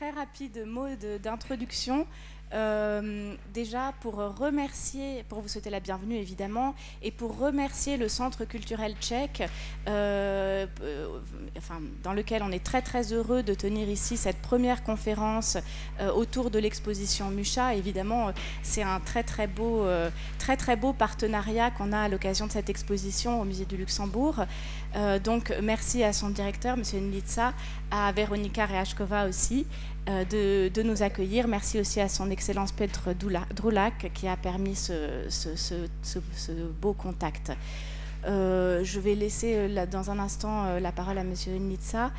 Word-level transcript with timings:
très 0.00 0.10
rapide 0.12 0.64
mot 0.66 0.88
d'introduction. 1.22 2.06
Euh, 2.52 3.34
déjà 3.54 3.92
pour 4.00 4.16
remercier, 4.16 5.24
pour 5.28 5.40
vous 5.40 5.46
souhaiter 5.46 5.70
la 5.70 5.78
bienvenue 5.78 6.16
évidemment, 6.16 6.74
et 7.02 7.12
pour 7.12 7.38
remercier 7.38 7.96
le 7.96 8.08
Centre 8.08 8.44
culturel 8.44 8.94
tchèque, 9.00 9.44
euh, 9.88 10.66
euh, 10.82 11.18
enfin, 11.56 11.80
dans 12.02 12.12
lequel 12.12 12.42
on 12.42 12.50
est 12.50 12.64
très 12.64 12.82
très 12.82 13.12
heureux 13.12 13.44
de 13.44 13.54
tenir 13.54 13.88
ici 13.88 14.16
cette 14.16 14.38
première 14.38 14.82
conférence 14.82 15.58
autour 16.14 16.50
de 16.50 16.58
l'exposition 16.58 17.30
Mucha. 17.30 17.74
Évidemment, 17.74 18.32
c'est 18.62 18.82
un 18.82 19.00
très 19.00 19.22
très 19.22 19.46
beau, 19.46 19.86
très 20.38 20.56
très 20.56 20.76
beau 20.76 20.92
partenariat 20.92 21.70
qu'on 21.70 21.92
a 21.92 22.00
à 22.00 22.08
l'occasion 22.08 22.46
de 22.46 22.52
cette 22.52 22.70
exposition 22.70 23.40
au 23.40 23.44
Musée 23.44 23.64
du 23.64 23.76
Luxembourg. 23.76 24.44
donc 25.22 25.52
merci 25.62 26.02
à 26.02 26.12
son 26.12 26.30
directeur, 26.30 26.76
M. 26.76 26.82
Nlitsa, 27.10 27.52
à 27.90 28.12
Véronika 28.12 28.66
Reachkova 28.66 29.26
aussi. 29.26 29.66
Euh, 30.08 30.70
de, 30.70 30.82
nous 30.82 31.02
accueillir. 31.02 31.46
Merci 31.46 31.78
aussi 31.78 32.00
à 32.00 32.08
son 32.08 32.30
Excellence 32.30 32.72
Petr 32.72 33.14
Droulak 33.14 34.10
qui 34.14 34.26
a 34.28 34.36
permis 34.36 34.74
ce, 34.74 35.26
beau 36.80 36.94
contact. 36.94 37.52
Euh, 38.26 38.82
je 38.82 39.00
vais 39.00 39.14
laisser 39.14 39.54
euh, 39.56 39.86
dans 39.86 40.10
un 40.10 40.18
instant 40.18 40.78
la 40.78 40.92
parole 40.92 41.18
à 41.18 41.24
Monsieur 41.24 41.52
Nitsa. 41.52 42.10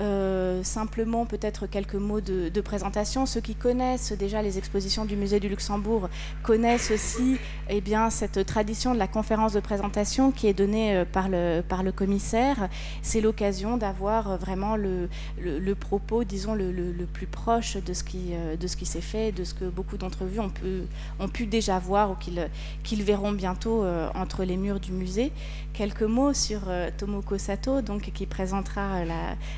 Euh, 0.00 0.62
simplement 0.62 1.26
peut-être 1.26 1.66
quelques 1.66 1.96
mots 1.96 2.20
de, 2.20 2.60
présentation. 2.60 3.26
Ceux 3.26 3.40
qui 3.40 3.54
connaissent 3.54 4.12
déjà 4.12 4.42
les 4.42 4.58
expositions 4.58 5.04
du 5.04 5.16
musée 5.16 5.40
du 5.40 5.48
Luxembourg 5.48 6.08
connaissent 6.42 6.90
aussi 6.90 7.36
eh 7.68 7.80
bien, 7.80 8.10
cette 8.10 8.44
tradition 8.46 8.94
de 8.94 8.98
la 8.98 9.08
conférence 9.08 9.52
de 9.52 9.60
présentation 9.60 10.30
qui 10.30 10.46
est 10.46 10.54
donnée 10.54 10.96
euh, 10.96 11.04
par 11.04 11.28
le, 11.28 11.62
par 11.66 11.82
le 11.82 11.90
commissaire. 11.90 12.68
C'est 13.02 13.20
l'occasion 13.20 13.76
d'avoir 13.76 14.30
euh, 14.30 14.36
vraiment 14.36 14.76
le, 14.76 15.08
le, 15.40 15.74
propos, 15.74 16.22
disons, 16.24 16.54
le, 16.54 16.92
plus 17.12 17.26
proche 17.26 17.76
de 17.76 17.92
ce 17.92 18.04
qui, 18.04 18.34
qui 18.76 18.86
s'est 18.86 19.00
fait, 19.00 19.32
de 19.32 19.44
ce 19.44 19.54
que 19.54 19.64
beaucoup 19.64 19.96
d'entre 19.96 20.24
vous 20.24 20.40
ont 20.40 20.50
pu, 20.50 20.82
ont 21.18 21.28
pu 21.28 21.46
déjà 21.46 21.78
voir 21.78 22.10
ou 22.10 22.14
qu'ils 22.14 22.48
qu'ils 22.82 23.02
verront 23.02 23.32
bientôt 23.32 23.84
entre 24.14 24.44
les 24.44 24.56
murs 24.56 24.80
du 24.80 24.92
musée. 24.92 25.32
Quelques 25.72 26.02
mots 26.02 26.34
sur 26.34 26.60
Tomoko 26.96 27.38
Sato, 27.38 27.82
donc, 27.82 28.10
qui 28.12 28.26
présentera 28.26 29.02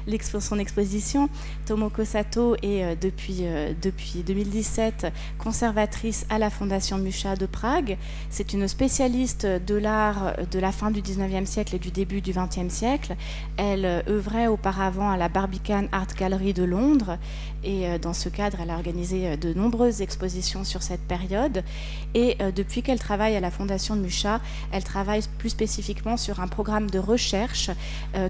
l'exposition 0.07 0.30
son 0.39 0.59
exposition. 0.59 1.29
Tomoko 1.67 2.05
Sato 2.05 2.55
est 2.63 2.85
euh, 2.85 2.95
depuis, 3.01 3.39
euh, 3.43 3.73
depuis 3.81 4.23
2017 4.25 5.13
conservatrice 5.39 6.27
à 6.31 6.39
la 6.39 6.51
Fondation 6.51 6.99
Mucha 6.99 7.35
de 7.35 7.47
Prague. 7.47 7.97
C'est 8.29 8.53
une 8.53 8.69
spécialiste 8.69 9.47
de 9.47 9.75
l'art 9.75 10.35
de 10.51 10.59
la 10.59 10.71
fin 10.71 10.91
du 10.91 11.01
19e 11.01 11.47
siècle 11.47 11.75
et 11.75 11.79
du 11.79 11.91
début 11.91 12.21
du 12.21 12.33
20e 12.33 12.69
siècle. 12.69 13.17
Elle 13.57 13.85
euh, 13.85 14.03
œuvrait 14.09 14.47
auparavant 14.47 15.11
à 15.11 15.17
la 15.17 15.29
Barbican 15.29 15.87
Art 15.91 16.15
Gallery 16.17 16.53
de 16.53 16.65
Londres 16.65 17.19
et 17.65 17.99
dans 17.99 18.13
ce 18.13 18.29
cadre, 18.29 18.59
elle 18.63 18.71
a 18.71 18.75
organisé 18.75 19.37
de 19.37 19.53
nombreuses 19.53 20.01
expositions 20.03 20.65
sur 20.65 20.83
cette 20.83 21.01
période. 21.01 21.63
Et 22.15 22.37
depuis 22.55 22.83
qu'elle 22.83 22.99
travaille 22.99 23.37
à 23.37 23.41
la 23.41 23.51
Fondation 23.51 23.97
Mucha, 23.97 24.41
elle 24.73 24.85
travaille 24.85 25.23
plus 25.39 25.51
spécifiquement 25.51 26.17
sur 26.17 26.41
un 26.41 26.49
programme 26.49 26.91
de 26.91 26.99
recherche 26.99 27.71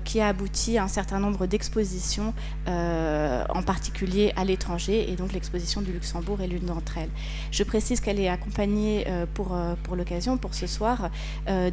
qui 0.05 0.21
a 0.21 0.29
abouti 0.29 0.79
à 0.79 0.85
un 0.85 0.89
certain 0.89 1.21
nombre 1.21 1.47
d'expositions 1.47 2.35
euh, 2.69 3.45
en 3.49 3.63
particulier 3.63 4.33
à 4.37 4.45
l'étranger, 4.45 5.11
et 5.11 5.17
donc 5.17 5.33
l'exposition 5.33 5.81
du 5.81 5.93
Luxembourg 5.93 6.41
est 6.41 6.47
l'une 6.47 6.67
d'entre 6.67 6.99
elles. 6.99 7.11
Je 7.51 7.63
précise 7.63 8.01
qu'elle 8.01 8.21
est 8.21 8.29
accompagnée 8.29 9.05
euh, 9.09 9.27
pour, 9.33 9.55
euh, 9.55 9.75
pour 9.83 9.97
l'occasion, 9.97 10.37
pour 10.37 10.55
ce 10.55 10.67
soir, 10.67 11.11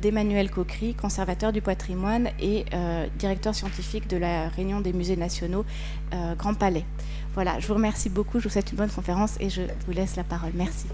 d'Emmanuel 0.01 0.49
Coquery, 0.49 0.93
conservateur 0.93 1.51
du 1.51 1.61
patrimoine 1.61 2.29
et 2.39 2.65
directeur 3.19 3.53
scientifique 3.53 4.07
de 4.07 4.17
la 4.17 4.49
Réunion 4.49 4.81
des 4.81 4.93
musées 4.93 5.15
nationaux 5.15 5.65
Grand 6.37 6.53
Palais. 6.53 6.85
Voilà, 7.37 7.59
je 7.59 7.67
vous 7.67 7.75
remercie 7.75 8.09
beaucoup, 8.09 8.39
je 8.39 8.45
vous 8.45 8.49
souhaite 8.49 8.71
une 8.71 8.79
bonne 8.79 8.89
conférence 8.89 9.35
et 9.39 9.51
je 9.51 9.61
vous 9.85 9.91
laisse 9.91 10.15
la 10.15 10.23
parole. 10.23 10.49
Merci. 10.55 10.87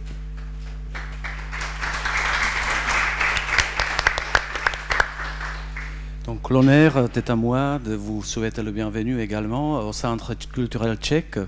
Donc 6.25 6.49
l'honneur 6.49 7.09
est 7.15 7.29
à 7.29 7.37
moi 7.37 7.79
de 7.79 7.95
vous 7.95 8.23
souhaiter 8.23 8.61
le 8.61 8.71
bienvenue 8.71 9.21
également 9.21 9.87
au 9.87 9.93
Centre 9.93 10.33
culturel 10.33 10.97
tchèque. 10.97 11.39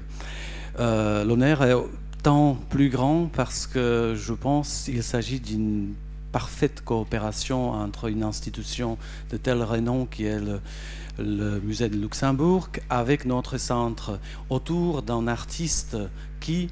Euh, 0.79 1.25
l'honneur 1.25 1.61
est 1.65 1.75
tant 2.23 2.57
plus 2.69 2.87
grand 2.87 3.25
parce 3.25 3.67
que 3.67 4.15
je 4.15 4.31
pense 4.31 4.83
qu'il 4.85 5.03
s'agit 5.03 5.41
d'une 5.41 5.93
parfaite 6.31 6.85
coopération 6.85 7.71
entre 7.71 8.07
une 8.07 8.23
institution 8.23 8.97
de 9.29 9.35
tel 9.35 9.61
renom 9.61 10.05
qui 10.05 10.23
est 10.23 10.39
le, 10.39 10.61
le 11.17 11.59
musée 11.59 11.89
de 11.89 11.97
Luxembourg 11.97 12.69
avec 12.89 13.25
notre 13.25 13.57
centre 13.57 14.19
autour 14.49 15.01
d'un 15.01 15.27
artiste 15.27 15.97
qui 16.39 16.69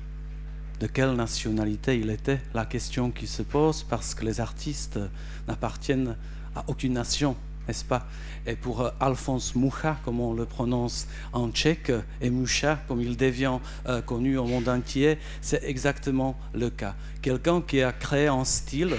de 0.79 0.87
quelle 0.87 1.13
nationalité 1.13 1.97
il 1.97 2.09
était, 2.09 2.41
la 2.53 2.65
question 2.65 3.11
qui 3.11 3.27
se 3.27 3.41
pose 3.41 3.83
parce 3.83 4.15
que 4.15 4.25
les 4.25 4.41
artistes 4.41 4.99
n'appartiennent 5.47 6.17
à 6.55 6.63
aucune 6.67 6.93
nation 6.93 7.35
n'est-ce 7.67 7.85
pas? 7.85 8.07
Et 8.45 8.55
pour 8.55 8.81
euh, 8.81 8.89
Alphonse 8.99 9.55
Mucha, 9.55 9.97
comme 10.03 10.19
on 10.19 10.33
le 10.33 10.45
prononce 10.45 11.07
en 11.31 11.49
tchèque, 11.49 11.91
et 12.21 12.29
Mucha, 12.29 12.79
comme 12.87 13.01
il 13.01 13.15
devient 13.15 13.59
euh, 13.87 14.01
connu 14.01 14.37
au 14.37 14.45
monde 14.45 14.67
entier, 14.67 15.17
c'est 15.41 15.63
exactement 15.63 16.37
le 16.53 16.69
cas. 16.69 16.95
Quelqu'un 17.21 17.61
qui 17.61 17.81
a 17.81 17.91
créé 17.91 18.27
un 18.27 18.43
style, 18.43 18.95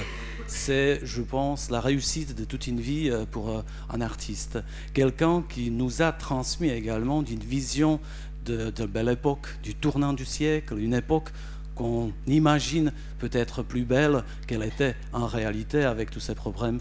c'est, 0.47 1.01
je 1.05 1.23
pense, 1.23 1.71
la 1.71 1.81
réussite 1.81 2.35
de 2.35 2.45
toute 2.45 2.67
une 2.67 2.81
vie 2.81 3.11
euh, 3.11 3.25
pour 3.25 3.65
un 3.91 4.01
artiste. 4.01 4.59
Quelqu'un 4.93 5.43
qui 5.49 5.71
nous 5.71 6.03
a 6.03 6.13
transmis 6.13 6.71
également 6.71 7.23
d'une 7.23 7.41
vision 7.41 8.01
de, 8.45 8.87
belle 8.87 9.09
époque, 9.09 9.49
du 9.63 9.75
tournant 9.75 10.13
du 10.13 10.25
siècle, 10.25 10.79
une 10.79 10.95
époque 10.95 11.31
qu'on 11.75 12.13
imagine 12.27 12.93
peut-être 13.19 13.63
plus 13.63 13.85
belle 13.85 14.23
qu'elle 14.47 14.63
était 14.63 14.95
en 15.13 15.27
réalité 15.27 15.85
avec 15.85 16.11
tous 16.11 16.21
ces 16.21 16.35
problèmes, 16.35 16.81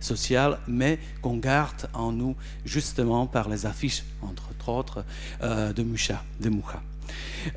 sociaux, 0.00 0.54
mais 0.66 0.98
qu'on 1.20 1.36
garde 1.36 1.88
en 1.92 2.12
nous 2.12 2.34
justement 2.64 3.26
par 3.26 3.48
les 3.48 3.66
affiches, 3.66 4.02
entre 4.22 4.48
autres, 4.68 5.04
euh, 5.42 5.72
de 5.72 5.82
Mucha, 5.82 6.24
de 6.40 6.48
Mucha. 6.48 6.82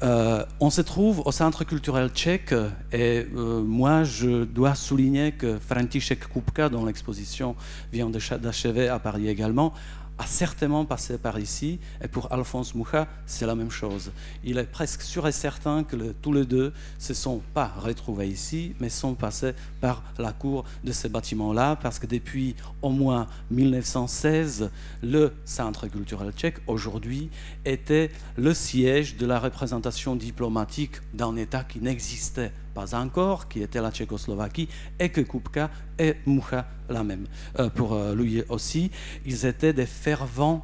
Euh, 0.04 0.44
on 0.60 0.70
se 0.70 0.82
trouve 0.82 1.22
au 1.26 1.32
Centre 1.32 1.64
culturel 1.64 2.10
tchèque 2.10 2.54
et 2.92 3.26
euh, 3.36 3.62
moi 3.62 4.04
je 4.04 4.44
dois 4.44 4.76
souligner 4.76 5.32
que 5.32 5.58
František 5.60 6.28
Kupka, 6.28 6.70
dont 6.70 6.86
l'exposition 6.86 7.56
vient 7.92 8.10
d'achever 8.10 8.90
à 8.90 9.00
Paris 9.00 9.28
également, 9.30 9.74
a 10.18 10.26
certainement 10.26 10.86
passé 10.86 11.18
par 11.18 11.40
ici. 11.40 11.80
Et 12.04 12.08
pour 12.08 12.32
Alphonse 12.32 12.76
Moucha, 12.76 13.08
c'est 13.26 13.46
la 13.46 13.56
même 13.56 13.72
chose. 13.72 14.12
Il 14.44 14.58
est 14.58 14.64
presque 14.64 15.02
sûr 15.02 15.28
et 15.28 15.32
certain 15.32 15.84
que 15.84 15.96
tous 16.22 16.34
les 16.34 16.46
deux 16.46 16.74
se 16.98 17.14
sont 17.14 17.42
pas 17.54 17.72
retrouvés 17.78 18.28
ici, 18.28 18.74
mais 18.80 18.90
sont 18.90 19.16
passés 19.16 19.54
par 19.82 20.04
la 20.18 20.32
cour 20.32 20.66
de 20.84 20.92
ces 20.92 21.10
bâtiments-là, 21.10 21.76
parce 21.76 22.00
que 22.00 22.08
depuis 22.08 22.56
au 22.82 22.90
moins 22.90 23.28
1916, 23.52 24.72
le 25.04 25.34
Centre 25.46 25.88
culturel 25.88 26.32
tchèque, 26.32 26.58
aujourd'hui, 26.68 27.30
était 27.66 28.12
le 28.36 28.54
siège 28.54 29.18
de 29.18 29.26
la 29.26 29.40
représentation 29.40 30.16
diplomatique 30.16 30.96
d'un 31.14 31.36
État 31.36 31.64
qui 31.64 31.80
n'existait 31.80 32.52
pas 32.78 32.94
encore, 32.94 33.48
qui 33.48 33.64
était 33.64 33.82
la 33.82 33.90
Tchécoslovaquie, 33.90 34.70
et 35.00 35.10
que 35.10 35.22
Kupka 35.22 35.72
et 35.98 36.18
Mucha 36.28 36.68
la 36.90 37.04
même. 37.04 37.26
Euh, 37.58 37.72
pour 37.72 37.94
euh, 37.94 38.14
lui 38.14 38.44
aussi, 38.50 38.92
ils 39.26 39.48
étaient 39.48 39.74
des 39.74 39.88
fervents, 39.88 40.64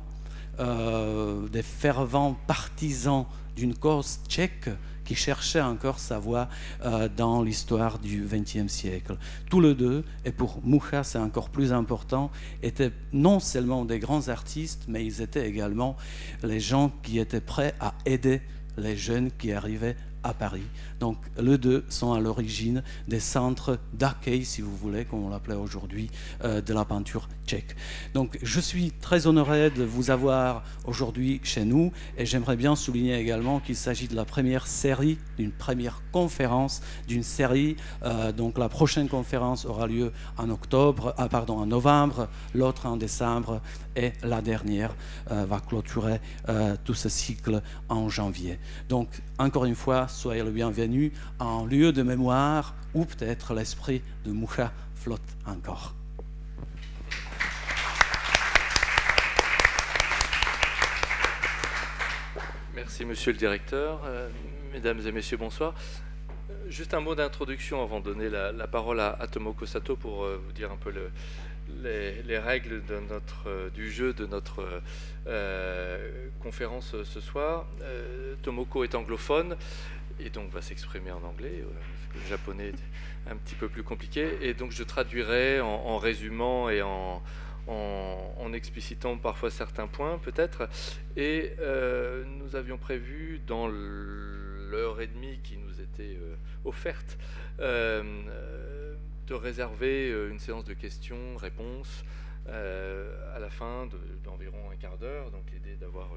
euh, 0.59 1.47
des 1.47 1.63
fervents 1.63 2.37
partisans 2.45 3.25
d'une 3.55 3.73
cause 3.73 4.19
tchèque 4.27 4.69
qui 5.03 5.15
cherchait 5.15 5.61
encore 5.61 5.99
sa 5.99 6.17
voie 6.17 6.47
dans 7.17 7.41
l'histoire 7.41 7.99
du 7.99 8.25
XXe 8.25 8.71
siècle. 8.71 9.17
Tous 9.49 9.59
les 9.59 9.75
deux, 9.75 10.05
et 10.23 10.31
pour 10.31 10.61
Mucha 10.63 11.03
c'est 11.03 11.17
encore 11.17 11.49
plus 11.49 11.73
important, 11.73 12.31
étaient 12.61 12.93
non 13.11 13.39
seulement 13.41 13.83
des 13.85 13.99
grands 13.99 14.29
artistes, 14.29 14.83
mais 14.87 15.05
ils 15.05 15.21
étaient 15.21 15.47
également 15.47 15.97
les 16.41 16.61
gens 16.61 16.89
qui 17.03 17.19
étaient 17.19 17.41
prêts 17.41 17.75
à 17.81 17.95
aider 18.05 18.41
les 18.77 18.95
jeunes 18.95 19.29
qui 19.37 19.51
arrivaient 19.51 19.97
à 20.23 20.33
Paris. 20.33 20.63
Donc 20.99 21.17
les 21.37 21.57
deux 21.57 21.85
sont 21.89 22.13
à 22.13 22.19
l'origine 22.19 22.83
des 23.07 23.19
centres 23.19 23.79
d'accueil, 23.93 24.45
si 24.45 24.61
vous 24.61 24.75
voulez, 24.75 25.05
comme 25.05 25.23
on 25.23 25.29
l'appelait 25.29 25.55
aujourd'hui, 25.55 26.09
euh, 26.43 26.61
de 26.61 26.73
la 26.73 26.85
peinture 26.85 27.27
tchèque. 27.45 27.75
Donc 28.13 28.39
je 28.41 28.59
suis 28.59 28.91
très 28.91 29.27
honoré 29.27 29.69
de 29.69 29.83
vous 29.83 30.09
avoir 30.09 30.63
aujourd'hui 30.85 31.41
chez 31.43 31.65
nous 31.65 31.91
et 32.17 32.25
j'aimerais 32.25 32.55
bien 32.55 32.75
souligner 32.75 33.17
également 33.17 33.59
qu'il 33.59 33.75
s'agit 33.75 34.07
de 34.07 34.15
la 34.15 34.25
première 34.25 34.67
série, 34.67 35.17
d'une 35.37 35.51
première 35.51 36.01
conférence, 36.11 36.81
d'une 37.07 37.23
série. 37.23 37.75
Euh, 38.03 38.31
donc 38.31 38.57
la 38.57 38.69
prochaine 38.69 39.09
conférence 39.09 39.65
aura 39.65 39.87
lieu 39.87 40.11
en 40.37 40.49
octobre, 40.49 41.13
ah, 41.17 41.27
pardon, 41.27 41.57
en 41.57 41.65
novembre, 41.65 42.29
l'autre 42.53 42.85
en 42.85 42.97
décembre 42.97 43.61
et 43.95 44.13
la 44.23 44.41
dernière 44.41 44.95
euh, 45.31 45.45
va 45.45 45.59
clôturer 45.59 46.19
tout 46.83 46.93
ce 46.93 47.09
cycle 47.09 47.61
en 47.89 48.09
janvier. 48.09 48.59
Donc 48.89 49.09
encore 49.37 49.65
une 49.65 49.75
fois, 49.75 50.07
soyez 50.07 50.43
le 50.43 50.51
bienvenu 50.51 51.11
en 51.39 51.65
lieu 51.65 51.91
de 51.91 52.03
mémoire 52.03 52.75
où 52.93 53.05
peut-être 53.05 53.53
l'esprit 53.53 54.01
de 54.25 54.31
Moucha 54.31 54.71
flotte 54.95 55.21
encore. 55.45 55.93
Merci, 62.75 63.05
monsieur 63.05 63.31
le 63.31 63.37
directeur. 63.37 64.01
Euh, 64.05 64.29
mesdames 64.73 64.99
et 65.07 65.11
messieurs, 65.11 65.37
bonsoir. 65.37 65.73
Euh, 66.49 66.69
juste 66.69 66.93
un 66.93 66.99
mot 66.99 67.15
d'introduction 67.15 67.81
avant 67.81 67.99
de 67.99 68.05
donner 68.05 68.29
la, 68.29 68.67
parole 68.67 68.99
à, 68.99 69.25
Tomoko 69.31 69.65
Sato 69.65 69.95
pour 69.95 70.23
euh, 70.23 70.41
vous 70.43 70.51
dire 70.51 70.71
un 70.71 70.77
peu 70.77 70.91
les, 71.81 72.37
règles 72.37 72.81
du 73.73 73.91
jeu 73.91 74.13
de 74.13 74.25
notre 74.25 74.81
conférence 76.39 76.95
ce 77.03 77.19
soir. 77.19 77.65
Tomoko 78.41 78.83
est 78.83 78.95
anglophone 78.95 79.55
et 80.19 80.29
donc 80.29 80.51
va 80.51 80.61
s'exprimer 80.61 81.11
en 81.11 81.23
anglais. 81.23 81.63
le 82.15 82.29
japonais 82.29 82.69
est 82.69 83.31
un 83.31 83.35
petit 83.35 83.55
peu 83.55 83.69
plus 83.69 83.83
compliqué. 83.83 84.37
Et 84.41 84.53
donc 84.53 84.71
je 84.71 84.83
traduirai 84.83 85.61
en 85.61 85.97
résumant 85.97 86.69
et 86.69 86.81
en, 86.81 87.21
explicitant 88.53 89.17
parfois 89.17 89.49
certains 89.49 89.87
points 89.87 90.19
peut-être. 90.19 90.69
Et 91.15 91.53
euh, 91.59 92.23
nous 92.25 92.55
avions 92.55 92.77
prévu 92.77 93.41
dans 93.47 93.67
l'heure 93.67 95.01
et 95.01 95.07
demie 95.07 95.39
qui 95.43 95.57
nous 95.57 95.81
était 95.81 96.17
euh, 96.21 96.35
offerte 96.65 97.17
euh, 99.23 99.27
de 99.27 99.33
réserver 99.33 100.09
une 100.29 100.39
séance 100.39 100.65
de 100.65 100.73
questions-réponses 100.73 102.03
à 102.45 103.39
la 103.39 103.49
fin 103.49 103.87
d'environ 104.23 104.69
un 104.71 104.75
quart 104.75 104.97
d'heure. 104.97 105.31
Donc 105.31 105.49
l'idée 105.51 105.75
d'avoir 105.75 106.09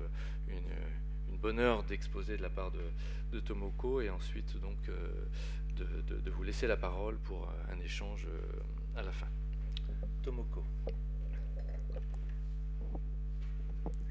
une, 0.48 1.38
bonne 1.38 1.58
heure 1.60 1.84
d'exposé 1.84 2.36
de 2.36 2.42
la 2.42 2.50
part 2.50 2.72
de, 2.72 3.40
Tomoko 3.40 4.00
et 4.00 4.08
ensuite 4.08 4.58
donc 4.60 4.78
de, 5.76 6.30
vous 6.30 6.42
laisser 6.42 6.66
la 6.66 6.76
parole 6.76 7.16
pour 7.18 7.52
un 7.70 7.78
échange 7.80 8.26
à 8.96 9.02
la 9.02 9.12
fin. 9.12 9.28
Tomoko. 10.22 10.64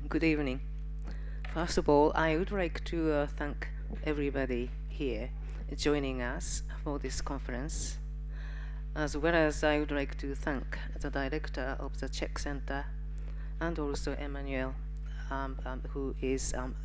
Good 0.08 0.24
evening. 0.24 0.60
First 1.54 1.78
of 1.78 1.90
all, 1.90 2.12
I 2.16 2.36
would 2.36 2.52
like 2.52 2.84
to 2.86 3.12
uh, 3.12 3.28
thank 3.38 3.70
everybody 4.06 4.70
here 4.90 5.30
joining 5.74 6.22
us 6.22 6.64
for 6.84 7.00
this 7.00 7.22
conference, 7.22 7.98
as 8.96 9.18
well 9.18 9.36
as 9.36 9.64
I 9.64 9.80
would 9.80 9.92
like 9.92 10.18
to 10.20 10.34
thank 10.36 10.80
the 11.02 11.10
director 11.10 11.76
of 11.80 12.00
the 12.00 12.08
Czech 12.08 12.40
Center 12.40 12.86
and 13.60 13.78
also 13.78 14.14
Emmanuel, 14.14 14.74
um, 15.30 15.60
um, 15.66 15.82
who 15.90 16.16
is 16.22 16.54
um, 16.54 16.76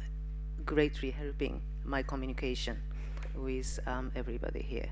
greatly 0.65 1.13
helping 1.13 1.63
my 1.85 2.03
communication 2.03 2.83
with 3.37 3.79
um, 3.87 4.11
everybody 4.17 4.61
here. 4.61 4.89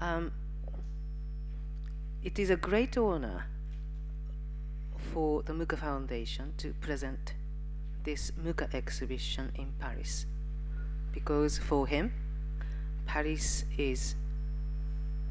Um, 0.00 0.32
it 2.22 2.38
is 2.38 2.48
a 2.48 2.56
great 2.56 2.96
honor 2.96 3.46
for 5.12 5.42
the 5.42 5.52
Muka 5.52 5.76
Foundation 5.76 6.54
to 6.56 6.72
present 6.80 7.34
this 8.04 8.32
Muka 8.42 8.68
exhibition 8.72 9.52
in 9.54 9.72
Paris. 9.78 10.24
Because 11.12 11.58
for 11.58 11.86
him, 11.86 12.12
Paris 13.06 13.64
is 13.76 14.14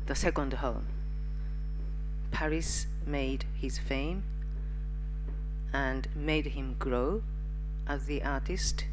the 0.08 0.16
second 0.16 0.54
home. 0.54 0.88
Paris 2.32 2.88
made 3.06 3.46
his 3.54 3.78
fame 3.78 4.24
and 5.74 6.08
made 6.16 6.48
him 6.48 6.76
grow 6.80 7.22
as 7.88 8.06
the 8.06 8.24
artist 8.24 8.86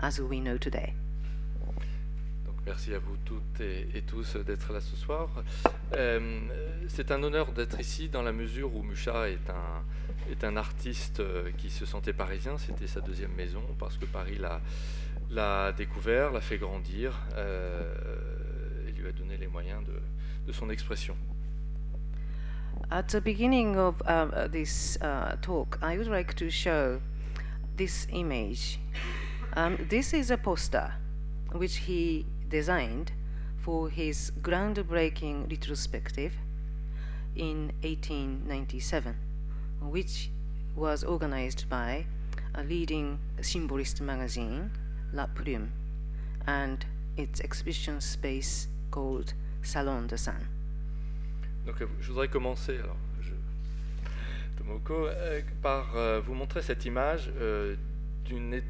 as 0.00 0.20
we 0.20 0.40
know 0.40 0.56
today. 0.56 0.94
Merci 2.64 2.94
à 2.94 3.00
vous 3.00 3.16
toutes 3.24 3.60
et, 3.60 4.02
tous 4.06 4.36
d'être 4.36 4.72
là 4.72 4.80
ce 4.80 4.94
soir. 4.94 5.28
Euh, 5.94 6.40
c'est 6.86 7.10
un 7.10 7.20
honneur 7.24 7.50
d'être 7.50 7.80
ici 7.80 8.08
dans 8.08 8.22
la 8.22 8.30
mesure 8.30 8.72
où 8.76 8.84
Mucha 8.84 9.28
est 9.28 10.44
un, 10.44 10.56
artiste 10.56 11.18
euh, 11.18 11.50
qui 11.58 11.70
se 11.70 11.84
sentait 11.84 12.12
parisien. 12.12 12.58
C'était 12.58 12.86
sa 12.86 13.00
deuxième 13.00 13.32
maison 13.32 13.62
parce 13.80 13.98
que 13.98 14.04
Paris 14.04 14.38
l'a 15.30 15.72
découvert, 15.72 16.30
l'a 16.30 16.40
fait 16.40 16.58
grandir 16.58 17.18
euh, 17.34 17.92
lui 19.02 19.08
a 19.08 19.12
donné 19.12 19.36
les 19.36 19.48
moyens 19.48 19.84
de, 19.84 20.00
de 20.46 20.52
son 20.52 20.70
expression. 20.70 21.16
At 22.90 23.08
the 23.08 23.20
beginning 23.20 23.76
of 23.76 24.02
uh, 24.06 24.48
this 24.48 24.96
uh, 25.00 25.36
talk, 25.42 25.78
I 25.82 25.98
would 25.98 26.08
like 26.08 26.34
to 26.34 26.50
show 26.50 27.00
this 27.76 28.06
image. 28.12 28.78
Um, 29.54 29.76
this 29.90 30.14
is 30.14 30.30
a 30.30 30.36
poster 30.36 30.94
which 31.52 31.76
he 31.88 32.24
designed 32.48 33.12
for 33.58 33.88
his 33.88 34.32
groundbreaking 34.40 35.50
retrospective 35.50 36.32
in 37.34 37.72
1897, 37.82 39.16
which 39.80 40.30
was 40.74 41.04
organized 41.04 41.68
by 41.68 42.06
a 42.54 42.62
leading 42.62 43.18
symbolist 43.40 44.00
magazine, 44.00 44.70
La 45.12 45.26
Plume, 45.26 45.72
and 46.46 46.84
its 47.16 47.40
exhibition 47.40 48.00
space 48.00 48.68
called 48.92 49.32
Salon 49.62 50.02
de 50.02 50.16
San. 50.16 50.34
Donc, 51.66 51.80
euh, 51.80 51.86
je 52.00 52.08
voudrais 52.08 52.28
commencer 52.28 52.78
alors, 52.78 52.96
je, 53.20 53.32
Tomoko, 54.56 55.06
euh, 55.06 55.40
par 55.62 55.96
euh, 55.96 56.20
vous 56.20 56.34
montrer 56.34 56.62
cette 56.62 56.84
image 56.84 57.30
euh, 57.40 57.76
d'une 58.24 58.60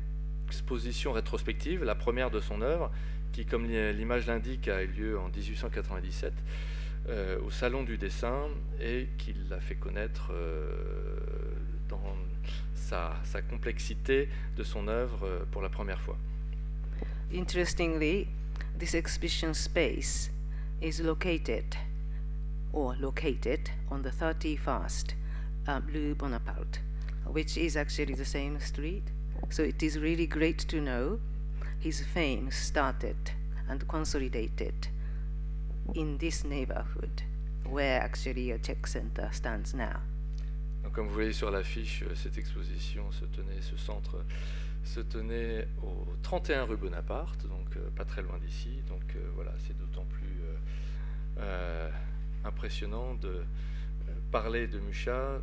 exposition 0.47 1.13
rétrospective, 1.13 1.83
la 1.85 1.95
première 1.95 2.31
de 2.31 2.41
son 2.41 2.63
œuvre, 2.63 2.91
qui, 3.33 3.47
comme 3.47 3.65
l'image 3.67 4.27
l'indique, 4.27 4.69
a 4.69 4.83
eu 4.83 4.89
lieu 4.89 5.19
en 5.19 5.29
1897 5.29 6.33
euh, 7.09 7.41
au 7.41 7.51
Salon 7.51 7.83
du 7.83 7.97
dessin 7.97 8.49
et 8.81 9.09
qui 9.17 9.35
l'a 9.49 9.61
fait 9.61 9.75
connaître 9.75 10.31
dans 11.89 12.03
sa, 12.75 13.17
sa, 13.25 13.41
complexité 13.41 14.29
de 14.57 14.63
son 14.63 14.87
œuvre 14.87 15.47
pour 15.51 15.63
la 15.63 15.71
première 15.71 16.01
fois. 16.01 16.19
Interestingly, 17.35 18.29
this 18.77 18.95
exhibition 18.95 19.55
space 19.55 20.31
is 20.81 21.01
located 21.01 21.77
or 22.73 22.97
located 22.99 23.71
on 23.91 24.03
the 24.03 24.11
31st 24.11 25.15
uh, 25.69 25.81
Rue 25.93 26.15
Bonaparte, 26.15 26.81
which 27.27 27.57
is 27.57 27.77
actually 27.77 28.15
the 28.15 28.25
same 28.25 28.59
street. 28.59 29.05
So 29.51 29.63
it 29.63 29.83
is 29.83 29.99
really 29.99 30.27
great 30.27 30.59
to 30.69 30.81
know 30.81 31.21
his 31.79 32.01
fame 32.01 32.51
started 32.51 33.17
and 33.69 33.87
consolidated 33.89 34.89
in 35.95 36.19
this 36.19 36.45
neighborhood 36.45 37.23
where 37.69 38.01
actually 38.01 38.51
a 38.51 38.59
Czech 38.59 38.87
center 38.87 39.29
stands 39.33 39.75
now. 39.75 40.01
Donc, 40.83 40.95
comme 40.95 41.07
vous 41.07 41.15
voyez 41.15 41.33
sur 41.33 41.51
l'affiche, 41.51 42.03
euh, 42.03 42.15
cette 42.15 42.39
exposition 42.39 43.11
se 43.13 43.25
tenait, 43.27 43.61
ce 43.61 43.77
centre 43.77 44.25
se 44.85 45.01
tenait 45.01 45.69
au 45.83 46.07
31 46.23 46.65
rue 46.65 46.77
Bonaparte, 46.77 47.47
donc 47.47 47.77
euh, 47.77 47.91
pas 47.97 48.05
très 48.05 48.23
loin 48.23 48.39
d'ici. 48.39 48.83
Donc 48.89 49.03
euh, 49.15 49.21
voilà, 49.35 49.53
c'est 49.59 49.77
d'autant 49.77 50.05
plus 50.05 50.41
euh, 51.39 51.91
impressionnant 52.45 53.15
de 53.15 53.45
parler 54.31 54.67
de 54.67 54.79
Mucha 54.79 55.41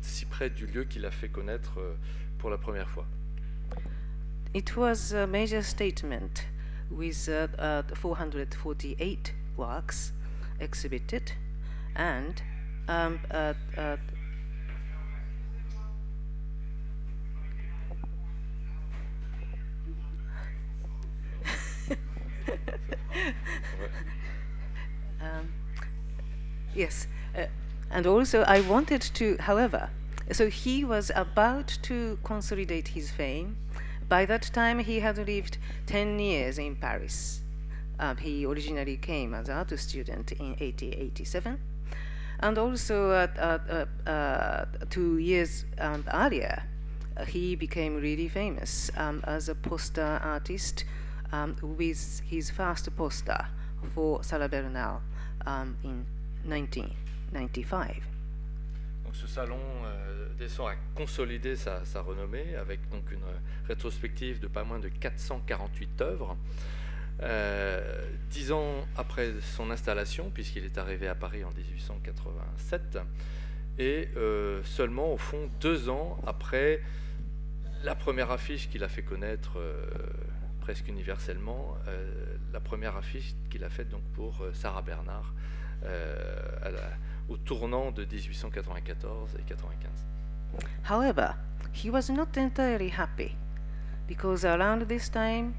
si 0.00 0.24
près 0.24 0.50
du 0.50 0.66
lieu 0.66 0.84
qu'il 0.84 1.04
a 1.04 1.10
fait 1.10 1.28
connaître 1.28 1.80
pour 2.38 2.50
la 2.50 2.58
première 2.58 2.88
fois. 2.88 3.06
It 4.54 4.76
was 4.76 5.12
a 5.12 5.26
major 5.26 5.62
statement 5.62 6.46
with 6.90 7.28
uh, 7.28 7.48
uh, 7.58 7.82
448 7.94 9.34
works 9.56 10.12
exhibited 10.60 11.32
and 11.96 12.42
um, 12.88 13.18
uh, 13.30 13.52
um, 25.20 25.52
yes, 26.74 27.06
uh, 27.36 27.46
and 27.90 28.06
also 28.06 28.42
I 28.42 28.60
wanted 28.60 29.02
to, 29.02 29.36
however, 29.40 29.90
so 30.32 30.48
he 30.48 30.84
was 30.84 31.10
about 31.14 31.78
to 31.82 32.18
consolidate 32.24 32.88
his 32.88 33.10
fame 33.10 33.56
by 34.08 34.24
that 34.26 34.42
time, 34.52 34.78
he 34.78 35.00
had 35.00 35.18
lived 35.18 35.58
10 35.86 36.18
years 36.20 36.58
in 36.58 36.76
Paris. 36.76 37.42
Um, 37.98 38.16
he 38.18 38.46
originally 38.46 38.96
came 38.96 39.34
as 39.34 39.48
an 39.48 39.56
art 39.56 39.76
student 39.78 40.32
in 40.32 40.50
1887. 40.50 41.58
And 42.38 42.58
also, 42.58 43.10
uh, 43.10 43.26
uh, 44.06 44.08
uh, 44.08 44.64
two 44.90 45.18
years 45.18 45.64
um, 45.78 46.04
earlier, 46.12 46.62
he 47.26 47.56
became 47.56 47.96
really 47.96 48.28
famous 48.28 48.90
um, 48.96 49.22
as 49.24 49.48
a 49.48 49.54
poster 49.54 50.20
artist 50.22 50.84
um, 51.32 51.56
with 51.78 52.22
his 52.30 52.50
first 52.50 52.90
poster 52.96 53.46
for 53.94 54.22
Sarah 54.22 54.48
Bernal 54.48 55.00
um, 55.46 55.76
in 55.84 56.04
1995. 56.44 58.02
Donc 59.04 59.14
ce 59.14 59.26
salon 59.26 59.60
euh, 59.84 60.28
descend 60.38 60.68
à 60.68 60.74
consolider 60.94 61.56
sa, 61.56 61.82
renommée 62.02 62.56
avec 62.56 62.80
donc 62.90 63.10
une 63.12 63.20
rétrospective 63.68 64.40
de 64.40 64.48
pas 64.48 64.64
moins 64.64 64.78
de 64.78 64.88
448 64.88 66.00
œuvres. 66.02 66.36
Euh, 67.22 68.02
dix 68.30 68.52
ans 68.52 68.84
après 68.96 69.32
son 69.40 69.70
installation, 69.70 70.30
puisqu'il 70.30 70.64
est 70.64 70.76
arrivé 70.76 71.08
à 71.08 71.14
Paris 71.14 71.44
en 71.44 71.50
1887, 71.50 72.98
et 73.78 74.08
euh, 74.16 74.62
seulement 74.64 75.12
au 75.12 75.16
fond 75.16 75.48
deux 75.60 75.88
ans 75.88 76.18
après 76.26 76.82
la 77.84 77.94
première 77.94 78.30
affiche 78.30 78.68
qu'il 78.68 78.84
a 78.84 78.88
fait 78.88 79.02
connaître 79.02 79.58
presque 80.66 80.88
universellement, 80.88 81.76
la 82.52 82.58
première 82.58 82.96
affiche 82.96 83.36
qu'il 83.50 83.62
a 83.62 83.70
faite 83.70 83.88
donc 83.88 84.02
pour 84.14 84.42
Sarah 84.52 84.82
Bernard 84.82 85.32
au 87.28 87.36
tournant 87.36 87.92
de 87.92 88.04
1894 88.04 89.36
et 89.38 89.42
95. 89.42 89.90
However, 90.90 91.36
he 91.72 91.88
was 91.88 92.10
not 92.10 92.36
entirely 92.36 92.90
happy 92.90 93.36
because 94.08 94.44
around 94.44 94.88
this 94.88 95.08
time 95.08 95.54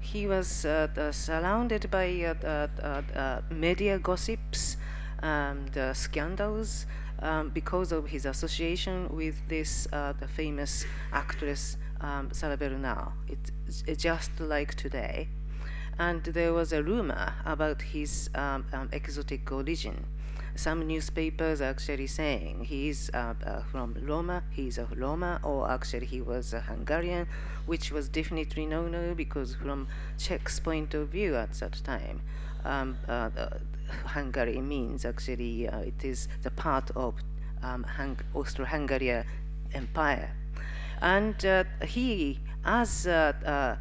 he 0.00 0.28
was 0.28 0.64
uh, 0.64 0.86
uh, 0.96 1.10
surrounded 1.10 1.90
by 1.90 2.24
uh, 2.24 2.34
uh, 2.44 3.02
uh, 3.16 3.40
media 3.50 3.98
gossips 3.98 4.76
and 5.20 5.76
scandals 5.94 6.86
um, 7.22 7.50
because 7.50 7.92
of 7.92 8.06
his 8.06 8.24
association 8.26 9.08
with 9.10 9.34
this 9.48 9.88
famous 10.36 10.84
actress 11.12 11.76
um. 12.04 12.30
It's, 13.28 14.02
just 14.02 14.32
like 14.40 14.74
today. 14.74 15.28
And 15.98 16.22
there 16.24 16.52
was 16.52 16.72
a 16.72 16.82
rumor 16.82 17.34
about 17.44 17.82
his 17.82 18.28
um, 18.34 18.66
um 18.72 18.88
exotic 18.92 19.50
origin 19.52 20.06
some 20.56 20.86
newspapers 20.86 21.60
actually 21.60 22.06
saying 22.06 22.64
he's 22.64 23.10
uh, 23.12 23.34
uh, 23.44 23.62
from 23.64 23.96
Roma, 24.02 24.44
he's 24.50 24.78
a 24.78 24.86
Roma, 24.96 25.40
or 25.42 25.70
actually 25.70 26.06
he 26.06 26.20
was 26.20 26.52
a 26.52 26.60
Hungarian, 26.60 27.26
which 27.66 27.90
was 27.90 28.08
definitely 28.08 28.66
no 28.66 28.86
no 28.86 29.14
because 29.14 29.54
from 29.56 29.88
Czech's 30.18 30.60
point 30.60 30.94
of 30.94 31.08
view 31.08 31.34
at 31.34 31.52
that 31.54 31.80
time, 31.84 32.20
um, 32.64 32.96
uh, 33.08 33.30
Hungary 34.06 34.60
means 34.60 35.04
actually 35.04 35.68
uh, 35.68 35.78
it 35.80 36.04
is 36.04 36.28
the 36.42 36.50
part 36.50 36.90
of 36.94 37.14
um, 37.62 37.82
Hung- 37.82 38.20
Austro-Hungarian 38.34 39.24
Empire, 39.72 40.30
and 41.00 41.44
uh, 41.44 41.64
he 41.84 42.40
as 42.64 43.06
uh, 43.06 43.76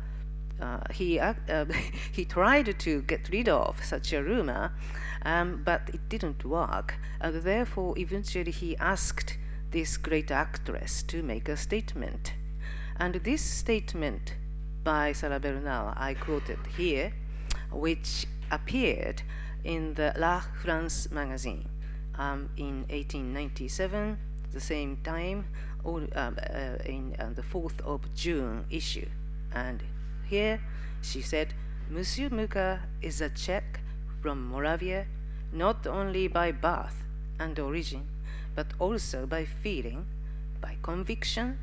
he 0.91 1.19
he 2.11 2.25
tried 2.25 2.79
to 2.79 3.01
get 3.01 3.29
rid 3.31 3.49
of 3.49 3.83
such 3.83 4.13
a 4.13 4.23
rumor 4.23 4.71
um, 5.25 5.61
but 5.63 5.89
it 5.93 6.09
didn't 6.09 6.45
work. 6.45 6.95
And 7.21 7.41
therefore, 7.41 7.97
eventually, 7.97 8.51
he 8.51 8.77
asked 8.77 9.37
this 9.71 9.97
great 9.97 10.31
actress 10.31 11.03
to 11.03 11.23
make 11.23 11.49
a 11.49 11.57
statement. 11.57 12.33
And 12.97 13.15
this 13.15 13.41
statement 13.41 14.35
by 14.83 15.13
Sarah 15.13 15.39
Bernal, 15.39 15.93
I 15.95 16.13
quoted 16.13 16.59
here, 16.77 17.13
which 17.71 18.27
appeared 18.51 19.23
in 19.63 19.93
the 19.95 20.13
La 20.17 20.41
France 20.61 21.09
magazine 21.09 21.67
um, 22.15 22.49
in 22.57 22.85
1897, 22.89 24.17
the 24.51 24.59
same 24.59 24.97
time, 24.97 25.45
or, 25.83 26.07
um, 26.15 26.37
uh, 26.37 26.77
in 26.85 27.15
uh, 27.19 27.29
the 27.35 27.41
4th 27.41 27.81
of 27.81 28.01
June 28.15 28.65
issue. 28.69 29.07
And 29.53 29.83
here 30.25 30.59
she 31.01 31.21
said, 31.21 31.53
Monsieur 31.89 32.29
Muka 32.29 32.81
is 33.01 33.21
a 33.21 33.29
Czech 33.29 33.79
from 34.21 34.47
Moravia, 34.47 35.05
not 35.51 35.85
only 35.85 36.27
by 36.27 36.51
birth 36.51 37.03
and 37.39 37.59
origin, 37.59 38.07
but 38.55 38.67
also 38.79 39.25
by 39.25 39.45
feeling, 39.45 40.05
by 40.61 40.77
conviction, 40.81 41.57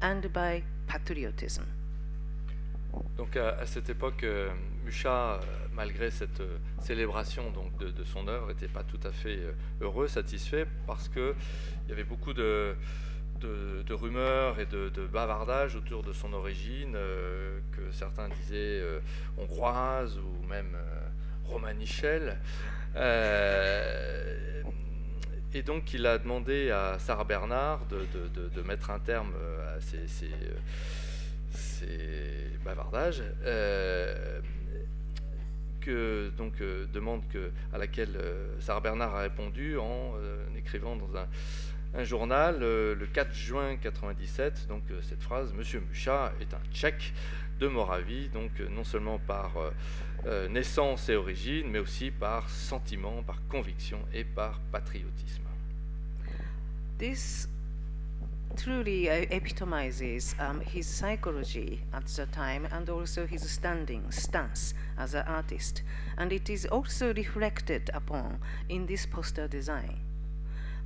and 0.00 0.32
by 0.32 0.62
patriotism. 0.86 1.66
Donc 3.16 3.36
à, 3.36 3.58
à 3.58 3.66
cette 3.66 3.90
époque, 3.90 4.22
euh, 4.22 4.50
euh, 5.06 5.38
malgré 5.74 6.10
cette 6.10 6.40
euh, 6.40 6.58
célébration 6.80 7.50
donc, 7.50 7.76
de, 7.78 7.90
de 7.90 8.04
son 8.04 8.28
œuvre, 8.28 8.48
n'était 8.48 8.68
pas 8.68 8.84
tout 8.84 9.00
à 9.02 9.10
fait 9.10 9.38
euh, 9.38 9.52
heureux, 9.80 10.06
satisfait, 10.06 10.66
parce 10.86 11.08
qu'il 11.08 11.34
y 11.88 11.92
avait 11.92 12.04
beaucoup 12.04 12.32
de, 12.32 12.76
de, 13.40 13.92
rumeurs 13.92 14.58
et 14.58 14.66
de, 14.66 14.88
de, 14.88 15.06
bavardages 15.06 15.76
autour 15.76 16.02
de 16.02 16.12
son 16.12 16.32
origine, 16.32 16.94
euh, 16.96 17.58
que 17.72 17.92
certains 17.92 18.28
disaient 18.28 18.80
euh, 18.80 19.00
hongroise 19.38 20.18
ou 20.18 20.46
même 20.46 20.76
romanichelle. 21.46 22.38
Euh, 22.96 24.62
et 25.52 25.62
donc 25.62 25.92
il 25.92 26.06
a 26.06 26.18
demandé 26.18 26.70
à 26.70 26.98
Sarah 26.98 27.24
Bernard 27.24 27.86
de, 27.86 28.62
mettre 28.62 28.90
un 28.90 28.98
terme 28.98 29.32
euh, 29.36 29.76
à 29.76 29.80
ces, 29.80 30.08
ces, 30.08 30.30
ces 31.52 32.50
bavardages. 32.64 33.22
Euh, 33.44 34.40
que, 35.80 36.30
donc, 36.38 36.60
euh, 36.62 36.86
demande 36.94 37.22
à 37.72 37.78
laquelle 37.78 38.16
euh, 38.16 38.58
Sarah 38.60 38.80
Bernard 38.80 39.14
a 39.14 39.20
répondu 39.20 39.76
en 39.76 40.14
écrivant 40.56 40.96
dans 40.96 41.14
un, 41.16 41.26
un 41.94 42.04
journal 42.04 42.58
le 42.58 43.06
4 43.12 43.34
juin 43.34 43.76
97, 43.76 44.66
donc 44.68 44.82
cette 45.02 45.22
phrase 45.22 45.52
Monsieur 45.52 45.80
Mucha 45.80 46.32
est 46.40 46.52
un 46.52 46.60
tchèque 46.72 47.12
de 47.60 47.68
Moravie, 47.68 48.28
donc 48.30 48.50
non 48.70 48.84
seulement 48.84 49.18
par 49.18 49.52
euh, 50.26 50.48
naissance 50.48 51.08
et 51.08 51.16
origine, 51.16 51.70
mais 51.70 51.78
aussi 51.78 52.10
par 52.10 52.48
sentiment, 52.48 53.22
par 53.22 53.46
conviction 53.48 54.00
et 54.12 54.24
par 54.24 54.60
patriotisme. 54.72 55.42
This 56.98 57.48
truly 58.56 59.08
uh, 59.08 59.26
epitomizes 59.30 60.34
um, 60.38 60.60
his 60.60 60.86
psychology 60.86 61.80
at 61.92 62.06
the 62.06 62.26
time 62.30 62.66
and 62.72 62.88
also 62.88 63.26
his 63.26 63.42
standing 63.48 64.10
stance 64.10 64.74
as 64.96 65.14
an 65.14 65.24
artist, 65.26 65.82
and 66.16 66.32
it 66.32 66.48
is 66.48 66.66
also 66.66 67.12
reflected 67.12 67.90
upon 67.92 68.38
in 68.68 68.86
this 68.86 69.06
poster 69.06 69.48
design. 69.48 70.03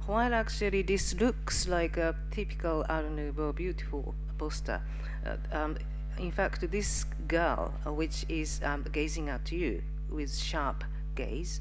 While 0.09 0.33
actually 0.33 0.81
this 0.81 1.13
looks 1.21 1.69
like 1.69 1.99
a 1.99 2.17
typical 2.31 2.83
Art 2.89 3.11
Nouveau 3.11 3.53
beautiful 3.53 4.15
poster, 4.39 4.81
uh, 5.27 5.37
um, 5.53 5.77
in 6.17 6.33
fact, 6.33 6.71
this 6.71 7.05
girl, 7.27 7.75
uh, 7.87 7.93
which 7.93 8.25
is 8.27 8.59
um, 8.65 8.87
gazing 8.91 9.29
at 9.29 9.53
you 9.53 9.83
with 10.09 10.35
sharp 10.35 10.83
gaze, 11.15 11.61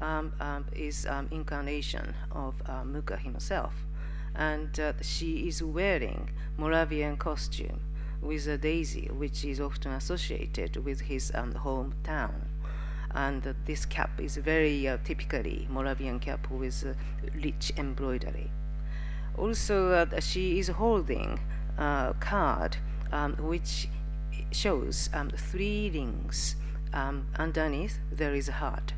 um, 0.00 0.32
um, 0.38 0.64
is 0.76 1.06
um, 1.06 1.26
incarnation 1.32 2.14
of 2.30 2.54
uh, 2.66 2.84
Muka 2.84 3.16
himself, 3.16 3.74
and 4.36 4.78
uh, 4.78 4.92
she 5.02 5.48
is 5.48 5.60
wearing 5.60 6.30
Moravian 6.56 7.16
costume 7.16 7.80
with 8.22 8.46
a 8.46 8.58
daisy, 8.58 9.10
which 9.12 9.44
is 9.44 9.60
often 9.60 9.90
associated 9.90 10.76
with 10.76 11.00
his 11.00 11.32
um, 11.34 11.52
hometown. 11.52 12.47
And 13.14 13.46
uh, 13.46 13.52
this 13.64 13.86
cap 13.86 14.20
is 14.20 14.36
very 14.36 14.86
uh, 14.86 14.98
typically 15.04 15.66
Moravian 15.70 16.20
cap 16.20 16.50
with 16.50 16.84
uh, 16.86 16.92
rich 17.42 17.72
embroidery. 17.76 18.50
Also, 19.36 20.06
she 20.20 20.58
is 20.58 20.68
holding 20.68 21.38
a 21.78 22.14
card 22.20 22.76
um, 23.12 23.34
which 23.36 23.88
shows 24.50 25.08
um, 25.14 25.30
three 25.30 25.90
rings. 25.92 26.56
Um, 26.92 27.26
underneath 27.36 27.98
there 28.10 28.34
is 28.34 28.48
a 28.48 28.52
heart, 28.52 28.94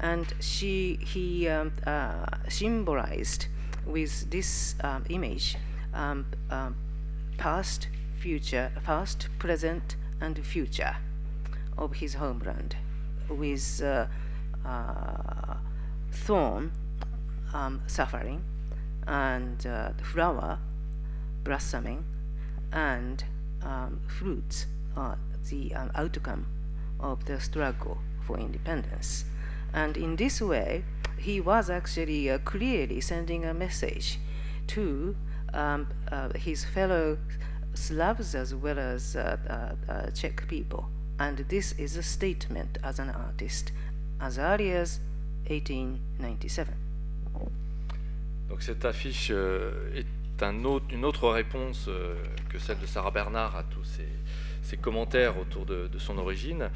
and 0.00 0.32
she 0.40 0.98
he 1.02 1.46
um, 1.48 1.72
uh, 1.86 2.24
symbolized 2.48 3.48
with 3.84 4.30
this 4.30 4.74
um, 4.82 5.04
image 5.10 5.56
um, 5.92 6.24
um, 6.50 6.74
past, 7.36 7.88
future, 8.16 8.72
past, 8.84 9.28
present, 9.38 9.96
and 10.18 10.38
future 10.46 10.96
of 11.76 11.96
his 11.96 12.14
homeland, 12.14 12.76
with 13.34 13.82
uh, 13.82 14.06
uh, 14.66 15.56
thorn 16.12 16.72
suffering 17.86 18.42
and 19.06 19.66
uh, 19.66 19.90
the 19.96 20.04
flower 20.04 20.58
blossoming 21.44 22.04
and 22.72 23.24
um, 23.62 24.00
fruits 24.08 24.66
are 24.96 25.18
the 25.50 25.74
um, 25.74 25.90
outcome 25.94 26.46
of 26.98 27.24
the 27.26 27.40
struggle 27.40 27.98
for 28.26 28.38
independence. 28.38 29.24
And 29.72 29.96
in 29.96 30.16
this 30.16 30.40
way, 30.40 30.84
he 31.18 31.40
was 31.40 31.70
actually 31.70 32.30
uh, 32.30 32.38
clearly 32.38 33.00
sending 33.00 33.44
a 33.44 33.54
message 33.54 34.18
to 34.68 35.14
um, 35.52 35.88
uh, 36.10 36.30
his 36.36 36.64
fellow 36.64 37.18
Slavs 37.74 38.34
as 38.36 38.54
well 38.54 38.78
as 38.78 39.16
uh 39.16 40.10
Czech 40.14 40.46
people. 40.48 40.88
And 41.18 41.36
this 41.48 41.74
is 41.78 41.96
a 41.96 42.02
statement 42.02 42.78
as 42.82 42.98
an 42.98 43.10
artist 43.10 43.72
as 44.20 44.38
early 44.38 44.72
as 44.72 45.00
1897. 45.48 46.74
Donc 48.48 48.62
cette 48.62 48.84
affiche 48.84 49.28
euh, 49.30 49.92
est 49.94 50.06
une 50.42 51.04
autre 51.04 51.28
réponse 51.28 51.86
euh, 51.88 52.14
que 52.48 52.58
celle 52.58 52.78
de 52.78 52.86
Sarah 52.86 53.10
Bernard 53.10 53.56
à 53.56 53.62
tous 53.62 53.84
ces, 54.62 54.76
commentaires 54.76 55.38
autour 55.38 55.66
de, 55.66 55.88
son 55.98 56.18
origine, 56.18 56.68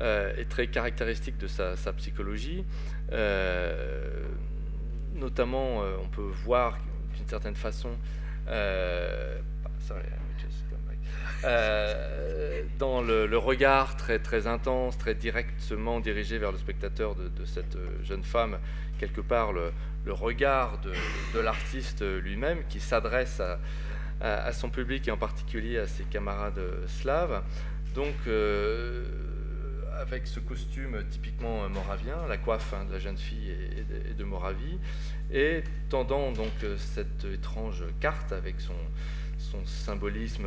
euh, 0.00 0.34
est 0.36 0.48
très 0.48 0.66
caractéristique 0.66 1.38
de 1.38 1.46
sa, 1.46 1.92
psychologie. 1.92 2.64
Euh, 3.12 4.24
notamment, 5.14 5.82
on 6.02 6.08
peut 6.08 6.32
voir 6.44 6.78
d'une 7.16 7.28
certaine 7.28 7.54
façon, 7.54 7.90
sorry, 9.78 10.02
euh, 11.44 12.62
dans 12.78 13.02
le, 13.02 13.36
regard 13.36 13.96
très, 13.96 14.18
très 14.18 14.46
intense, 14.46 14.98
très 14.98 15.14
directement 15.14 16.00
dirigé 16.00 16.38
vers 16.38 16.52
le 16.52 16.58
spectateur 16.58 17.14
de, 17.14 17.44
cette 17.44 17.76
jeune 18.02 18.24
femme, 18.24 18.58
quelque 18.98 19.20
part 19.20 19.52
le, 19.52 19.72
regard 20.08 20.80
de, 20.80 21.38
l'artiste 21.38 22.02
lui-même 22.02 22.58
qui 22.68 22.80
s'adresse 22.80 23.40
à, 24.20 24.52
son 24.52 24.70
public 24.70 25.06
et 25.08 25.10
en 25.10 25.16
particulier 25.16 25.78
à 25.78 25.86
ses 25.86 26.04
camarades 26.04 26.60
slaves. 26.86 27.42
Donc, 27.94 28.14
avec 30.00 30.26
ce 30.26 30.40
costume 30.40 31.04
typiquement 31.10 31.68
moravien, 31.68 32.16
la 32.28 32.38
coiffe 32.38 32.74
hein, 32.74 32.84
de 32.86 32.92
la 32.92 32.98
jeune 32.98 33.18
fille 33.18 33.50
et, 33.50 34.14
de, 34.14 34.24
Moravie, 34.24 34.78
et 35.32 35.62
tendant 35.88 36.32
donc 36.32 36.52
cette 36.78 37.24
étrange 37.24 37.84
carte 38.00 38.32
avec 38.32 38.60
son, 38.60 38.74
son 39.54 39.66
symbolisme 39.66 40.46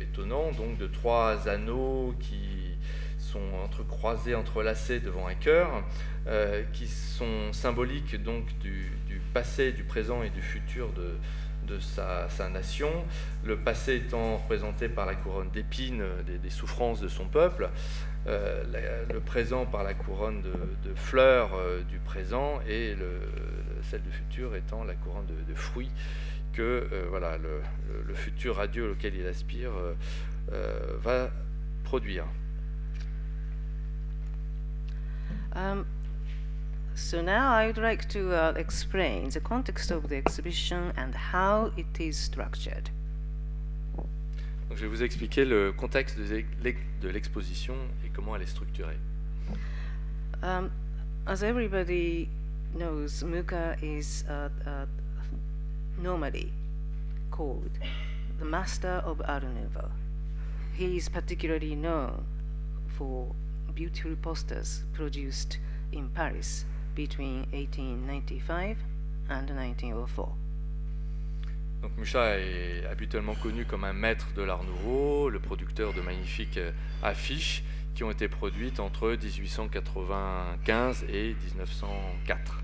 étonnant, 0.00 0.52
donc 0.52 0.78
de 0.78 0.86
trois 0.86 1.48
anneaux 1.48 2.14
qui 2.20 2.76
sont 3.30 3.40
entrecroisés, 3.62 4.34
entrelacés 4.34 5.00
devant 5.00 5.26
un 5.26 5.34
cœur, 5.34 5.84
euh, 6.26 6.64
qui 6.72 6.88
sont 6.88 7.52
symboliques 7.52 8.20
donc 8.22 8.44
du, 8.58 8.92
passé, 9.32 9.72
du 9.72 9.84
présent 9.84 10.22
et 10.22 10.30
du 10.30 10.42
futur 10.42 10.90
de, 10.92 11.78
sa, 11.78 12.48
nation. 12.48 12.90
Le 13.44 13.56
passé 13.56 13.94
étant 13.94 14.38
représenté 14.38 14.88
par 14.88 15.06
la 15.06 15.14
couronne 15.14 15.50
d'épines 15.50 16.02
des, 16.26 16.50
souffrances 16.50 17.00
de 17.00 17.06
son 17.06 17.26
peuple, 17.26 17.70
euh, 18.26 18.64
le 19.08 19.20
présent 19.20 19.66
par 19.66 19.84
la 19.84 19.94
couronne 19.94 20.42
de, 20.42 20.94
fleurs 20.96 21.54
euh, 21.54 21.82
du 21.84 21.98
présent 21.98 22.60
et 22.68 22.96
celle 23.88 24.02
du 24.02 24.10
futur 24.10 24.56
étant 24.56 24.82
la 24.82 24.94
couronne 24.94 25.26
de, 25.26 25.54
fruits 25.54 25.92
que 26.52 26.86
voilà, 27.08 27.38
le, 27.38 28.14
futur 28.14 28.56
radieux 28.56 28.90
auquel 28.90 29.14
il 29.14 29.26
aspire 29.26 29.72
va 31.02 31.30
produire. 31.84 32.26
Um, 35.54 35.86
so 36.94 37.20
now 37.20 37.52
I 37.52 37.66
would 37.66 37.78
like 37.78 38.08
to 38.10 38.32
uh, 38.32 38.52
explain 38.56 39.30
the 39.30 39.40
context 39.40 39.90
of 39.90 40.08
the 40.08 40.16
exhibition 40.16 40.92
and 40.96 41.14
how 41.14 41.72
it 41.76 41.98
is 41.98 42.16
structured. 42.16 42.90
Donc 44.68 44.78
je 44.78 44.82
vais 44.82 44.88
vous 44.88 45.02
expliquer 45.02 45.44
le 45.44 45.72
contexte 45.72 46.16
de 46.18 47.08
l'exposition 47.08 47.74
et 48.04 48.10
comment 48.10 48.36
elle 48.36 48.42
est 48.42 48.46
structurée. 48.46 48.98
Um, 50.42 50.70
as 51.26 51.42
everybody 51.42 52.28
knows, 52.74 53.24
Muka 53.24 53.76
is 53.82 54.24
uh, 54.28 54.48
normally 56.02 56.52
called 57.30 57.78
the 58.38 58.44
master 58.44 59.02
of 59.04 59.20
Art 59.26 59.44
Nouveau. 59.44 59.90
He 60.74 60.96
is 60.96 61.08
particularly 61.08 61.74
known 61.74 62.24
for 62.86 63.34
beautiful 63.74 64.16
posters 64.16 64.84
produced 64.92 65.58
in 65.92 66.08
Paris 66.08 66.64
between 66.94 67.46
1895 67.52 68.76
and 69.28 69.50
1904. 69.50 70.32
Donc 71.82 71.96
Mucha 71.96 72.38
est 72.38 72.84
habituellement 72.90 73.34
connu 73.34 73.64
comme 73.64 73.84
un 73.84 73.94
maître 73.94 74.28
de 74.34 74.42
l'art 74.42 74.64
nouveau, 74.64 75.30
le 75.30 75.40
producteur 75.40 75.94
de 75.94 76.02
magnifiques 76.02 76.58
euh, 76.58 76.72
affiches 77.02 77.62
qui 77.94 78.04
ont 78.04 78.10
été 78.10 78.28
produites 78.28 78.80
entre 78.80 79.10
1895 79.10 81.04
et 81.08 81.34
1904. 81.34 82.62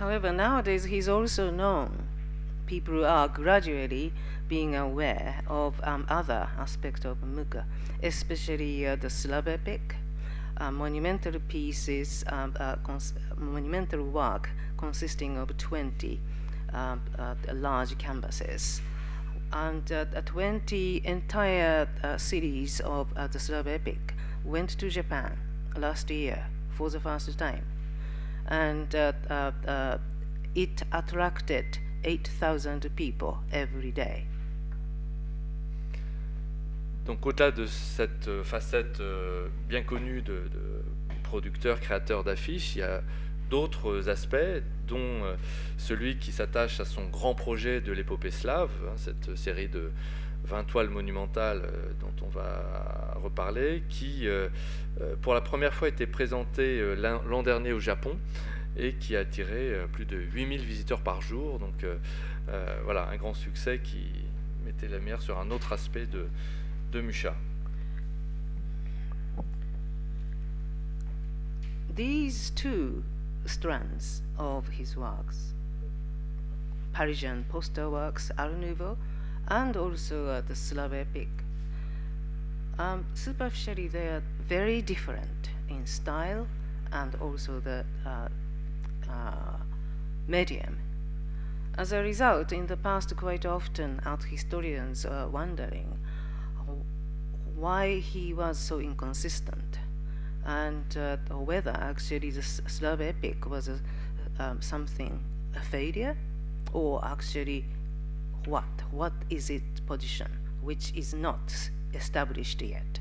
However, 0.00 0.32
nowadays 0.32 0.84
he's 0.86 1.08
also 1.08 1.50
known. 1.50 2.07
People 2.68 3.06
are 3.06 3.28
gradually 3.28 4.12
being 4.46 4.76
aware 4.76 5.40
of 5.46 5.80
um, 5.84 6.04
other 6.10 6.50
aspects 6.58 7.06
of 7.06 7.22
Muka, 7.22 7.64
especially 8.02 8.86
uh, 8.86 8.94
the 8.94 9.08
epic, 9.46 9.96
uh, 10.58 10.70
monumental 10.70 11.40
pieces, 11.48 12.24
um, 12.26 12.54
uh, 12.60 12.76
monumental 13.38 14.04
work 14.04 14.50
consisting 14.76 15.38
of 15.38 15.56
20 15.56 16.20
um, 16.74 17.00
uh, 17.18 17.34
large 17.54 17.96
canvases. 17.96 18.82
And 19.50 19.90
uh, 19.90 20.04
20 20.26 21.00
entire 21.06 21.88
uh, 22.02 22.18
series 22.18 22.80
of 22.80 23.14
the 23.14 23.38
epic 23.66 24.12
went 24.44 24.78
to 24.78 24.90
Japan 24.90 25.38
last 25.74 26.10
year 26.10 26.44
for 26.76 26.90
the 26.90 27.00
first 27.00 27.38
time. 27.38 27.64
And 28.46 28.94
it 30.54 30.82
attracted 30.92 31.78
8,000 32.04 32.90
people 32.94 33.38
every 33.52 33.92
day. 33.92 34.26
Donc 37.08 37.24
au-delà 37.24 37.50
de 37.50 37.64
cette 37.64 38.28
euh, 38.28 38.44
facette 38.44 39.00
euh, 39.00 39.48
bien 39.66 39.82
connue 39.82 40.20
de, 40.20 40.42
producteur, 41.22 41.80
créateur 41.80 42.22
d'affiches, 42.22 42.76
il 42.76 42.80
y 42.80 42.82
a 42.82 43.00
d'autres 43.48 44.10
aspects, 44.10 44.36
dont 44.86 45.24
euh, 45.24 45.34
celui 45.78 46.18
qui 46.18 46.32
s'attache 46.32 46.80
à 46.80 46.84
son 46.84 47.06
grand 47.08 47.34
projet 47.34 47.80
de 47.80 47.92
l'épopée 47.92 48.30
slave, 48.30 48.70
hein, 48.86 48.92
cette 48.96 49.36
série 49.36 49.68
de 49.68 49.90
20 50.44 50.64
toiles 50.64 50.90
monumentales 50.90 51.62
dont 51.98 52.26
on 52.26 52.28
va 52.28 53.16
reparler, 53.22 53.82
qui 53.88 54.26
pour 55.20 55.34
la 55.34 55.42
première 55.42 55.74
fois 55.74 55.86
a 55.86 55.90
été 55.90 56.06
présentée 56.06 56.94
l'an 56.96 57.42
dernier 57.42 57.72
au 57.72 57.80
Japon 57.80 58.16
et 58.78 58.94
qui 58.94 59.16
a 59.16 59.20
attiré 59.20 59.74
plus 59.92 60.04
de 60.06 60.16
8000 60.16 60.60
visiteurs 60.62 61.00
par 61.00 61.20
jour. 61.20 61.58
Donc 61.58 61.84
voilà, 62.84 63.08
un 63.08 63.16
grand 63.16 63.34
succès 63.34 63.80
qui 63.82 64.06
mettait 64.64 64.88
la 64.88 64.98
lumière 64.98 65.20
sur 65.22 65.38
un 65.38 65.50
autre 65.50 65.72
aspect 65.72 66.06
de, 66.06 66.28
de 66.92 67.00
Mucha. 67.00 67.34
These 71.94 72.52
two 72.54 73.02
strands 73.44 74.22
of 74.38 74.68
his 74.68 74.96
works, 74.96 75.54
Parisian 76.92 77.44
poster 77.48 77.90
works, 77.90 78.30
Art 78.38 78.56
Nouveau, 78.56 78.96
and 79.48 79.76
also 79.76 80.26
uh, 80.26 80.42
the 80.42 80.54
Slav 80.54 80.92
epic, 80.92 81.28
um, 82.78 83.04
superficially 83.14 83.88
they 83.88 84.08
are 84.08 84.22
very 84.46 84.80
different 84.80 85.50
in 85.68 85.84
style 85.86 86.46
and 86.92 87.16
also 87.16 87.58
the 87.58 87.84
uh, 88.06 88.28
uh, 89.08 89.56
medium. 90.26 90.78
As 91.76 91.92
a 91.92 92.02
result, 92.02 92.52
in 92.52 92.66
the 92.66 92.76
past, 92.76 93.16
quite 93.16 93.46
often 93.46 94.00
art 94.04 94.24
historians 94.24 95.06
are 95.06 95.28
wondering 95.28 95.98
why 97.54 97.98
he 97.98 98.32
was 98.32 98.58
so 98.58 98.78
inconsistent 98.78 99.78
and 100.44 100.96
uh, 100.96 101.16
whether 101.34 101.72
actually 101.72 102.30
the 102.30 102.42
Slav 102.42 103.00
epic 103.00 103.48
was 103.48 103.68
a, 103.68 103.80
um, 104.38 104.62
something 104.62 105.20
a 105.56 105.60
failure 105.60 106.16
or 106.72 107.04
actually 107.04 107.64
what 108.46 108.64
what 108.90 109.12
is 109.28 109.50
its 109.50 109.80
position 109.80 110.30
which 110.62 110.92
is 110.94 111.12
not 111.12 111.70
established 111.94 112.62
yet 112.62 113.00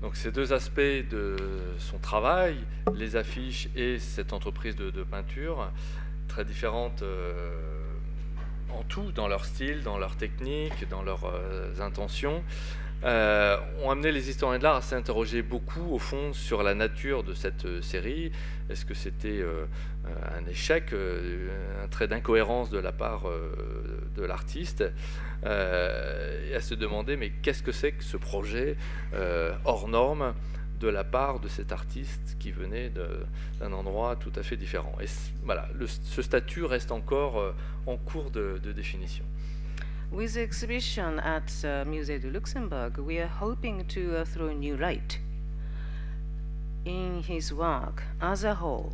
Donc 0.00 0.16
ces 0.16 0.32
deux 0.32 0.52
aspects 0.52 0.80
de 0.80 1.36
son 1.78 1.98
travail, 1.98 2.56
les 2.94 3.16
affiches 3.16 3.68
et 3.76 3.98
cette 3.98 4.32
entreprise 4.32 4.74
de, 4.74 5.02
peinture, 5.02 5.70
très 6.26 6.44
différentes 6.44 7.02
euh, 7.02 7.52
en 8.70 8.82
tout, 8.84 9.12
dans 9.12 9.28
leur 9.28 9.44
style, 9.44 9.82
dans 9.82 9.98
leur 9.98 10.16
technique, 10.16 10.88
dans 10.88 11.02
leurs 11.02 11.26
euh, 11.26 11.80
intentions, 11.80 12.42
euh, 13.04 13.56
ont 13.82 13.90
amené 13.90 14.12
les 14.12 14.28
historiens 14.28 14.58
de 14.58 14.64
l'art 14.64 14.76
à 14.76 14.82
s'interroger 14.82 15.42
beaucoup, 15.42 15.92
au 15.92 15.98
fond, 15.98 16.32
sur 16.32 16.62
la 16.62 16.74
nature 16.74 17.22
de 17.22 17.34
cette 17.34 17.64
euh, 17.64 17.82
série. 17.82 18.30
Est-ce 18.68 18.84
que 18.84 18.94
c'était 18.94 19.42
un 20.06 20.46
échec, 20.48 20.92
un 20.92 21.88
trait 21.88 22.06
d'incohérence 22.06 22.70
de 22.70 22.78
la 22.78 22.92
part 22.92 23.24
de 24.14 24.22
l'artiste? 24.22 24.84
Et 25.44 26.54
à 26.54 26.60
se 26.60 26.74
demander, 26.74 27.16
mais 27.16 27.30
qu'est-ce 27.30 27.64
que 27.64 27.72
c'est 27.72 27.90
que 27.90 28.04
ce 28.04 28.16
projet 28.16 28.76
hors 29.64 29.88
norme 29.88 30.34
de 30.78 30.86
la 30.86 31.02
part 31.02 31.40
de 31.40 31.48
cet 31.48 31.72
artiste 31.72 32.36
qui 32.38 32.52
venait 32.52 32.92
d'un 33.58 33.72
endroit 33.72 34.14
tout 34.14 34.32
à 34.36 34.44
fait 34.44 34.56
différent? 34.56 34.96
Et 35.00 35.06
voilà, 35.42 35.68
ce 36.04 36.22
statut 36.22 36.64
reste 36.64 36.92
encore 36.92 37.40
euh, 37.40 37.52
en 37.86 37.96
cours 37.96 38.30
de 38.30 38.72
définition. 38.72 39.24
With 40.10 40.34
the 40.34 40.42
exhibition 40.42 41.20
at 41.20 41.44
uh, 41.62 41.84
Musée 41.84 42.20
de 42.20 42.28
Luxembourg, 42.28 42.98
we 42.98 43.18
are 43.18 43.28
hoping 43.28 43.84
to 43.86 44.16
uh, 44.16 44.24
throw 44.24 44.52
new 44.52 44.76
light 44.76 45.20
in 46.84 47.22
his 47.22 47.54
work 47.54 48.02
as 48.20 48.42
a 48.42 48.56
whole. 48.56 48.92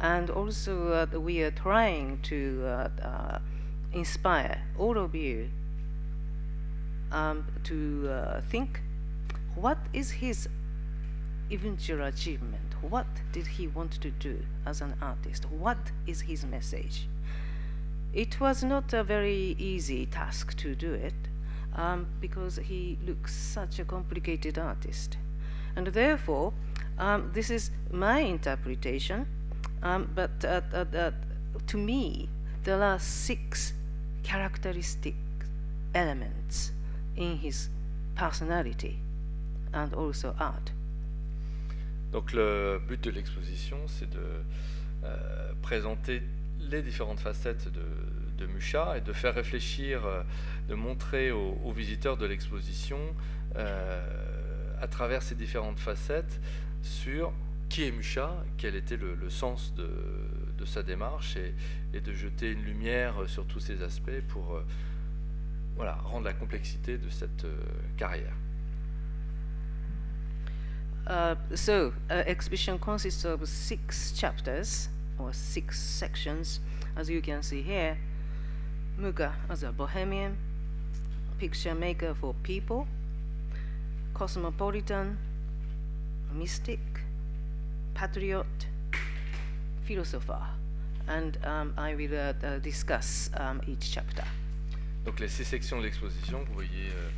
And 0.00 0.30
also, 0.30 0.92
uh, 1.12 1.18
we 1.18 1.42
are 1.42 1.50
trying 1.50 2.20
to 2.22 2.62
uh, 2.64 2.88
uh, 3.02 3.38
inspire 3.92 4.62
all 4.78 4.98
of 4.98 5.16
you 5.16 5.50
um, 7.10 7.44
to 7.64 8.40
think 8.50 8.82
what 9.56 9.78
is 9.92 10.12
his 10.12 10.48
eventual 11.50 12.04
achievement. 12.04 12.74
What 12.82 13.08
did 13.32 13.48
he 13.48 13.66
want 13.66 14.00
to 14.00 14.12
do 14.12 14.38
as 14.64 14.80
an 14.80 14.94
artist? 15.02 15.50
What 15.50 15.90
is 16.06 16.20
his 16.20 16.44
message? 16.44 17.08
It 18.12 18.40
was 18.40 18.64
not 18.64 18.92
a 18.92 19.04
very 19.04 19.54
easy 19.58 20.06
task 20.06 20.56
to 20.58 20.74
do 20.74 20.92
it 20.92 21.14
um, 21.76 22.06
because 22.20 22.56
he 22.56 22.98
looks 23.06 23.34
such 23.34 23.78
a 23.78 23.84
complicated 23.84 24.58
artist. 24.58 25.16
And 25.76 25.86
therefore, 25.86 26.52
um, 26.98 27.30
this 27.32 27.50
is 27.50 27.70
my 27.92 28.20
interpretation, 28.20 29.26
um, 29.82 30.10
but 30.14 30.44
uh, 30.44 30.60
uh, 30.72 30.84
uh, 30.96 31.10
to 31.68 31.78
me, 31.78 32.28
there 32.64 32.82
are 32.82 32.98
six 32.98 33.72
characteristic 34.22 35.14
elements 35.94 36.72
in 37.16 37.38
his 37.38 37.68
personality 38.16 38.98
and 39.72 39.94
also 39.94 40.34
art. 40.38 40.72
Donc 42.12 42.32
le 42.32 42.80
but 42.88 43.00
de 43.02 43.10
l'exposition, 43.10 43.86
c'est 43.86 44.10
de 44.10 44.42
euh, 45.04 45.52
présenter 45.62 46.22
les 46.68 46.82
différentes 46.82 47.20
facettes 47.20 47.68
de, 47.68 47.82
de, 48.38 48.46
Musha 48.46 48.96
et 48.96 49.00
de 49.00 49.12
faire 49.12 49.34
réfléchir, 49.34 50.04
euh, 50.04 50.22
de 50.68 50.74
montrer 50.74 51.30
aux, 51.30 51.72
visiteurs 51.72 52.16
de 52.16 52.26
l'exposition 52.26 52.98
euh, 53.56 54.00
à 54.80 54.86
travers 54.88 55.22
ces 55.22 55.34
différentes 55.34 55.78
facettes 55.78 56.40
sur 56.82 57.32
qui 57.68 57.84
est 57.84 57.92
Musha, 57.92 58.44
quel 58.58 58.74
était 58.74 58.96
le, 58.96 59.30
sens 59.30 59.74
de, 59.74 60.64
sa 60.64 60.82
démarche 60.82 61.36
et, 61.36 62.00
de 62.00 62.12
jeter 62.12 62.50
une 62.50 62.62
lumière 62.62 63.14
sur 63.26 63.46
tous 63.46 63.60
ces 63.60 63.82
aspects 63.82 64.20
pour 64.28 64.56
euh, 64.56 64.64
voilà, 65.76 65.94
rendre 66.04 66.26
la 66.26 66.32
complexité 66.32 66.98
de 66.98 67.08
cette 67.08 67.46
carrière. 67.96 68.34
So, 71.54 71.92
uh, 72.08 72.22
exhibition 72.26 72.78
consists 72.78 73.24
of 73.24 73.48
six 73.48 74.14
chapters 74.14 74.88
or 75.18 75.32
six 75.32 75.80
sections, 75.80 76.60
as 76.96 77.08
you 77.08 77.20
can 77.20 77.42
see 77.42 77.62
here. 77.62 77.98
Muga 78.98 79.32
as 79.48 79.62
a 79.62 79.72
bohemian, 79.72 80.36
picture 81.38 81.74
maker 81.74 82.14
for 82.14 82.34
people, 82.42 82.86
cosmopolitan, 84.14 85.18
mystic, 86.34 86.80
patriot, 87.94 88.66
philosopher, 89.84 90.42
and 91.08 91.38
um, 91.44 91.74
I 91.76 91.94
will 91.94 92.14
uh, 92.14 92.32
uh 92.44 92.58
discuss 92.58 93.30
um, 93.34 93.60
each 93.66 93.90
chapter. 93.92 94.24
Donc 95.04 95.18
les 95.18 95.28
six 95.28 95.44
sections 95.44 95.78
de 95.78 95.84
l'exposition 95.84 96.42
que 96.42 96.48
vous 96.48 96.54
voyez 96.54 96.90
euh, 96.90 97.10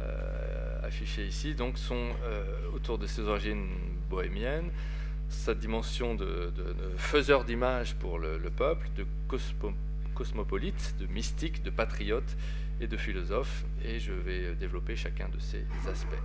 euh, 0.00 0.86
affichées 0.86 1.26
ici 1.26 1.54
donc, 1.54 1.78
sont 1.78 2.14
euh, 2.24 2.44
autour 2.72 2.98
de 2.98 3.06
ses 3.06 3.22
origines 3.22 3.68
bohémiennes, 4.10 4.70
sa 5.28 5.54
dimension 5.54 6.14
de, 6.14 6.52
de, 6.56 6.62
de 6.72 6.96
faiseur 6.96 7.44
d'images 7.44 7.94
pour 7.94 8.18
le, 8.18 8.38
le, 8.38 8.50
peuple, 8.50 8.88
de 8.96 9.06
cosmo, 9.28 9.72
cosmopolite, 10.14 10.94
de 10.98 11.06
mystique, 11.06 11.62
de 11.62 11.70
patriote 11.70 12.36
et 12.80 12.86
de 12.86 12.96
philosophe, 12.96 13.64
et 13.84 13.98
je 13.98 14.12
vais 14.12 14.54
développer 14.54 14.96
chacun 14.96 15.28
de 15.28 15.38
ces 15.38 15.64
aspects. 15.90 16.22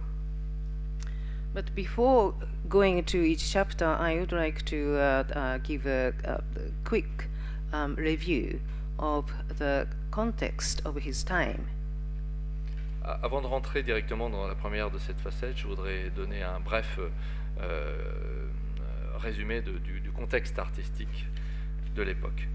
But 1.53 1.75
before 1.75 2.33
going 2.67 3.03
to 3.03 3.17
each 3.17 3.43
chapter, 3.43 3.85
I 3.85 4.15
would 4.15 4.31
like 4.31 4.65
to 4.65 4.95
uh, 4.95 5.23
uh, 5.35 5.57
give 5.59 5.85
a, 5.85 6.11
a 6.25 6.41
quick 6.83 7.29
um, 7.71 7.95
review 7.95 8.59
of 8.97 9.25
the 9.59 9.87
context 10.09 10.81
of 10.85 10.95
his 11.05 11.23
time. 11.23 11.67
Avant 13.03 13.41
de 13.41 13.47
rentrer 13.47 13.83
directement 13.83 14.29
dans 14.29 14.47
la 14.47 14.55
première 14.55 14.89
de 14.89 14.97
cette 14.97 15.19
facette, 15.19 15.57
je 15.57 15.67
voudrais 15.67 16.09
donner 16.15 16.41
un 16.41 16.59
bref 16.59 16.99
euh, 17.59 18.47
résumé 19.17 19.61
de, 19.61 19.71
du, 19.71 19.99
du, 19.99 20.11
contexte 20.11 20.59
artistique 20.59 21.27
de 21.95 22.03
l'époque. 22.03 22.47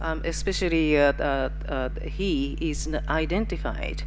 Um, 0.00 0.20
especially, 0.24 0.96
uh, 0.98 1.12
uh, 1.18 1.48
uh, 1.68 1.88
he 2.02 2.56
is 2.60 2.88
identified 3.08 4.02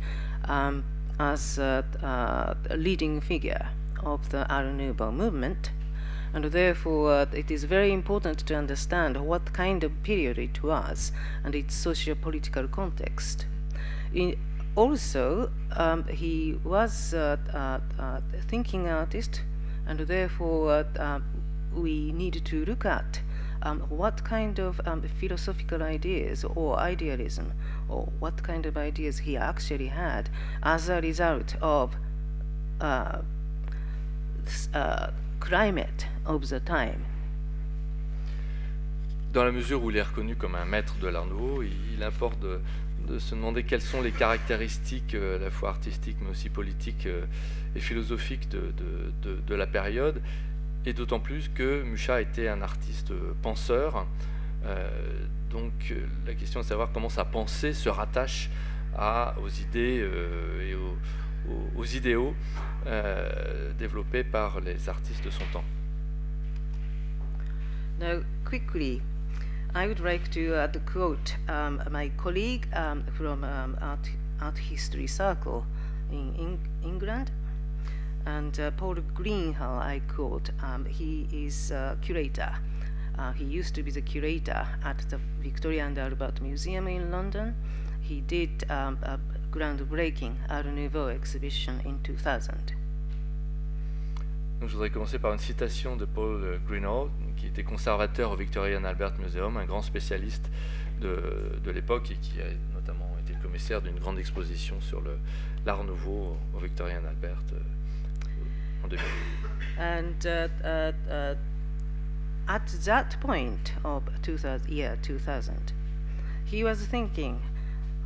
um, 0.48 0.84
as 1.20 1.58
a, 1.58 1.84
a, 2.04 2.76
leading 2.76 3.22
figure 3.22 3.70
of 4.04 4.30
the 4.30 4.48
Art 4.54 4.68
Nouveau 4.68 5.12
movement, 5.12 5.72
and 6.34 6.46
therefore 6.46 7.12
uh, 7.12 7.26
it 7.34 7.50
is 7.50 7.64
very 7.64 7.92
important 7.92 8.46
to 8.46 8.56
understand 8.56 9.18
what 9.18 9.52
kind 9.52 9.84
of 9.84 9.92
period 10.04 10.38
it 10.38 10.62
was 10.62 11.12
and 11.44 11.56
its 11.56 11.74
socio-political 11.74 12.68
context. 12.68 13.48
In, 14.14 14.38
also, 14.76 15.52
um, 15.76 16.06
he 16.06 16.58
was 16.64 17.14
a 17.14 17.40
uh, 17.54 18.02
uh, 18.02 18.22
thinking 18.48 18.88
artist, 18.88 19.42
and 19.90 20.00
therefore 20.02 20.86
uh, 21.00 21.20
we 21.76 22.12
need 22.14 22.46
to 22.46 22.64
look 22.66 22.86
at 22.86 23.20
um, 23.64 23.82
what 23.90 24.24
kind 24.24 24.60
of 24.60 24.80
um, 24.86 25.02
philosophical 25.20 25.82
ideas 25.84 26.46
or 26.46 26.78
idealism 26.80 27.52
or 27.90 28.08
what 28.20 28.42
kind 28.44 28.66
of 28.66 28.78
ideas 28.78 29.18
he 29.20 29.36
actually 29.36 29.88
had 29.88 30.30
as 30.64 30.90
a 30.90 31.02
result 31.02 31.56
of 31.62 31.96
uh, 32.80 33.18
uh, 34.74 35.08
climate 35.40 36.06
of 36.26 36.48
the 36.50 36.60
time. 36.60 37.06
Dans 39.34 39.44
la 39.44 39.52
mesure 39.52 39.84
où 39.84 39.92
il 39.92 39.98
est 39.98 40.02
reconnu 40.02 40.36
comme 40.36 40.56
un 40.56 40.66
maître 40.66 40.96
de 41.00 41.08
l'art 41.08 41.26
nouveau, 41.26 41.62
il 41.62 42.02
importe 42.02 42.40
de, 42.40 42.60
de, 43.08 43.20
se 43.20 43.36
demander 43.36 43.64
quelles 43.64 43.82
sont 43.82 44.02
les 44.02 44.12
caractéristiques 44.12 45.14
euh, 45.14 45.36
à 45.36 45.40
la 45.40 45.52
fois 45.52 45.70
artistiques 45.70 46.18
mais 46.22 46.32
aussi 46.32 46.50
politiques 46.50 47.06
euh, 47.06 47.26
et 47.76 47.80
philosophiques 47.80 48.50
de, 48.50 48.74
de, 49.22 49.36
de 49.36 49.56
la 49.56 49.68
période 49.68 50.22
et 50.86 50.94
d'autant 50.94 51.20
plus 51.20 51.50
que 51.50 51.84
Mucha 51.84 52.22
était 52.22 52.48
un 52.48 52.62
artiste 52.62 53.14
penseur. 53.42 54.08
Euh, 54.66 54.90
donc 55.50 55.94
la 56.26 56.34
question 56.34 56.60
est 56.60 56.64
de 56.64 56.70
savoir 56.70 56.92
comment 56.92 57.10
sa 57.10 57.26
pensée 57.26 57.74
se 57.74 57.90
rattache 57.90 58.50
à, 58.98 59.36
aux 59.42 59.50
idées 59.50 60.00
euh, 60.02 60.68
et 60.68 60.76
aux, 60.76 60.98
aux, 61.50 61.82
aux 61.82 61.86
idéaux 61.86 62.36
euh, 62.88 63.72
développés 63.78 64.24
par 64.24 64.60
les 64.62 64.90
artistes 64.90 65.24
de 65.24 65.30
son 65.30 65.46
temps. 65.52 65.64
Now, 68.00 68.24
quickly, 68.46 69.02
I 69.76 69.86
would 69.86 70.00
like 70.00 70.30
to 70.32 70.54
uh, 70.56 70.68
quote 70.86 71.36
um, 71.50 71.82
my 71.92 72.10
colleague 72.18 72.66
um, 72.74 73.04
from 73.14 73.44
um, 73.44 73.78
art, 73.82 74.10
art 74.42 74.58
History 74.58 75.08
Circle 75.08 75.66
in, 76.12 76.34
in 76.40 76.58
England, 76.82 77.32
And 78.38 78.60
uh, 78.60 78.72
Paul 78.72 78.96
Greenhall, 79.16 79.80
I 79.80 80.02
quote, 80.08 80.52
um, 80.62 80.86
he 80.86 81.28
is 81.32 81.72
a 81.72 81.98
curator. 82.02 82.52
Uh, 83.18 83.32
he 83.34 83.44
used 83.44 83.74
to 83.76 83.82
be 83.82 83.92
the 83.92 84.02
curator 84.02 84.68
at 84.86 85.00
the 85.10 85.20
Victoria 85.42 85.86
and 85.86 85.98
Albert 85.98 86.40
Museum 86.42 86.88
in 86.88 87.10
London. 87.10 87.56
He 88.02 88.22
did 88.22 88.66
um, 88.70 88.98
a 89.02 89.20
groundbreaking 89.52 90.36
Art 90.48 90.68
Nouveau 90.68 91.08
exhibition 91.08 91.82
in 91.86 91.98
2000. 92.04 92.76
Donc, 94.60 94.70
je 94.70 94.74
voudrais 94.74 94.90
commencer 94.92 95.18
par 95.18 95.34
une 95.34 95.40
citation 95.40 95.96
de 95.96 96.06
Paul 96.06 96.60
Greenhall, 96.68 97.10
qui 97.36 97.48
était 97.48 97.64
conservateur 97.64 98.32
au 98.32 98.36
Victoria 98.36 98.78
and 98.78 98.84
Albert 98.84 99.18
Museum, 99.18 99.58
un 99.58 99.66
grand 99.66 99.82
spécialiste 99.82 100.52
de, 101.02 101.60
de 101.64 101.72
l'époque 101.72 102.12
et 102.12 102.16
qui 102.16 102.40
a 102.42 102.76
notamment 102.76 103.10
été 103.22 103.34
le 103.34 103.40
commissaire 103.42 103.82
d'une 103.82 103.98
grande 103.98 104.20
exposition 104.20 104.80
sur 104.82 105.02
l'art 105.66 105.84
nouveau 105.84 106.38
au 106.54 106.60
Victoria 106.60 107.00
and 107.00 107.08
Albert. 107.08 107.42
And 109.78 110.26
uh, 110.26 110.48
uh, 110.64 110.92
uh, 111.10 111.36
at 112.48 112.68
that 112.86 113.20
point 113.22 113.74
of 113.86 114.04
2000, 114.22 114.70
year 114.70 114.98
2000, 115.02 115.74
he 116.46 116.64
was 116.64 116.86
thinking, 116.86 117.42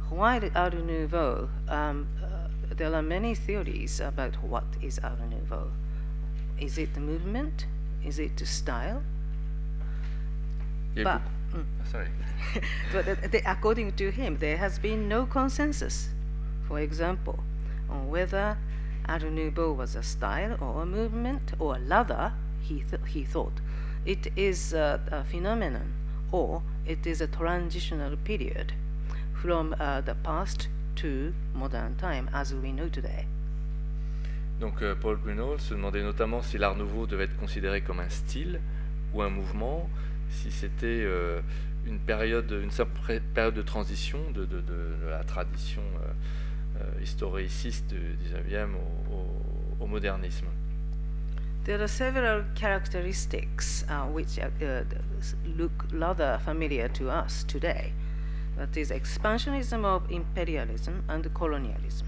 why 0.09 0.51
Art 0.55 0.75
Nouveau? 0.75 1.49
Um, 1.67 2.07
uh, 2.21 2.47
there 2.75 2.93
are 2.93 3.01
many 3.01 3.33
theories 3.35 3.99
about 3.99 4.35
what 4.43 4.65
is 4.81 4.99
Art 4.99 5.19
Nouveau. 5.29 5.71
Is 6.59 6.77
it 6.77 6.93
the 6.93 6.99
movement? 6.99 7.65
Is 8.05 8.19
it 8.19 8.37
the 8.37 8.45
style? 8.45 9.01
Yeah, 10.95 11.03
but, 11.03 11.21
mm. 11.57 11.65
sorry. 11.89 12.07
but 12.91 13.31
the, 13.31 13.41
according 13.49 13.93
to 13.93 14.11
him, 14.11 14.37
there 14.37 14.57
has 14.57 14.77
been 14.77 15.07
no 15.07 15.25
consensus, 15.25 16.09
for 16.67 16.79
example, 16.79 17.43
on 17.89 18.09
whether 18.09 18.57
Nouveau 19.07 19.73
was 19.73 19.95
a 19.95 20.03
style 20.03 20.57
or 20.61 20.81
a 20.81 20.85
movement, 20.85 21.53
or 21.59 21.77
rather, 21.87 22.33
he, 22.61 22.83
th 22.89 23.01
he 23.07 23.23
thought, 23.23 23.61
it 24.05 24.31
is 24.35 24.73
a, 24.73 24.99
a, 25.11 25.23
phenomenon, 25.23 25.93
or 26.31 26.61
it 26.85 27.05
is 27.05 27.21
a 27.21 27.27
transitional 27.27 28.17
period 28.17 28.73
from 29.33 29.75
uh, 29.79 30.01
the 30.01 30.15
past 30.15 30.67
to 30.95 31.33
modern 31.53 31.95
time 31.95 32.29
as 32.33 32.53
we 32.53 32.71
know 32.71 32.89
today. 32.89 33.25
Donc 34.59 34.81
euh, 34.81 34.95
Paul 34.95 35.17
Bruno 35.17 35.57
se 35.57 35.73
demandait 35.73 36.03
notamment 36.03 36.41
si 36.41 36.57
l'art 36.57 36.75
nouveau 36.75 37.05
devait 37.05 37.25
être 37.25 37.37
considéré 37.37 37.81
comme 37.81 37.99
un 37.99 38.09
style 38.09 38.61
ou 39.13 39.21
un 39.21 39.29
mouvement, 39.29 39.89
si 40.29 40.51
c'était 40.51 41.03
euh, 41.03 41.41
une 41.85 41.99
période, 41.99 42.51
une 42.51 42.71
simple 42.71 43.19
période 43.33 43.53
de 43.53 43.61
transition 43.61 44.19
de, 44.31 44.45
de, 44.45 44.61
la 45.09 45.23
tradition 45.23 45.81
euh, 46.01 46.11
historiciste 47.01 47.87
du 47.89 48.17
19e 48.17 48.75
au, 48.75 49.13
au, 49.13 49.83
au, 49.83 49.87
modernisme. 49.87 50.47
There 51.65 51.81
are 51.81 51.87
several 51.87 52.43
characteristics 52.55 53.85
uh, 53.89 54.05
which 54.11 54.37
uh, 54.37 54.83
look 55.57 55.85
rather 55.93 56.39
familiar 56.43 56.89
to 56.89 57.09
us 57.09 57.45
today. 57.45 57.93
That 58.57 58.75
is 58.77 58.91
expansionism 58.91 59.85
of 59.85 60.11
imperialism 60.11 61.03
and 61.07 61.33
colonialism. 61.33 62.07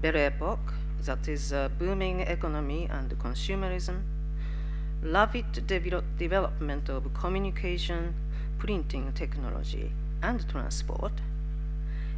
Belle 0.00 0.16
Epoque, 0.16 0.74
that 1.04 1.28
is 1.28 1.52
uh, 1.52 1.68
booming 1.78 2.20
economy 2.20 2.88
and 2.90 3.10
consumerism. 3.18 4.02
Rapid 5.02 5.66
development 6.18 6.88
of 6.88 7.12
communication, 7.14 8.14
printing 8.58 9.12
technology, 9.12 9.92
and 10.22 10.48
transport, 10.48 11.12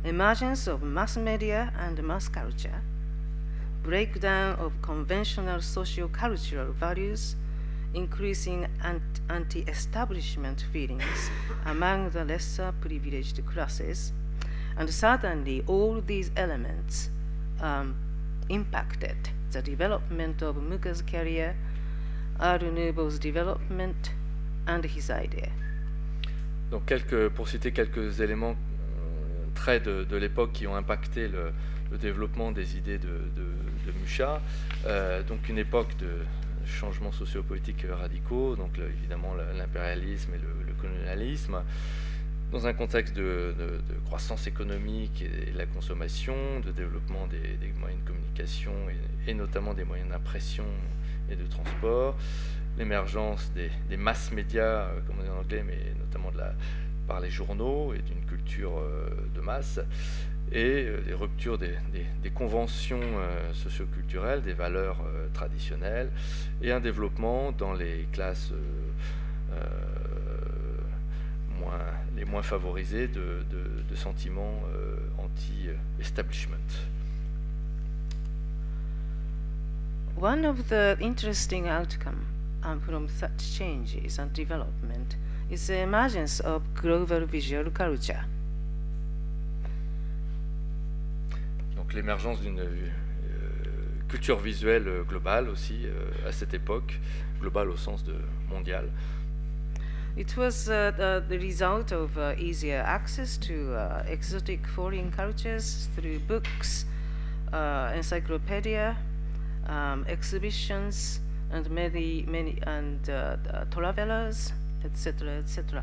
emergence 0.04 0.66
of 0.66 0.82
mass 0.82 1.16
media 1.16 1.72
and 1.78 2.02
mass 2.02 2.28
culture, 2.28 2.82
breakdown 3.82 4.54
of 4.56 4.72
conventional 4.82 5.62
socio-cultural 5.62 6.72
values, 6.72 7.36
increasing 7.94 8.66
anti 9.30 9.60
establishment 9.62 10.66
feelings 10.72 11.30
among 11.66 12.10
the 12.10 12.24
lesser 12.24 12.72
privileged 12.80 13.44
classes. 13.46 14.12
And 14.76 14.90
certainly, 14.90 15.62
all 15.66 16.00
these 16.00 16.30
elements 16.36 17.10
um, 17.60 17.96
impacted 18.50 19.16
the 19.52 19.62
development 19.62 20.42
of 20.42 20.56
Muka's 20.56 21.00
career, 21.00 21.56
Art 22.40 22.62
Nouveau's 22.62 23.18
development, 23.18 24.10
and 24.66 24.84
his 24.84 25.10
idea. 25.10 25.50
Donc, 26.70 26.86
quelques, 26.86 27.30
pour 27.34 27.48
citer 27.48 27.72
quelques 27.72 28.20
éléments, 28.20 28.56
traits 29.54 29.84
de, 29.84 30.16
l'époque 30.16 30.52
qui 30.52 30.66
ont 30.66 30.76
impacté 30.76 31.28
le, 31.28 31.52
développement 31.98 32.50
des 32.50 32.76
idées 32.76 32.98
de, 32.98 33.06
de, 33.36 33.92
Mucha, 34.00 34.42
euh, 34.86 35.22
donc 35.22 35.48
une 35.48 35.58
époque 35.58 35.96
de 35.98 36.08
changements 36.66 37.12
sociopolitiques 37.12 37.86
radicaux, 37.88 38.56
donc 38.56 38.78
évidemment 38.78 39.34
l'impérialisme 39.56 40.32
et 40.34 40.38
le, 40.38 40.72
colonialisme, 40.80 41.62
dans 42.50 42.66
un 42.66 42.72
contexte 42.72 43.14
de, 43.14 43.54
croissance 44.06 44.46
économique 44.46 45.22
et 45.22 45.52
de 45.52 45.58
la 45.58 45.66
consommation, 45.66 46.34
de 46.60 46.72
développement 46.72 47.26
des, 47.26 47.72
moyens 47.78 48.02
de 48.02 48.08
communication 48.08 48.72
et, 49.26 49.34
notamment 49.34 49.74
des 49.74 49.84
moyens 49.84 50.10
d'impression 50.10 50.64
et 51.30 51.36
de 51.36 51.46
transport, 51.46 52.16
l'émergence 52.76 53.52
des, 53.54 53.96
masses 53.96 54.32
médias, 54.32 54.88
euh, 54.88 55.00
comme 55.06 55.16
on 55.20 55.22
dit 55.22 55.30
en 55.30 55.38
anglais, 55.38 55.64
mais 55.66 55.78
notamment 55.98 56.32
par 57.06 57.20
les 57.20 57.30
journaux 57.30 57.94
et 57.94 57.98
d'une 57.98 58.24
culture 58.44 58.78
euh, 58.78 59.08
de 59.34 59.40
masse, 59.40 59.80
et 60.52 60.84
euh, 60.86 61.00
des 61.00 61.14
ruptures 61.14 61.58
des, 61.58 61.76
conventions 62.34 63.00
euh, 63.00 63.52
socioculturelles, 63.52 64.42
des 64.42 64.52
valeurs 64.52 64.98
traditionnelles, 65.32 66.10
et 66.62 66.72
un 66.72 66.80
développement 66.80 67.52
dans 67.52 67.72
les 67.72 68.06
classes 68.12 68.52
les 72.16 72.24
moins 72.24 72.42
favorisées 72.42 73.08
de, 73.08 73.94
sentiments 73.94 74.62
anti-establishment. 75.18 76.56
One 80.16 80.44
of 80.44 80.68
the 80.68 80.96
interesting 81.00 81.68
outcomes 81.68 82.24
um, 82.62 82.80
from 82.80 83.08
such 83.08 83.56
changes 83.56 84.18
and 84.18 84.32
development 84.32 85.16
is 85.50 85.66
the 85.66 85.82
emergence 85.82 86.40
of 86.40 86.62
global 86.74 87.26
visual 87.26 87.70
culture. 87.70 88.24
L'émergence 91.94 92.40
d'une 92.40 92.60
euh, 92.60 92.88
culture 94.08 94.38
visuelle 94.38 94.88
globale 95.08 95.48
aussi 95.48 95.86
euh, 95.86 96.28
à 96.28 96.32
cette 96.32 96.54
époque, 96.54 97.00
globale 97.40 97.70
au 97.70 97.76
sens 97.76 98.04
de 98.04 98.14
mondial. 98.48 98.90
It 100.16 100.36
was 100.36 100.68
uh, 100.68 100.92
the, 100.92 101.24
the, 101.28 101.38
result 101.40 101.90
of 101.90 102.16
uh, 102.16 102.34
easier 102.38 102.80
access 102.86 103.36
to 103.38 103.74
uh, 103.74 104.04
exotic 104.08 104.64
foreign 104.68 105.10
cultures 105.10 105.88
through 105.96 106.20
books, 106.20 106.86
uh, 107.52 107.90
encyclopedia, 107.96 108.96
um, 109.66 110.04
exhibitions, 110.06 111.18
and 111.50 111.68
many, 111.68 112.24
many, 112.28 112.60
and 112.64 113.10
uh, 113.10 113.36
travelers, 113.72 114.52
etc., 114.84 115.38
etc. 115.38 115.82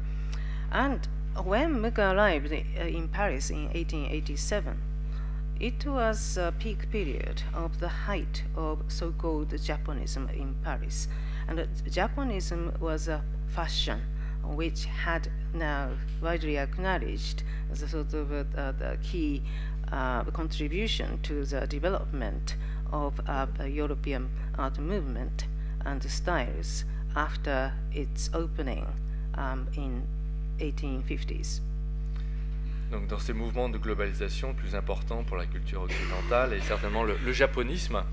And 0.72 1.06
when 1.44 1.82
Muga 1.82 2.14
arrived 2.14 2.54
in 2.54 3.10
Paris 3.10 3.50
in 3.50 3.66
1887, 3.74 4.91
it 5.62 5.86
was 5.86 6.38
a 6.38 6.52
peak 6.58 6.90
period 6.90 7.44
of 7.54 7.80
the 7.80 7.88
height 7.88 8.44
of 8.56 8.82
so-called 8.88 9.50
Japonism 9.50 10.28
in 10.34 10.56
Paris. 10.64 11.08
And 11.48 11.60
Japonism 11.88 12.80
was 12.80 13.08
a 13.08 13.22
fashion 13.46 14.02
which 14.44 14.86
had 14.86 15.30
now 15.54 15.90
widely 16.20 16.58
acknowledged 16.58 17.44
as 17.72 17.84
a 17.84 17.88
sort 17.88 18.12
of 18.16 18.32
a, 18.32 18.76
a 18.82 18.98
key 19.04 19.44
uh, 19.92 20.24
contribution 20.24 21.20
to 21.22 21.46
the 21.46 21.68
development 21.68 22.56
of 22.92 23.22
uh, 23.28 23.46
the 23.60 23.70
European 23.70 24.32
art 24.58 24.80
movement 24.80 25.46
and 25.86 26.02
styles 26.10 26.86
after 27.16 27.72
its 27.94 28.32
opening 28.34 28.88
um, 29.36 29.68
in 29.76 30.08
1850s. 30.58 31.60
Donc 32.92 33.08
dans 33.08 33.20
ces 33.20 33.34
mouvements 33.34 33.70
de 33.70 33.78
globalisation 33.78 34.54
plus 34.54 34.76
importants 34.76 35.24
pour 35.24 35.38
la 35.38 35.46
culture 35.46 35.82
occidentale 35.82 36.54
et 36.54 36.60
certainement 36.60 37.04
le, 37.04 37.32
japonisme. 37.32 38.04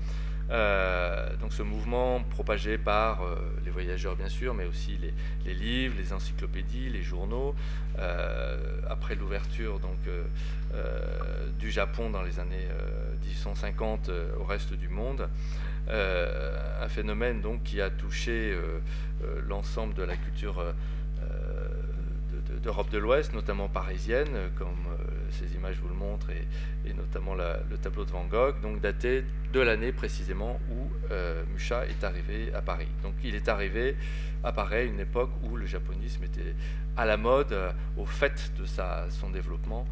Euh, 0.51 1.35
donc 1.35 1.53
ce 1.53 1.61
mouvement 1.61 2.23
propagé 2.23 2.79
par 2.79 3.21
euh, 3.21 3.35
les 3.63 3.69
voyageurs 3.69 4.15
bien 4.15 4.29
sûr, 4.29 4.55
mais 4.55 4.65
aussi 4.65 4.97
les, 5.45 5.53
livres, 5.53 5.95
les 5.97 6.11
encyclopédies, 6.11 6.89
les 6.89 7.03
journaux, 7.03 7.53
euh, 7.99 8.81
après 8.89 9.13
l'ouverture 9.15 9.79
donc 9.79 9.99
du 11.59 11.69
Japon 11.69 12.09
dans 12.09 12.23
les 12.23 12.39
années 12.39 12.67
1850 13.21 14.09
au 14.39 14.43
reste 14.43 14.73
du 14.73 14.87
monde, 14.87 15.27
un 15.89 16.87
phénomène 16.87 17.41
donc 17.41 17.63
qui 17.63 17.81
a 17.81 17.89
touché 17.89 18.57
l'ensemble 19.47 19.93
de 19.93 20.03
la 20.03 20.15
culture 20.15 20.63
d'Europe 22.61 22.89
de, 22.89 22.97
l'Ouest, 22.97 23.33
notamment 23.33 23.67
parisienne, 23.67 24.51
comme 24.57 24.87
euh, 24.87 25.03
ces 25.29 25.55
images 25.55 25.77
vous 25.81 25.87
le 25.87 25.93
montrent, 25.93 26.29
et, 26.31 26.93
notamment 26.93 27.35
le 27.35 27.77
tableau 27.77 28.05
de 28.05 28.11
Van 28.11 28.25
Gogh, 28.25 28.59
donc 28.61 28.81
daté 28.81 29.23
de 29.53 29.59
l'année 29.59 29.91
précisément 29.91 30.59
où 30.71 30.89
euh, 31.11 31.43
est 31.87 32.03
arrivé 32.03 32.51
à 32.53 32.61
Paris. 32.61 32.87
Donc 33.03 33.13
il 33.23 33.35
est 33.35 33.47
arrivé 33.47 33.95
à 34.43 34.51
Paris, 34.51 34.87
une 34.87 34.99
époque 34.99 35.31
où 35.43 35.55
le 35.55 35.65
japonisme 35.65 36.23
était 36.23 36.55
à 36.97 37.05
la 37.05 37.17
mode, 37.17 37.53
euh, 37.53 37.71
au 37.97 38.05
fait 38.05 38.51
de 38.57 38.65
son 38.65 39.29
développement, 39.29 39.85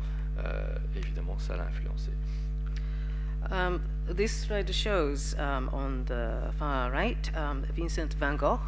évidemment 0.95 1.37
ça 1.39 1.57
l'a 1.57 1.65
influencé. 1.65 2.11
Um, 3.49 3.81
this 4.07 4.31
slide 4.31 4.71
shows 4.73 5.35
um, 5.37 5.69
on 5.71 6.03
the 6.05 6.51
far 6.59 6.91
right 6.91 7.31
um, 7.35 7.63
Vincent 7.75 8.13
van 8.19 8.35
Gogh. 8.35 8.59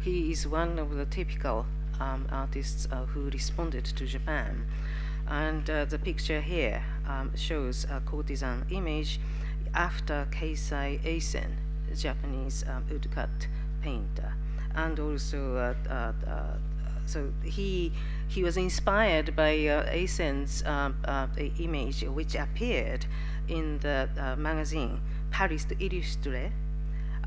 He 0.00 0.30
is 0.30 0.46
one 0.46 0.78
of 0.78 0.96
the 0.96 1.06
typical 1.06 1.66
um, 2.00 2.26
artists 2.30 2.86
uh, 2.90 3.06
who 3.06 3.30
responded 3.30 3.84
to 3.84 4.06
Japan. 4.06 4.66
And 5.26 5.68
uh, 5.70 5.84
the 5.86 5.98
picture 5.98 6.40
here 6.40 6.84
um, 7.08 7.32
shows 7.34 7.86
a 7.90 8.00
courtesan 8.00 8.66
image 8.70 9.20
after 9.74 10.28
Keisai 10.30 11.04
Eisen, 11.04 11.56
Japanese 11.96 12.64
um, 12.68 12.84
woodcut 12.90 13.48
painter. 13.82 14.34
And 14.74 14.98
also, 14.98 15.56
uh, 15.56 15.74
uh, 15.88 16.12
uh, 16.28 16.56
so 17.06 17.32
he 17.42 17.92
he 18.28 18.42
was 18.42 18.56
inspired 18.56 19.36
by 19.36 19.66
uh, 19.66 19.88
Eisen's 19.90 20.64
um, 20.64 20.96
image, 21.58 22.02
which 22.02 22.34
appeared 22.34 23.06
in 23.48 23.78
the 23.78 24.08
magazine 24.36 25.00
Paris 25.30 25.66
Illustré. 25.66 26.50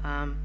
Um, 0.03 0.37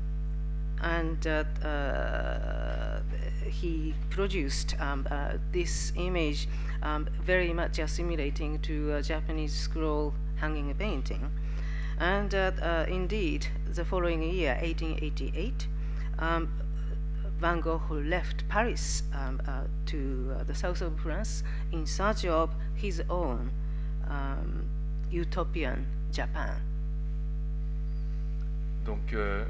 and 0.83 1.27
uh, 1.27 1.45
uh, 1.65 3.01
he 3.45 3.95
produced 4.11 4.75
um, 4.81 5.07
uh, 5.11 5.39
this 5.53 5.93
image 5.97 6.49
um, 6.83 7.09
very 7.21 7.53
much 7.53 7.79
assimilating 7.79 8.59
to 8.61 8.95
a 8.95 9.03
Japanese 9.03 9.55
scroll 9.55 10.15
hanging 10.37 10.71
a 10.71 10.75
painting. 10.75 11.31
And 11.99 12.35
indeed, 12.89 13.47
the 13.67 13.85
following 13.85 14.23
year, 14.23 14.59
1888, 14.61 15.69
um, 16.19 16.49
Van 17.43 17.61
Gogh 17.61 17.83
left 17.91 18.49
Paris 18.49 19.03
um, 19.13 19.43
uh, 19.49 19.63
to 19.87 20.37
uh, 20.39 20.45
the 20.45 20.55
south 20.55 20.81
of 20.81 20.99
France 21.01 21.43
in 21.73 21.87
search 21.87 22.25
of 22.25 22.55
his 22.75 23.03
own 23.11 23.51
um, 24.09 24.65
utopian 25.11 25.87
Japan. 26.13 26.63
Donc, 28.85 29.13
euh, 29.13 29.45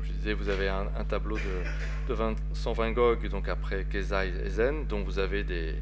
comme 0.00 0.08
je 0.08 0.12
disais, 0.12 0.32
vous 0.32 0.48
avez 0.48 0.68
un, 0.68 1.04
tableau 1.08 1.36
de, 1.36 2.08
de, 2.08 2.14
Vincent 2.14 2.72
Van 2.72 2.90
Gogh, 2.90 3.28
donc 3.28 3.48
après 3.48 3.84
Kezai 3.84 4.32
et 4.44 4.48
Zen, 4.48 4.86
dont 4.86 5.02
vous 5.02 5.18
avez 5.18 5.44
des, 5.44 5.74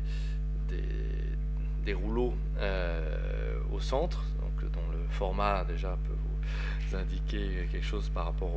rouleaux 1.95 2.35
euh, 2.59 3.59
au 3.73 3.81
centre, 3.81 4.23
donc 4.43 4.71
dont 4.73 4.83
le 4.93 4.99
format 5.09 5.65
déjà 5.65 5.97
peut 6.05 6.13
vous 6.13 6.97
indiquer 6.97 7.67
quelque 7.73 7.87
chose 7.87 8.11
par 8.11 8.27
rapport 8.27 8.51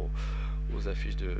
aux, 0.73 0.87
affiches 0.87 1.15
de, 1.15 1.35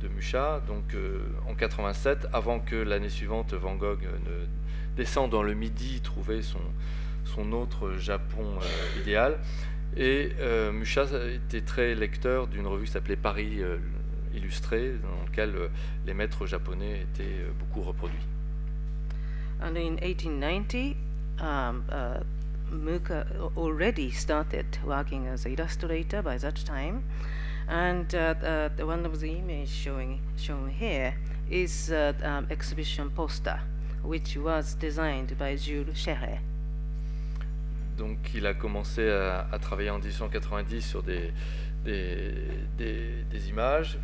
de, 0.00 0.08
Mucha. 0.08 0.60
Donc 0.66 0.94
euh, 0.94 1.18
en 1.48 1.54
87, 1.54 2.28
avant 2.32 2.60
que 2.60 2.76
l'année 2.76 3.10
suivante 3.10 3.52
Van 3.52 3.74
Gogh 3.74 4.02
ne 4.02 4.46
descende 4.96 5.30
dans 5.30 5.42
le 5.42 5.52
Midi 5.52 6.00
trouver 6.00 6.42
son, 6.42 6.60
son 7.24 7.52
autre 7.52 7.96
Japon 7.98 8.46
euh, 8.62 9.00
idéal, 9.00 9.38
et 9.96 10.32
euh, 10.40 10.72
Mucha 10.72 11.04
était 11.34 11.62
très 11.62 11.94
lecteur 11.94 12.46
d'une 12.46 12.66
revue 12.66 12.86
qui 12.86 12.92
s'appelait 12.92 13.16
Paris 13.16 13.62
euh, 13.62 13.78
Illustré, 14.34 14.92
dans 15.02 15.24
laquelle 15.24 15.54
euh, 15.56 15.68
les 16.06 16.14
maîtres 16.14 16.46
japonais 16.46 17.02
étaient 17.02 17.46
beaucoup 17.58 17.82
reproduits. 17.82 18.26
And 19.60 19.76
in 19.76 19.96
1890, 20.02 20.96
um, 21.40 21.82
uh, 21.90 22.20
Muka 22.70 23.26
already 23.56 24.10
started 24.10 24.66
working 24.84 25.28
as 25.28 25.46
an 25.46 25.52
illustrator 25.52 26.20
by 26.22 26.36
that 26.38 26.56
time. 26.64 27.04
And 27.68 28.14
uh, 28.14 28.34
uh, 28.42 28.86
one 28.86 29.06
of 29.06 29.20
the 29.20 29.30
images 29.30 29.70
showing 29.70 30.20
shown 30.36 30.68
here 30.68 31.14
is 31.50 31.90
uh, 31.90 32.12
um, 32.22 32.46
exhibition 32.50 33.10
poster, 33.10 33.60
which 34.02 34.36
was 34.36 34.74
designed 34.74 35.36
by 35.38 35.56
Jules 35.56 35.94
Chéret. 35.94 36.40
Donc 37.96 38.34
il 38.34 38.46
a 38.46 38.54
commencé 38.54 39.08
à, 39.08 39.58
travailler 39.60 39.90
en 39.90 39.98
1890 39.98 40.82
sur 40.82 41.02
des, 41.02 41.32
images 43.48 43.98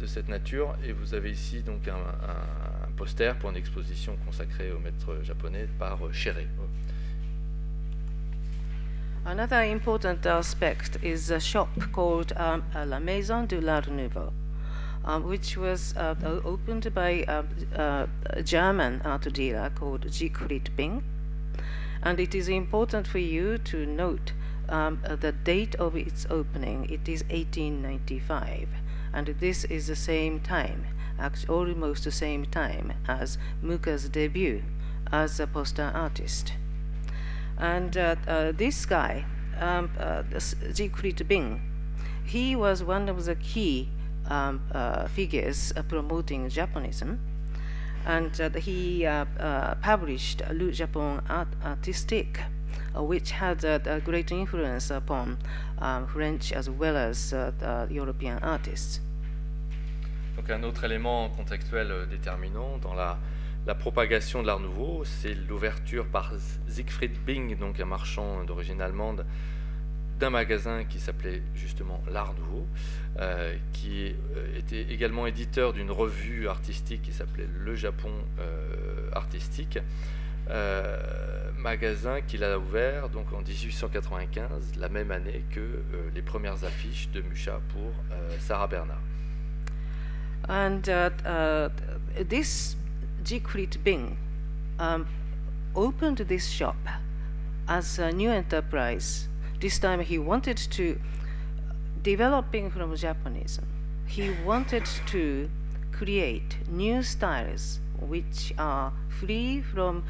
de 0.00 0.06
cette 0.06 0.28
nature. 0.28 0.74
Et 0.84 0.92
vous 0.92 1.14
avez 1.14 1.30
ici 1.30 1.62
donc 1.62 1.88
un, 1.88 2.90
poster 2.96 3.34
pour 3.38 3.50
une 3.50 3.56
exposition 3.56 4.16
consacrée 4.26 4.70
au 4.72 4.78
maître 4.78 5.22
japonais 5.22 5.66
par 5.78 6.04
euh, 6.04 6.12
Chéret. 6.12 6.46
Another 9.24 9.62
important 9.72 10.26
aspect 10.26 10.98
is 11.02 11.30
a 11.30 11.40
shop 11.40 11.68
called 11.92 12.32
um, 12.36 12.62
La 12.74 13.00
Maison 13.00 13.46
de 13.46 13.58
l'Art 13.58 13.88
Nouveau, 13.90 14.32
um, 15.04 15.24
which 15.24 15.56
was 15.56 15.94
uh, 15.96 16.14
opened 16.44 16.92
by 16.94 17.24
uh, 17.26 17.42
uh, 17.74 18.06
a 18.30 18.42
German 18.42 19.00
art 19.04 19.32
dealer 19.32 19.70
called 19.74 20.06
Siegfried 20.10 20.70
Bing. 20.76 21.02
And 22.02 22.18
it 22.18 22.34
is 22.34 22.48
important 22.48 23.06
for 23.06 23.18
you 23.18 23.58
to 23.58 23.86
note 23.86 24.32
um, 24.68 25.02
uh, 25.04 25.16
the 25.16 25.32
date 25.32 25.74
of 25.76 25.96
its 25.96 26.26
opening. 26.30 26.84
It 26.88 27.08
is 27.08 27.22
1895, 27.24 28.68
and 29.12 29.26
this 29.40 29.64
is 29.64 29.88
the 29.88 29.96
same 29.96 30.40
time, 30.40 30.86
actually 31.18 31.54
almost 31.54 32.04
the 32.04 32.12
same 32.12 32.46
time 32.46 32.92
as 33.06 33.36
Muka's 33.62 34.08
debut 34.08 34.62
as 35.12 35.40
a 35.40 35.46
poster 35.46 35.90
artist. 35.94 36.54
And 37.58 37.96
uh, 37.96 38.16
uh, 38.26 38.52
this 38.52 38.86
guy, 38.86 39.26
um, 39.58 39.90
uh, 39.98 40.22
Siegfried 40.38 41.28
Bing, 41.28 41.60
he 42.24 42.56
was 42.56 42.82
one 42.82 43.08
of 43.08 43.24
the 43.24 43.34
key 43.34 43.90
um, 44.26 44.62
uh, 44.72 45.08
figures 45.08 45.72
uh, 45.76 45.82
promoting 45.82 46.48
Japonism. 46.48 47.18
And 48.06 48.40
uh, 48.40 48.50
he 48.58 49.04
uh, 49.04 49.24
uh, 49.38 49.74
published 49.82 50.42
Le 50.52 50.72
Japon 50.72 51.20
Art 51.28 51.48
Artistique, 51.62 52.40
which 52.94 53.30
had 53.30 53.64
a 53.64 54.00
great 54.00 54.32
influence 54.32 54.90
upon 54.90 55.38
um, 55.78 56.06
French 56.06 56.52
as 56.52 56.68
well 56.68 56.96
as 56.96 57.34
European 57.90 58.38
artists. 58.42 59.00
Donc 60.36 60.48
un 60.50 60.62
autre 60.62 60.84
élément 60.84 61.28
contextuel 61.28 61.90
euh, 61.90 62.06
déterminant 62.06 62.78
dans 62.78 62.94
la, 62.94 63.18
la 63.66 63.74
propagation 63.74 64.40
de 64.40 64.46
l'art 64.46 64.60
nouveau, 64.60 65.02
c'est 65.04 65.34
l'ouverture 65.34 66.06
par 66.06 66.32
Siegfried 66.66 67.12
Bing, 67.26 67.58
donc 67.58 67.78
un 67.78 67.84
marchand 67.84 68.44
d'origine 68.44 68.80
allemande, 68.80 69.26
d'un 70.20 70.30
magasin 70.30 70.84
qui 70.84 71.00
s'appelait 71.00 71.42
justement 71.54 72.00
L'Art 72.12 72.34
Nouveau, 72.34 72.66
qui 73.72 74.14
euh, 74.36 74.58
était 74.58 74.82
également 74.92 75.26
éditeur 75.26 75.72
d'une 75.72 75.90
revue 75.90 76.48
artistique 76.48 77.02
qui 77.02 77.12
s'appelait 77.12 77.48
Le 77.58 77.74
Japon 77.74 78.12
euh, 78.38 79.10
Artistique, 79.12 79.78
euh, 80.50 80.98
magasin 81.56 82.20
qu'il 82.20 82.44
a 82.44 82.58
ouvert 82.58 83.08
donc 83.08 83.32
en 83.32 83.40
1895, 83.40 84.72
la 84.78 84.88
même 84.90 85.10
année 85.10 85.44
que 85.50 85.82
les 86.14 86.22
premières 86.22 86.64
affiches 86.64 87.08
de 87.10 87.22
Mucha 87.22 87.60
pour 87.72 87.92
Sarah 88.40 88.66
Bernard. 88.68 89.00
And 90.48 90.88
uh, 90.88 91.10
uh, 91.24 91.68
this 92.28 92.76
Siegfried 93.24 93.78
Bing 93.84 94.16
um, 94.78 95.06
opened 95.74 96.16
this 96.28 96.48
shop 96.50 96.76
as 97.68 97.98
a 97.98 98.10
new 98.10 98.30
enterprise. 98.30 99.29
This 99.60 99.78
time 99.78 100.00
he 100.00 100.18
wanted 100.18 100.56
to, 100.56 100.98
developing 102.02 102.70
from 102.70 102.96
Japanism, 102.96 103.66
he 104.06 104.30
wanted 104.42 104.86
to 105.08 105.50
create 105.92 106.56
new 106.70 107.02
styles 107.02 107.78
which 108.00 108.54
are 108.56 108.90
free 109.20 109.60
from 109.60 110.02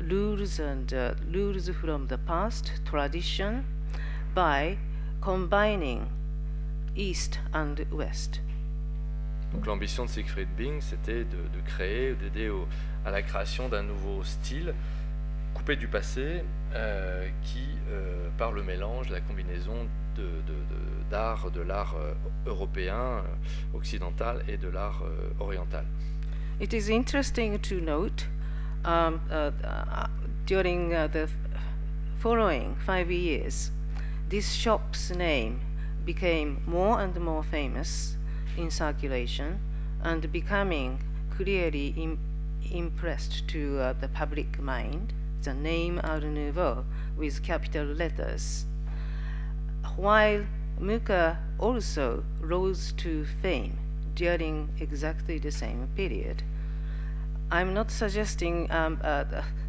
rules 0.00 0.58
and 0.58 0.92
uh, 0.92 1.14
rules 1.32 1.68
from 1.68 2.08
the 2.08 2.18
past, 2.18 2.72
tradition, 2.84 3.64
by 4.34 4.76
combining 5.20 6.08
East 6.96 7.38
and 7.54 7.86
West. 7.92 8.40
Donc 9.52 9.66
l'ambition 9.66 10.04
de 10.04 10.10
Siegfried 10.10 10.48
Bing, 10.56 10.80
c'était 10.80 11.24
de, 11.24 11.36
de 11.36 11.60
créer, 11.64 12.14
d'aider 12.14 12.50
à 13.04 13.12
la 13.12 13.22
création 13.22 13.68
d'un 13.68 13.84
nouveau 13.84 14.24
style 14.24 14.74
coupé 15.54 15.76
du 15.76 15.86
passé, 15.86 16.42
euh, 16.74 17.28
qui, 17.44 17.75
euh, 17.88 18.28
par 18.38 18.52
le 18.52 18.62
mélange, 18.62 19.10
la 19.10 19.20
combinaison 19.20 19.88
d'art, 21.10 21.50
de, 21.50 21.60
l'art 21.60 21.94
euh, 21.96 22.14
européen, 22.46 22.96
euh, 22.96 23.22
occidental 23.76 24.42
et 24.48 24.56
de 24.56 24.68
l'art 24.68 25.02
oriental. 25.40 25.84
It 26.58 26.72
is 26.72 26.88
interesting 26.88 27.58
to 27.58 27.80
note 27.80 28.26
um, 28.84 29.20
uh, 29.30 29.50
uh, 29.62 30.06
during 30.46 30.94
uh, 30.94 31.08
the 31.08 31.28
following 32.18 32.76
five 32.86 33.10
years, 33.10 33.70
this 34.30 34.52
shop's 34.52 35.10
name 35.10 35.60
became 36.04 36.62
more 36.66 37.00
and 37.00 37.14
more 37.20 37.42
famous 37.42 38.16
in 38.56 38.70
circulation 38.70 39.60
and 40.02 40.30
becoming 40.32 40.98
clearly 41.36 41.94
im- 41.96 42.18
impressed 42.72 43.46
to 43.48 43.78
uh, 43.78 43.92
the 44.00 44.08
public 44.08 44.58
mind. 44.58 45.12
The 45.42 45.54
name 45.54 46.00
Art 46.02 46.24
Nouveau 46.24 46.84
with 47.16 47.42
capital 47.42 47.86
letters. 47.86 48.66
While 49.96 50.44
Muka 50.78 51.38
also 51.58 52.24
rose 52.40 52.92
to 52.98 53.24
fame 53.40 53.78
during 54.14 54.68
exactly 54.80 55.38
the 55.38 55.50
same 55.50 55.88
period. 55.94 56.42
I'm 57.50 57.72
not 57.72 57.90
suggesting 57.90 58.70
um, 58.72 59.00
uh, 59.04 59.24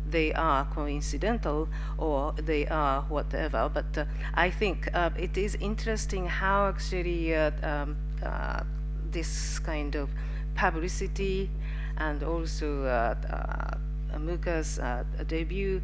they 0.09 0.33
are 0.33 0.65
coincidental 0.65 1.69
or 1.97 2.33
they 2.37 2.67
are 2.67 3.03
whatever, 3.03 3.69
but 3.71 3.97
uh, 3.97 4.05
I 4.33 4.49
think 4.49 4.89
uh, 4.93 5.11
it 5.15 5.37
is 5.37 5.55
interesting 5.55 6.25
how 6.25 6.67
actually 6.67 7.35
uh, 7.35 7.51
um, 7.61 7.97
uh, 8.23 8.63
this 9.11 9.59
kind 9.59 9.95
of 9.95 10.09
publicity 10.55 11.51
and 11.97 12.23
also 12.23 12.83
uh, 12.85 13.77
Muka's 14.19 14.79
uh, 14.79 15.03
debut 15.27 15.81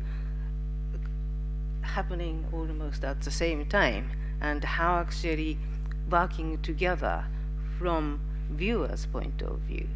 happening 1.81 2.43
almost 2.51 3.03
at 3.03 3.21
the 3.21 3.31
same 3.31 3.65
time. 3.65 4.09
And 4.41 4.61
how 4.63 4.97
actually 4.99 5.57
working 6.09 6.57
together 6.61 7.23
from 7.79 8.19
viewers 8.51 9.05
point 9.05 9.41
of 9.41 9.57
view. 9.67 9.87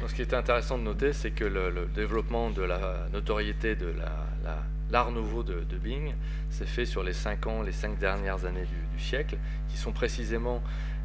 Donc, 0.00 0.08
ce 0.10 0.14
qui 0.14 0.22
est 0.22 0.32
intéressant 0.34 0.78
de 0.78 0.82
noter, 0.82 1.12
c'est 1.12 1.30
que 1.30 1.44
le, 1.44 1.70
le 1.70 1.86
développement 1.86 2.50
de 2.50 2.62
la 2.62 3.06
notoriété 3.12 3.76
de 3.76 3.86
la- 3.86 4.26
la- 4.42 4.62
l'art 4.90 5.10
nouveau 5.12 5.42
de, 5.42 5.60
de 5.62 5.76
Bing 5.76 6.14
s'est 6.48 6.64
fait 6.66 6.86
sur 6.86 7.02
les 7.04 7.12
cinq 7.12 7.46
ans, 7.46 7.62
les 7.62 7.70
cinq 7.72 7.98
dernières 7.98 8.44
années 8.46 8.64
du, 8.64 8.96
du 8.96 9.02
siècle, 9.02 9.36
qui 9.68 9.76
sont 9.76 9.92
précisément 9.92 10.62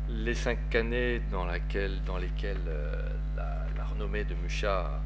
les 0.09 0.33
cinq 0.33 0.73
années 0.75 1.21
dans, 1.29 1.45
laquelle- 1.45 2.01
dans 2.05 2.17
lesquelles 2.17 2.57
euh, 2.67 3.09
la, 3.35 3.65
la 3.77 3.83
renommée 3.83 4.23
de 4.23 4.33
Mucha 4.41 5.01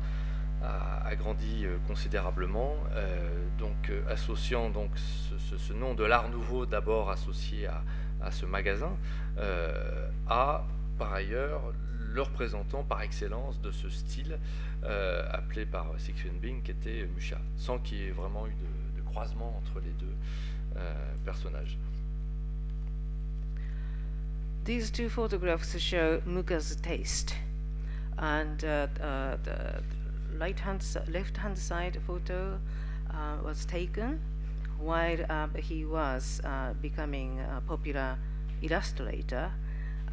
a, 0.64 1.16
grandi 1.16 1.66
euh, 1.66 1.78
considérablement. 1.88 2.76
Euh, 2.94 3.46
donc, 3.58 3.90
euh, 3.90 4.02
associant 4.10 4.70
donc 4.70 4.92
ce, 4.98 5.74
nom 5.74 5.94
de 5.94 6.04
l'art 6.04 6.30
nouveau 6.30 6.66
d'abord 6.66 7.10
associé 7.10 7.68
à, 7.68 8.32
ce 8.32 8.46
magasin, 8.46 8.92
à 10.28 10.66
par 10.98 11.14
ailleurs 11.14 11.62
le 11.98 12.22
représentant 12.22 12.84
par 12.84 13.02
excellence 13.02 13.62
de 13.62 13.72
ce 13.72 13.90
style 13.90 14.38
appelé 15.32 15.66
par 15.66 15.88
Siegfried 15.98 16.38
Bing 16.42 16.62
qui 16.62 16.72
était 16.72 17.08
Mucha, 17.16 17.38
sans 17.56 17.80
qu'il 17.80 18.00
y 18.00 18.08
ait 18.08 18.12
vraiment 18.12 18.46
eu 18.48 18.52
de, 18.52 19.02
croisement 19.04 19.58
entre 19.58 19.80
les 19.80 19.92
deux 19.92 20.82
personnages. 21.24 21.78
These 24.66 24.92
two 24.92 25.10
photographs 25.10 25.80
show 25.80 26.20
taste, 26.84 27.36
and 28.18 28.64
uh, 28.64 28.88
uh, 29.02 29.38
the 29.44 29.82
right 30.40 30.60
hand, 30.60 30.86
left 31.12 31.38
hand 31.38 31.58
side 31.58 31.98
photo 32.08 32.60
uh, 33.12 33.38
was 33.44 33.66
taken 33.66 34.20
while 34.80 35.20
um, 35.30 35.54
he 35.56 35.84
was 35.86 36.42
uh, 36.46 36.74
becoming 36.82 37.40
a 37.40 37.62
popular 37.62 38.18
illustrator. 38.62 39.52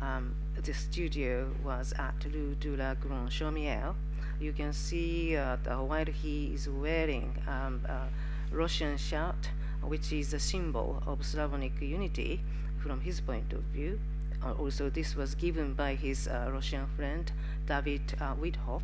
Um, 0.00 0.34
the 0.62 0.74
studio 0.74 1.50
was 1.64 1.94
at 1.98 2.26
Rue 2.32 2.54
de 2.58 2.76
la 2.76 2.94
Grande 2.94 3.30
Chaumière. 3.30 3.94
You 4.40 4.52
can 4.52 4.72
see 4.72 5.36
uh, 5.36 5.56
while 5.56 6.06
he 6.06 6.52
is 6.54 6.68
wearing 6.68 7.34
um, 7.46 7.80
a 7.88 8.08
Russian 8.54 8.96
shirt, 8.96 9.50
which 9.82 10.12
is 10.12 10.34
a 10.34 10.40
symbol 10.40 11.02
of 11.06 11.24
Slavonic 11.24 11.80
unity 11.80 12.40
from 12.78 13.00
his 13.00 13.20
point 13.20 13.52
of 13.52 13.60
view. 13.72 13.98
Uh, 14.44 14.52
also, 14.52 14.90
this 14.90 15.16
was 15.16 15.34
given 15.34 15.72
by 15.74 15.94
his 15.94 16.28
uh, 16.28 16.50
Russian 16.52 16.86
friend 16.96 17.30
David 17.66 18.02
uh, 18.20 18.34
Withoff. 18.34 18.82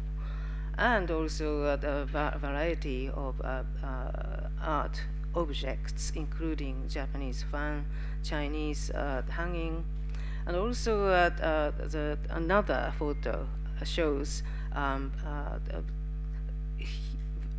And 0.83 1.13
also 1.13 1.63
uh, 1.63 1.77
the 1.77 2.05
va- 2.07 2.37
variety 2.41 3.09
of 3.15 3.41
uh, 3.45 3.63
uh, 3.85 4.49
art 4.61 5.01
objects, 5.37 6.13
including 6.17 6.89
Japanese 6.89 7.45
fan, 7.53 7.87
Chinese 8.25 8.91
uh, 8.91 9.23
hanging, 9.31 9.85
and 10.45 10.57
also 10.57 11.07
uh, 11.07 11.31
the 11.89 12.19
another 12.31 12.93
photo 12.99 13.47
shows 13.85 14.43
um, 14.75 15.13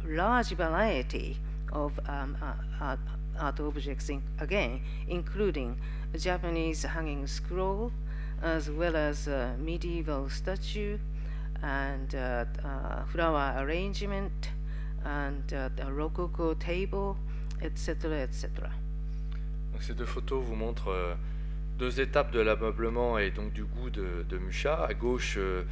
large 0.06 0.50
variety 0.50 1.38
of 1.72 1.98
um, 2.10 2.38
art, 2.82 3.00
art 3.40 3.60
objects, 3.62 4.10
in, 4.10 4.22
again, 4.40 4.82
including 5.08 5.78
a 6.14 6.18
Japanese 6.18 6.84
hanging 6.84 7.26
scroll, 7.26 7.90
as 8.42 8.70
well 8.70 8.98
as 8.98 9.30
medieval 9.58 10.30
statue, 10.30 10.98
and 11.64 12.14
uh, 12.14 12.46
uh, 12.64 13.06
flower 13.06 13.54
arrangement, 13.58 14.50
and 15.06 15.54
uh, 15.54 15.70
a 15.82 15.92
rococo 15.92 16.54
table, 16.54 17.16
etc., 17.62 18.24
etc. 18.24 18.50
Ces 19.80 19.96
deux 19.96 20.06
photos 20.06 20.44
vous 20.44 20.56
montrent 20.56 20.92
euh, 20.92 21.16
deux 21.78 22.00
étapes 22.00 22.32
de 22.32 22.40
l'ameublement 22.40 23.18
et 23.18 23.32
donc 23.32 23.52
du 23.54 23.64
goût 23.64 23.90
de, 23.90 24.26
de 24.30 24.38
Mucha. 24.38 24.86
À 24.86 24.94
gauche, 24.94 25.36
euh, 25.38 25.64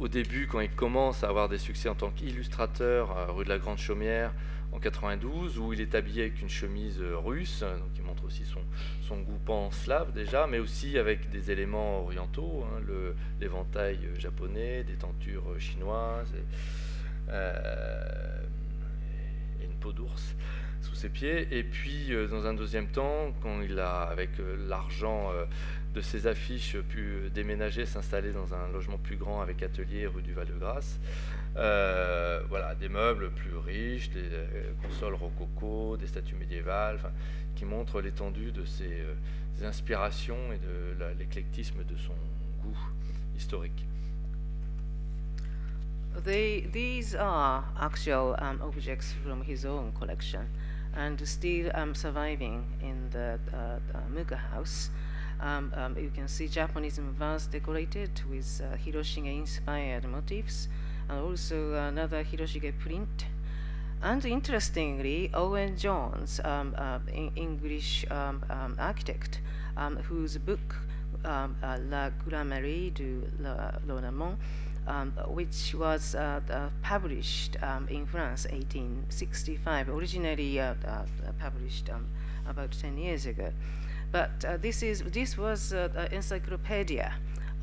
au 0.00 0.08
début, 0.08 0.48
quand 0.50 0.60
il 0.60 0.70
commence 0.70 1.22
à 1.22 1.28
avoir 1.28 1.48
des 1.48 1.58
succès 1.58 1.88
en 1.88 1.94
tant 1.94 2.10
qu'illustrateur 2.10 3.16
à 3.16 3.26
rue 3.26 3.44
de 3.44 3.50
la 3.50 3.58
Grande 3.58 3.78
Chaumière 3.78 4.32
en 4.72 4.80
92, 4.80 5.58
où 5.58 5.72
il 5.72 5.80
est 5.80 5.94
habillé 5.94 6.22
avec 6.22 6.42
une 6.42 6.48
chemise 6.48 7.00
euh, 7.00 7.16
russe, 7.16 7.60
donc 7.60 7.90
il 7.96 8.02
montre 8.02 8.24
aussi 8.24 8.44
son, 8.44 8.60
son 9.02 9.20
goût 9.20 9.38
pan-slave 9.44 10.12
déjà, 10.12 10.46
mais 10.46 10.58
aussi 10.58 10.98
avec 10.98 11.30
des 11.30 11.50
éléments 11.50 12.00
orientaux, 12.02 12.64
hein, 12.64 12.80
l'éventail 13.40 13.98
euh, 14.04 14.18
japonais, 14.18 14.84
des 14.84 14.94
tentures 14.94 15.50
euh, 15.50 15.58
chinoises 15.58 16.32
et, 16.34 16.44
une 19.64 19.74
peau 19.80 19.92
d'ours 19.92 20.34
sous 20.82 20.94
ses 20.94 21.08
pieds. 21.08 21.48
Et 21.56 21.64
puis, 21.64 22.12
dans 22.30 22.46
un 22.46 22.52
deuxième 22.52 22.88
temps, 22.88 23.32
quand 23.42 23.62
il 23.62 23.78
a, 23.78 24.02
avec 24.02 24.30
l'argent 24.68 25.32
de 25.94 26.00
ses 26.02 26.26
affiches, 26.26 26.76
pu 26.76 27.30
déménager, 27.32 27.86
s'installer 27.86 28.32
dans 28.32 28.52
un 28.52 28.68
logement 28.72 28.98
plus 28.98 29.16
grand 29.16 29.40
avec 29.40 29.62
atelier 29.62 30.06
rue 30.06 30.20
du 30.20 30.34
Val-de-Grâce, 30.34 31.00
euh, 31.56 32.40
voilà, 32.48 32.74
des 32.74 32.88
meubles 32.88 33.30
plus 33.30 33.56
riches, 33.56 34.10
des 34.10 34.28
euh, 34.32 34.72
consoles 34.82 35.14
rococo, 35.14 35.96
des 35.96 36.06
statues 36.06 36.34
médiévales, 36.34 36.98
qui 37.54 37.64
montrent 37.64 38.00
l'étendue 38.00 38.50
de 38.50 38.64
ses, 38.64 38.90
euh, 38.90 39.14
inspirations 39.66 40.52
et 40.52 40.58
de 40.58 40.96
l'éclectisme 41.16 41.84
de 41.84 41.96
son 41.96 42.14
goût 42.62 42.78
historique. 43.36 43.86
They, 46.24 46.68
these 46.72 47.14
are 47.14 47.64
actual 47.80 48.36
um, 48.40 48.60
objects 48.62 49.12
from 49.24 49.42
his 49.42 49.64
own 49.64 49.92
collection 49.92 50.48
and 50.96 51.16
still 51.24 51.70
um, 51.74 51.94
surviving 51.94 52.64
in 52.82 53.10
the 53.10 53.38
uh, 53.52 54.36
house. 54.52 54.90
Um, 55.40 55.72
you 55.96 56.10
can 56.14 56.28
see 56.28 56.48
Japanese 56.48 56.98
vase 56.98 57.46
decorated 57.48 58.10
with 58.30 58.60
uh, 58.60 58.76
Hiroshige 58.76 59.38
inspired 59.38 60.04
motifs 60.04 60.68
and 61.08 61.20
also 61.20 61.74
another 61.74 62.24
Hiroshige 62.24 62.78
print. 62.78 63.26
And 64.02 64.24
interestingly, 64.24 65.30
Owen 65.32 65.76
Jones, 65.76 66.40
um, 66.44 66.74
uh, 66.76 66.98
English 67.36 68.04
um, 68.10 68.44
um, 68.50 68.76
architect, 68.78 69.40
um, 69.76 69.96
whose 69.96 70.36
book 70.38 70.76
um, 71.24 71.56
uh, 71.62 71.78
La 71.88 72.10
Grammaire 72.10 72.90
du 72.90 73.22
l'Ornement, 73.86 74.36
um, 74.86 75.12
which 75.28 75.74
was 75.74 76.14
uh, 76.14 76.40
uh, 76.50 76.68
published 76.82 77.56
in 77.88 78.06
France 78.06 78.46
1865, 78.50 79.88
originally 79.88 80.60
uh, 80.60 80.74
uh, 80.86 81.04
published 81.38 81.88
about 82.46 82.72
10 82.72 82.98
years 82.98 83.26
ago. 83.26 83.50
But 84.12 84.44
uh, 84.44 84.58
this, 84.58 84.82
is, 84.82 85.02
this 85.02 85.36
was 85.36 85.72
uh, 85.72 85.88
an 85.96 86.12
encyclopedia 86.12 87.14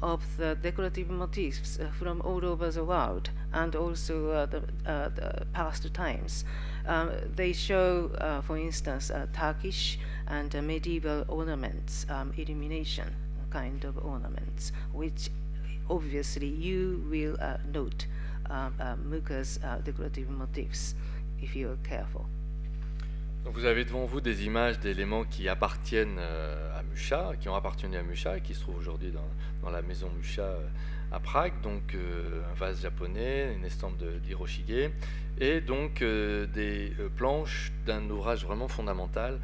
of 0.01 0.21
the 0.37 0.55
decorative 0.55 1.09
motifs 1.09 1.79
uh, 1.79 1.91
from 1.91 2.21
all 2.21 2.43
over 2.43 2.71
the 2.71 2.83
world 2.83 3.29
and 3.53 3.75
also 3.75 4.29
uh, 4.29 4.45
the, 4.45 4.63
uh, 4.85 5.09
the 5.09 5.45
past 5.53 5.93
times. 5.93 6.43
Um, 6.87 7.11
they 7.35 7.53
show, 7.53 8.09
for 8.45 8.57
instance, 8.57 9.11
Turkish 9.33 9.99
and 10.27 10.51
medieval 10.65 11.25
ornaments, 11.27 12.05
um, 12.09 12.33
illumination 12.35 13.15
kind 13.51 13.83
of 13.83 14.03
ornaments, 14.03 14.71
which 14.93 15.29
obviously 15.89 16.47
you 16.47 17.05
will 17.09 17.37
note 17.71 18.07
um, 18.49 18.73
Muka's 19.05 19.59
decorative 19.83 20.29
motifs 20.29 20.95
if 21.41 21.55
you 21.55 21.69
are 21.69 21.77
careful. 21.87 22.25
Vous 23.45 23.65
avez 23.65 23.85
devant 23.85 24.05
vous 24.05 24.21
des 24.21 24.45
images 24.45 24.79
d'éléments 24.79 25.23
qui 25.23 25.49
appartiennent 25.49 26.19
euh, 26.19 26.79
à 26.79 26.83
Musha, 26.83 27.31
qui 27.39 27.49
ont 27.49 27.55
appartenu 27.55 27.97
à 27.97 28.03
Musha 28.03 28.37
et 28.37 28.41
qui 28.41 28.53
se 28.53 28.61
trouvent 28.61 28.77
aujourd'hui 28.77 29.11
dans, 29.11 29.69
la 29.71 29.81
maison 29.81 30.11
Musha 30.15 30.43
euh, 30.43 30.67
à 31.11 31.19
Prague. 31.19 31.53
Donc 31.63 31.95
euh, 31.95 32.43
un 32.51 32.53
vase 32.53 32.83
japonais, 32.83 33.51
une 33.55 33.65
estampe 33.65 33.97
d'Hiroshige 34.23 34.91
et 35.39 35.59
donc 35.59 36.03
des 36.03 36.93
planches 37.15 37.71
d'un 37.85 38.07
ouvrage 38.09 38.45
vraiment 38.45 38.67
fondamental 38.67 39.39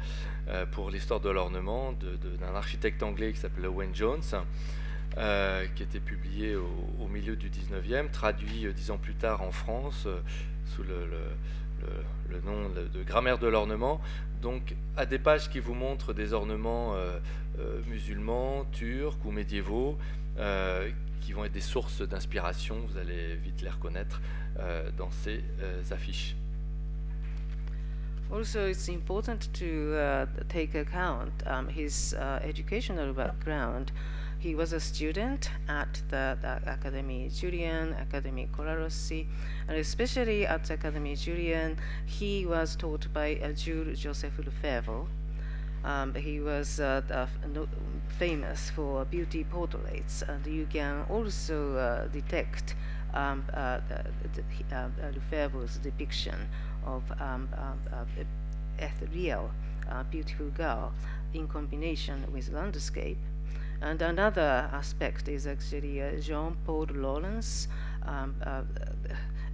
pour 0.70 0.90
l'histoire 0.90 1.18
de 1.18 1.30
l'ornement 1.30 1.92
d'un 1.92 2.54
architecte 2.54 3.02
anglais 3.02 3.32
qui 3.32 3.40
s'appelle 3.40 3.66
Owen 3.66 3.94
Jones. 3.94 4.22
qui 5.74 5.82
était 5.82 5.98
publié 5.98 6.54
au, 6.54 7.08
milieu 7.08 7.34
du 7.36 7.50
19e, 7.50 8.10
traduit 8.10 8.72
dix 8.72 8.90
ans 8.90 8.98
plus 8.98 9.14
tard 9.14 9.42
en 9.42 9.50
France 9.50 10.06
sous 10.66 10.82
le- 10.84 11.08
le- 12.30 12.40
nom 12.44 12.68
de, 12.68 13.02
Grammaire 13.02 13.38
de 13.38 13.46
l'ornement. 13.48 14.00
Donc, 14.42 14.74
à 14.96 15.06
des 15.06 15.18
pages 15.18 15.48
qui 15.50 15.58
vous 15.60 15.74
montrent 15.74 16.12
des 16.12 16.32
ornements 16.32 16.94
euh, 16.94 17.18
euh, 17.58 17.80
musulmans, 17.88 18.64
turcs 18.72 19.18
ou 19.24 19.30
médiévaux, 19.32 19.98
euh, 20.38 20.88
qui 21.20 21.32
vont 21.32 21.44
être 21.44 21.52
des 21.52 21.60
sources 21.60 22.00
d'inspiration, 22.02 22.76
vous 22.88 22.96
allez 22.98 23.34
vite 23.36 23.62
les 23.62 23.70
reconnaître 23.70 24.20
dans 24.96 25.10
ces 25.10 25.42
affiches. 25.92 26.34
Also, 28.30 28.66
it's 28.66 28.88
important 28.88 29.48
to 29.54 29.64
uh, 29.94 30.26
take 30.48 30.74
account 30.74 31.30
um, 31.46 31.68
his 31.68 32.14
uh, 32.14 32.38
educational 32.42 33.12
background. 33.12 33.90
He 34.40 34.54
was 34.54 34.72
a 34.72 34.78
student 34.78 35.50
at 35.68 36.00
the, 36.10 36.38
the 36.40 37.28
Julian, 37.30 37.94
Académie 37.94 38.48
Colarossi, 38.50 39.26
and 39.66 39.76
especially 39.76 40.46
at 40.46 40.64
the 40.64 40.76
Académie 40.76 41.20
Julian, 41.20 41.76
he 42.06 42.46
was 42.46 42.76
taught 42.76 43.12
by 43.12 43.36
uh, 43.42 43.52
Jules 43.52 43.98
Joseph 43.98 44.38
Lefebvre. 44.38 45.06
Um, 45.84 46.14
he 46.14 46.38
was 46.40 46.78
uh, 46.78 47.26
no- 47.52 47.68
famous 48.18 48.70
for 48.70 49.04
beauty 49.04 49.42
portraits, 49.42 50.22
and 50.22 50.46
you 50.46 50.66
can 50.66 51.04
also 51.10 51.76
uh, 51.76 52.06
detect 52.06 52.76
um, 53.14 53.44
uh, 53.52 53.80
uh, 54.72 54.88
Lefebvre's 55.14 55.78
depiction 55.78 56.48
of 56.86 57.02
um, 57.20 57.48
um, 57.56 57.80
uh, 57.92 58.04
a 58.80 58.90
uh, 59.90 60.02
beautiful 60.04 60.46
girl 60.50 60.92
in 61.34 61.48
combination 61.48 62.24
with 62.32 62.50
landscape. 62.52 63.18
And 63.80 64.02
another 64.02 64.68
aspect 64.72 65.28
is 65.28 65.46
actually 65.46 66.02
uh, 66.02 66.16
Jean 66.20 66.56
Paul 66.64 66.86
Laurens, 66.94 67.68
um, 68.04 68.34
uh, 68.44 68.62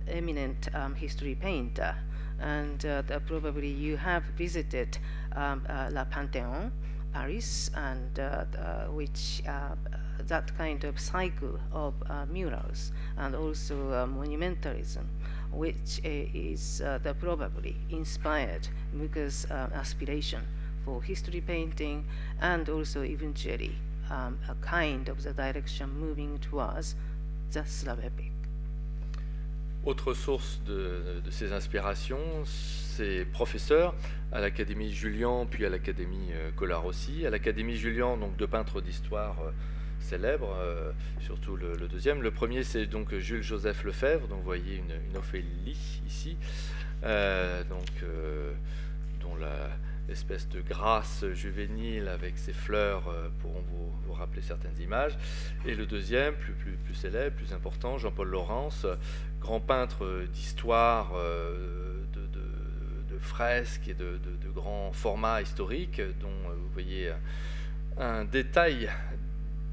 eminent 0.09 0.69
um, 0.75 0.95
history 0.95 1.35
painter. 1.35 1.95
And 2.41 2.85
uh, 2.85 3.03
the- 3.03 3.21
probably 3.21 3.69
you 3.69 3.97
have 3.97 4.25
visited 4.37 4.99
um, 5.37 5.63
uh, 5.69 5.89
La 5.93 6.05
Panthéon, 6.05 6.71
Paris, 7.13 7.71
and 7.75 8.19
uh, 8.19 8.45
the- 8.51 8.91
which 8.93 9.43
uh, 9.47 9.75
that 10.27 10.57
kind 10.57 10.85
of 10.85 10.99
cycle 10.99 11.59
of 11.73 11.95
uh, 12.09 12.25
murals 12.27 12.93
and 13.19 13.35
also 13.35 13.91
uh, 13.93 14.07
monumentalism, 14.07 15.05
which 15.53 16.01
uh, 16.05 16.09
is 16.35 16.81
uh, 16.81 16.99
the 17.03 17.15
probably 17.15 17.77
inspired 17.91 18.69
Muka's 18.93 19.45
uh, 19.51 19.69
aspiration 19.75 20.43
for 20.85 21.03
history 21.03 21.41
painting 21.41 22.05
and 22.41 22.69
also 22.69 23.03
eventually 23.03 23.77
um, 24.11 24.39
a 24.49 24.55
kind 24.63 25.09
of 25.09 25.23
the 25.23 25.33
direction 25.33 25.89
moving 25.99 26.39
towards 26.39 26.95
the. 27.53 27.65
Autre 29.85 30.15
source 30.15 30.61
de, 30.67 31.21
de 31.25 31.31
ces 31.31 31.53
inspirations, 31.53 32.45
ses 32.45 33.25
professeurs 33.27 33.95
à 34.33 34.41
l'Académie 34.41 34.91
Julian, 34.93 35.47
puis 35.47 35.65
à 35.67 35.69
l'Académie 35.69 36.33
euh, 36.33 36.51
Colarossi. 36.57 37.27
À 37.27 37.31
l'Académie 37.31 37.77
Julian, 37.77 38.17
donc 38.17 38.37
deux 38.37 38.47
peintres 38.47 38.81
d'histoire 38.81 39.37
euh, 39.41 39.51
célèbres, 40.01 40.57
euh, 40.59 40.91
surtout 41.21 41.57
le, 41.57 41.77
deuxième. 41.87 42.23
Le 42.23 42.31
premier, 42.31 42.65
c'est 42.65 42.87
donc 42.87 43.15
Jules-Joseph 43.15 43.85
Lefebvre, 43.85 44.27
donc 44.27 44.39
vous 44.39 44.45
voyez 44.45 44.77
une, 44.77 45.17
Ophélie 45.17 46.01
ici, 46.07 46.37
donc, 47.03 48.05
dont 49.21 49.37
la, 49.37 49.69
espèce 50.09 50.49
de 50.49 50.61
grâce 50.61 51.25
juvénile 51.33 52.09
avec 52.09 52.39
ses 52.39 52.53
fleurs 52.53 53.09
euh, 53.09 53.29
pourront 53.41 53.63
vous, 54.07 54.13
rappeler 54.13 54.43
certaines 54.43 54.79
images. 54.81 55.19
Et 55.67 55.75
le 55.75 55.87
deuxième, 55.87 56.35
plus, 56.35 56.53
plus, 56.53 56.73
plus 56.73 56.95
célèbre, 56.95 57.35
plus 57.37 57.53
important, 57.53 57.99
Jean-Paul 57.99 58.29
Laurence, 58.29 58.87
grand 59.41 59.61
peintre 59.61 60.25
d'histoire, 60.33 61.15
de, 61.15 62.21
de, 62.21 63.19
fresques 63.19 63.89
et 63.89 63.95
de, 63.95 64.19
grands 64.55 64.93
formats 64.93 65.43
historiques, 65.43 66.01
dont 66.21 66.49
vous 66.57 66.71
voyez 66.73 67.11
un 67.97 68.25
détail 68.25 68.89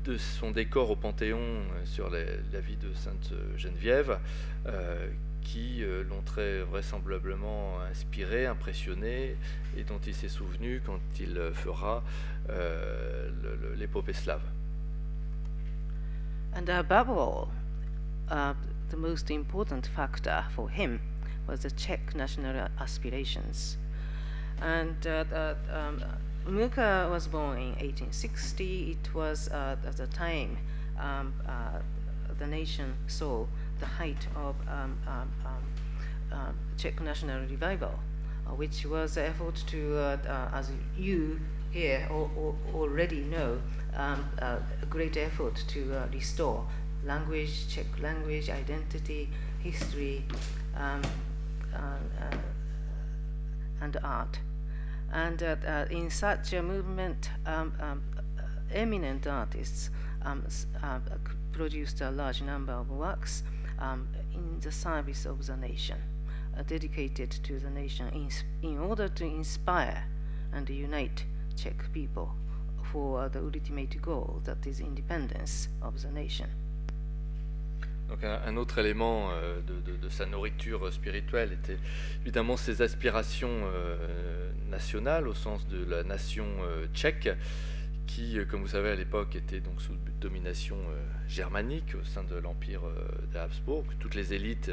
de 0.03 0.17
son 0.17 0.51
décor 0.51 0.89
au 0.89 0.95
Panthéon 0.95 1.61
sur 1.85 2.09
la, 2.09 2.59
vie 2.59 2.77
de 2.77 2.93
Sainte 2.93 3.33
Geneviève, 3.57 4.19
euh, 4.65 5.07
qui 5.41 5.83
euh, 5.83 6.03
l'ont 6.03 6.21
très 6.21 6.61
vraisemblablement 6.61 7.81
inspiré, 7.89 8.45
impressionné, 8.45 9.35
et 9.77 9.83
dont 9.83 9.99
il 10.05 10.13
s'est 10.13 10.29
souvenu 10.29 10.81
quand 10.85 10.99
il 11.19 11.39
fera 11.53 12.03
euh, 12.49 13.29
l'épopée 13.77 14.13
slave. 14.13 14.41
And 16.53 16.67
above 16.69 17.09
all, 17.09 17.47
uh, 18.29 18.53
the 18.89 18.97
most 18.97 19.31
important 19.31 19.87
factor 19.87 20.43
for 20.53 20.69
him 20.69 20.99
was 21.47 21.61
the 21.61 21.71
Czech 21.71 22.13
national 22.15 22.67
aspirations. 22.79 23.77
And 24.61 24.95
uh, 25.07 25.23
uh, 25.33 25.55
um, 25.71 26.03
Muka 26.45 27.07
was 27.09 27.27
born 27.27 27.57
in 27.57 27.69
1860. 27.79 28.97
It 29.01 29.13
was 29.13 29.47
uh, 29.49 29.77
at 29.85 29.97
the 29.97 30.07
time 30.07 30.57
um, 30.99 31.33
uh, 31.47 31.79
the 32.37 32.47
nation 32.47 32.95
saw 33.07 33.45
the 33.81 33.85
height 33.85 34.27
of 34.35 34.55
um, 34.69 34.97
um, 35.07 35.29
um, 35.45 35.63
um 36.31 36.55
Czech 36.77 37.01
national 37.01 37.41
revival, 37.49 37.99
uh, 38.47 38.51
which 38.51 38.85
was 38.85 39.17
an 39.17 39.25
effort 39.25 39.55
to, 39.67 39.97
uh, 39.97 40.17
uh, 40.27 40.57
as 40.57 40.71
you 40.97 41.39
here 41.71 42.07
already 42.73 43.21
know, 43.21 43.59
um, 43.95 44.25
a 44.39 44.85
great 44.89 45.17
effort 45.17 45.63
to 45.67 46.01
restore 46.13 46.65
language, 47.05 47.67
Czech 47.67 47.85
language, 48.01 48.49
identity, 48.49 49.29
history, 49.59 50.23
and 53.81 53.97
art. 54.03 54.39
And 55.11 55.43
uh, 55.43 55.55
uh, 55.67 55.85
in 55.89 56.09
such 56.09 56.53
a 56.53 56.61
movement, 56.61 57.29
um, 57.45 57.73
um, 57.81 58.01
eminent 58.73 59.27
artists 59.27 59.89
um, 60.23 60.45
uh, 60.81 60.99
produced 61.51 62.01
a 62.01 62.11
large 62.11 62.41
number 62.41 62.71
of 62.73 62.89
works 62.89 63.43
um, 63.81 64.07
in 64.33 64.59
the 64.61 64.71
service 64.71 65.25
of 65.25 65.45
the 65.45 65.57
nation, 65.57 65.97
uh, 66.57 66.63
dedicated 66.63 67.31
to 67.43 67.59
the 67.59 67.69
nation 67.69 68.07
in, 68.13 68.29
in, 68.61 68.77
order 68.77 69.09
to 69.09 69.25
inspire 69.25 70.05
and 70.53 70.69
unite 70.69 71.25
Czech 71.55 71.91
people 71.91 72.33
for 72.91 73.29
the 73.29 73.39
ultimate 73.39 74.01
goal 74.01 74.41
that 74.43 74.65
is 74.65 74.79
independence 74.79 75.67
of 75.81 76.01
the 76.01 76.11
nation. 76.11 76.47
Donc 78.09 78.25
un, 78.25 78.57
autre 78.57 78.79
élément 78.79 79.29
euh, 79.31 79.61
de, 79.61 80.09
sa 80.09 80.25
nourriture 80.25 80.91
spirituelle 80.91 81.53
était 81.53 81.77
évidemment 82.23 82.57
ses 82.57 82.81
aspirations 82.81 83.61
euh, 83.63 84.51
nationales 84.69 85.29
au 85.29 85.33
sens 85.33 85.65
de 85.69 85.85
la 85.85 86.03
nation 86.03 86.45
euh, 86.61 86.87
tchèque, 86.93 87.29
qui, 88.07 88.37
comme 88.49 88.61
vous 88.61 88.69
savez, 88.69 88.89
à 88.89 88.95
l'époque 88.95 89.35
était 89.35 89.59
donc 89.59 89.81
sous 89.81 89.93
domination 90.19 90.77
germanique 91.27 91.95
au 91.99 92.03
sein 92.03 92.23
de 92.23 92.35
l'empire 92.35 92.81
des 93.31 93.39
Habsbourg. 93.39 93.85
Toutes 93.99 94.15
les 94.15 94.33
élites 94.33 94.71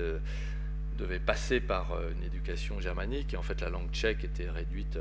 devaient 0.99 1.21
passer 1.21 1.61
par 1.61 1.97
une 2.11 2.25
éducation 2.25 2.81
germanique 2.81 3.35
et 3.35 3.37
en 3.37 3.43
fait 3.43 3.61
la 3.61 3.71
langue 3.71 3.91
tchèque 3.93 4.25
était 4.25 4.51
réduite 4.51 4.99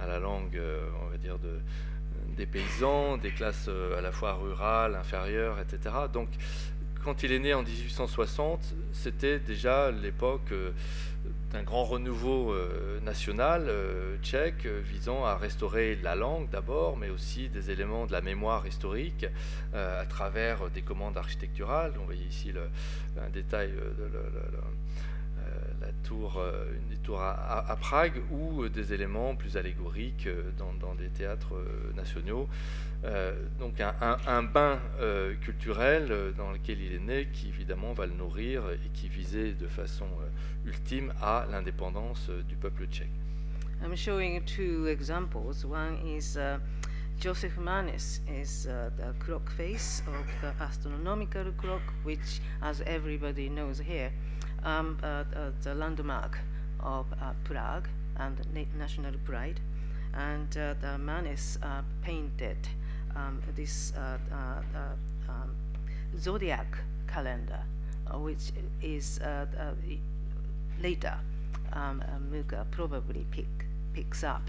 à 0.00 0.06
la 0.06 0.18
langue, 0.18 0.58
on 1.02 1.08
va 1.08 1.18
dire, 1.18 1.38
de, 1.38 1.58
des 2.36 2.46
paysans, 2.46 3.18
des 3.18 3.32
classes 3.32 3.68
à 3.68 4.00
la 4.00 4.12
fois 4.12 4.34
rurales, 4.34 4.94
inférieures, 4.94 5.58
etc. 5.60 5.94
Donc 6.12 6.28
quand 7.04 7.22
il 7.22 7.32
est 7.32 7.38
né 7.38 7.52
en 7.52 7.62
1860, 7.62 8.74
c'était 8.92 9.38
déjà 9.38 9.90
l'époque 9.90 10.52
euh, 10.52 10.70
d'un 11.52 11.62
grand 11.62 11.84
renouveau 11.84 12.52
euh, 12.52 12.98
national 13.00 13.66
euh, 13.68 14.16
tchèque 14.22 14.66
visant 14.66 15.24
à 15.24 15.36
restaurer 15.36 15.96
la 16.02 16.14
langue 16.14 16.48
d'abord, 16.50 16.96
mais 16.96 17.10
aussi 17.10 17.48
des 17.48 17.70
éléments 17.70 18.06
de 18.06 18.12
la 18.12 18.20
mémoire 18.22 18.66
historique 18.66 19.26
à 19.74 20.04
travers 20.06 20.70
des 20.70 20.82
commandes 20.82 21.16
architecturales. 21.16 21.94
On 22.00 22.04
voyait 22.04 22.24
ici 22.24 22.52
le, 22.52 22.62
un 23.20 23.30
détail 23.30 23.70
de 23.70 24.04
la 25.82 25.92
tour, 26.04 26.42
une 26.90 26.96
tour 26.98 27.20
à, 27.20 27.76
Prague, 27.80 28.22
ou 28.30 28.68
des 28.68 28.92
éléments 28.92 29.34
plus 29.36 29.56
allégoriques 29.56 30.28
dans, 30.58 30.72
dans 30.74 30.94
des 30.94 31.08
théâtres 31.08 31.54
nationaux. 31.94 32.48
Euh, 33.04 33.34
donc 33.58 33.80
un, 33.80 33.94
un, 34.00 34.16
un 34.28 34.42
bain 34.44 34.78
euh, 35.00 35.34
culturel 35.40 36.12
euh, 36.12 36.30
dans 36.32 36.52
lequel 36.52 36.80
il 36.80 36.94
est 36.94 37.00
né, 37.00 37.28
qui 37.32 37.48
évidemment 37.48 37.92
va 37.94 38.06
le 38.06 38.12
nourrir 38.12 38.62
et 38.70 38.90
qui 38.94 39.08
visait 39.08 39.54
de 39.54 39.66
façon 39.66 40.04
euh, 40.04 40.68
ultime 40.68 41.12
à 41.20 41.44
l'indépendance 41.50 42.28
euh, 42.30 42.42
du 42.42 42.54
peuple 42.54 42.86
tchèque. 42.86 43.10
I'm 43.82 43.96
showing 43.96 44.40
two 44.44 44.86
examples. 44.86 45.64
One 45.64 45.98
is 46.06 46.36
uh, 46.36 46.58
Joseph 47.18 47.58
Manis 47.58 48.20
is 48.28 48.68
uh, 48.68 48.90
the 48.96 49.12
clock 49.18 49.50
face 49.50 50.04
of 50.06 50.24
the 50.40 50.54
astronomical 50.62 51.50
clock, 51.60 51.82
which, 52.04 52.40
as 52.62 52.82
everybody 52.86 53.48
knows 53.48 53.80
here, 53.80 54.12
um, 54.64 54.98
uh, 55.02 55.24
the 55.62 55.74
landmark 55.74 56.38
of 56.80 57.06
Prague 57.44 57.88
and 58.16 58.36
national 58.78 59.14
pride. 59.24 59.60
And 60.14 60.50
the 60.50 60.98
Manis 60.98 61.58
painted 62.02 62.68
um, 63.16 63.42
this 63.54 63.92
uh, 63.96 64.18
uh, 64.32 64.36
uh, 64.36 65.32
um, 65.32 65.54
zodiac 66.18 66.78
calendar, 67.06 67.62
which 68.14 68.52
is 68.82 69.20
later 70.82 71.14
um, 71.72 72.02
Muga 72.30 72.64
probably 72.70 73.26
pick, 73.30 73.66
picks 73.92 74.24
up 74.24 74.48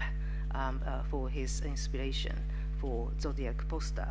um, 0.54 0.80
for 1.10 1.28
his 1.28 1.60
inspiration 1.62 2.36
for 2.80 3.10
zodiac 3.20 3.66
poster. 3.68 4.08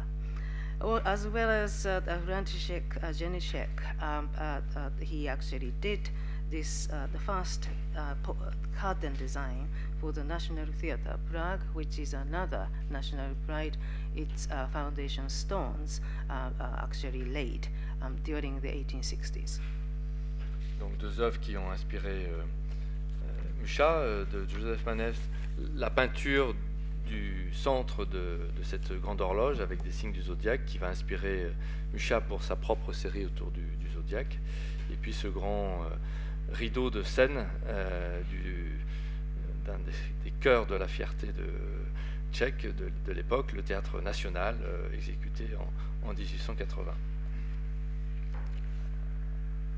As 1.05 1.27
well 1.27 1.49
as 1.49 1.85
uh, 1.85 2.01
František 2.27 2.83
uh, 3.01 4.05
um, 4.05 4.29
uh, 4.37 4.59
he 4.99 5.29
actually 5.29 5.73
did 5.79 6.09
this 6.51 6.87
the 6.87 7.19
first 7.19 7.69
curtain 8.77 9.15
design 9.15 9.67
for 9.99 10.11
the 10.11 10.23
National 10.23 10.65
Theatre 10.81 11.17
Prague, 11.31 11.61
which 11.73 11.99
is 11.99 12.13
another 12.13 12.67
national 12.89 13.33
pride 13.47 13.77
its 14.15 14.47
uh, 14.51 14.67
foundation 14.67 15.29
stones 15.29 16.01
uh, 16.29 16.49
uh, 16.59 16.83
actually 16.83 17.25
laid 17.25 17.67
um, 18.01 18.17
during 18.23 18.59
the 18.59 18.67
1860s. 18.67 19.59
Donc 20.79 20.97
deux 20.97 21.21
œuvres 21.21 21.39
qui 21.39 21.55
ont 21.57 21.71
inspiré 21.71 22.25
euh, 22.25 22.41
euh, 22.41 23.61
Mucha 23.61 23.91
euh, 23.99 24.25
de 24.25 24.45
Joseph 24.49 24.85
Manès, 24.85 25.15
la 25.75 25.89
peinture 25.89 26.53
du 27.05 27.51
centre 27.53 28.05
de, 28.05 28.39
cette 28.63 28.91
grande 28.93 29.21
horloge 29.21 29.59
avec 29.59 29.81
des 29.83 29.91
signes 29.91 30.11
du 30.11 30.21
zodiaque 30.21 30.65
qui 30.65 30.77
va 30.77 30.87
inspirer 30.89 31.51
Mucha 31.91 32.21
pour 32.21 32.41
sa 32.41 32.55
propre 32.55 32.91
série 32.91 33.25
autour 33.25 33.51
du, 33.51 33.61
zodiaque, 33.93 34.39
et 34.91 34.95
puis 34.95 35.13
ce 35.13 35.27
grand 35.27 35.83
rideau 36.51 36.89
de 36.89 37.03
scène 37.03 37.45
d'un 39.65 39.77
des, 39.79 39.91
des, 40.23 40.31
cœurs 40.31 40.65
de 40.65 40.75
la 40.75 40.87
fierté 40.87 41.27
de, 41.27 41.45
tchèque 42.33 42.67
de, 43.05 43.11
l'époque, 43.13 43.53
le 43.53 43.61
théâtre 43.61 44.01
national, 44.01 44.57
euh, 44.63 44.91
exécuté 44.93 45.47
en, 45.55 46.09
en 46.09 46.13
1880. 46.13 46.91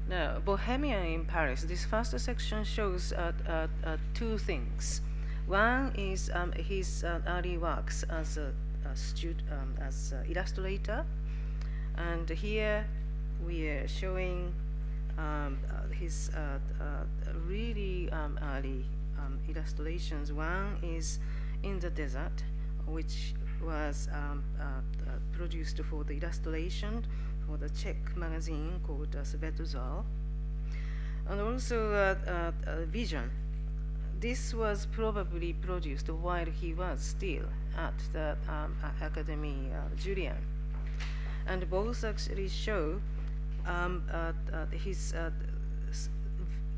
Now, 0.08 0.38
in 0.38 1.26
Paris, 1.26 1.66
this 1.68 1.84
first 1.84 2.18
section 2.20 2.64
shows 2.64 3.12
uh, 3.12 3.32
uh, 3.48 3.68
uh, 3.84 3.98
two 4.14 4.38
things. 4.38 5.02
One 5.48 5.93
is 5.96 6.32
um, 6.34 6.52
his 6.54 7.04
uh, 7.04 7.22
early 7.28 7.58
works 7.58 8.04
as 8.10 8.38
a, 8.38 8.52
a 8.91 8.96
stud- 8.96 9.43
um, 9.52 9.76
as 9.80 10.12
a 10.14 10.30
illustrator, 10.30 11.06
and 11.98 12.28
here 12.30 12.86
we 13.46 13.68
are 13.68 13.88
showing 13.88 14.54
um, 15.18 15.60
uh, 15.70 15.93
his 15.93 16.32
uh, 16.36 16.58
really 17.48 18.10
um, 18.12 18.39
early 18.56 18.86
um, 19.20 19.39
illustrations. 19.48 20.34
One 20.34 20.78
is 20.82 21.20
in 21.62 21.80
the 21.80 21.91
Desert, 21.91 22.43
which 22.88 23.36
was 23.64 24.10
um, 24.14 24.43
uh, 24.60 24.64
uh, 24.64 25.12
produced 25.32 25.80
for 25.89 26.04
the 26.04 26.14
illustration 26.18 27.06
for 27.46 27.58
the 27.58 27.70
Czech 27.70 28.18
magazine 28.18 28.80
called 28.86 29.16
uh, 29.16 29.20
Svetozar. 29.24 30.04
And 31.28 31.41
also 31.41 31.91
uh, 31.91 32.16
uh, 32.68 32.86
Vision. 32.86 33.30
This 34.26 34.56
was 34.56 34.88
probably 34.88 35.54
produced 35.54 36.10
while 36.10 36.48
he 36.48 36.74
was 36.74 37.00
still 37.00 37.46
at 37.78 37.94
the 38.12 38.36
um, 38.50 38.76
Academy 39.00 39.70
Julian. 39.98 40.38
And 41.46 41.70
both 41.70 42.04
actually 42.04 42.50
show 42.50 43.00
um, 43.68 44.02
his 44.72 45.14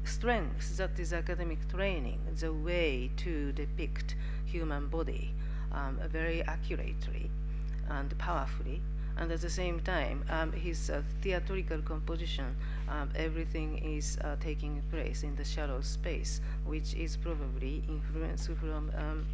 strength 0.03 0.75
that 0.75 0.99
is 0.99 1.13
academic 1.13 1.59
training, 1.69 2.19
the 2.37 2.51
way 2.51 3.11
to 3.15 3.53
depict 3.53 4.15
human 4.43 4.89
body 4.89 5.33
um, 5.71 6.01
very 6.11 6.43
accurately 6.43 7.31
and 7.87 8.17
powerfully. 8.17 8.81
And 9.17 9.31
at 9.31 9.41
the 9.41 9.49
same 9.49 9.79
time, 9.79 10.23
um, 10.29 10.51
his 10.51 10.89
uh, 10.89 11.01
theatrical 11.21 11.81
composition, 11.81 12.55
um, 12.87 13.09
everything 13.15 13.79
is 13.79 14.17
uh, 14.23 14.35
taking 14.39 14.81
place 14.91 15.23
in 15.23 15.35
the 15.35 15.43
shadow 15.43 15.81
space, 15.81 16.39
which 16.65 16.93
is 16.93 17.17
probably 17.17 17.83
influenced 17.89 18.51
from 18.59 18.91
um, 18.95 19.25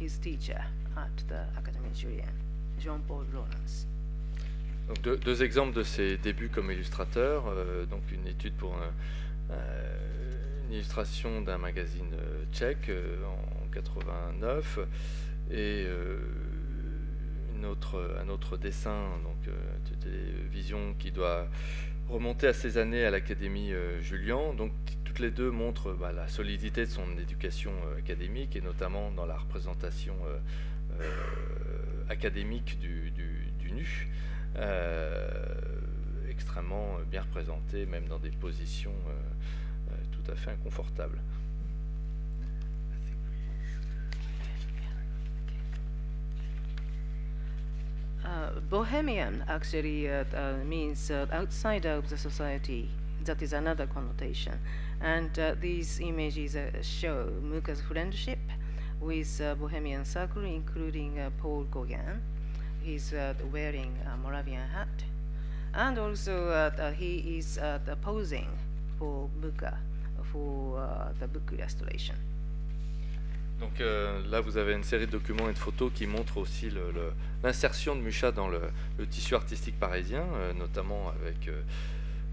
his 0.00 0.18
teacher 0.18 0.62
at 0.96 1.16
the 1.28 1.46
Julian, 1.94 2.34
Jean-Paul 2.80 3.24
Lawrence. 3.32 3.86
Donc 4.88 5.00
deux, 5.00 5.16
deux, 5.16 5.42
exemples 5.42 5.72
de 5.72 5.82
ses 5.82 6.18
débuts 6.18 6.50
comme 6.50 6.70
illustrateur. 6.70 7.44
Euh, 7.46 7.86
donc 7.86 8.02
une 8.12 8.26
étude 8.26 8.52
pour 8.54 8.74
un, 8.74 8.92
euh, 9.50 10.66
une 10.66 10.74
illustration 10.74 11.40
d'un 11.40 11.58
magazine 11.58 12.12
euh, 12.14 12.44
tchèque 12.52 12.88
euh, 12.88 13.16
en 13.24 13.68
89 13.72 14.80
et 15.50 15.86
euh, 17.64 18.22
un 18.22 18.28
autre 18.28 18.56
dessin, 18.56 19.08
donc 19.22 19.54
des 20.02 20.48
visions 20.50 20.94
qui 20.98 21.10
doit 21.10 21.48
remonter 22.08 22.46
à 22.46 22.52
ses 22.52 22.78
années 22.78 23.04
à 23.04 23.10
l'Académie 23.10 23.72
Julian. 24.00 24.54
Donc 24.54 24.72
toutes 25.04 25.18
les 25.18 25.30
deux 25.30 25.50
montrent 25.50 25.92
bah, 25.92 26.12
la 26.12 26.28
solidité 26.28 26.82
de 26.84 26.90
son 26.90 27.18
éducation 27.18 27.72
académique 27.98 28.56
et 28.56 28.60
notamment 28.60 29.10
dans 29.10 29.26
la 29.26 29.36
représentation 29.36 30.14
académique 32.08 32.78
du, 32.78 33.12
nu. 33.72 34.08
Euh, 34.56 35.54
extrêmement 36.30 36.98
bien 37.10 37.22
représenté, 37.22 37.86
même 37.86 38.06
dans 38.06 38.18
des 38.18 38.30
positions 38.30 38.94
euh, 39.08 39.92
euh, 39.92 39.94
tout 40.12 40.30
à 40.30 40.34
fait 40.34 40.50
inconfortables. 40.50 41.20
Bohemian 48.70 49.44
actually 49.48 50.08
uh, 50.08 50.24
uh, 50.34 50.54
means 50.64 51.10
uh, 51.10 51.26
outside 51.32 51.84
of 51.86 52.08
the 52.08 52.16
society. 52.16 52.90
That 53.24 53.42
is 53.42 53.52
another 53.52 53.86
connotation. 53.86 54.58
And 55.00 55.38
uh, 55.38 55.54
these 55.60 56.00
images 56.00 56.56
uh, 56.56 56.70
show 56.82 57.30
Muka's 57.42 57.80
friendship 57.80 58.38
with 59.00 59.40
uh, 59.40 59.54
Bohemian 59.54 60.04
circle, 60.04 60.44
including 60.44 61.18
Paul 61.38 61.64
Gauguin. 61.70 62.20
he's 62.82 63.14
wearing 63.52 63.96
a 64.12 64.16
Moravian 64.16 64.68
hat. 64.68 65.04
And 65.72 65.98
also, 65.98 66.70
he 66.96 67.38
is 67.38 67.58
posing 68.02 68.48
for 68.98 69.28
Muka 69.40 69.78
for 70.30 71.12
the 71.18 71.26
book 71.26 71.50
illustration. 71.52 72.16
Donc 73.64 73.80
euh, 73.80 74.20
là, 74.30 74.42
vous 74.42 74.58
avez 74.58 74.74
une 74.74 74.82
série 74.82 75.06
de 75.06 75.12
documents 75.12 75.48
et 75.48 75.54
de 75.54 75.58
photos 75.58 75.90
qui 75.94 76.06
montrent 76.06 76.36
aussi 76.36 76.70
l'insertion 77.42 77.96
de 77.96 78.02
Mucha 78.02 78.30
dans 78.30 78.46
le, 78.46 78.60
tissu 79.08 79.34
artistique 79.34 79.80
parisien, 79.80 80.22
euh, 80.34 80.52
notamment 80.52 81.08
avec 81.08 81.48
euh, 81.48 81.62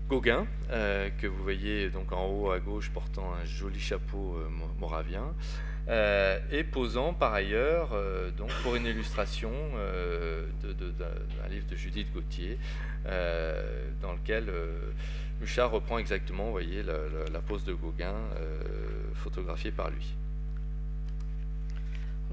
Gauguin, 0.09 0.45
que 0.69 1.27
vous 1.27 1.41
voyez 1.41 1.89
donc 1.89 2.11
en 2.11 2.25
haut 2.25 2.51
à 2.51 2.59
gauche 2.59 2.89
portant 2.89 3.33
un 3.33 3.45
joli 3.45 3.79
chapeau 3.79 4.37
moravien. 4.77 5.33
Et 5.87 6.65
posant 6.65 7.13
par 7.13 7.33
ailleurs 7.33 7.91
donc 8.37 8.51
pour 8.61 8.75
une 8.75 8.85
illustration 8.85 9.51
d'un 10.61 11.47
livre 11.49 11.65
de 11.65 11.75
Judith 11.77 12.11
Gauthier 12.13 12.59
dans 13.05 14.11
lequel 14.11 14.51
Muchard 15.39 15.71
reprend 15.71 15.97
exactement, 15.97 16.51
voyez, 16.51 16.83
la 16.83 17.39
pose 17.39 17.63
de 17.63 17.71
Gauguin 17.71 18.15
photographiée 19.13 19.71
par 19.71 19.91
lui. 19.91 20.13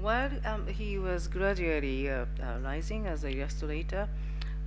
While 0.01 0.31
um, 0.45 0.65
he 0.65 0.97
was 0.97 1.27
gradually 1.27 2.09
uh, 2.09 2.25
uh, 2.41 2.59
rising 2.63 3.07
as 3.07 3.25
a 3.25 3.31
illustrator, 3.31 4.07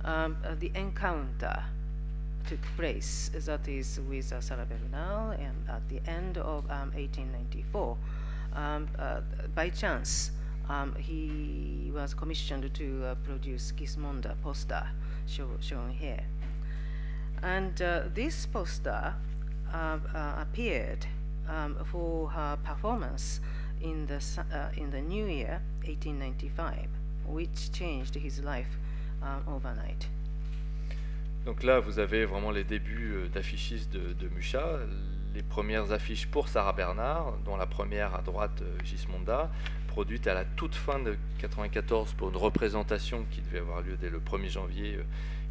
um, 0.05 0.37
uh, 0.45 0.53
the 0.59 0.71
encounter 0.75 1.63
took 2.47 2.61
place, 2.77 3.31
that 3.33 3.67
is 3.67 3.99
with 4.07 4.31
uh, 4.31 4.41
Sarah 4.41 4.67
Bernal, 4.67 5.31
and 5.31 5.55
at 5.67 5.89
the 5.89 6.07
end 6.07 6.37
of 6.37 6.65
um, 6.69 6.91
1894. 6.93 7.97
um, 8.53 8.87
uh, 8.99 9.21
by 9.55 9.69
chance, 9.69 10.29
um, 10.69 10.93
he 10.99 11.91
was 11.91 12.13
commissioned 12.13 12.71
to 12.71 13.03
uh, 13.03 13.15
produce 13.23 13.73
Gismonda 13.75 14.35
poster 14.43 14.85
show, 15.25 15.49
shown 15.61 15.89
here. 15.89 16.23
And 17.41 17.81
uh, 17.81 18.03
this 18.13 18.45
poster 18.45 19.15
appeared 19.73 21.07
um, 21.49 21.75
for 21.91 22.29
her 22.29 22.57
performance 22.63 23.39
in 23.83 24.05
the, 24.07 24.19
uh, 24.51 24.69
in 24.77 24.89
the 24.89 25.01
new 25.01 25.27
year, 25.27 25.61
1895, 25.85 26.87
which 27.27 27.71
changed 27.71 28.15
his 28.15 28.41
life 28.41 28.77
overnight. 29.47 30.09
Donc 31.45 31.63
là, 31.63 31.79
vous 31.79 31.99
avez 31.99 32.25
vraiment 32.25 32.51
les 32.51 32.63
débuts 32.63 33.29
d'affichistes 33.33 33.91
de, 33.91 34.13
de 34.13 34.27
Mucha, 34.29 34.79
les 35.33 35.43
premières 35.43 35.91
affiches 35.91 36.27
pour 36.27 36.47
Sarah 36.47 36.73
Bernard, 36.73 37.33
dont 37.45 37.57
la 37.57 37.65
première 37.65 38.15
à 38.15 38.21
droite, 38.21 38.61
euh, 38.61 38.77
Gismonda, 38.83 39.49
produite 39.87 40.27
à 40.27 40.33
la 40.33 40.45
toute 40.45 40.75
fin 40.75 40.99
de 40.99 41.17
94 41.39 42.13
pour 42.13 42.29
une 42.29 42.37
représentation 42.37 43.25
qui 43.31 43.41
devait 43.41 43.59
avoir 43.59 43.81
lieu 43.81 43.97
dès 43.99 44.09
le 44.09 44.19
1er 44.19 44.49
janvier 44.49 44.99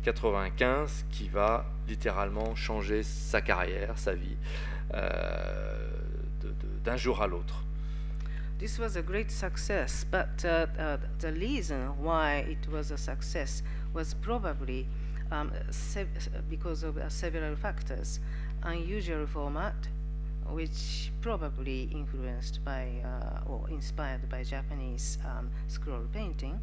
95, 0.05 1.05
euh, 1.05 1.12
qui 1.12 1.28
va 1.28 1.66
littéralement 1.89 2.55
changer 2.55 3.03
sa 3.03 3.41
carrière, 3.41 3.99
sa 3.99 4.14
vie, 4.14 4.37
euh, 4.95 5.91
d'un 6.85 6.97
jour 6.97 7.22
à 7.22 7.26
l'autre. 7.26 7.64
This 8.63 8.79
was 8.79 8.95
a 8.95 9.03
great 9.03 9.33
success, 9.33 10.07
but 10.09 10.45
uh, 10.45 10.67
uh, 10.79 10.99
the 11.19 11.33
reason 11.33 12.01
why 12.01 12.47
it 12.49 12.71
was 12.71 12.93
a 12.93 12.97
success 12.97 13.61
was 13.93 14.15
probably 14.15 14.87
um, 15.33 15.51
because 16.49 16.85
of 16.85 16.97
uh, 16.97 17.09
several 17.09 17.57
factors. 17.57 18.21
unusual 18.63 19.27
format, 19.27 19.75
which 20.49 21.11
probably 21.21 21.89
influenced 21.91 22.65
by 22.65 23.03
uh, 23.05 23.51
or 23.51 23.69
inspired 23.69 24.29
by 24.29 24.45
Japanese 24.45 25.19
um, 25.27 25.51
scroll 25.67 26.07
painting, 26.13 26.61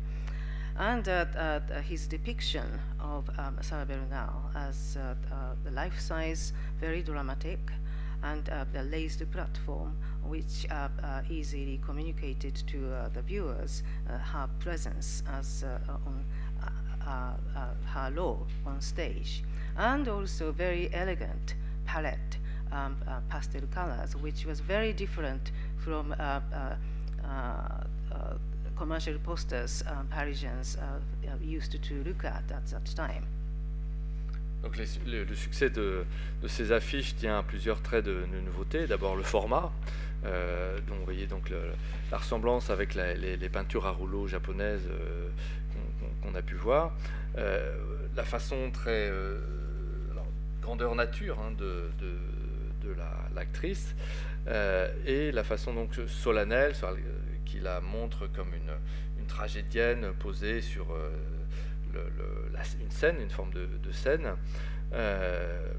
and 0.78 1.10
uh, 1.10 1.60
his 1.82 2.08
depiction 2.08 2.80
of 3.02 3.30
um, 3.38 3.58
Sarah 3.60 3.86
Bernal 3.86 4.40
as 4.56 4.98
life-size, 5.70 6.54
very 6.80 7.02
dramatic, 7.02 7.60
and 8.24 8.50
uh, 8.50 8.66
the 8.74 8.84
raised 8.86 9.24
platform, 9.32 9.96
which 10.26 10.68
are 10.72 11.24
easily 11.30 11.80
communicated 11.86 12.56
to 12.68 12.92
uh, 12.94 13.10
the 13.10 13.22
viewers 13.22 13.84
her 14.08 14.48
presence 14.60 15.24
as 15.32 15.64
on 16.06 16.26
her 17.06 18.12
role 18.16 18.46
on 18.66 18.82
stage, 18.82 19.44
and 19.78 20.08
also 20.08 20.52
very 20.52 20.90
elegant 20.94 21.56
palette 21.86 22.38
um, 22.72 22.96
uh, 23.08 23.20
pastel 23.30 23.62
colors, 23.72 24.16
which 24.16 24.46
was 24.46 24.60
very 24.60 24.94
different 24.94 25.52
from 25.78 26.14
uh, 26.20 26.40
uh, 27.26 27.56
commercial 28.76 29.18
posters 29.20 29.84
Parisians 30.10 30.78
used 31.42 31.82
to 31.84 32.04
look 32.04 32.24
at 32.24 32.44
at 32.52 32.68
that 32.68 32.86
time. 32.96 33.26
Donc 34.64 34.78
les, 34.78 34.86
le, 35.24 35.36
succès 35.36 35.70
de, 35.70 36.04
ces 36.48 36.72
affiches 36.72 37.16
tient 37.16 37.40
à 37.40 37.44
plusieurs 37.44 37.82
traits 37.82 38.06
de, 38.06 38.12
de 38.32 38.40
nouveauté. 38.42 38.88
D'abord 38.88 39.16
le 39.16 39.24
format, 39.24 39.72
euh, 40.26 40.78
dont 40.86 40.96
vous 40.96 41.06
voyez 41.06 41.28
donc 41.28 41.50
la 42.12 42.18
ressemblance 42.18 42.70
avec 42.70 42.94
les, 42.94 43.50
peintures 43.50 43.88
à 43.88 43.92
rouleau 43.92 44.28
japonaises 44.28 44.88
euh, 44.90 45.30
qu'on 46.22 46.32
qu 46.32 46.38
a 46.38 46.42
pu 46.42 46.56
voir. 46.56 46.94
Euh, 47.38 47.78
la 48.16 48.24
façon 48.24 48.70
très 48.72 49.12
grandeur 50.62 50.94
nature 50.96 51.40
hein, 51.40 51.54
de, 51.58 51.90
l'actrice 53.34 53.96
la, 54.46 54.88
et 55.06 55.32
la 55.32 55.44
façon 55.44 55.74
donc 55.74 55.96
solennelle 56.08 56.74
qui 57.46 57.60
la 57.60 57.80
montre 57.80 58.28
comme 58.28 58.54
une, 58.54 58.74
tragédienne 59.28 60.12
posée 60.18 60.60
sur 60.60 60.88
une 62.80 62.92
scène, 62.92 63.22
une 63.22 63.30
forme 63.30 63.52
de, 63.54 63.92
scène, 63.92 64.36
euh, 64.94 65.72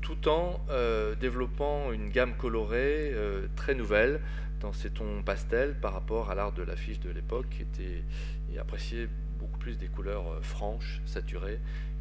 tout 0.00 0.28
en 0.28 0.64
euh, 0.70 1.14
développant 1.14 1.92
une 1.92 2.10
gamme 2.10 2.34
colorée 2.34 3.12
euh, 3.14 3.46
très 3.56 3.74
nouvelle 3.74 4.20
dans 4.60 4.72
ces 4.72 4.90
tons 4.90 5.22
pastels 5.22 5.74
par 5.80 5.92
rapport 5.92 6.30
à 6.30 6.34
l'art 6.34 6.52
de 6.52 6.62
l'affiche 6.62 7.00
de 7.00 7.10
l'époque 7.10 7.46
qui 7.50 7.62
était 7.62 8.04
et 8.52 8.58
appréciait 8.58 9.08
beaucoup 9.38 9.58
plus 9.58 9.78
des 9.78 9.88
couleurs 9.88 10.42
franches, 10.42 11.00
saturées 11.04 11.58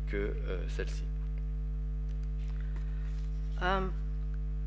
que 0.07 0.36
celle-ci. 0.67 1.05
Um, 3.61 3.93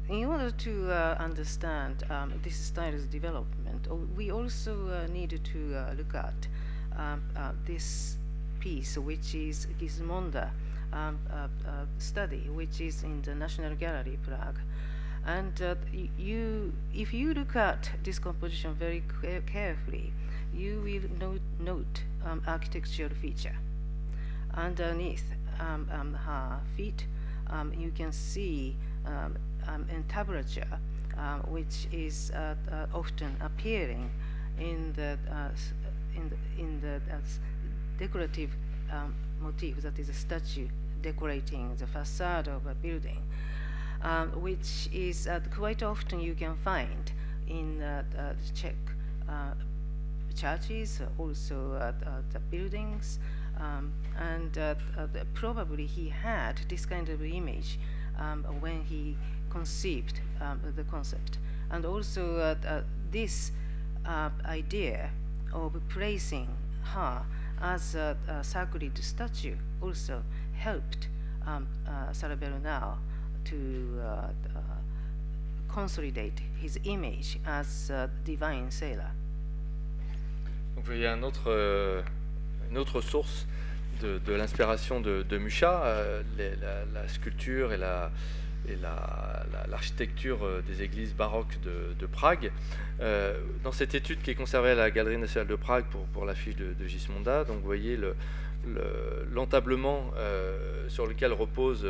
in 0.08 0.24
order 0.24 0.50
to 0.50 0.90
uh, 0.90 1.16
understand 1.18 2.04
um, 2.10 2.32
this 2.42 2.56
style's 2.56 3.06
development, 3.06 3.88
we 4.16 4.30
also 4.30 4.88
uh, 4.88 5.06
need 5.12 5.40
to 5.42 5.74
uh, 5.74 5.94
look 5.96 6.14
at 6.14 6.46
um, 6.96 7.22
uh, 7.36 7.52
this 7.64 8.18
piece, 8.64 8.96
which 8.96 9.34
is 9.34 9.66
Gismonda 9.78 10.50
study, 11.98 12.48
which 12.54 12.80
is 12.80 13.02
in 13.02 13.20
the 13.22 13.34
National 13.34 13.74
Gallery, 13.74 14.18
Prague. 14.26 14.58
And 15.26 15.60
uh, 15.62 15.74
you, 16.18 16.72
if 16.94 17.12
you 17.14 17.34
look 17.34 17.56
at 17.56 17.90
this 18.02 18.18
composition 18.18 18.74
very 18.74 19.02
ca- 19.08 19.40
carefully, 19.46 20.12
you 20.54 20.80
will 20.82 21.08
note, 21.18 21.40
note 21.58 22.02
um, 22.24 22.42
architectural 22.46 23.10
feature. 23.10 23.56
Underneath 24.54 25.24
um, 25.60 25.88
um, 25.92 26.14
her 26.14 26.60
feet, 26.76 27.06
um, 27.50 27.72
you 27.74 27.90
can 27.90 28.12
see 28.12 28.76
um, 29.06 29.36
um, 29.66 29.86
entablature, 29.90 30.78
uh, 31.18 31.38
which 31.48 31.86
is 31.92 32.30
uh, 32.30 32.54
uh, 32.70 32.86
often 32.94 33.36
appearing 33.40 34.10
in 34.58 34.92
the 34.94 35.18
uh, 35.30 35.48
in 36.14 36.28
the, 36.28 36.62
in 36.62 36.80
the 36.80 36.96
uh, 37.12 37.18
decorative 38.04 38.50
um, 38.92 39.14
motif 39.40 39.80
that 39.82 39.98
is 39.98 40.08
a 40.10 40.12
statue 40.26 40.68
decorating 41.00 41.74
the 41.76 41.86
facade 41.86 42.48
of 42.48 42.66
a 42.66 42.74
building, 42.74 43.22
um, 44.02 44.28
which 44.42 44.88
is 44.92 45.26
uh, 45.26 45.40
quite 45.54 45.82
often 45.82 46.20
you 46.20 46.34
can 46.34 46.54
find 46.62 47.12
in 47.48 47.80
uh, 47.80 48.02
uh, 48.18 48.32
the 48.40 48.60
Czech 48.60 48.76
uh, 49.28 49.54
churches, 50.34 51.00
also 51.18 51.56
uh, 51.72 51.92
the 52.32 52.40
buildings, 52.50 53.18
um, 53.58 53.92
and 54.18 54.52
probably 55.32 55.86
he 55.86 56.08
had 56.08 56.54
this 56.68 56.84
kind 56.84 57.08
of 57.08 57.22
image 57.22 57.78
um, 58.18 58.44
when 58.60 58.82
he 58.82 59.16
conceived 59.48 60.20
um, 60.40 60.60
the 60.76 60.84
concept, 60.84 61.38
and 61.70 61.84
also 61.86 62.56
this 63.10 63.52
idea 64.44 65.10
of 65.52 65.72
placing 65.88 66.48
her 66.82 67.22
as 67.64 67.94
a, 67.94 68.16
a 68.28 68.44
sacred 68.44 68.96
statue 69.02 69.56
also 69.82 70.22
helped 70.54 71.08
um, 71.46 71.66
uh, 71.86 72.12
to 73.44 74.00
uh, 74.00 74.04
uh, 74.04 74.60
consolidate 75.68 76.40
his 76.60 76.78
image 76.84 77.38
as 77.46 77.90
a 77.90 78.08
divine 78.24 78.70
sailor. 78.70 79.10
Donc, 80.76 80.84
un 81.06 81.22
autre, 81.22 81.48
euh, 81.50 82.02
une 82.70 82.78
autre 82.78 83.00
source 83.00 83.46
de, 84.00 84.32
l'inspiration 84.34 85.00
de, 85.00 85.22
euh, 86.38 86.84
la 86.92 87.08
sculpture 87.08 87.72
et 87.72 87.76
la- 87.78 88.10
et 88.68 88.76
la- 88.76 89.44
la- 89.52 89.66
l'architecture 89.68 90.44
euh, 90.44 90.62
des 90.66 90.82
églises 90.82 91.14
baroques 91.14 91.58
de, 91.62 91.94
de 91.98 92.06
Prague. 92.06 92.50
Euh, 93.00 93.38
dans 93.62 93.72
cette 93.72 93.94
étude 93.94 94.20
qui 94.22 94.30
est 94.30 94.34
conservée 94.34 94.70
à 94.70 94.74
la 94.74 94.90
Galerie 94.90 95.18
nationale 95.18 95.48
de 95.48 95.56
Prague 95.56 95.84
pour, 95.90 96.04
pour 96.06 96.24
l'affiche 96.24 96.56
de, 96.56 96.72
de 96.74 96.86
Gismonda, 96.86 97.44
donc 97.44 97.56
vous 97.58 97.64
voyez 97.66 97.96
le- 97.96 98.14
le- 98.66 99.26
l'entablement 99.32 100.10
euh, 100.16 100.88
sur 100.88 101.06
lequel 101.06 101.32
repose 101.32 101.86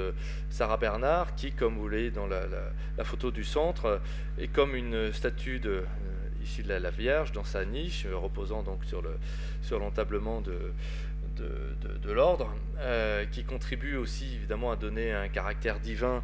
Sarah 0.51 0.77
Bernard, 0.77 1.35
qui, 1.37 1.53
comme 1.53 1.77
vous 1.77 1.89
voyez 1.89 2.11
dans 2.11 2.27
la, 2.27 2.47
la- 2.47 2.71
la 2.99 3.05
photo 3.05 3.31
du 3.31 3.45
centre, 3.45 4.01
est 4.39 4.49
comme 4.49 4.75
une 4.75 5.13
statue 5.13 5.61
de, 5.61 5.85
issue 6.43 6.63
de 6.65 6.69
la, 6.71 6.81
la 6.81 6.91
Vierge 6.91 7.31
dans 7.33 7.45
sa 7.45 7.65
niche, 7.65 8.07
reposant 8.13 8.63
donc 8.65 8.85
sur 8.85 9.03
le 9.03 9.11
sur 9.63 9.79
l'entablement 9.79 10.41
de, 10.43 10.59
de, 11.37 11.49
de- 11.89 11.97
de 11.99 12.13
l'ordre, 12.13 12.53
qui 13.33 13.45
contribue 13.45 13.97
aussi 13.97 14.35
évidemment 14.35 14.71
à 14.73 14.77
donner 14.77 15.13
un 15.13 15.29
caractère 15.29 15.79
divin 15.81 16.23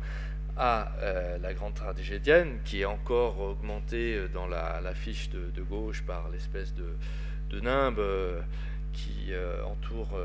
à 0.63 0.93
euh, 0.99 1.39
la 1.39 1.55
grande 1.55 1.73
tragédienne, 1.73 2.59
qui 2.67 2.83
est 2.83 2.85
encore 2.85 3.41
augmentée 3.41 4.15
euh, 4.15 4.29
dans 4.29 4.47
la, 4.47 4.93
fiche 4.95 5.31
de, 5.31 5.63
gauche 5.63 6.03
par 6.03 6.29
l'espèce 6.29 6.75
de, 6.75 7.61
nimbe 7.61 7.99
euh, 7.99 8.43
qui 8.93 9.33
entoure 9.65 10.19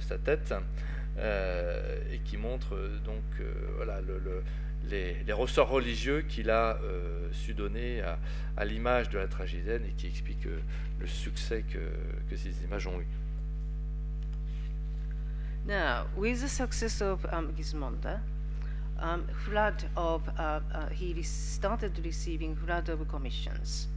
sa 0.00 0.16
tête 0.16 0.54
et 1.18 2.18
qui 2.24 2.36
montre 2.38 2.76
donc 3.04 3.22
voilà, 3.76 4.00
le- 4.00 4.18
le- 4.18 4.42
les, 4.88 5.32
ressorts 5.32 5.68
religieux 5.68 6.22
qu'il 6.22 6.48
a 6.48 6.78
su 7.32 7.52
donner 7.52 8.00
à, 8.56 8.64
l'image 8.64 9.10
de 9.10 9.18
la 9.18 9.26
tragédienne 9.26 9.84
et 9.84 9.92
qui 9.92 10.06
explique 10.06 10.46
le 11.00 11.06
succès 11.06 11.64
que, 11.68 12.36
ces 12.36 12.64
images 12.64 12.86
ont 12.86 13.00
eu. 13.00 13.06
Now, 15.66 16.06
with 16.16 16.40
the 16.40 16.48
success 16.48 17.02
of 17.02 17.26
um, 17.32 17.52
um, 19.02 19.26
flood 19.44 19.84
of 19.96 20.22
uh, 20.38 20.60
uh, 20.74 20.88
he 20.90 21.22
started 21.22 22.00
receiving 22.04 22.54
flood 22.56 22.88
of 22.88 23.06
commissions, 23.08 23.88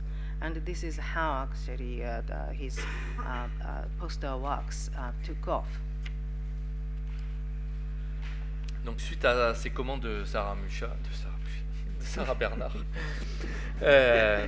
and 0.42 0.56
this 0.66 0.84
is 0.84 0.98
how 0.98 1.44
actually 1.44 2.04
uh, 2.04 2.22
the, 2.28 2.54
his 2.54 2.80
uh, 3.20 3.48
uh, 3.64 3.84
poster 4.00 4.36
works 4.38 4.90
uh, 4.98 5.12
took 5.24 5.48
off. 5.48 5.68
Donc 8.86 9.00
suite 9.00 9.26
à 9.26 9.56
ces 9.56 9.72
commandes 9.72 10.02
de 10.02 10.24
Sarah 10.26 10.56
de 10.56 10.70
Sarah, 10.72 10.96
de 12.00 12.06
Sarah 12.06 12.36
Bernard, 12.36 12.76
euh, 13.82 14.46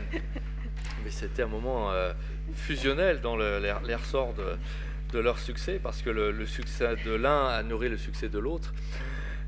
mais 1.03 1.09
c'était 1.09 1.41
un 1.43 1.47
moment 1.47 1.91
euh, 1.91 2.13
fusionnel 2.53 3.19
dans 3.21 3.35
le- 3.35 3.57
les, 3.59 3.73
les 3.85 3.95
ressorts 3.95 4.33
de, 4.35 4.57
de 5.11 5.19
leur 5.19 5.39
succès, 5.39 5.79
parce 5.81 6.03
que 6.03 6.11
le, 6.11 6.31
le 6.31 6.45
succès 6.45 6.95
de 7.03 7.13
l'un 7.15 7.47
a 7.47 7.63
nourri 7.63 7.89
le 7.89 7.97
succès 7.97 8.29
de 8.29 8.37
l'autre, 8.37 8.75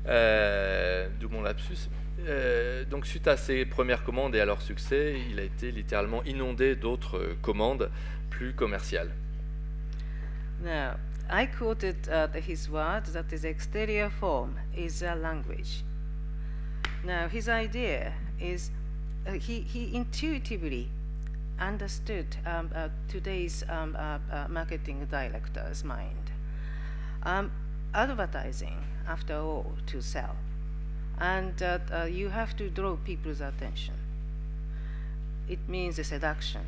euh, 0.06 1.08
d'où 1.20 1.28
mon 1.28 1.42
lapsus. 1.42 1.88
Euh, 2.26 2.84
donc 2.84 3.06
suite 3.06 3.26
à 3.28 3.36
ces 3.36 3.64
premières 3.64 4.04
commandes 4.04 4.34
et 4.34 4.40
à 4.40 4.44
leur 4.44 4.60
succès, 4.60 5.20
il 5.30 5.38
a 5.38 5.42
été 5.42 5.70
littéralement 5.72 6.22
inondé 6.24 6.76
d'autres 6.76 7.18
euh, 7.18 7.38
commandes 7.42 7.90
plus 8.30 8.52
commerciales. 8.52 9.10
Now, 10.62 10.96
I 11.30 11.46
quoted 11.46 11.96
uh, 12.08 12.28
his 12.36 12.68
word 12.68 13.04
that 13.12 13.32
his 13.32 13.44
exterior 13.44 14.10
form 14.10 14.56
is 14.76 15.02
a 15.02 15.14
language. 15.14 15.84
Now, 17.04 17.28
his 17.28 17.48
idea 17.48 18.12
is 18.38 18.70
uh, 19.26 19.32
he, 19.32 19.60
he 19.60 19.94
intuitively 19.94 20.90
understood 21.58 22.36
um, 22.46 22.70
uh, 22.74 22.88
today's 23.08 23.64
um, 23.68 23.96
uh, 23.98 24.18
uh, 24.32 24.48
marketing 24.48 25.06
director's 25.10 25.84
mind. 25.84 26.30
Um, 27.22 27.50
advertising, 27.94 28.76
after 29.10 29.36
all, 29.38 29.72
to 29.86 30.00
sell. 30.00 30.36
And 31.18 31.60
uh, 31.62 31.78
uh, 31.92 32.04
you 32.04 32.28
have 32.28 32.56
to 32.56 32.70
draw 32.70 32.96
people's 32.96 33.40
attention. 33.40 33.94
It 35.48 35.58
means 35.68 35.98
a 35.98 36.04
seduction. 36.04 36.62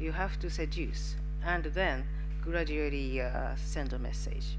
You 0.00 0.12
have 0.12 0.40
to 0.40 0.50
seduce 0.50 1.16
and 1.44 1.64
then 1.64 2.04
gradually 2.42 3.20
uh, 3.20 3.54
send 3.56 3.92
a 3.92 3.98
message. 3.98 4.56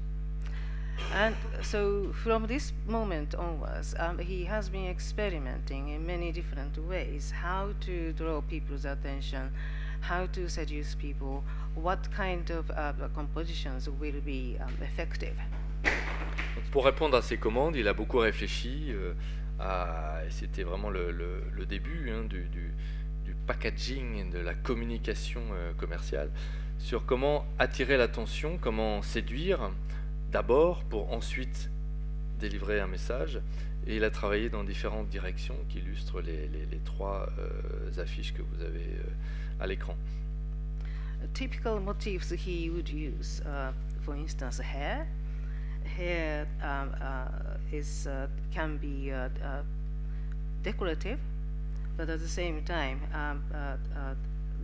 And 1.12 1.34
so 1.62 2.12
from 2.22 2.46
this 2.46 2.72
moment 2.86 3.34
onwards, 3.34 3.94
um, 3.98 4.18
he 4.18 4.44
has 4.44 4.68
been 4.68 4.86
experimenting 4.86 5.88
in 5.88 6.06
many 6.06 6.32
different 6.32 6.78
ways 6.86 7.32
how 7.32 7.70
to 7.80 8.12
draw 8.12 8.40
people's 8.42 8.84
attention, 8.84 9.50
how 10.00 10.26
to 10.26 10.48
seduce 10.48 10.94
people, 10.94 11.42
what 11.74 12.10
kind 12.12 12.48
of 12.50 12.70
uh, 12.70 12.92
compositions 13.14 13.88
will 13.88 14.20
be 14.24 14.56
um, 14.60 14.76
effective. 14.80 15.36
Pour 16.70 16.84
répondre 16.86 17.16
à 17.16 17.22
ces 17.22 17.36
commandes, 17.36 17.76
il 17.76 17.86
a 17.88 17.92
beaucoup 17.94 18.18
réfléchi. 18.18 18.86
euh, 18.90 19.12
et 20.26 20.30
C'était 20.30 20.62
vraiment 20.62 20.90
le, 20.90 21.44
début 21.68 22.10
hein, 22.10 22.24
du, 22.24 22.44
du- 22.44 22.72
du 23.24 23.34
packaging, 23.46 24.30
de 24.30 24.38
la 24.38 24.54
communication 24.54 25.42
euh, 25.52 25.72
commerciale, 25.74 26.30
sur 26.78 27.04
comment 27.06 27.46
attirer 27.58 27.96
l'attention, 27.96 28.58
comment 28.60 29.02
séduire 29.02 29.70
d'abord 30.32 30.82
pour 30.84 31.12
ensuite 31.12 31.70
délivrer 32.40 32.80
un 32.80 32.86
message. 32.88 33.40
Et 33.86 33.96
il 33.96 34.04
a 34.04 34.10
travaillé 34.10 34.48
dans 34.48 34.64
différentes 34.64 35.08
directions 35.08 35.56
qui 35.68 35.78
illustrent 35.78 36.20
les, 36.20 36.48
trois 36.84 37.28
euh, 37.38 38.00
affiches 38.02 38.32
que 38.32 38.42
vous 38.42 38.62
avez 38.62 38.86
à 39.60 39.66
l'écran. 39.66 39.96
typical 41.34 41.78
motifs 41.80 42.32
he 42.32 42.68
would 42.70 42.88
use, 42.88 43.42
uh, 43.46 43.72
for 44.04 44.14
instance, 44.14 44.58
hair. 44.60 45.06
Hair 45.96 46.46
um, 46.62 46.94
uh, 47.00 47.76
is 47.76 48.06
uh, 48.06 48.26
can 48.52 48.78
be 48.78 49.10
uh, 49.12 49.28
uh, 49.44 49.62
decorative, 50.62 51.18
but 51.96 52.08
at 52.08 52.20
the 52.20 52.28
same 52.28 52.62
time, 52.64 53.00
um, 53.14 53.42
uh, 53.52 53.56
uh, 53.56 54.14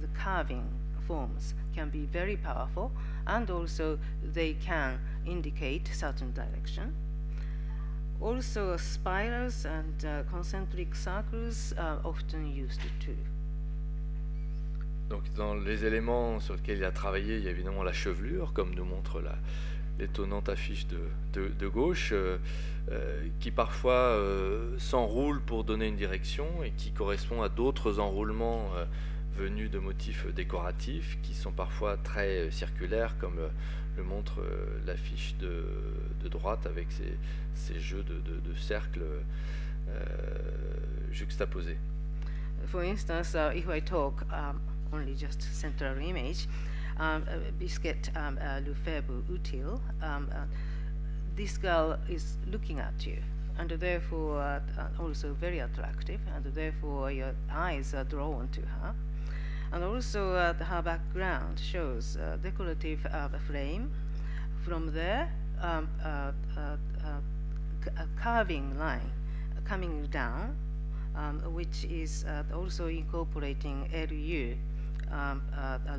the 0.00 0.08
carving 0.14 0.64
forms 1.06 1.54
can 1.74 1.90
be 1.90 2.06
very 2.12 2.36
powerful, 2.36 2.90
and 3.26 3.50
also 3.50 3.98
they 4.34 4.54
can 4.54 4.98
indicate 5.26 5.88
certain 5.92 6.32
direction. 6.32 6.92
Also, 8.20 8.76
spirals 8.76 9.64
and 9.64 10.04
uh, 10.04 10.22
concentric 10.30 10.94
circles 10.94 11.72
are 11.78 12.00
often 12.04 12.46
used 12.46 12.80
too. 13.00 13.16
Donc 15.08 15.22
dans 15.36 15.54
les 15.54 15.84
éléments 15.84 16.38
sur 16.40 16.54
lesquels 16.54 16.78
il 16.78 16.84
a 16.84 16.90
travaillé, 16.90 17.38
il 17.38 17.44
y 17.44 17.48
a 17.48 17.50
évidemment 17.50 17.82
la 17.82 17.92
chevelure, 17.92 18.52
comme 18.52 18.74
nous 18.74 18.84
montre 18.84 19.20
la- 19.20 19.38
l'étonnante 19.98 20.48
affiche 20.48 20.86
de, 20.86 21.68
gauche, 21.68 22.10
euh, 22.12 22.38
euh, 22.90 23.26
qui 23.40 23.50
parfois 23.50 23.92
euh, 23.92 24.78
s'enroule 24.78 25.40
pour 25.40 25.64
donner 25.64 25.88
une 25.88 25.96
direction 25.96 26.46
et 26.64 26.70
qui 26.70 26.92
correspond 26.92 27.42
à 27.42 27.48
d'autres 27.48 27.98
enroulements 27.98 28.70
euh, 28.76 28.84
venus 29.36 29.70
de 29.70 29.78
motifs 29.78 30.26
décoratifs, 30.34 31.18
qui 31.22 31.34
sont 31.34 31.52
parfois 31.52 31.96
très 31.96 32.38
euh, 32.38 32.50
circulaires, 32.50 33.16
comme 33.18 33.38
le 33.96 34.02
montre 34.02 34.40
l'affiche 34.86 35.34
de, 35.38 35.64
droite 36.28 36.66
avec 36.66 36.86
ces 37.54 37.80
jeux 37.80 38.04
de 38.04 38.54
cercles 38.54 39.02
juxtaposés. 41.10 41.78
For 42.66 42.82
instance, 42.82 43.34
uh, 43.34 43.50
if 43.54 43.66
I 43.68 43.80
talk 43.80 44.24
um, 44.30 44.60
only 44.92 45.14
just 45.14 45.42
central 45.42 46.00
image, 46.02 46.46
um, 46.98 47.24
uh, 47.28 47.50
biscuit 47.58 48.10
um, 48.16 48.38
uh, 48.40 48.60
Lefebvre 48.66 49.22
utile, 49.28 49.80
um, 50.02 50.28
uh, 50.32 50.44
this 51.36 51.56
girl 51.56 51.98
is 52.08 52.36
looking 52.50 52.80
at 52.80 53.06
you 53.06 53.18
and 53.58 53.70
therefore 53.70 54.40
uh, 54.40 54.60
also 55.00 55.34
very 55.34 55.58
attractive 55.58 56.20
and 56.34 56.44
therefore 56.54 57.10
your 57.10 57.34
eyes 57.50 57.94
are 57.94 58.04
drawn 58.04 58.48
to 58.48 58.60
her. 58.60 58.94
And 59.72 59.84
also 59.84 60.32
uh, 60.32 60.54
her 60.54 60.82
background 60.82 61.60
shows 61.60 62.16
uh, 62.16 62.38
decorative 62.42 63.04
uh, 63.06 63.28
frame. 63.46 63.90
From 64.64 64.92
there, 64.92 65.30
um, 65.60 65.88
uh, 66.04 66.32
a 66.56 68.06
carving 68.20 68.78
line 68.78 69.10
coming 69.64 70.06
down, 70.10 70.56
um, 71.14 71.40
which 71.54 71.84
is 71.84 72.24
also 72.54 72.86
incorporating 72.86 73.88
LU 73.92 74.56
um, 75.10 75.42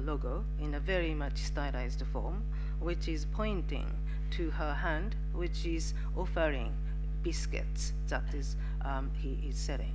logo 0.05 0.43
in 0.59 0.75
a 0.75 0.79
very 0.79 1.13
much 1.13 1.37
stylized 1.37 2.03
form, 2.11 2.43
which 2.79 3.07
is 3.07 3.25
pointing 3.25 3.85
to 4.31 4.49
her 4.51 4.73
hand, 4.73 5.15
which 5.33 5.65
is 5.65 5.93
offering 6.15 6.71
biscuits 7.23 7.93
that 8.07 8.23
is, 8.33 8.55
um, 8.85 9.09
he 9.21 9.37
is 9.47 9.55
selling. 9.55 9.93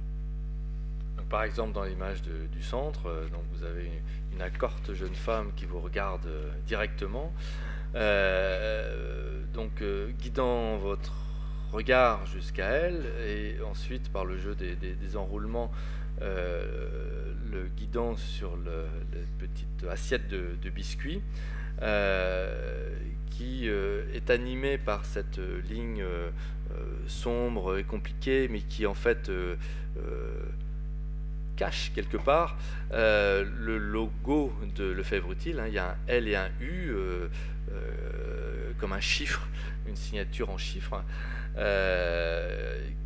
Donc, 1.17 1.29
par 1.29 1.45
exemple, 1.45 1.73
dans 1.73 1.85
l'image 1.85 2.23
du 2.23 2.63
centre, 2.63 3.07
euh, 3.07 3.29
donc 3.29 3.45
vous 3.53 3.65
avez 3.65 3.85
une, 3.85 4.35
une, 4.35 4.43
accorte 4.43 4.95
jeune 4.95 5.15
femme 5.15 5.53
qui 5.55 5.65
vous 5.65 5.81
regarde 5.81 6.27
euh, 6.27 6.51
directement, 6.67 7.33
euh, 7.95 9.41
donc 9.53 9.81
euh, 9.81 10.11
guidant 10.19 10.77
votre 10.79 11.13
regard 11.73 12.27
jusqu'à 12.27 12.67
elle, 12.67 13.07
et 13.27 13.57
ensuite 13.63 14.11
par 14.11 14.25
le 14.25 14.39
jeu 14.39 14.55
des, 14.55 14.75
des, 14.75 14.95
des 14.95 15.17
enroulements, 15.17 15.71
euh, 16.25 17.33
le 17.53 17.69
guidant 17.77 18.17
sur 18.17 18.57
le, 18.57 18.87
la 19.13 19.21
petite 19.39 19.85
assiette 19.89 20.29
de, 20.29 20.71
biscuits, 20.71 21.23
euh, 21.83 22.97
qui 23.31 23.69
est 23.69 24.31
animé 24.31 24.79
par 24.79 25.05
cette 25.05 25.41
ligne 25.69 26.05
sombre 27.07 27.79
et 27.79 27.85
compliquée, 27.85 28.49
mais 28.49 28.61
qui 28.61 28.87
en 28.87 28.95
fait 28.95 29.31
cache 31.57 31.93
quelque 31.95 32.17
part 32.17 32.57
euh, 32.93 33.45
le 33.59 33.79
logo 33.79 34.53
de 34.75 34.85
Lefebvre 34.85 35.33
Utile. 35.33 35.61
Hein. 35.61 35.67
Il 35.69 35.75
y 35.75 35.79
a 35.79 35.91
un 35.91 35.97
L 36.07 36.29
et 36.29 36.37
un 36.37 36.49
U 36.61 36.91
euh, 36.91 36.95
euh, 36.95 37.29
comme 38.79 38.93
un 38.93 39.01
chiffre, 39.01 39.47
une 39.87 39.97
signature 39.97 40.51
en 40.51 40.59
chiffres, 40.59 41.03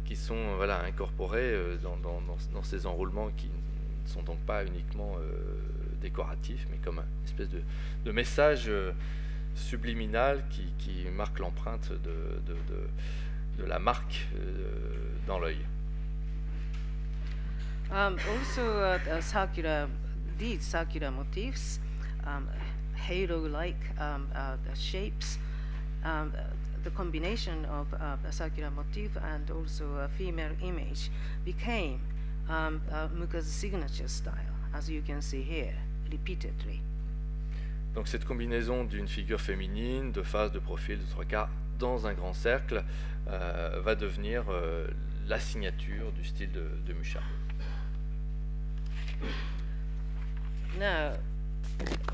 qui 0.04 0.16
sont 0.16 0.56
voilà, 0.56 0.82
incorporés 0.84 1.54
dans, 1.82 1.96
dans, 1.96 2.62
ces 2.62 2.86
enroulements 2.86 3.30
qui 3.36 3.46
ne 3.46 4.08
sont 4.08 4.22
donc 4.22 4.38
pas 4.40 4.64
uniquement 4.64 5.16
décoratifs, 6.00 6.66
mais 6.70 6.78
comme 6.78 6.98
une 6.98 7.24
espèce 7.24 7.48
de, 7.50 8.12
message 8.12 8.70
subliminal 9.54 10.44
qui, 10.50 11.06
marque 11.14 11.38
l'empreinte 11.38 11.92
de, 11.92 13.66
la 13.66 13.78
marque 13.78 14.26
dans 15.26 15.38
l'œil. 15.38 15.58
Um, 17.90 18.18
also, 18.28 18.82
uh, 18.82 18.98
these 20.38 20.62
circular 20.62 21.10
motifs, 21.10 21.80
um, 22.26 22.46
halo-like 23.06 23.80
um, 23.98 24.28
uh, 24.34 24.56
shapes, 24.74 25.38
um, 26.04 26.32
the 26.84 26.90
combination 26.90 27.64
of 27.66 27.86
uh, 27.94 28.16
a 28.26 28.32
circular 28.32 28.70
motif 28.70 29.16
and 29.16 29.50
also 29.50 29.84
a 29.96 30.08
female 30.08 30.52
image 30.62 31.10
became 31.44 32.00
um, 32.48 32.80
uh, 32.92 33.08
Muka's 33.14 33.46
signature 33.46 34.08
style, 34.08 34.54
as 34.74 34.88
you 34.88 35.02
can 35.02 35.20
see 35.20 35.42
here, 35.42 35.74
repeatedly. 36.10 36.80
Donc 37.94 38.06
cette 38.06 38.24
combinaison 38.24 38.84
d'une 38.84 39.08
figure 39.08 39.40
féminine, 39.40 40.12
de 40.12 40.22
face, 40.22 40.52
de 40.52 40.58
profil, 40.58 40.98
de 40.98 41.10
trois 41.10 41.24
quarts, 41.24 41.50
dans 41.78 42.06
un 42.06 42.12
grand 42.12 42.32
cercle, 42.32 42.84
euh, 43.28 43.80
va 43.82 43.94
devenir 43.94 44.44
euh, 44.48 44.86
la 45.26 45.38
signature 45.38 46.12
du 46.12 46.24
style 46.24 46.52
de, 46.52 46.68
de 46.86 46.92
Mucha. 46.92 47.20
Now, 50.78 51.16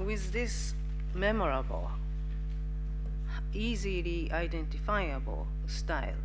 with 0.05 0.33
this 0.33 0.75
memorable, 1.15 1.91
easily 3.53 4.31
identifiable 4.33 5.47
style 5.67 6.23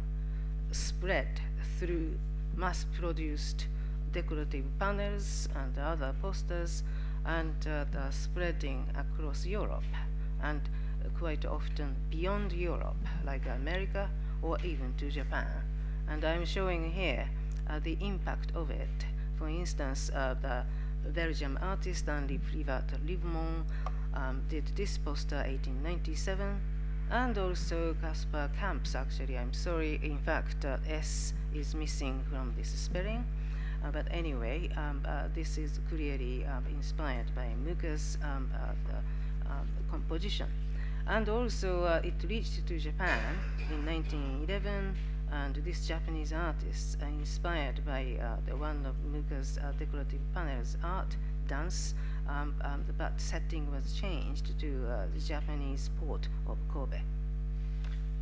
spread 0.71 1.39
through 1.77 2.17
mass-produced 2.55 3.67
decorative 4.11 4.65
panels 4.79 5.47
and 5.55 5.77
other 5.77 6.13
posters 6.21 6.83
and 7.25 7.67
uh, 7.67 7.85
spreading 8.09 8.85
across 8.95 9.45
Europe 9.45 9.83
and 10.41 10.61
quite 11.17 11.45
often 11.45 11.95
beyond 12.09 12.51
Europe, 12.51 13.05
like 13.25 13.45
America 13.45 14.09
or 14.41 14.57
even 14.63 14.93
to 14.97 15.09
Japan. 15.09 15.47
And 16.07 16.23
I'm 16.25 16.45
showing 16.45 16.91
here 16.91 17.29
uh, 17.69 17.79
the 17.79 17.97
impact 18.01 18.51
of 18.55 18.71
it 18.71 19.05
for 19.39 19.47
instance, 19.47 20.11
uh, 20.13 20.35
the 20.41 20.65
Belgian 21.09 21.57
artist 21.57 22.07
Henri 22.07 22.37
Privat 22.37 22.85
Livemont 23.05 23.65
um, 24.13 24.41
did 24.49 24.65
this 24.75 24.97
poster 24.97 25.37
1897, 25.37 26.59
and 27.11 27.37
also 27.37 27.95
Caspar 28.01 28.49
Camps, 28.59 28.95
actually, 28.95 29.37
I'm 29.37 29.53
sorry, 29.53 29.99
in 30.03 30.17
fact, 30.19 30.65
uh, 30.65 30.77
S 30.87 31.33
is 31.53 31.73
missing 31.73 32.23
from 32.29 32.53
this 32.57 32.69
spelling. 32.69 33.25
Uh, 33.83 33.91
but 33.91 34.07
anyway, 34.11 34.69
um, 34.75 35.01
uh, 35.05 35.23
this 35.33 35.57
is 35.57 35.79
clearly 35.89 36.45
um, 36.45 36.65
inspired 36.75 37.33
by 37.33 37.47
Muka's 37.63 38.17
um, 38.23 38.51
uh, 38.53 39.49
um, 39.49 39.67
composition. 39.89 40.47
And 41.07 41.27
also, 41.29 41.83
uh, 41.83 42.01
it 42.03 42.13
reached 42.27 42.67
to 42.67 42.77
Japan 42.77 43.39
in 43.71 43.85
1911 43.85 44.95
and 45.31 45.55
this 45.63 45.87
Japanese 45.87 46.33
artist, 46.33 46.97
uh, 47.01 47.05
inspired 47.05 47.85
by 47.85 48.17
uh, 48.21 48.37
the 48.47 48.55
one 48.55 48.85
of 48.85 48.95
Muka's 49.11 49.57
uh, 49.57 49.71
decorative 49.77 50.21
panels 50.33 50.77
art, 50.83 51.15
dance, 51.47 51.93
um, 52.27 52.53
um, 52.63 52.83
but 52.97 53.13
setting 53.17 53.69
was 53.71 53.93
changed 53.93 54.59
to 54.59 54.85
the 55.13 55.19
Japanese 55.19 55.89
port 55.99 56.27
of 56.47 56.57
Kobe. 56.71 57.01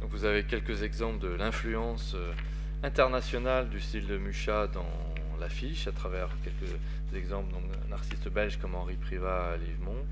Donc 0.01 0.11
vous 0.11 0.25
avez 0.25 0.43
quelques 0.43 0.83
exemples 0.83 1.19
de 1.19 1.29
l'influence 1.29 2.13
euh, 2.13 2.31
internationale 2.83 3.69
du 3.69 3.79
style 3.79 4.05
de 4.05 4.17
Mucha 4.17 4.67
dans 4.67 4.85
l'affiche, 5.39 5.87
à 5.87 5.91
travers 5.91 6.29
quelques 6.43 6.73
exemples 7.15 7.51
donc 7.51 7.63
un 7.89 7.91
artiste 7.91 8.29
belge 8.29 8.57
comme 8.57 8.75
Henri 8.75 8.95
Privat 8.95 9.53
à 9.53 9.57
Livemont, 9.57 10.05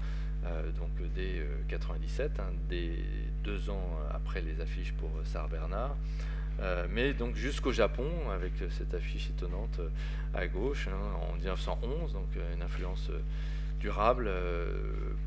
euh, 0.46 0.72
donc 0.72 0.90
dès 1.14 1.46
97, 1.68 2.40
hein, 2.40 2.44
dès 2.68 2.98
deux 3.44 3.70
ans 3.70 4.00
après 4.12 4.42
les 4.42 4.60
affiches 4.60 4.94
pour 4.94 5.10
Sarah 5.26 5.48
Bernard. 5.48 5.96
Euh, 6.62 6.88
mais 6.90 7.14
donc 7.14 7.36
jusqu'au 7.36 7.72
Japon, 7.72 8.10
avec 8.34 8.54
cette 8.72 8.94
affiche 8.94 9.30
étonnante 9.30 9.80
euh, 9.80 9.90
à 10.34 10.48
gauche, 10.48 10.88
hein, 10.88 11.30
en 11.30 11.34
1911, 11.36 12.14
donc 12.14 12.28
euh, 12.38 12.54
une 12.56 12.62
influence 12.62 13.12
durable 13.80 14.32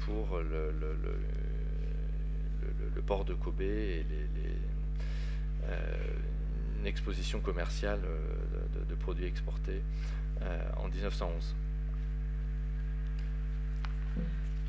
pour 0.04 0.38
le, 0.38 0.72
port 3.06 3.24
de 3.24 3.34
Kobe 3.34 3.60
et 3.60 4.04
les, 4.08 4.26
une 6.80 6.86
exposition 6.86 7.40
commerciale 7.40 8.00
de, 8.88 8.94
produits 8.96 9.26
exportés 9.26 9.82
en 10.76 10.88
1911. 10.88 11.54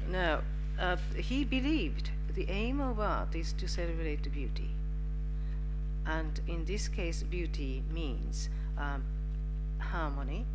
Now, 0.10 0.42
uh, 0.80 0.98
he 1.18 1.44
believed 1.44 2.12
the 2.36 2.48
aim 2.50 2.80
of 2.80 3.00
art 3.00 3.36
is 3.36 3.54
to 3.54 3.68
celebrate 3.68 4.32
beauty. 4.32 4.79
And 6.06 6.40
in 6.48 6.66
this 6.66 6.88
case, 6.88 7.24
beauty 7.24 7.84
means 7.94 8.50
um, 8.78 9.04
harmony 9.80 10.46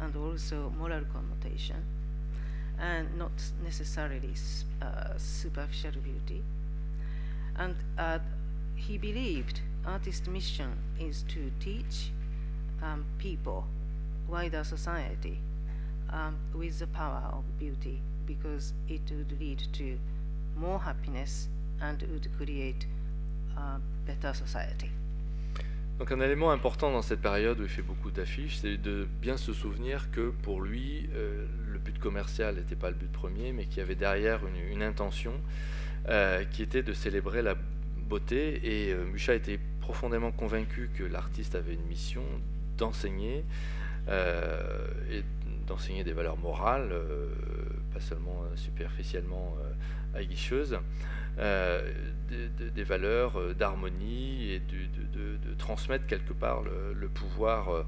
and 0.00 0.16
also 0.16 0.72
moral 0.76 1.04
connotation, 1.12 1.84
and 2.78 3.16
not 3.16 3.32
necessarily 3.62 4.34
uh, 4.82 5.16
superficial 5.16 5.92
beauty. 6.02 6.42
And 7.56 7.76
uh, 7.96 8.18
he 8.74 8.98
believed 8.98 9.60
artist's 9.86 10.26
mission 10.26 10.72
is 10.98 11.24
to 11.28 11.50
teach 11.60 12.10
um, 12.82 13.04
people, 13.18 13.66
wider 14.28 14.64
society, 14.64 15.38
um, 16.10 16.36
with 16.54 16.78
the 16.80 16.86
power 16.88 17.30
of 17.32 17.44
beauty, 17.58 18.00
because 18.26 18.72
it 18.88 19.02
would 19.10 19.38
lead 19.40 19.62
to 19.74 19.98
more 20.56 20.78
happiness 20.78 21.48
and 21.80 22.02
would 22.10 22.28
create 22.36 22.86
Donc 25.98 26.10
un 26.10 26.20
élément 26.20 26.50
important 26.50 26.90
dans 26.90 27.02
cette 27.02 27.20
période 27.20 27.60
où 27.60 27.62
il 27.62 27.68
fait 27.68 27.82
beaucoup 27.82 28.10
d'affiches, 28.10 28.56
c'est 28.56 28.76
de 28.76 29.06
bien 29.20 29.36
se 29.36 29.52
souvenir 29.52 30.10
que 30.10 30.30
pour 30.42 30.60
lui, 30.60 31.08
euh, 31.14 31.46
le 31.68 31.78
but 31.78 31.98
commercial 32.00 32.56
n'était 32.56 32.74
pas 32.74 32.90
le 32.90 32.96
but 32.96 33.10
premier, 33.12 33.52
mais 33.52 33.66
qu'il 33.66 33.78
y 33.78 33.80
avait 33.80 33.94
derrière 33.94 34.40
une, 34.44 34.72
une 34.72 34.82
intention 34.82 35.34
euh, 36.08 36.44
qui 36.44 36.62
était 36.62 36.82
de 36.82 36.92
célébrer 36.92 37.42
la 37.42 37.54
beauté. 38.08 38.60
Et 38.64 38.92
euh, 38.92 39.04
Mucha 39.04 39.34
était 39.34 39.60
profondément 39.80 40.32
convaincu 40.32 40.90
que 40.94 41.04
l'artiste 41.04 41.54
avait 41.54 41.74
une 41.74 41.86
mission 41.86 42.24
d'enseigner 42.76 43.44
et 44.08 45.22
d'enseigner 45.66 46.04
des 46.04 46.12
valeurs 46.12 46.36
morales, 46.36 46.92
pas 47.94 48.00
seulement 48.00 48.42
superficiellement 48.54 49.56
aguicheuses, 50.14 50.78
des, 51.36 52.84
valeurs 52.84 53.54
d'harmonie 53.54 54.50
et 54.50 54.60
de, 54.60 55.54
transmettre 55.58 56.06
quelque 56.06 56.32
part 56.32 56.62
le, 56.62 57.08
pouvoir 57.08 57.84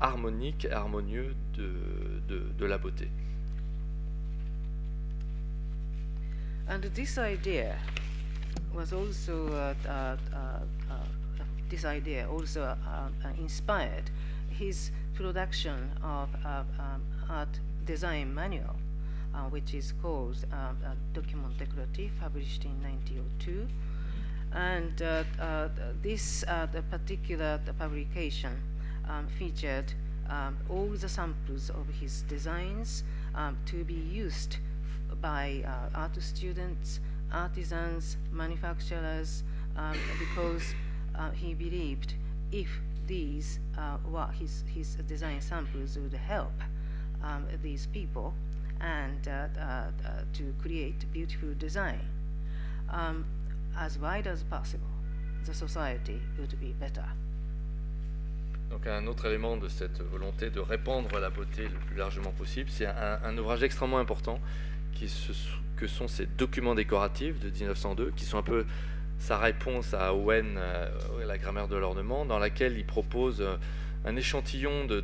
harmonique 0.00 0.64
et 0.64 0.72
harmonieux 0.72 1.34
de, 1.54 2.64
la 2.64 2.78
beauté. 2.78 3.08
And 6.68 6.82
this 6.94 7.18
idea 7.18 7.76
was 8.72 8.92
also 8.92 9.48
uh, 9.48 9.74
uh, 9.88 10.16
uh, 10.32 10.60
this 11.68 11.84
idea 11.84 12.28
also 12.28 12.76
inspired 13.38 14.10
his 14.50 14.92
production 15.14 15.90
of 16.02 16.28
um, 16.44 17.02
art 17.28 17.58
design 17.84 18.32
manual, 18.34 18.76
which 19.50 19.74
is 19.74 19.92
called 20.02 20.44
Document 21.12 21.56
Décoratif, 21.58 22.10
published 22.20 22.64
in 22.64 22.82
1902. 22.82 23.68
And 24.52 24.96
this 26.02 26.44
particular 26.90 27.60
publication 27.78 28.60
um, 29.08 29.26
featured 29.38 29.92
um, 30.28 30.56
all 30.68 30.86
the 30.86 31.08
samples 31.08 31.70
of 31.70 31.86
his 32.00 32.22
designs 32.22 33.02
um, 33.34 33.56
to 33.66 33.84
be 33.84 33.94
used 33.94 34.58
by 35.20 35.64
uh, 35.66 35.98
art 35.98 36.22
students, 36.22 37.00
artisans, 37.32 38.16
manufacturers, 38.32 39.42
um, 39.76 39.96
because 40.18 40.74
uh, 41.18 41.30
he 41.30 41.54
believed 41.54 42.14
if 42.52 42.68
these 43.06 43.58
uh, 43.76 44.26
his, 44.28 44.62
his 44.72 44.94
design 45.08 45.40
samples 45.40 45.98
would 45.98 46.12
help 46.12 46.52
um, 47.24 47.44
these 47.62 47.86
people 47.86 48.32
and 48.80 49.28
uh, 49.28 49.30
uh, 49.30 49.62
uh, 49.62 50.22
to 50.32 50.54
create 50.60 51.04
beautiful 51.12 51.50
design. 51.58 52.00
Um, 52.90 53.24
as 53.78 53.98
wide 53.98 54.26
as 54.26 54.42
possible, 54.42 54.88
the 55.44 55.54
society 55.54 56.20
would 56.38 56.58
be 56.60 56.72
better. 56.78 57.04
Donc 58.70 58.86
un 58.86 59.06
autre 59.08 59.26
élément 59.26 59.56
de 59.56 59.68
cette 59.68 60.00
volonté 60.00 60.50
de 60.50 60.60
répandre 60.60 61.18
la 61.18 61.30
beauté 61.30 61.64
le 61.64 61.78
plus 61.86 61.96
largement 61.96 62.30
possible, 62.30 62.70
c'est 62.70 62.86
un, 62.86 63.36
ouvrage 63.36 63.64
extrêmement 63.64 63.98
important 63.98 64.40
qui 64.92 65.10
que 65.76 65.86
sont 65.86 66.08
ces 66.08 66.26
documents 66.26 66.74
décoratifs 66.74 67.40
de 67.40 67.50
1902, 67.50 68.12
qui 68.14 68.24
sont 68.24 68.38
un 68.38 68.42
peu 68.42 68.66
sa 69.18 69.38
réponse 69.38 69.94
à 69.94 70.14
Owen, 70.14 70.56
euh, 70.56 70.88
la 71.26 71.38
grammaire 71.38 71.68
de 71.68 71.76
l'ornement, 71.76 72.24
dans 72.24 72.38
laquelle 72.38 72.76
il 72.76 72.84
propose 72.84 73.40
euh, 73.40 73.56
un 74.04 74.16
échantillon 74.16 74.86
de, 74.86 75.02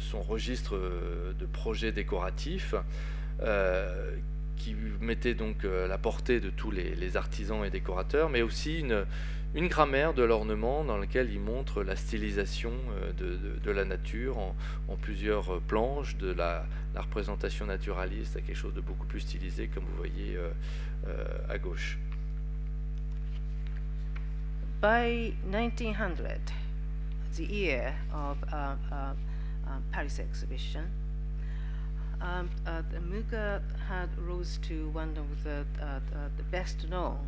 son 0.00 0.22
registre 0.22 0.76
euh, 0.76 1.32
de 1.38 1.46
projets 1.46 1.92
décoratifs, 1.92 2.74
qui 4.56 4.74
mettait 5.00 5.34
donc 5.34 5.64
la 5.64 5.98
portée 5.98 6.40
de 6.40 6.48
tous 6.48 6.70
les 6.70 7.16
artisans 7.16 7.64
et 7.64 7.70
décorateurs, 7.70 8.30
mais 8.30 8.42
aussi 8.42 8.80
une, 8.80 9.68
grammaire 9.68 10.14
de 10.14 10.22
l'ornement 10.22 10.84
dans 10.84 10.98
laquelle 10.98 11.30
il 11.30 11.40
montre 11.40 11.82
la 11.82 11.96
stylisation 11.96 12.72
euh, 12.98 13.12
de, 13.62 13.70
la 13.70 13.84
nature 13.84 14.38
en, 14.38 14.54
plusieurs 15.00 15.54
euh, 15.54 15.62
planches, 15.66 16.16
de 16.16 16.32
la, 16.32 16.66
représentation 16.96 17.66
naturaliste 17.66 18.36
à 18.36 18.40
quelque 18.40 18.56
chose 18.56 18.74
de 18.74 18.80
beaucoup 18.80 19.06
plus 19.06 19.20
stylisé, 19.20 19.68
comme 19.68 19.84
vous 19.84 19.96
voyez 19.96 20.36
euh, 20.36 21.24
à 21.48 21.58
gauche. 21.58 21.98
By 24.80 25.34
1900, 25.44 26.22
the 27.36 27.44
year 27.44 27.94
of 28.12 28.36
uh, 28.52 28.56
uh, 28.56 28.94
uh, 28.94 29.14
Paris 29.92 30.18
exhibition, 30.18 30.90
um, 32.20 32.48
Muga 33.10 33.60
had 33.88 34.08
rose 34.18 34.58
to 34.68 34.88
one 34.90 35.16
of 35.16 35.44
the, 35.44 35.64
the 36.36 36.42
best 36.50 36.88
known 36.88 37.18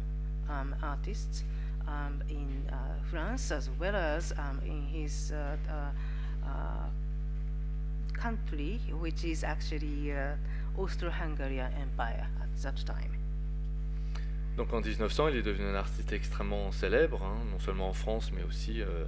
um, 0.48 0.74
artists 0.82 1.44
um, 1.88 2.22
in 2.28 2.62
uh, 2.70 2.76
France 3.10 3.50
as 3.50 3.70
well 3.78 3.94
as 3.94 4.32
um, 4.38 4.60
in 4.64 4.82
his 4.82 5.32
uh, 5.32 5.56
uh, 6.44 6.48
country, 8.12 8.80
which 9.00 9.24
is 9.24 9.44
actually 9.44 10.12
Austro-Hungarian 10.78 11.70
Empire 11.80 12.26
at 12.42 12.62
that 12.62 12.84
time. 12.86 13.12
Donc 14.56 14.72
en 14.72 14.80
1900, 14.80 15.28
il 15.28 15.36
est 15.36 15.42
devenu 15.42 15.66
un 15.66 15.74
artiste 15.74 16.12
extrêmement 16.12 16.72
célèbre, 16.72 17.22
hein, 17.22 17.36
non 17.50 17.58
seulement 17.58 17.90
en 17.90 17.92
France, 17.92 18.32
mais 18.32 18.42
aussi 18.42 18.80
euh, 18.80 19.04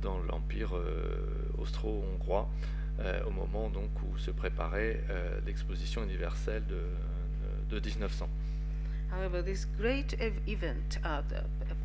dans 0.00 0.18
l'Empire 0.18 0.76
euh, 0.76 1.18
austro-hongrois, 1.58 2.48
euh, 3.00 3.22
au 3.24 3.30
moment 3.30 3.68
donc 3.70 3.90
où 4.02 4.18
se 4.18 4.30
préparait 4.30 5.02
euh, 5.10 5.40
l'exposition 5.46 6.02
universelle 6.02 6.64
de, 6.66 6.80
de, 7.70 7.78
de 7.78 7.88
1900. 7.88 8.28
However, 9.12 9.42
this 9.42 9.66
great 9.76 10.14
ev 10.20 10.34
event 10.46 10.98
uh, 11.04 11.22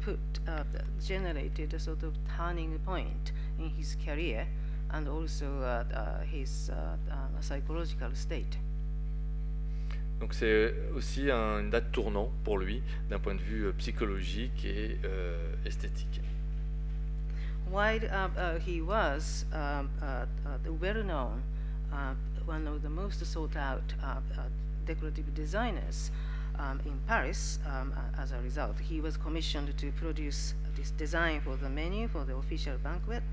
put, 0.01 0.19
uh, 0.47 0.63
generated 1.01 1.73
a 1.73 1.79
sort 1.79 2.03
of 2.03 2.13
turning 2.37 2.77
point 2.79 3.33
in 3.59 3.71
his 3.77 3.95
career 3.95 4.47
and 4.91 5.07
also 5.07 5.45
uh, 5.61 5.83
uh 5.91 6.23
his 6.31 6.69
uh, 6.69 6.95
uh, 7.09 7.41
psychological 7.41 8.15
state. 8.15 8.59
Donc 10.19 10.33
c'est 10.33 10.73
aussi 10.95 11.29
un, 11.29 11.59
une 11.59 11.69
date 11.69 11.91
tournant 11.91 12.31
pour 12.43 12.57
lui 12.57 12.81
d'un 13.09 13.19
point 13.19 13.35
de 13.35 13.41
vue 13.41 13.73
psychologique 13.73 14.63
et 14.63 14.97
euh, 15.03 15.53
esthétique. 15.65 16.21
While 17.69 17.99
he 18.59 18.81
was 18.81 19.45
um, 19.53 19.89
well-known, 20.79 21.43
one 22.45 22.67
of 22.67 22.81
the 22.81 22.89
most 22.89 23.25
sought-out 23.25 23.93
decorative 24.85 25.33
designers, 25.33 26.11
um, 26.59 26.79
in 26.85 26.99
Paris 27.07 27.59
um, 27.65 27.93
as 28.17 28.31
a 28.31 28.39
result. 28.41 28.79
He 28.79 29.01
was 29.01 29.17
commissioned 29.17 29.77
to 29.77 29.91
produce 29.91 30.53
this 30.75 30.91
design 30.91 31.41
for 31.41 31.55
the 31.55 31.69
menu 31.69 32.07
for 32.07 32.23
the 32.23 32.35
official 32.35 32.77
banquet. 32.83 33.23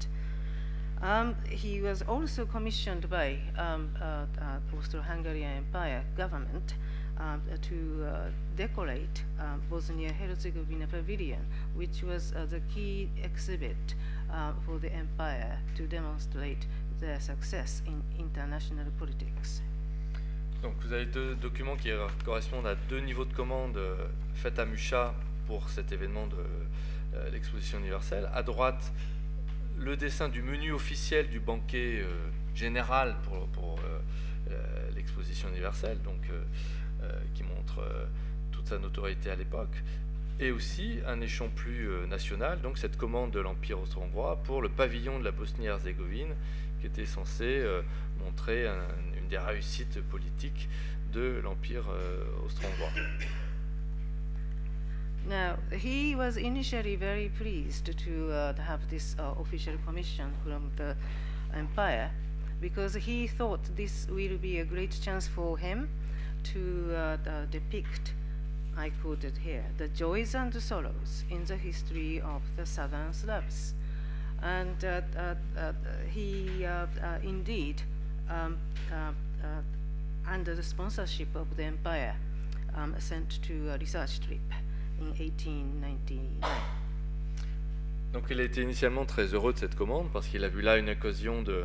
Um, 1.03 1.35
he 1.51 1.81
was 1.81 2.03
also 2.03 2.47
commissioned 2.47 3.11
by 3.11 3.39
um, 3.59 3.93
uh, 4.01 4.05
uh, 4.41 4.79
Austro-Hungarian 4.79 5.57
Empire 5.57 6.05
government 6.17 6.75
um, 7.19 7.43
to 7.63 8.07
uh, 8.07 8.31
decorate 8.57 9.25
um, 9.41 9.61
Bosnia-Herzegovina 9.69 10.87
Pavilion, 10.87 11.45
which 11.75 12.03
was 12.05 12.33
uh, 12.37 12.47
the 12.47 12.61
key 12.73 13.11
exhibit 13.23 13.95
uh, 14.33 14.53
for 14.65 14.79
the 14.79 14.93
empire 14.93 15.59
to 15.77 15.87
demonstrate 15.87 16.67
their 17.01 17.21
success 17.21 17.83
in 17.87 18.03
international 18.19 18.91
politics. 18.99 19.63
Donc 20.63 20.75
vous 20.81 20.93
avez 20.93 21.07
deux 21.07 21.35
documents 21.35 21.77
qui 21.77 21.91
correspondent 22.25 22.69
à 22.69 22.77
deux 22.89 23.01
niveaux 23.01 23.25
de 23.25 23.35
commande 23.35 23.77
euh, 23.77 23.97
faits 24.35 24.61
à 24.61 24.65
Mucha 24.65 25.13
pour 25.47 25.69
cet 25.69 25.91
événement 25.91 26.29
de 26.29 26.37
euh, 27.15 27.31
l'exposition 27.31 27.81
universelle. 27.81 28.31
À 28.33 28.45
droite, 28.45 28.93
le 29.77 29.97
dessin 29.97 30.29
du 30.29 30.41
menu 30.41 30.71
officiel 30.71 31.29
du 31.29 31.41
banquet 31.41 32.01
euh, 32.01 32.31
général 32.55 33.17
pour, 33.25 33.81
l'exposition 34.95 35.49
universelle, 35.49 35.99
donc, 36.03 36.31
qui 37.35 37.43
montre 37.43 37.83
toute 38.51 38.69
sa 38.69 38.79
notoriété 38.79 39.31
à 39.31 39.35
l'époque. 39.35 39.83
Et 40.41 40.51
aussi 40.51 40.99
un 41.07 41.21
échelon 41.21 41.51
plus 41.51 41.89
national, 42.09 42.61
donc 42.61 42.79
cette 42.79 42.97
commande 42.97 43.31
de 43.31 43.41
l'Empire 43.41 43.81
austro-hongrois 43.81 44.43
pour 44.43 44.61
le 44.61 44.69
pavillon 44.69 45.19
de 45.21 45.25
la 45.25 45.31
Bosnie-Herzégovine, 45.31 46.35
qui 46.81 46.87
était 46.87 47.07
censé 47.07 47.65
montrer 48.25 48.67
un, 48.67 48.83
des 49.31 49.39
réussites 49.39 50.01
politiques 50.11 50.69
de 51.13 51.41
l'Empire 51.43 51.85
euh, 51.91 52.25
austro-hongrois. 52.45 52.91
Now, 55.29 55.57
he 55.71 56.15
was 56.17 56.37
initially 56.37 56.97
very 56.97 57.29
pleased 57.29 57.97
to 57.97 58.31
uh, 58.31 58.55
have 58.61 58.81
this 58.91 59.15
uh, 59.19 59.41
official 59.41 59.75
commission 59.87 60.33
from 60.43 60.71
the 60.77 60.97
empire 61.55 62.11
because 62.61 62.95
he 62.95 63.29
thought 63.29 63.61
this 63.77 64.07
will 64.11 64.37
be 64.37 64.59
a 64.59 64.65
great 64.65 64.99
chance 65.01 65.29
for 65.29 65.57
him 65.57 65.89
to 66.53 66.95
uh, 66.95 67.17
depict, 67.51 68.15
I 68.77 68.91
quoted 69.03 69.37
here, 69.39 69.65
the 69.77 69.89
joys 69.89 70.35
and 70.35 70.53
the 70.53 70.61
sorrows 70.61 71.25
in 71.31 71.45
the 71.45 71.57
history 71.57 72.21
of 72.21 72.43
the 72.57 72.67
southern 72.67 73.13
Slavs. 73.13 73.75
And 74.43 74.85
uh, 74.85 75.03
uh, 75.17 75.35
uh, 75.57 75.73
he 76.11 76.67
indeed 77.23 77.83
um, 78.31 78.59
uh, 78.91 79.13
uh, 79.45 80.31
under 80.31 80.55
the 80.55 80.63
sponsorship 80.63 81.35
of 81.35 81.57
the 81.57 81.65
empire, 81.65 82.15
um, 82.77 82.95
sent 82.99 83.43
to 83.43 83.71
a 83.71 83.79
research 83.79 84.21
trip 84.21 84.41
in 85.01 85.13
1899. 85.13 86.49
Donc 88.13 88.25
il 88.31 88.41
a 88.41 88.45
été 88.45 88.61
initialement 88.63 89.07
très 89.07 89.35
heureux 89.35 89.55
de 89.55 89.59
cette 89.59 89.75
commande 89.75 90.11
parce 90.13 90.29
qu'il 90.29 90.45
a 90.45 90.49
vu 90.49 90.61
là 90.61 90.77
une 90.77 90.91
occasion 90.91 91.43
de 91.43 91.65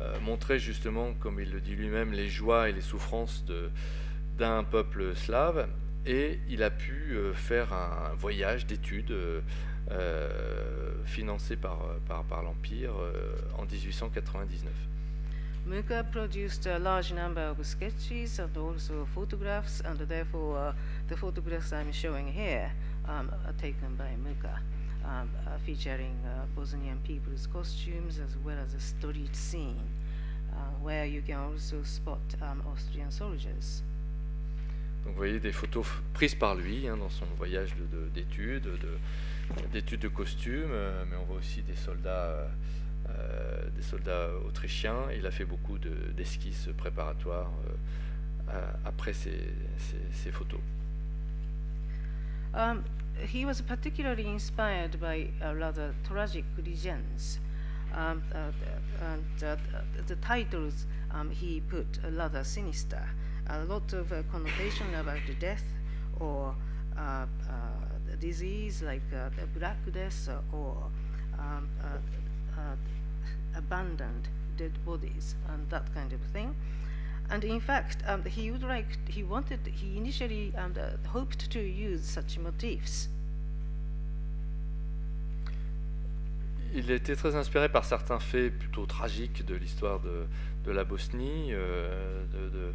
euh, 0.00 0.20
montrer 0.20 0.58
justement, 0.58 1.12
comme 1.14 1.40
il 1.40 1.50
le 1.50 1.60
dit 1.60 1.74
lui-même, 1.74 2.12
les 2.12 2.28
joies 2.28 2.68
et 2.68 2.72
les 2.72 2.80
souffrances 2.80 3.44
d'un 4.38 4.62
peuple 4.62 5.16
slave 5.16 5.68
et 6.08 6.40
il 6.48 6.62
a 6.62 6.70
pu 6.70 7.12
euh, 7.12 7.34
faire 7.34 7.72
un 7.74 8.14
voyage 8.14 8.66
d'études 8.66 9.10
euh, 9.10 9.40
euh, 9.90 11.04
financé 11.04 11.54
par, 11.56 11.80
par, 12.06 12.24
par 12.24 12.42
l'Empire 12.42 12.92
euh, 12.98 13.36
en 13.58 13.66
1899. 13.66 14.72
Muka 15.66 16.02
produced 16.02 16.66
a 16.66 16.78
large 16.78 17.12
number 17.12 17.50
of 17.50 17.62
sketches 17.62 18.38
and 18.38 18.56
also 18.56 19.06
photographs, 19.14 19.82
and 19.84 19.98
therefore 20.08 20.56
uh, 20.56 20.72
the 21.08 21.16
photographs 21.16 21.74
I'm 21.74 21.92
showing 21.92 22.26
here 22.26 22.72
um, 23.06 23.30
are 23.46 23.52
taken 23.60 23.94
by 23.98 24.16
Muka, 24.16 24.60
um, 25.04 25.28
uh, 25.46 25.58
featuring 25.66 26.16
uh, 26.24 26.46
Bosnian 26.56 26.98
people's 27.04 27.46
costumes 27.46 28.18
as 28.18 28.34
well 28.42 28.56
as 28.64 28.72
a 28.72 28.80
street 28.80 29.36
scene, 29.36 29.84
uh, 30.54 30.56
where 30.80 31.04
you 31.04 31.20
can 31.20 31.36
also 31.36 31.82
spot 31.82 32.20
um, 32.40 32.62
Austrian 32.72 33.10
soldiers. 33.10 33.82
Donc 35.08 35.14
vous 35.14 35.20
voyez 35.22 35.40
des 35.40 35.52
photos 35.52 35.86
prises 36.12 36.34
par 36.34 36.54
lui 36.54 36.86
hein, 36.86 36.98
dans 36.98 37.08
son 37.08 37.24
voyage 37.38 37.74
de- 37.76 37.86
de- 37.96 38.08
d'études, 38.10 38.64
de, 38.64 39.68
d'études 39.72 40.00
de 40.00 40.08
costumes, 40.08 40.68
euh, 40.70 41.02
mais 41.10 41.16
on 41.16 41.24
voit 41.24 41.38
aussi 41.38 41.62
des 41.62 41.76
soldats, 41.76 42.10
euh, 42.10 42.48
euh, 43.08 43.70
des 43.74 43.80
soldats 43.80 44.28
autrichiens. 44.46 45.10
Il 45.16 45.24
a 45.24 45.30
fait 45.30 45.46
beaucoup 45.46 45.78
de- 45.78 46.12
d'esquisses 46.14 46.68
préparatoires 46.76 47.50
euh, 48.50 48.70
après 48.84 49.14
ces, 49.14 49.48
ces- 49.78 50.12
ces 50.12 50.30
photos. 50.30 50.60
Um, 52.54 52.82
he 53.32 53.46
was 53.46 53.62
particularly 53.62 54.26
inspired 54.26 54.98
by 55.00 55.30
uh, 55.40 55.54
rather 55.58 55.94
tragic 56.04 56.44
legends. 56.62 57.38
Um, 57.94 58.20
uh, 58.34 58.50
and 59.02 59.42
uh, 59.42 59.56
the 60.06 60.16
titles 60.16 60.86
um, 61.10 61.30
he 61.30 61.62
put 61.62 61.98
uh, 62.04 62.10
rather 62.14 62.44
sinister. 62.44 63.00
A 63.50 63.64
lot 63.64 63.92
of 63.94 64.12
uh, 64.12 64.22
connotation 64.30 64.94
about 64.94 65.20
the 65.26 65.34
death 65.34 65.64
or 66.20 66.54
uh, 66.96 67.00
uh, 67.00 67.26
disease 68.20 68.82
like 68.82 69.02
the 69.10 69.30
Black 69.58 69.78
Death 69.92 70.28
or 70.52 70.76
um, 71.38 71.68
uh, 71.82 72.76
abandoned 73.56 74.28
dead 74.56 74.72
bodies 74.84 75.34
and 75.48 75.68
that 75.70 75.92
kind 75.94 76.12
of 76.12 76.20
thing. 76.32 76.54
And 77.30 77.44
in 77.44 77.60
fact, 77.60 78.02
um, 78.06 78.24
he 78.24 78.50
would 78.50 78.62
like, 78.62 78.98
he 79.08 79.22
wanted, 79.22 79.60
he 79.66 79.96
initially 79.96 80.52
um, 80.56 80.74
hoped 81.06 81.50
to 81.50 81.60
use 81.60 82.04
such 82.04 82.38
motifs. 82.38 83.08
Il 86.74 86.90
était 86.90 87.16
très 87.16 87.34
inspiré 87.34 87.70
par 87.70 87.84
certains 87.86 88.20
faits 88.20 88.52
plutôt 88.58 88.84
tragiques 88.86 89.44
de 89.46 89.54
l'histoire 89.54 90.00
de, 90.00 90.26
de 90.64 90.70
la 90.70 90.84
Bosnie, 90.84 91.52
euh, 91.52 92.24
de- 92.26 92.48
de- 92.50 92.74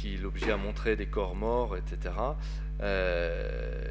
qui 0.00 0.16
l'obligeaient 0.16 0.52
à 0.52 0.56
montrer 0.56 0.96
des 0.96 1.06
corps 1.06 1.34
morts, 1.36 1.76
etc. 1.76 2.14
Euh, 2.80 3.84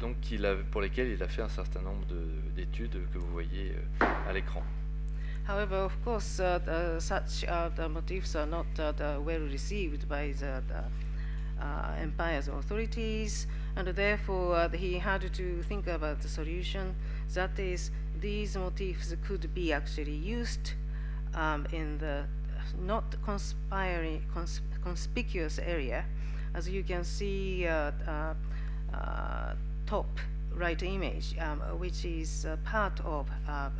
donc 0.00 0.16
il 0.30 0.44
a- 0.46 0.54
pour 0.70 0.80
lesquels 0.80 1.08
il 1.08 1.22
a 1.22 1.28
fait 1.28 1.42
un 1.42 1.48
certain 1.48 1.80
nombre 1.82 2.06
de- 2.06 2.50
d'études 2.54 2.98
que 3.12 3.18
vous 3.18 3.30
voyez 3.32 3.74
euh, 4.02 4.04
à 4.28 4.32
l'écran. 4.32 4.62
However, 5.48 5.76
of 5.84 5.92
course, 6.04 6.38
uh, 6.40 6.58
the, 6.64 7.00
such 7.00 7.44
uh, 7.44 7.68
the 7.76 7.88
motifs 7.88 8.34
are 8.34 8.46
not 8.46 8.66
uh, 8.78 8.92
the 8.92 9.18
well 9.20 9.42
received 9.50 10.06
by 10.08 10.32
the, 10.32 10.62
the 10.68 10.84
uh, 11.60 12.00
empire's 12.02 12.48
authorities, 12.48 13.46
and 13.76 13.86
therefore 13.94 14.54
uh, 14.56 14.68
he 14.70 14.98
had 14.98 15.20
to 15.32 15.62
think 15.68 15.86
about 15.86 16.20
the 16.22 16.28
solution. 16.28 16.94
That 17.34 17.58
is, 17.58 17.90
these 18.20 18.56
motifs 18.56 19.14
could 19.26 19.52
be 19.52 19.70
actually 19.72 20.16
used 20.16 20.72
um, 21.34 21.66
in 21.72 21.98
the 21.98 22.24
not 22.80 23.14
conspiring, 23.22 24.22
cons- 24.32 24.62
conspicuous 24.84 25.58
area, 25.58 26.04
as 26.54 26.68
you 26.68 26.84
can 26.84 27.04
see 27.04 27.66
uh, 27.66 27.90
uh, 28.06 28.34
uh, 28.92 29.54
top 29.86 30.06
right 30.54 30.82
image, 30.82 31.34
um, 31.40 31.60
uh, 31.62 31.74
which 31.76 32.04
is 32.04 32.44
uh, 32.44 32.56
part 32.64 33.00
of 33.04 33.26
uh, 33.48 33.70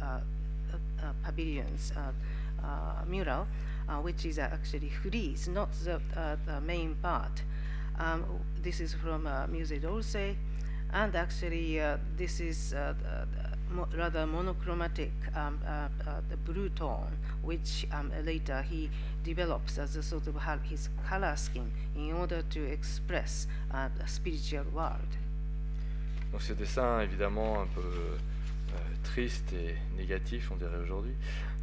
pavilion's 1.25 1.93
mural, 3.07 3.47
which 4.03 4.25
is 4.25 4.39
actually 4.39 4.89
frieze, 4.89 5.47
not 5.49 5.71
the, 5.85 6.01
the 6.47 6.61
main 6.63 6.95
part. 7.03 7.43
Um, 7.99 8.25
this 8.63 8.81
is 8.81 8.95
from 8.95 9.27
uh, 9.27 9.47
Musée 9.47 9.81
d'Orsay, 9.81 10.35
and 10.93 11.15
actually 11.15 11.81
this 12.17 12.41
is 12.41 12.75
rather 13.97 14.27
monochromatic 14.27 15.12
um, 15.35 15.59
uh, 15.66 15.89
uh, 16.07 16.20
the 16.31 16.37
blue 16.37 16.68
tone, 16.70 17.16
which 17.43 17.87
um, 17.93 18.11
later 18.25 18.62
he 18.62 18.89
develops 19.25 19.79
as 19.79 19.97
a 19.97 20.03
sort 20.03 20.27
of 20.27 20.37
ha- 20.37 20.59
his 20.70 20.89
color 21.09 21.35
scheme 21.37 21.70
in 21.97 22.12
order 22.12 22.43
to 22.51 22.61
express 22.70 23.47
uh, 23.72 23.89
the 23.99 24.07
spiritual 24.09 24.64
world. 24.72 25.09
Donc 26.33 26.43
ces 26.43 26.55
dessins, 26.55 27.01
évidemment, 27.01 27.62
un 27.62 27.66
peu 27.66 27.81
euh, 27.81 28.16
tristes 29.05 29.53
et 29.53 29.77
négatifs, 29.97 30.51
on 30.51 30.57
dirait 30.57 30.79
aujourd'hui, 30.83 31.14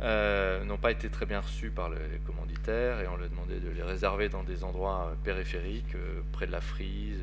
euh, 0.01 0.63
n'ont 0.63 0.77
pas 0.77 0.91
été 0.91 1.09
très 1.09 1.25
bien 1.25 1.41
reçus 1.41 1.69
par 1.69 1.89
le- 1.89 1.97
les 2.11 2.19
commanditaires 2.19 3.01
et 3.01 3.07
on 3.07 3.17
leur 3.17 3.29
demandait 3.29 3.59
de 3.59 3.69
les 3.69 3.83
réserver 3.83 4.29
dans 4.29 4.43
des 4.43 4.63
endroits 4.63 5.09
euh, 5.11 5.15
périphériques, 5.23 5.95
euh, 5.95 6.21
près 6.31 6.47
de 6.47 6.51
la 6.51 6.61
frise, 6.61 7.19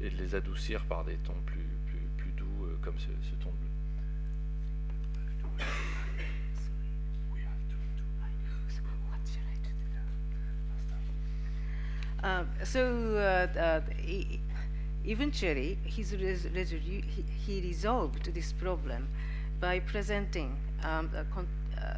et, 0.00 0.10
de 0.10 0.16
les 0.16 0.34
adoucir 0.34 0.84
par 0.84 1.04
des 1.04 1.16
tons 1.16 1.34
plus, 1.44 1.60
doux, 2.36 2.68
comme 2.82 2.96
ce, 2.98 3.06
ce 3.28 3.34
ton 3.42 3.50
Um, 12.22 12.48
so 12.64 13.14
uh, 13.16 13.58
uh, 13.58 13.80
eventually, 15.04 15.78
he, 15.84 16.02
he 17.46 17.60
resolved 17.60 18.34
this 18.34 18.52
problem 18.52 19.08
by 19.60 19.78
presenting 19.80 20.56
um, 20.82 21.10
uh, 21.14 21.90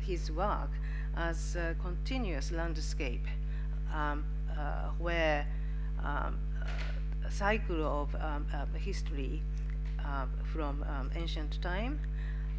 his 0.00 0.30
work 0.30 0.70
as 1.16 1.56
a 1.56 1.74
continuous 1.82 2.52
landscape 2.52 3.26
um, 3.92 4.24
uh, 4.56 4.90
where 4.98 5.46
um, 6.02 6.38
a 7.26 7.30
cycle 7.30 7.84
of 7.84 8.14
um, 8.16 8.46
uh, 8.54 8.66
history 8.78 9.42
from 10.52 10.84
um, 10.88 11.10
ancient 11.16 11.60
time 11.62 11.98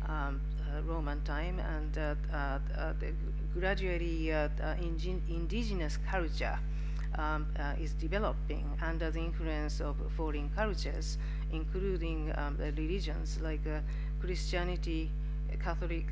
um, 0.08 0.42
uh, 0.60 0.82
Roman 0.84 1.22
time, 1.24 1.60
and 1.60 1.98
uh, 1.98 2.16
uh, 2.34 2.60
the 3.00 3.14
gradually 3.54 4.32
indigenous 5.30 5.98
culture 6.10 6.58
um, 7.18 7.46
is 7.80 7.94
developing 7.94 8.66
under 8.82 9.12
the 9.12 9.20
influence 9.20 9.80
of 9.82 9.96
foreign 10.18 10.50
cultures, 10.56 11.18
including 11.52 12.32
um, 12.38 12.58
religions 12.58 13.40
like 13.42 13.62
Christianity, 14.20 15.12
Catholic, 15.64 16.08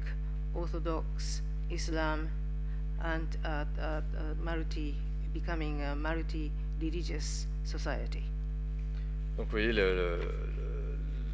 Orthodox, 0.53 1.41
Islam, 1.69 2.29
and 3.03 3.27
uh, 3.43 3.65
uh, 3.81 4.01
multi 4.41 4.95
becoming 5.33 5.81
a 5.81 5.95
multi-religious 5.95 7.47
society. 7.63 8.23
Donc 9.35 9.47
vous 9.47 9.51
voyez 9.51 9.73
le- 9.73 9.95
le- 9.95 10.52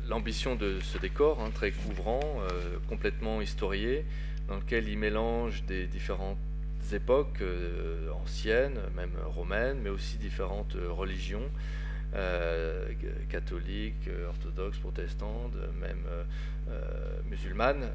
l'ambition 0.10 0.56
de 0.56 0.80
ce 0.82 0.98
décor, 0.98 1.40
hein, 1.40 1.52
très 1.54 1.72
couvrant, 1.72 2.20
euh, 2.24 2.78
complètement 2.90 3.42
historié, 3.42 4.06
dans 4.48 4.58
lequel 4.58 4.88
il 4.90 4.98
mélange 4.98 5.64
des 5.66 5.86
différentes 5.86 6.38
époques 6.92 7.42
euh, 7.42 8.10
anciennes, 8.12 8.80
même 8.96 9.14
romaines, 9.28 9.80
mais 9.82 9.90
aussi 9.90 10.18
différentes 10.18 10.76
euh, 10.76 10.92
religions, 10.92 11.50
catholiques, 13.30 14.10
orthodoxes, 14.30 14.80
protestantes, 14.80 15.54
même 15.80 16.08
musulmanes, 17.30 17.88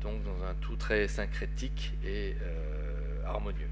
donc 0.00 0.22
dans 0.22 0.44
un 0.44 0.54
tout 0.60 0.76
très 0.76 1.08
syncrétique 1.08 1.92
et 2.06 2.36
harmonieux. 3.26 3.68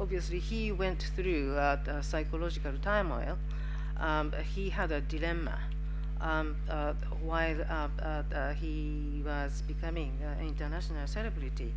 Obviously 0.00 0.38
he 0.38 0.72
went 0.72 1.10
through 1.14 1.56
uh, 1.56 2.02
psychological 2.02 2.72
turmoil. 2.82 3.38
Um, 3.98 4.32
he 4.54 4.70
had 4.70 4.90
a 4.92 5.00
dilemma 5.00 5.58
um, 6.20 6.56
uh, 6.68 6.94
while 7.22 7.60
uh, 7.62 7.88
uh, 8.00 8.22
uh, 8.34 8.52
he 8.54 9.22
was 9.24 9.62
becoming 9.62 10.18
an 10.22 10.46
international 10.46 11.06
celebrity. 11.06 11.72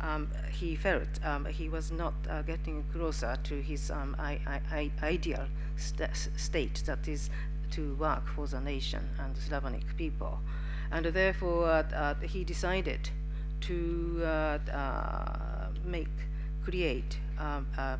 Um, 0.00 0.28
he 0.50 0.76
felt 0.76 1.08
um, 1.24 1.44
he 1.44 1.68
was 1.68 1.92
not 1.92 2.14
uh, 2.28 2.42
getting 2.42 2.84
closer 2.92 3.36
to 3.44 3.60
his 3.60 3.90
um, 3.90 4.16
I- 4.18 4.40
I- 4.72 4.90
ideal 5.02 5.46
sta- 5.76 6.14
state, 6.36 6.82
that 6.86 7.06
is, 7.06 7.28
to 7.72 7.94
work 7.96 8.26
for 8.26 8.46
the 8.46 8.60
nation 8.60 9.06
and 9.18 9.34
the 9.34 9.40
Slavonic 9.40 9.96
people. 9.96 10.40
And 10.90 11.06
therefore, 11.06 11.84
he 12.22 12.42
decided 12.42 13.10
to 13.60 14.58
make, 15.84 16.08
create 16.70 17.18
um, 17.38 17.66
uh, 17.76 17.96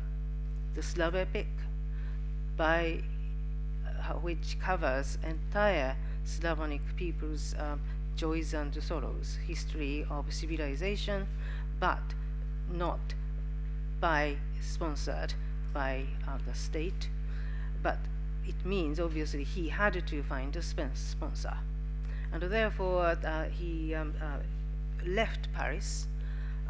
the 0.75 0.81
Slav 0.81 1.13
epic 1.13 1.47
by 2.55 3.01
uh, 3.85 4.13
which 4.13 4.57
covers 4.61 5.17
entire 5.27 5.97
Slavonic 6.23 6.81
people's 6.95 7.53
um, 7.59 7.81
joys 8.15 8.53
and 8.53 8.73
sorrows, 8.81 9.37
history 9.45 10.05
of 10.09 10.31
civilization, 10.31 11.27
but 11.81 12.13
not 12.71 13.13
by 13.99 14.37
sponsored 14.61 15.33
by 15.73 16.05
uh, 16.27 16.37
the 16.47 16.53
state, 16.53 17.09
but 17.83 17.99
it 18.47 18.65
means 18.65 19.01
obviously 19.01 19.43
he 19.43 19.67
had 19.67 20.01
to 20.07 20.23
find 20.23 20.55
a 20.55 20.61
sponsor. 20.61 21.57
And 22.31 22.41
therefore, 22.43 23.17
uh, 23.25 23.49
he 23.49 23.93
um, 23.93 24.13
uh, 24.21 24.37
left 25.05 25.51
Paris 25.51 26.07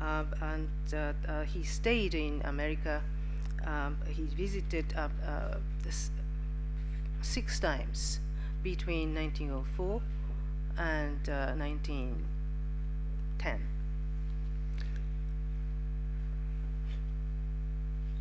and 0.02 0.68
uh, 0.94 1.14
uh, 1.28 1.44
he 1.44 1.64
stayed 1.64 2.15
in 2.15 2.41
America. 2.45 3.02
Um, 3.65 3.98
he 4.10 4.23
visited 4.23 4.94
uh, 4.98 5.07
uh, 5.26 5.57
six 7.22 7.60
times 7.60 8.19
between 8.64 9.14
1904 9.14 10.02
and 10.78 11.30
uh, 11.30 11.53
1910. 11.56 13.60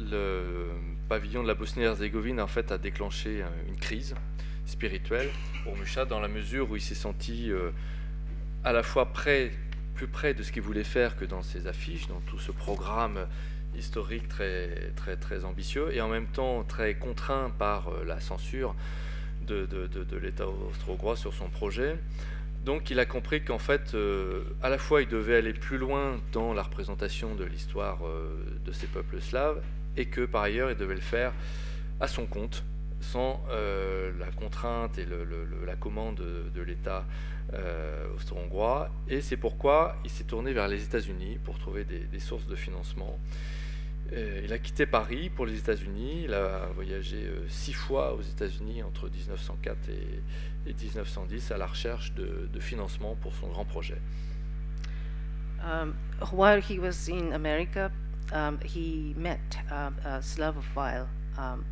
le 0.00 0.68
pavillon 1.08 1.42
de 1.42 1.48
la 1.48 1.54
Bosnie-Herzégovine 1.54 2.40
en 2.40 2.46
fait 2.46 2.72
a 2.72 2.78
déclenché 2.78 3.42
euh, 3.42 3.48
une 3.68 3.76
crise 3.76 4.14
spirituelle 4.66 5.28
pour 5.64 5.76
Mucha 5.76 6.04
dans 6.04 6.20
la 6.20 6.28
mesure 6.28 6.70
où 6.70 6.76
il 6.76 6.82
s'est 6.82 6.94
senti 6.94 7.50
euh, 7.50 7.70
à 8.64 8.72
la 8.72 8.82
fois 8.82 9.12
près, 9.12 9.52
plus 10.00 10.06
près 10.06 10.32
de 10.32 10.42
ce 10.42 10.50
qu'il 10.50 10.62
voulait 10.62 10.82
faire 10.82 11.14
que 11.14 11.26
dans 11.26 11.42
ses 11.42 11.66
affiches, 11.66 12.08
dans 12.08 12.20
tout 12.20 12.38
ce 12.38 12.52
programme 12.52 13.26
historique 13.76 14.28
très, 14.28 14.92
très, 14.96 15.16
très 15.16 15.44
ambitieux, 15.44 15.94
et 15.94 16.00
en 16.00 16.08
même 16.08 16.26
temps 16.26 16.64
très 16.64 16.94
contraint 16.94 17.50
par 17.50 17.88
euh, 17.88 18.04
la 18.06 18.18
censure 18.18 18.74
de, 19.46 19.68
l'État 20.22 20.48
austro-hongrois 20.48 21.16
sur 21.16 21.34
son 21.34 21.50
projet. 21.50 21.98
Donc 22.64 22.88
il 22.88 22.98
a 22.98 23.04
compris 23.04 23.44
qu'en 23.44 23.58
fait, 23.58 23.92
euh, 23.92 24.44
à 24.62 24.70
la 24.70 24.78
fois 24.78 25.02
il 25.02 25.08
devait 25.08 25.36
aller 25.36 25.52
plus 25.52 25.76
loin 25.76 26.18
dans 26.32 26.54
la 26.54 26.62
représentation 26.62 27.34
de 27.34 27.44
l'histoire 27.44 27.98
euh, 28.06 28.42
de 28.64 28.72
ces 28.72 28.86
peuples 28.86 29.20
slaves, 29.20 29.60
et 29.98 30.06
que 30.06 30.22
par 30.22 30.44
ailleurs 30.44 30.70
il 30.70 30.78
devait 30.78 30.94
le 30.94 31.02
faire 31.02 31.34
à 32.00 32.08
son 32.08 32.24
compte, 32.24 32.64
sans 33.02 33.44
la 33.50 34.30
contrainte 34.34 34.96
et 34.98 35.06
la 35.66 35.74
commande 35.74 36.16
de, 36.16 36.50
de 36.54 36.62
l'État 36.62 37.04
euh, 37.52 38.14
austro-hongrois. 38.14 38.90
Et 39.08 39.20
c'est 39.20 39.36
pourquoi 39.36 39.96
il 40.04 40.10
s'est 40.10 40.24
tourné 40.24 40.52
vers 40.52 40.68
les 40.68 40.84
États-Unis 40.84 41.38
pour 41.42 41.58
trouver 41.58 41.84
des, 41.84 42.20
sources 42.20 42.46
de 42.46 42.54
financement. 42.54 43.18
Euh, 44.12 44.42
il 44.44 44.52
a 44.52 44.58
quitté 44.58 44.86
Paris 44.86 45.30
pour 45.30 45.46
les 45.46 45.58
États-Unis. 45.58 46.22
Il 46.24 46.34
a 46.34 46.66
voyagé 46.74 47.16
euh, 47.16 47.48
six 47.48 47.72
fois 47.72 48.14
aux 48.14 48.22
États-Unis 48.22 48.82
entre 48.82 49.08
1904 49.08 49.88
et, 49.88 50.70
et 50.70 50.74
1910 50.74 51.50
à 51.50 51.58
la 51.58 51.66
recherche 51.66 52.12
de, 52.14 52.48
de 52.52 52.60
financement 52.60 53.16
pour 53.16 53.34
son 53.34 53.48
grand 53.48 53.64
projet. 53.64 54.00
Um, 55.62 55.94
while 56.32 56.60
he 56.60 56.78
was 56.78 57.08
in 57.08 57.32
America, 57.32 57.90
um, 58.32 58.58
he 58.64 59.14
met 59.16 59.40
um, 59.70 59.94
a 60.04 60.22
Slavophile 60.22 61.06
um, 61.36 61.64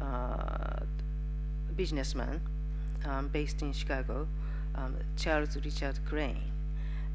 uh, 0.00 0.84
businessman 1.76 2.40
um, 3.04 3.28
based 3.28 3.62
in 3.62 3.72
Chicago, 3.72 4.26
um, 4.74 4.96
Charles 5.16 5.56
Richard 5.64 5.98
Crane. 6.06 6.40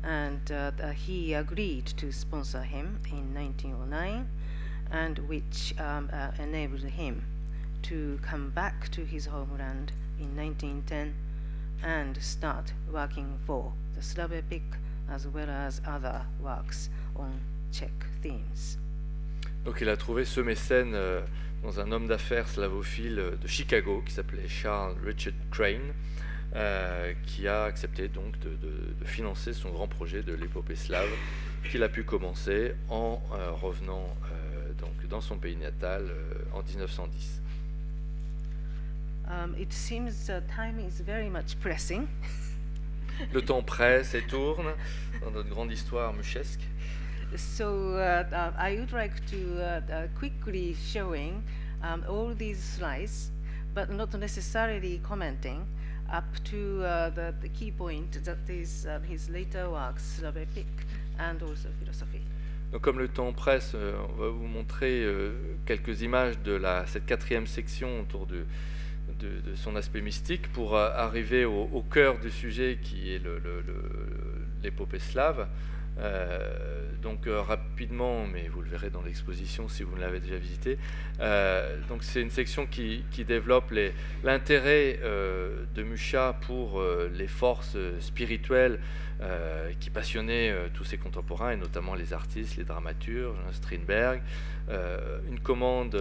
And 0.03 0.51
uh, 0.51 0.71
th- 0.77 0.95
he 0.95 1.33
agreed 1.33 1.85
to 1.97 2.11
sponsor 2.11 2.61
him 2.61 2.99
in 3.09 3.33
1909, 3.33 4.27
and 4.91 5.19
which 5.27 5.73
um, 5.79 6.09
uh, 6.13 6.31
enabled 6.39 6.83
him 6.83 7.23
to 7.83 8.19
come 8.21 8.49
back 8.51 8.89
to 8.91 9.05
his 9.05 9.25
homeland 9.25 9.91
in 10.19 10.35
1910 10.35 11.13
and 11.83 12.21
start 12.21 12.73
working 12.91 13.37
for 13.45 13.73
the 13.95 14.01
Slav 14.01 14.33
epic 14.33 14.63
as 15.09 15.27
well 15.27 15.49
as 15.49 15.81
other 15.85 16.25
works 16.41 16.89
on 17.15 17.39
Czech 17.71 17.91
themes. 18.21 18.77
Donc 19.65 19.81
il 19.81 19.89
a 19.89 19.97
trouvé 19.97 20.25
ce 20.25 20.39
mécène 20.41 20.93
euh, 20.95 21.21
dans 21.63 21.79
un 21.79 21.91
homme 21.91 22.07
d'affaires 22.07 22.47
slavophile 22.47 23.15
de 23.41 23.47
Chicago 23.47 24.03
qui 24.05 24.13
s'appelait 24.13 24.47
Charles 24.47 24.95
Richard 25.03 25.33
Crane, 25.51 25.93
euh, 26.55 27.13
qui 27.25 27.47
a 27.47 27.63
accepté 27.63 28.07
donc 28.07 28.39
de, 28.39 28.49
de- 28.49 28.93
de 28.99 29.05
financer 29.05 29.53
son 29.53 29.69
grand 29.71 29.87
projet 29.87 30.23
de 30.23 30.33
l'épopée 30.33 30.75
slave 30.75 31.09
qu'il 31.69 31.83
a 31.83 31.89
pu 31.89 32.03
commencer 32.03 32.73
en 32.89 33.21
euh, 33.33 33.51
revenant 33.51 34.15
euh, 34.31 34.71
donc 34.79 35.07
dans 35.09 35.19
son 35.21 35.37
pays 35.37 35.57
natal 35.57 36.09
en 36.53 36.63
1910. 36.63 37.41
Um, 39.29 39.53
it 39.59 39.73
seems 39.73 40.29
uh, 40.29 40.39
time 40.55 40.79
is 40.79 41.01
very 41.03 41.29
much 41.29 41.55
pressing, 41.59 42.05
Le 43.33 43.41
temps 43.41 43.61
presse 43.63 44.13
et 44.13 44.21
tourne 44.21 44.67
dans 45.21 45.31
notre 45.31 45.49
grande 45.49 45.71
histoire 45.71 46.13
muchesque. 46.13 46.61
So 47.35 47.93
uh, 47.95 48.23
uh, 48.31 48.51
I 48.57 48.77
would 48.79 48.93
like 48.93 49.25
to 49.31 49.37
uh, 49.61 49.81
uh, 49.91 50.07
quickly 50.17 50.75
showing 50.75 51.43
um, 51.83 52.03
all 52.09 52.33
these 52.33 52.59
slides, 52.61 53.31
but 53.73 53.89
not 53.89 54.13
necessarily 54.15 54.99
commenting 55.03 55.65
up 56.11 56.23
to 56.45 56.79
the, 57.15 57.33
the 57.41 57.49
key 57.49 57.69
point 57.71 58.23
that 58.23 58.37
is 58.49 58.85
uh, 58.85 58.99
his 59.09 59.29
later 59.29 59.69
works, 59.69 60.03
Slav 60.19 60.37
epic 60.37 60.65
and 61.19 61.41
also 61.43 61.69
philosophy. 61.79 62.21
Donc 62.71 62.81
comme 62.81 62.99
le 62.99 63.07
temps 63.07 63.31
presse, 63.33 63.73
euh, 63.75 63.93
on 64.09 64.13
va 64.21 64.29
vous 64.29 64.47
montrer 64.47 65.03
euh, 65.03 65.31
quelques 65.65 66.01
images 66.01 66.37
de 66.43 66.53
la, 66.53 66.85
cette 66.85 67.05
quatrième 67.05 67.47
section 67.47 68.01
autour 68.01 68.25
de, 68.25 68.45
de, 69.19 69.39
de 69.51 69.55
son 69.55 69.75
aspect 69.77 70.01
mystique 70.01 70.51
pour 70.51 70.75
euh, 70.75 70.89
arriver 70.93 71.45
au, 71.45 71.69
au 71.73 71.81
cœur 71.81 72.19
du 72.19 72.29
sujet 72.29 72.77
qui 72.81 73.13
est 73.13 73.19
le- 73.23 73.39
le- 73.39 73.61
le- 73.61 74.45
l'épopée 74.63 74.99
slave. 74.99 75.47
Euh, 75.99 76.91
donc 77.01 77.27
euh, 77.27 77.41
rapidement, 77.41 78.27
mais 78.27 78.47
vous 78.49 78.61
le 78.61 78.69
verrez 78.69 78.89
dans 78.89 79.01
l'exposition 79.01 79.67
si 79.67 79.83
vous 79.83 79.95
ne 79.95 80.01
l'avez 80.01 80.19
déjà 80.19 80.37
visité. 80.37 80.77
euh, 81.19 81.77
donc 81.89 82.03
c'est 82.03 82.21
une 82.21 82.29
section 82.29 82.65
qui, 82.67 83.03
développe 83.27 83.73
l'intérêt 84.23 84.99
de 85.03 85.83
Musha 85.83 86.37
pour 86.41 86.81
les 87.13 87.27
forces 87.27 87.75
spirituelles 87.99 88.79
qui 89.79 89.89
passionnaient 89.89 90.53
tous 90.73 90.85
ses 90.85 90.97
contemporains, 90.97 91.51
et 91.51 91.57
notamment 91.57 91.95
les 91.95 92.13
artistes, 92.13 92.55
les 92.57 92.63
dramaturges, 92.63 93.35
hein, 93.45 93.51
Strindberg. 93.51 94.21
Une 95.29 95.39
commande 95.39 95.99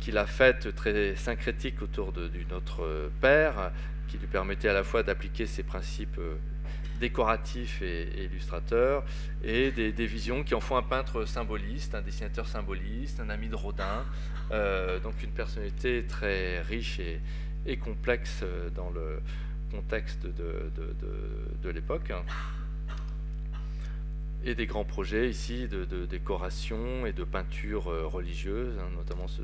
qu'il 0.00 0.18
a 0.18 0.26
faite 0.26 0.74
très 0.74 1.16
syncrétique 1.16 1.80
autour 1.82 2.12
de- 2.12 2.28
du 2.28 2.44
Notre 2.50 3.10
Père, 3.20 3.70
qui 4.08 4.18
lui 4.18 4.26
permettait 4.26 4.68
à 4.68 4.74
la 4.74 4.84
fois 4.84 5.02
d'appliquer 5.02 5.46
ses 5.46 5.62
principes 5.62 6.20
décoratifs 6.98 7.82
et, 7.82 8.24
illustrateurs, 8.24 9.04
et 9.42 9.70
des, 9.70 10.06
visions 10.06 10.44
qui 10.44 10.54
en 10.54 10.60
font 10.60 10.76
un 10.76 10.82
peintre 10.82 11.24
symboliste, 11.24 11.94
un 11.94 12.02
dessinateur 12.02 12.46
symboliste, 12.46 13.20
un 13.20 13.30
ami 13.30 13.48
de 13.48 13.54
Rodin, 13.54 14.04
euh, 14.50 14.98
donc 15.00 15.22
une 15.22 15.30
personnalité 15.30 16.04
très 16.06 16.60
riche 16.62 17.00
et, 17.00 17.76
complexe 17.76 18.40
euh, 18.42 18.70
dans 18.70 18.90
le 18.90 19.20
contexte 19.70 20.26
de, 20.26 20.72
de- 21.62 21.70
l'époque. 21.70 22.12
Et 24.44 24.54
des 24.54 24.66
grands 24.66 24.84
projets 24.84 25.28
ici 25.28 25.68
de, 25.68 25.84
de 25.84 26.06
décoration 26.06 27.04
et 27.04 27.12
de 27.12 27.24
peinture 27.24 27.88
euh, 27.88 28.06
religieuse, 28.06 28.78
hein, 28.78 28.88
notamment 28.96 29.28
ce- 29.28 29.42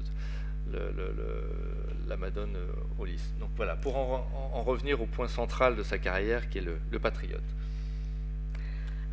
le- 0.71 0.91
le- 0.93 1.13
le- 1.13 2.09
la 2.09 2.17
Madone 2.17 2.57
euh, 2.57 2.73
lys. 3.05 3.33
Donc 3.41 3.51
voilà, 3.57 3.77
pour 3.77 3.97
en, 3.97 4.27
en- 4.35 4.59
en 4.59 4.63
revenir 4.63 5.01
au 5.01 5.07
point 5.07 5.29
central 5.29 5.77
de 5.77 5.83
sa 5.83 5.99
carrière 5.99 6.49
qui 6.51 6.59
est 6.59 6.63
le, 6.63 6.79
patriote. 6.99 7.43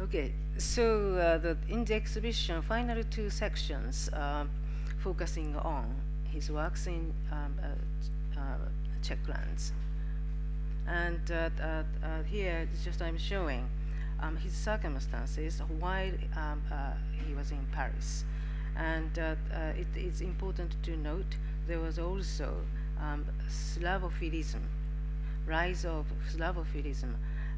Okay, 0.01 0.33
so 0.57 0.81
uh, 1.17 1.37
the, 1.37 1.55
in 1.69 1.83
the 1.85 1.91
exhibition, 1.93 2.61
final 2.63 3.03
two 3.03 3.29
sections 3.29 4.09
uh, 4.13 4.45
focusing 4.97 5.55
on 5.57 5.85
his 6.33 6.49
works 6.49 6.87
in 6.87 7.13
um, 7.31 7.53
uh, 7.61 8.39
uh, 8.39 8.57
Czech 9.03 9.19
lands. 9.27 9.73
And 10.87 11.19
uh, 11.29 11.49
uh, 12.03 12.23
here, 12.25 12.67
just 12.83 13.01
I'm 13.01 13.17
showing 13.17 13.69
um, 14.19 14.35
his 14.37 14.53
circumstances 14.53 15.61
while 15.79 16.11
um, 16.35 16.61
he 17.27 17.35
was 17.35 17.51
in 17.51 17.63
Paris. 17.71 18.25
And 18.77 19.17
uh, 19.19 19.35
uh, 19.53 19.73
it, 19.77 19.87
it's 19.95 20.21
important 20.21 20.75
to 20.83 20.97
note 20.97 21.35
there 21.67 21.79
was 21.79 21.99
also 21.99 22.55
um, 22.99 23.25
Slavophilism, 23.49 24.61
rise 25.45 25.85
of 25.85 26.05
Slavophilism 26.33 27.15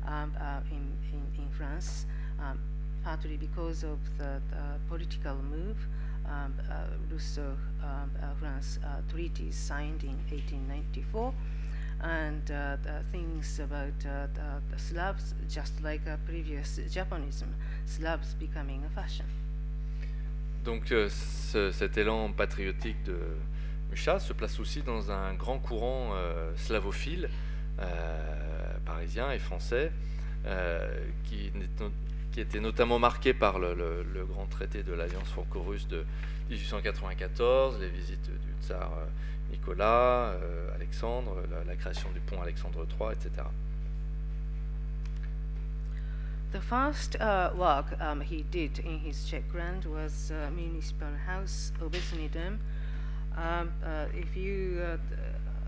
um, 0.08 0.34
uh, 0.40 0.60
in, 0.72 0.92
in, 1.12 1.44
in 1.44 1.50
France, 1.50 2.06
um, 2.40 2.60
partly 3.04 3.38
because 3.38 3.84
of 3.84 4.00
the, 4.18 4.42
the 4.50 4.80
political 4.90 5.36
move. 5.36 5.78
Um, 6.26 6.54
uh, 6.72 6.86
Rousseau 7.12 7.58
um, 7.84 8.10
uh, 8.22 8.34
France 8.40 8.80
uh, 8.82 9.02
treaties 9.12 9.56
signed 9.56 10.04
in 10.04 10.16
1894, 10.32 11.34
and 12.02 12.50
uh, 12.50 12.78
things 13.12 13.60
about 13.60 14.00
the, 14.00 14.30
Slavs, 14.78 15.34
just 15.50 15.82
like 15.84 16.02
previous 16.26 16.80
Japonism, 16.90 17.54
Slavs 17.86 18.36
becoming 18.36 18.84
a 18.86 18.90
fashion. 18.90 19.26
Donc 20.64 20.92
euh, 20.92 21.10
ce- 21.10 21.72
cet 21.72 21.98
élan 21.98 22.32
patriotique 22.32 23.02
de 23.04 23.18
Mucha 23.90 24.20
se 24.20 24.34
place 24.34 24.60
aussi 24.60 24.82
dans 24.82 25.12
un 25.12 25.34
grand 25.34 25.60
courant 25.60 26.12
euh, 26.14 26.52
slavophile, 26.56 27.30
euh, 27.80 28.78
parisien 28.86 29.32
et 29.32 29.40
français, 29.40 29.92
qui 31.24 31.52
était 32.42 32.60
notamment 32.60 33.00
marqué 33.00 33.34
par 33.34 33.60
le, 33.60 33.74
le 34.14 34.26
grand 34.26 34.46
traité 34.48 34.84
de 34.84 34.94
l'Alliance 34.94 35.30
franco-russe 35.30 35.88
de 35.88 36.06
1894, 36.50 37.80
les 37.80 37.90
visites 37.90 38.30
du 38.32 38.66
tsar 38.66 38.92
Nicolas, 39.52 40.34
Alexandre, 40.76 41.36
la, 41.52 41.64
la, 41.64 41.76
création 41.76 42.10
du 42.12 42.20
pont 42.22 42.42
Alexandre 42.42 42.86
III, 43.00 43.12
etc. 43.14 43.46
The 46.54 46.62
first 46.62 47.20
uh, 47.20 47.50
work 47.56 48.00
um, 48.00 48.22
he 48.22 48.44
did 48.44 48.78
in 48.78 49.00
his 49.00 49.26
Czech 49.26 49.50
grant 49.50 49.88
was 49.88 50.30
uh, 50.30 50.52
Municipal 50.52 51.12
House 51.26 51.72
Obecnidem. 51.82 52.60
Um, 53.36 53.74
uh, 53.84 54.06
if 54.14 54.38
you, 54.38 54.80
uh, 54.86 54.98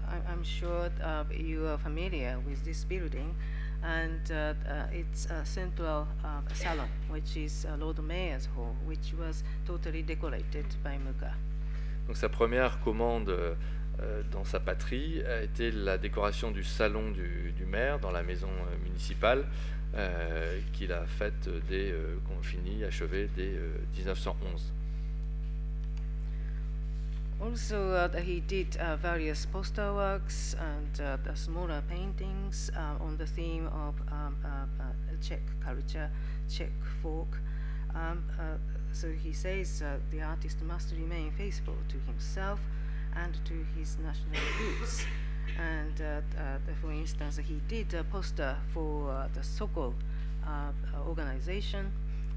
I, 0.07 0.31
am 0.31 0.43
sure 0.43 0.91
uh, 1.03 1.23
you 1.35 1.65
are 1.65 1.79
familiar 1.79 2.37
with 2.45 2.63
this 2.63 2.83
building, 2.83 3.33
and 3.81 4.31
uh, 4.31 4.53
it's 4.91 5.25
a 5.25 5.43
central 5.43 6.07
salon, 6.53 6.89
which 7.09 7.35
is 7.35 7.65
Lord 7.79 7.97
Mayor's 8.03 8.45
Hall, 8.45 8.75
which 8.85 9.15
was 9.17 9.43
totally 9.65 10.03
decorated 10.03 10.67
by 10.83 10.99
Muga. 10.99 11.33
Donc 12.05 12.17
sa 12.17 12.29
première 12.29 12.79
commande 12.83 13.57
dans 14.31 14.43
sa 14.43 14.59
patrie 14.59 15.23
a 15.23 15.41
été 15.41 15.71
la 15.71 15.97
décoration 15.97 16.51
du 16.51 16.63
salon 16.63 17.11
du, 17.11 17.65
maire 17.65 17.99
dans 17.99 18.11
la 18.11 18.23
maison 18.23 18.49
municipale. 18.83 19.45
Euh, 19.97 20.59
qu'il 20.73 20.91
a 20.91 21.05
faite 21.05 21.49
dès 21.69 21.91
euh, 21.91 22.17
qu'on 22.27 22.41
finit, 22.43 22.83
achevé 22.83 23.29
dès 23.33 23.53
1911. 23.95 24.73
Euh, 27.39 27.45
also, 27.45 27.93
uh, 27.93 28.09
he 28.19 28.41
did 28.41 28.75
uh, 28.75 28.97
various 28.97 29.45
poster 29.45 29.93
works 29.93 30.53
and 30.59 30.99
uh, 30.99 31.33
smaller 31.33 31.81
paintings 31.87 32.69
uh, 32.75 33.01
on 33.01 33.15
the 33.15 33.25
theme 33.25 33.67
of 33.67 33.95
um, 34.11 34.35
Czech 35.21 35.43
culture, 35.61 36.09
Czech 36.49 36.73
folk. 37.01 37.39
Um, 37.93 38.21
so 38.91 39.07
he 39.07 39.31
says 39.31 39.81
the 40.11 40.21
artist 40.21 40.61
must 40.61 40.91
remain 40.91 41.31
faithful 41.37 41.75
to 41.87 41.97
himself 42.05 42.59
and 43.15 43.33
to 43.45 43.53
his 43.77 43.97
national 43.99 44.41
roots. 44.59 45.05
And 45.59 46.01
uh, 46.01 46.39
uh, 46.39 46.57
for 46.81 46.91
instance, 46.91 47.37
he 47.37 47.61
did 47.67 47.93
a 47.93 48.03
poster 48.03 48.57
for 48.73 49.09
uh, 49.11 49.27
the 49.33 49.43
Sokol 49.43 49.93
organization, 51.07 51.91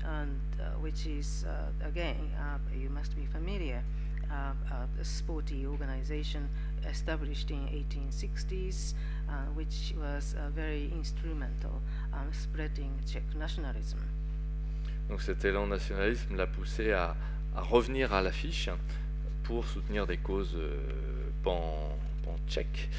and 0.05 0.41
which 0.81 1.07
is 1.07 1.45
again 1.85 2.17
you 2.75 2.89
must 2.91 3.15
be 3.17 3.27
familiar. 3.27 3.83
a 5.01 5.05
sporty 5.05 5.67
organization 5.67 6.49
established 6.87 7.51
in 7.51 7.67
1860s, 7.69 8.95
uh, 9.29 9.33
which 9.55 9.95
was 9.97 10.35
uh, 10.35 10.51
very 10.51 10.91
instrumental 10.93 11.81
in 12.13 12.33
spreading 12.33 12.93
Czech 13.07 13.35
nationalism. 13.35 13.99
Donc 15.09 15.23
cet 15.23 15.45
élan 15.45 15.67
nationalisme 15.67 16.37
l'a 16.37 16.47
poussé 16.47 16.93
à, 16.93 17.17
à 17.57 17.63
revenir 17.63 18.13
à 18.13 18.21
l'affiche 18.21 18.69
pour 19.49 19.67
soutenir 19.67 20.07
des 20.07 20.19
causes 20.19 20.55
euh, 20.57 20.77
pan 21.43 21.97
tchèque, 22.47 22.91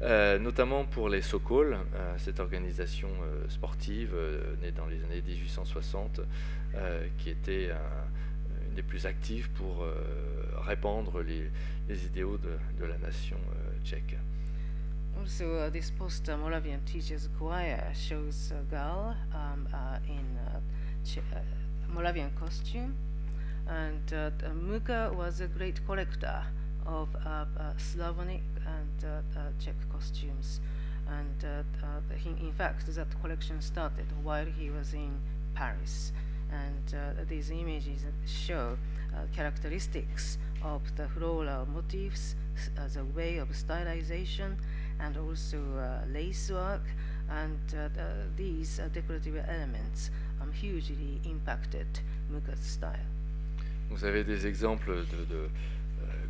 euh, 0.00 0.38
notamment 0.38 0.86
pour 0.86 1.10
les 1.10 1.20
Sokol, 1.20 1.76
euh, 1.76 2.14
cette 2.16 2.40
organisation 2.40 3.10
sportive 3.50 4.16
née 4.62 4.72
dans 4.72 4.86
les 4.86 5.04
années 5.04 5.20
1860, 5.20 6.22
qui 7.18 7.28
était 7.28 7.66
une 7.66 8.74
des 8.74 8.82
plus 8.82 9.04
actives 9.04 9.50
pour 9.50 9.84
répandre 10.66 11.20
les, 11.20 12.06
idéaux 12.06 12.38
de, 12.38 12.84
la 12.86 12.96
nation 12.96 13.36
tchèque. 13.84 14.16
Also, 15.20 15.44
uh, 15.44 15.70
this 15.70 15.90
poster 15.90 16.36
Moravian 16.36 16.78
Teachers 16.86 17.28
Choir 17.36 17.92
shows 17.92 18.52
a 18.52 18.62
girl 18.70 19.16
um, 19.34 19.66
uh, 19.74 19.98
in 20.08 20.38
uh, 20.38 21.90
Moravian 21.92 22.30
costume, 22.38 22.94
and 23.68 24.12
uh, 24.12 24.30
Muka 24.54 25.12
was 25.16 25.40
a 25.40 25.46
great 25.46 25.84
collector 25.86 26.42
of 26.86 27.08
uh, 27.16 27.44
uh, 27.58 27.72
Slavonic 27.76 28.42
and 28.66 29.04
uh, 29.04 29.40
Czech 29.58 29.76
costumes. 29.92 30.60
And 31.08 31.66
he, 32.16 32.30
in 32.30 32.52
fact, 32.52 32.86
that 32.94 33.06
collection 33.22 33.62
started 33.62 34.06
while 34.22 34.44
he 34.44 34.70
was 34.70 34.92
in 34.92 35.18
Paris. 35.54 36.12
And 36.50 37.28
these 37.28 37.50
images 37.50 38.04
show 38.26 38.76
characteristics 39.34 40.38
of 40.62 40.82
the 40.96 41.08
floral 41.08 41.66
motifs 41.66 42.34
as 42.76 42.96
a 42.96 43.04
way 43.04 43.38
of 43.38 43.48
stylization 43.50 44.56
and 45.00 45.16
also 45.16 45.58
uh, 45.76 46.06
lace 46.12 46.50
work 46.50 46.82
and 47.30 47.58
uh, 47.74 47.88
the, 47.94 48.08
these 48.36 48.80
uh, 48.80 48.88
decorative 48.92 49.36
elements 49.48 50.10
um, 50.40 50.52
hugely 50.52 51.20
impacted 51.24 51.86
Muga's 52.30 52.60
style. 52.60 53.17
Vous 53.90 54.04
avez 54.04 54.24
des 54.24 54.46
exemples 54.46 54.90
de, 54.90 55.24
de 55.24 55.48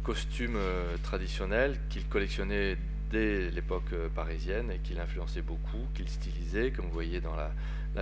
costumes 0.08 0.56
euh, 0.56 0.96
traditionnels 1.02 1.76
qu'il 1.90 2.06
collectionnait 2.06 2.78
dès 3.10 3.50
l'époque 3.50 3.92
euh, 3.92 4.08
parisienne 4.08 4.70
et 4.70 4.78
qu'il 4.78 4.98
influençait 5.00 5.42
beaucoup, 5.42 5.86
qu'il 5.92 6.08
stylisait, 6.08 6.70
comme 6.70 6.86
vous 6.86 6.92
voyez 6.92 7.20
dans 7.20 7.36
la, 7.36 7.50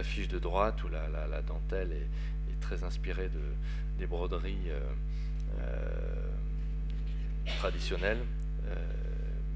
fiche 0.05 0.29
de 0.29 0.39
droite 0.39 0.85
où 0.85 0.89
la, 0.89 1.43
dentelle 1.43 1.91
est, 1.91 2.61
très 2.61 2.85
inspirée 2.85 3.29
de, 3.29 3.41
des 3.99 4.07
broderies 4.07 4.71
euh, 4.71 6.31
traditionnelles, 7.59 8.23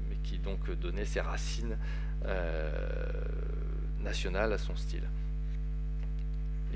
mais 0.09 0.15
qui 0.23 0.37
donc 0.37 0.69
donnait 0.79 1.05
ses 1.05 1.21
racines 1.21 1.77
nationales 4.03 4.53
à 4.53 4.57
son 4.57 4.75
style 4.75 5.07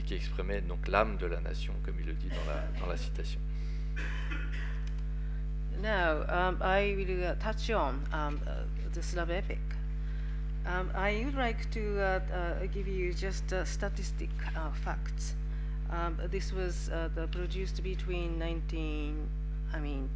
qui 0.05 0.13
exprimait 0.13 0.61
donc 0.61 0.87
l'âme 0.87 1.17
de 1.17 1.25
la 1.25 1.41
nation, 1.41 1.73
comme 1.83 1.95
il 1.99 2.05
le 2.05 2.13
dit 2.13 2.29
dans 2.29 2.87
la, 2.87 2.97
citation. 2.97 3.39
Now, 5.81 6.23
um, 6.29 6.57
I 6.61 6.95
will 6.95 7.23
uh, 7.23 7.35
touch 7.35 7.69
on 7.69 8.01
um, 8.13 8.39
uh, 8.47 8.63
the 8.93 9.03
Slav 9.03 9.29
epic. 9.29 9.59
Um, 10.65 10.89
I 10.95 11.23
would 11.25 11.35
like 11.35 11.69
to 11.71 11.99
uh, 11.99 12.19
uh 12.33 12.65
give 12.73 12.87
you 12.87 13.13
just 13.13 13.53
statistic 13.65 14.29
facts. 14.83 15.35
Um, 15.91 16.17
this 16.31 16.51
was 16.51 16.89
produced 17.31 17.83
between 17.83 18.39
19, 18.39 19.27
I 19.73 19.79
mean, 19.79 20.09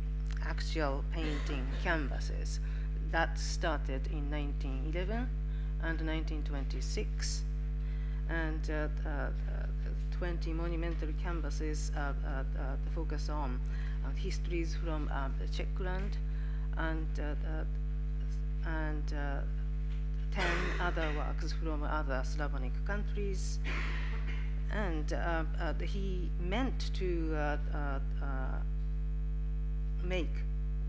actual 0.43 1.03
painting 1.11 1.67
canvases 1.83 2.59
that 3.11 3.37
started 3.37 4.07
in 4.07 4.31
1911 4.31 5.29
and 5.83 6.01
1926, 6.01 7.43
and 8.29 8.89
20 10.19 10.51
monumental 10.51 11.07
canvases 11.23 11.93
uh, 11.95 11.99
uh, 11.99 12.29
uh, 12.29 12.43
focus 12.93 13.29
on 13.29 13.57
uh, 14.05 14.09
histories 14.17 14.75
from 14.83 15.09
uh, 15.13 15.29
Czechland 15.49 16.17
and, 16.77 17.07
uh, 17.19 17.63
and 18.69 19.07
10 20.31 20.45
other 20.81 21.07
works 21.15 21.53
from 21.53 21.83
other 21.83 22.21
Slavonic 22.25 22.73
countries. 22.85 23.59
And 24.71 25.09
he 25.81 26.29
meant 26.41 26.93
to 26.95 27.57
make 30.03 30.35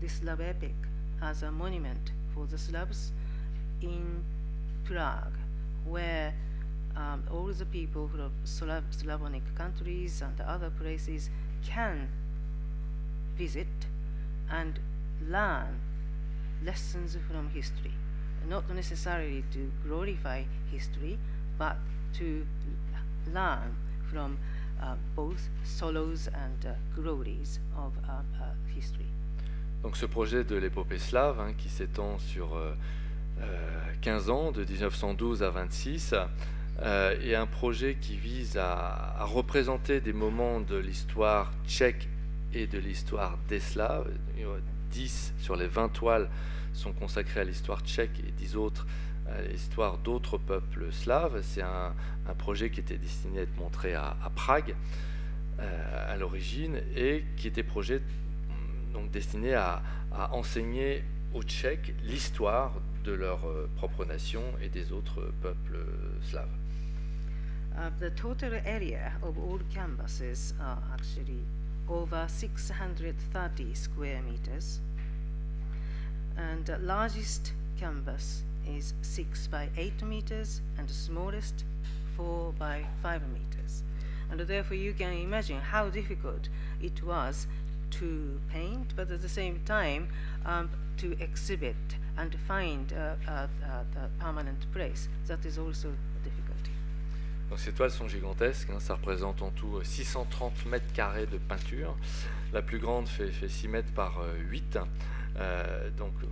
this 0.01 0.13
Slav 0.13 0.41
epic 0.41 0.75
as 1.21 1.43
a 1.43 1.51
monument 1.51 2.11
for 2.35 2.47
the 2.47 2.57
Slavs 2.57 3.13
in 3.81 4.23
Prague, 4.83 5.37
where 5.85 6.33
um, 6.95 7.23
all 7.31 7.51
the 7.53 7.65
people 7.65 8.07
from 8.07 8.31
Slav 8.43 8.83
Slavonic 8.91 9.43
countries 9.55 10.21
and 10.21 10.39
other 10.41 10.69
places 10.69 11.29
can 11.63 12.09
visit 13.37 13.67
and 14.49 14.79
learn 15.29 15.79
lessons 16.63 17.17
from 17.27 17.49
history, 17.49 17.93
not 18.47 18.69
necessarily 18.73 19.43
to 19.51 19.71
glorify 19.85 20.43
history, 20.71 21.17
but 21.57 21.77
to 22.13 22.45
learn 23.33 23.75
from 24.11 24.37
uh, 24.81 24.95
both 25.15 25.49
sorrows 25.63 26.27
and 26.27 26.65
uh, 26.65 26.73
glories 26.95 27.59
of 27.77 27.93
uh, 28.07 28.21
uh 28.41 28.53
history. 28.75 29.05
Donc 29.83 29.97
ce 29.97 30.05
projet 30.05 30.43
de 30.43 30.55
l'épopée 30.55 30.99
slave, 30.99 31.39
hein, 31.39 31.53
qui 31.53 31.69
s'étend 31.69 32.19
sur 32.19 32.55
euh, 32.55 32.73
15 34.01 34.29
euh, 34.29 34.31
ans, 34.31 34.51
de 34.51 34.63
1912 34.63 35.41
à 35.43 35.49
26, 35.49 36.13
euh, 36.79 37.19
est 37.21 37.35
un 37.35 37.47
projet 37.47 37.95
qui 37.99 38.15
vise 38.15 38.57
à, 38.57 39.23
représenter 39.25 40.01
des 40.01 40.13
moments 40.13 40.59
de 40.59 40.77
l'histoire 40.77 41.51
tchèque 41.67 42.07
et 42.53 42.67
de 42.67 42.79
l'histoire 42.79 43.37
des 43.47 43.59
Slaves. 43.59 44.09
10 44.91 45.33
sur 45.39 45.55
les 45.55 45.67
20 45.67 45.89
toiles 45.89 46.29
sont 46.73 46.91
consacrées 46.91 47.41
à 47.41 47.43
l'histoire 47.43 47.81
tchèque 47.81 48.19
et 48.27 48.31
10 48.31 48.57
autres 48.57 48.85
à 49.27 49.41
l'histoire 49.41 49.97
d'autres 49.97 50.37
peuples 50.37 50.91
slaves. 50.91 51.41
C'est 51.43 51.61
un, 51.61 51.93
projet 52.37 52.69
qui 52.69 52.79
était 52.79 52.97
destiné 52.97 53.39
à 53.39 53.41
être 53.43 53.57
montré 53.57 53.93
à, 53.93 54.15
Prague 54.35 54.75
euh, 55.59 56.13
à 56.13 56.15
l'origine 56.15 56.81
et 56.95 57.25
qui 57.35 57.47
était 57.47 57.63
projet 57.63 58.01
donc 58.93 59.11
destiné 59.11 59.53
à, 59.53 59.81
enseigner 60.31 61.03
aux 61.33 61.43
Tchèques 61.43 61.93
l'histoire 62.03 62.73
de 63.03 63.13
leur 63.13 63.45
euh, 63.45 63.69
propre 63.75 64.05
nation 64.05 64.43
et 64.61 64.69
des 64.69 64.91
autres 64.91 65.31
peuples 65.41 65.85
slaves. 66.21 66.60
Uh, 67.81 67.89
the 67.99 68.11
total 68.11 68.53
area 68.63 69.11
of 69.23 69.39
all 69.39 69.59
canvases 69.73 70.53
are 70.61 70.77
actually 70.93 71.43
over 71.89 72.27
630 72.29 73.73
square 73.73 74.21
meters. 74.21 74.81
And 76.37 76.63
the 76.63 76.77
largest 76.77 77.53
canvas 77.79 78.43
is 78.67 78.93
6 79.01 79.47
by 79.47 79.67
8 79.75 80.03
meters, 80.03 80.61
and 80.77 80.87
the 80.87 80.93
smallest 80.93 81.65
4 82.17 82.53
by 82.59 82.85
5 83.01 83.23
meters. 83.33 83.81
And 84.29 84.39
therefore, 84.41 84.77
you 84.77 84.93
can 84.93 85.13
imagine 85.13 85.59
how 85.59 85.89
difficult 85.89 86.49
it 86.83 87.01
was 87.01 87.47
to 87.91 88.39
paint, 88.51 88.93
but 88.95 89.09
at 89.09 89.23
the 89.23 89.29
same 89.29 89.59
time, 89.65 90.07
um, 90.45 90.69
to 90.97 91.17
exhibit 91.19 91.75
and 92.15 92.31
to 92.31 92.37
find 92.37 92.93
uh, 92.93 93.15
uh, 93.27 93.47
uh, 93.65 93.83
a 94.03 94.23
permanent 94.23 94.71
place. 94.71 95.09
That 95.25 95.43
is 95.45 95.57
also. 95.57 95.95
Donc 97.51 97.59
ces 97.59 97.73
toiles 97.73 97.91
sont 97.91 98.07
gigantesques, 98.07 98.69
hein, 98.69 98.79
ça 98.79 98.95
représente 98.95 99.41
en 99.41 99.51
tout 99.51 99.83
630 99.83 100.67
mètres 100.67 100.93
carrés 100.93 101.25
de 101.25 101.37
peinture. 101.37 101.97
La 102.53 102.61
plus 102.61 102.79
grande 102.79 103.09
fait, 103.09 103.29
fait 103.29 103.49
6 103.49 103.67
mètres 103.67 103.91
par 103.91 104.21
8. 104.49 104.79
Euh, 105.35 105.89
donc 105.97 106.13
euh, 106.23 106.27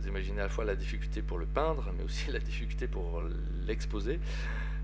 vous 0.00 0.08
imaginez 0.08 0.40
à 0.40 0.44
la 0.44 0.48
fois 0.48 0.64
la 0.64 0.74
difficulté 0.74 1.22
pour 1.22 1.38
le 1.38 1.46
peindre, 1.46 1.92
mais 1.96 2.02
aussi 2.02 2.32
la 2.32 2.40
difficulté 2.40 2.88
pour 2.88 3.22
l'exposer. 3.64 4.18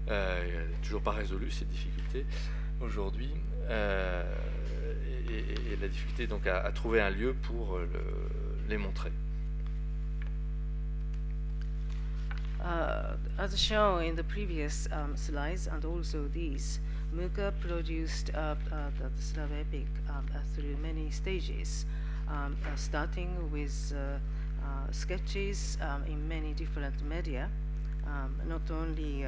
Euh, 0.09 0.67
toujours 0.85 1.03
pas 1.03 1.11
résolu 1.11 1.51
ces 1.51 1.65
difficultés 1.65 2.27
aujourd'hui. 2.81 3.33
Euh, 3.69 4.23
et, 5.29 5.77
la 5.81 5.89
difficulté 5.89 6.29
donc 6.29 6.47
à, 6.47 6.71
trouver 6.71 7.01
un 7.01 7.11
lieu 7.11 7.35
pour 7.43 7.77
le, 7.79 8.69
les 8.69 8.79
montrer. 8.79 9.11
Uh, 12.67 13.15
as 13.39 13.57
shown 13.57 14.03
in 14.03 14.17
the 14.17 14.25
previous 14.25 14.89
um, 14.91 15.17
slides 15.17 15.69
and 15.69 15.85
also 15.85 16.27
these, 16.33 16.81
Muka 17.13 17.55
produced 17.61 18.31
uh, 18.35 18.57
uh, 18.73 18.91
the 18.99 19.23
Slav 19.23 19.53
epic 19.53 19.87
um, 20.09 20.27
uh, 20.35 20.39
through 20.53 20.77
many 20.79 21.09
stages, 21.11 21.87
um, 22.29 22.57
uh, 22.67 22.75
starting 22.75 23.31
with 23.53 23.95
uh, 23.95 24.19
sketches 24.91 25.79
um, 25.81 26.03
in 26.09 26.27
many 26.27 26.55
different 26.55 27.01
media, 27.05 27.49
um, 28.05 28.35
not 28.49 28.69
only 28.73 29.25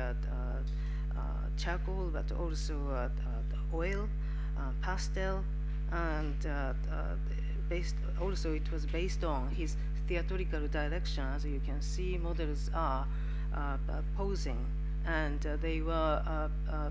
charcoal 1.57 2.11
but 2.13 2.33
also 2.33 3.09
oil, 3.73 4.09
pastel, 4.83 5.45
and 5.93 6.35
based 7.69 7.95
also 8.21 8.53
it 8.53 8.73
was 8.73 8.85
based 8.85 9.23
on 9.23 9.49
his 9.51 9.77
theatrical 10.09 10.67
direction. 10.67 11.25
As 11.37 11.45
you 11.45 11.61
can 11.65 11.81
see, 11.83 12.19
models 12.19 12.71
are 12.75 13.07
posing, 14.17 14.59
and 15.07 15.45
uh, 15.47 15.57
they 15.61 15.81
were 15.81 16.23
uh, 16.27 16.91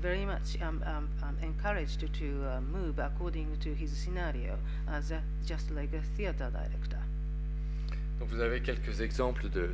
very 0.00 0.24
much 0.24 0.60
um, 0.62 0.82
um, 0.86 1.08
um, 1.22 1.36
encouraged 1.42 2.00
to 2.14 2.60
move 2.72 2.98
according 2.98 3.56
to 3.60 3.74
his 3.74 3.90
scenario, 3.90 4.56
as 4.88 5.12
just 5.46 5.70
like 5.70 5.92
a 5.94 6.02
theater 6.16 6.50
director. 6.50 6.98
Donc 8.22 8.28
vous 8.30 8.40
avez 8.40 8.60
quelques 8.60 9.00
exemples 9.00 9.48
de, 9.48 9.68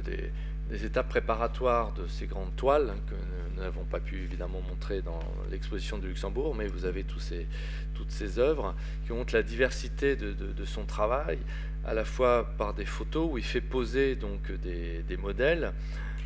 des, 0.70 0.84
étapes 0.84 1.10
préparatoires 1.10 1.92
de 1.92 2.06
ces 2.06 2.26
grandes 2.26 2.56
toiles 2.56 2.88
hein, 2.90 2.98
que 3.06 3.14
nous 3.14 3.62
n'avons 3.62 3.84
pas 3.84 4.00
pu 4.00 4.22
évidemment 4.22 4.62
montrer 4.62 5.02
dans 5.02 5.20
l'exposition 5.50 5.98
de 5.98 6.06
Luxembourg, 6.06 6.54
mais 6.54 6.66
vous 6.66 6.86
avez 6.86 7.04
toutes 7.04 8.10
ces 8.10 8.38
œuvres 8.38 8.74
qui 9.06 9.12
montrent 9.12 9.34
la 9.34 9.42
diversité 9.42 10.16
de, 10.16 10.64
son 10.64 10.86
travail, 10.86 11.38
à 11.84 11.92
la 11.92 12.06
fois 12.06 12.54
par 12.56 12.72
des 12.72 12.86
photos 12.86 13.28
où 13.30 13.36
il 13.36 13.44
fait 13.44 13.60
poser 13.60 14.16
donc 14.16 14.50
des, 14.52 15.16
modèles 15.18 15.72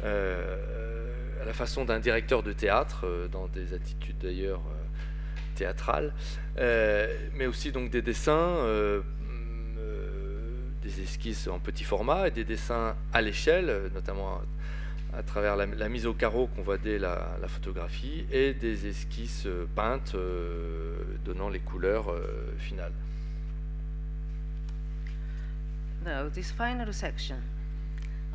à 0.02 1.44
la 1.44 1.52
façon 1.52 1.84
d'un 1.84 1.98
directeur 1.98 2.42
de 2.42 2.52
théâtre, 2.52 3.02
euh, 3.04 3.28
dans 3.28 3.48
des 3.48 3.74
attitudes 3.74 4.18
d'ailleurs 4.18 4.60
euh, 4.60 4.82
théâtrales, 5.54 6.12
euh, 6.58 7.14
mais 7.34 7.46
aussi 7.46 7.72
donc 7.72 7.90
des 7.90 8.02
dessins 8.02 8.32
euh, 8.32 9.02
des 10.82 11.00
esquisses 11.00 11.46
en 11.46 11.58
petit 11.58 11.84
format 11.84 12.28
et 12.28 12.30
des 12.30 12.44
dessins 12.44 12.96
à 13.12 13.22
l'échelle, 13.22 13.90
notamment 13.94 14.40
à, 15.16 15.22
travers 15.22 15.56
la, 15.56 15.88
mise 15.88 16.06
au 16.06 16.14
carreau 16.14 16.48
qu'on 16.48 16.62
voit 16.62 16.78
dès 16.78 16.98
la, 16.98 17.38
photographie, 17.46 18.26
et 18.32 18.52
des 18.52 18.88
esquisses 18.88 19.46
peintes 19.76 20.14
euh, 20.14 20.96
donnant 21.24 21.48
les 21.48 21.60
couleurs 21.60 22.10
euh, 22.10 22.52
finales. 22.58 22.92
Now, 26.04 26.28
this 26.28 26.50
final 26.50 26.92
section, 26.92 27.36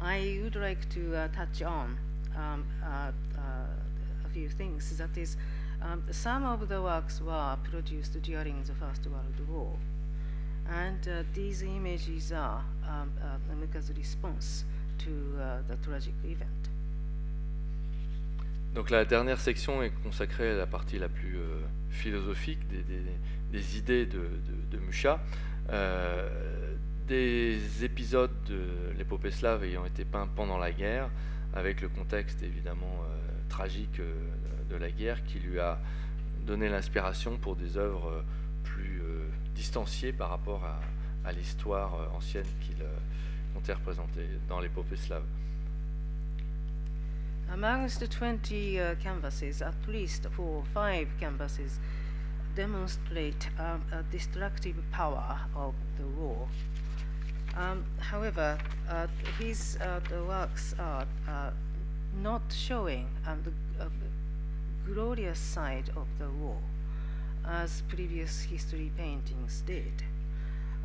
I 0.01 0.39
would 0.43 0.55
like 0.55 0.87
to 0.89 1.15
uh, 1.15 1.27
touch 1.29 1.61
on 1.61 1.97
um, 2.35 2.65
uh, 2.83 3.11
uh, 3.37 3.41
a 4.25 4.29
few 4.29 4.49
things. 4.49 4.97
That 4.97 5.17
is, 5.17 5.37
um, 5.81 6.03
some 6.11 6.43
of 6.45 6.67
the 6.67 6.81
works 6.81 7.21
were 7.21 7.57
produced 7.63 8.21
during 8.21 8.63
the 8.63 8.73
First 8.73 9.07
World 9.07 9.49
War. 9.49 9.73
And 10.69 11.07
uh, 11.07 11.23
these 11.33 11.63
images 11.63 12.31
are 12.31 12.63
um, 12.87 13.11
uh, 13.21 13.37
Namika's 13.49 13.91
response 13.95 14.65
to 14.99 15.09
the 15.67 15.77
tragic 15.77 16.13
event. 16.25 16.69
La 18.89 19.05
dernière 19.05 19.39
section 19.39 19.81
est 19.81 19.91
consacrée 20.03 20.51
à 20.51 20.55
la 20.55 20.67
partie 20.67 20.99
la 20.99 21.09
plus 21.09 21.35
euh, 21.35 21.59
philosophique 21.89 22.59
des, 22.69 23.77
idées 23.77 24.05
de. 24.05 24.21
Euh, 25.69 26.66
des 27.07 27.85
épisodes 27.85 28.43
de 28.47 28.91
l'épopée 28.97 29.31
slave 29.31 29.63
ayant 29.63 29.85
été 29.85 30.03
peints 30.03 30.27
pendant 30.35 30.57
la 30.57 30.71
guerre, 30.71 31.09
avec 31.53 31.81
le 31.81 31.87
contexte 31.87 32.43
évidemment 32.43 33.03
euh, 33.03 33.17
tragique 33.47 33.99
euh, 33.99 34.13
de 34.69 34.75
la 34.75 34.91
guerre 34.91 35.23
qui 35.23 35.39
lui 35.39 35.59
a 35.59 35.79
donné 36.45 36.67
l'inspiration 36.67 37.37
pour 37.37 37.55
des 37.55 37.77
œuvres 37.77 38.23
plus 38.63 39.01
euh, 39.01 39.25
distanciées 39.55 40.11
par 40.11 40.29
rapport 40.29 40.63
à, 40.65 40.79
l'histoire 41.33 42.15
ancienne 42.15 42.45
qu'il 42.61 42.77
comptait 43.53 43.73
représenter 43.73 44.25
dans 44.47 44.61
l'épopée 44.61 44.95
slave. 44.95 45.25
Amongst 47.51 47.99
the 47.99 48.07
20 48.07 48.49
uh, 48.49 48.95
canvases, 49.03 49.61
at 49.61 49.75
least 49.89 50.29
four 50.29 50.59
or 50.59 50.65
five 50.73 51.09
canvases 51.19 51.81
demonstrate 52.55 53.49
um, 53.59 53.81
a 53.91 54.03
destructive 54.09 54.77
power 54.91 55.37
of 55.53 55.75
the 55.97 56.07
war. 56.17 56.47
Um, 57.57 57.85
however, 57.97 58.59
uh, 58.87 59.07
his 59.39 59.79
uh, 59.81 59.99
works 60.27 60.75
are 60.77 61.07
uh, 61.27 61.49
not 62.21 62.43
showing 62.51 63.07
um, 63.25 63.41
the 63.43 63.83
uh, 63.83 63.89
glorious 64.85 65.39
side 65.39 65.89
of 65.97 66.05
the 66.19 66.29
war 66.29 66.57
as 67.47 67.81
previous 67.87 68.41
history 68.41 68.91
paintings 68.95 69.63
did. 69.65 70.03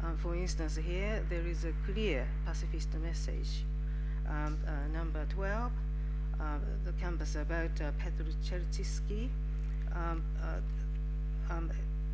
Um, 0.02 0.16
for 0.16 0.34
instance, 0.34 0.76
here 0.76 1.22
there 1.28 1.46
is 1.46 1.66
a 1.66 1.74
clear 1.84 2.26
pacifist 2.46 2.88
message. 2.94 3.64
Um, 4.26 4.56
uh, 4.66 4.96
number 4.96 5.26
12, 5.28 5.70
uh, 6.40 6.44
the 6.86 6.92
canvas 6.92 7.36
about 7.36 7.74
Petr 7.74 8.24
Chertsky. 8.42 9.28
Um, 9.94 10.22
um, 11.50 11.70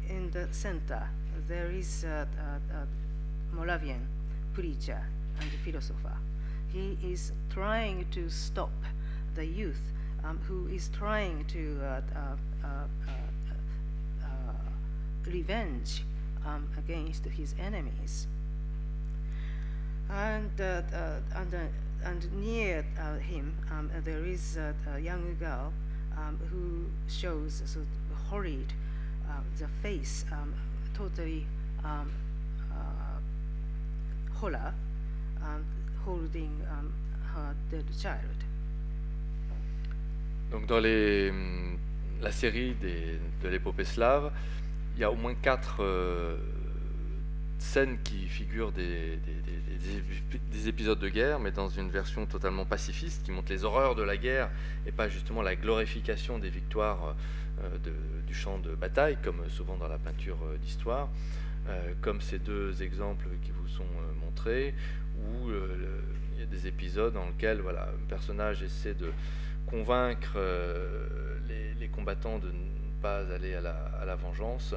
in 0.09 0.33
the 0.33 0.49
center, 0.51 1.09
there 1.47 1.71
is 1.71 2.03
a 2.03 2.27
Moravian 3.53 4.09
preacher 4.59 5.01
and 5.41 5.51
philosopher. 5.65 6.17
He 6.73 6.99
is 7.01 7.31
trying 7.49 8.07
to 8.11 8.29
stop 8.29 8.73
the 9.37 9.47
youth 9.47 9.81
um, 10.25 10.41
who 10.49 10.67
is 10.67 10.89
trying 10.89 11.45
to 11.45 11.79
uh, 11.81 12.01
uh, 12.17 12.69
uh, 14.25 14.29
revenge 15.27 16.03
um, 16.45 16.67
against 16.77 17.25
his 17.27 17.55
enemies. 17.61 18.27
And, 20.11 20.51
and, 20.59 21.55
and 22.05 22.33
near 22.33 22.83
him, 23.21 23.55
um, 23.71 23.91
there 24.05 24.25
is 24.25 24.57
a 24.57 24.99
young 24.99 25.37
girl 25.39 25.73
um, 26.17 26.37
who 26.51 26.87
shows 27.09 27.63
of 27.77 27.87
horrid 28.29 28.73
the 29.61 29.69
face, 29.83 30.25
um, 30.33 30.53
totally 30.95 31.47
um, 34.43 35.65
um. 36.71 36.93
Donc 40.51 40.67
dans 40.67 40.79
les, 40.81 41.33
la 42.23 42.33
série 42.33 42.75
des, 42.75 43.19
de 43.43 43.49
l'épopée 43.49 43.85
slave, 43.85 44.33
il 44.97 45.01
y 45.01 45.05
a 45.05 45.11
au 45.11 45.17
moins 45.17 45.35
quatre 45.35 45.83
euh, 45.83 46.37
scènes 47.59 47.99
qui 48.03 48.27
figurent 48.27 48.73
des, 48.73 49.17
des, 49.17 49.35
des, 49.79 50.39
des, 50.51 50.69
épisodes 50.69 50.99
de 50.99 51.09
guerre, 51.09 51.39
mais 51.39 51.51
dans 51.51 51.69
une 51.69 51.91
version 51.91 52.27
totalement 52.27 52.65
pacifiste, 52.65 53.25
qui 53.25 53.31
montre 53.31 53.53
les 53.53 53.65
horreurs 53.65 53.95
de 53.95 54.03
la 54.03 54.17
guerre 54.17 54.51
et 54.87 54.93
pas 54.93 55.09
justement 55.09 55.43
la 55.43 55.55
glorification 55.55 56.39
des 56.39 56.51
victoires 56.51 57.15
euh, 57.65 57.79
du 58.27 58.35
champ 58.35 58.59
de 58.59 58.75
bataille, 58.75 59.19
comme 59.23 59.49
souvent 59.49 59.77
dans 59.77 59.89
la 59.89 59.99
peinture 59.99 60.39
euh, 60.45 60.57
d'histoire. 60.59 61.09
Comme 62.01 62.23
ces 62.23 62.39
deux 62.39 62.83
exemples 62.83 63.29
qui 63.43 63.51
vous 63.51 63.69
sont 63.69 63.83
euh, 63.83 64.13
montrés, 64.39 64.75
où 65.19 65.49
euh, 65.51 65.77
il 66.35 66.41
y 66.41 66.43
a 66.43 66.47
des 66.47 66.67
épisodes 66.67 67.13
dans 67.15 67.27
lesquels 67.27 67.61
voilà, 67.61 67.85
un 67.89 68.07
personnage 68.09 68.63
essaie 68.63 68.95
de 68.95 69.11
convaincre 69.67 70.33
euh, 70.37 71.39
les, 71.49 71.75
les 71.75 71.89
combattants 71.89 72.39
de 72.39 72.47
ne 72.49 73.03
pas 73.03 73.19
aller 73.35 73.55
à 73.55 73.61
la, 73.61 73.75
à 74.01 74.05
la 74.05 74.15
vengeance, 74.17 74.75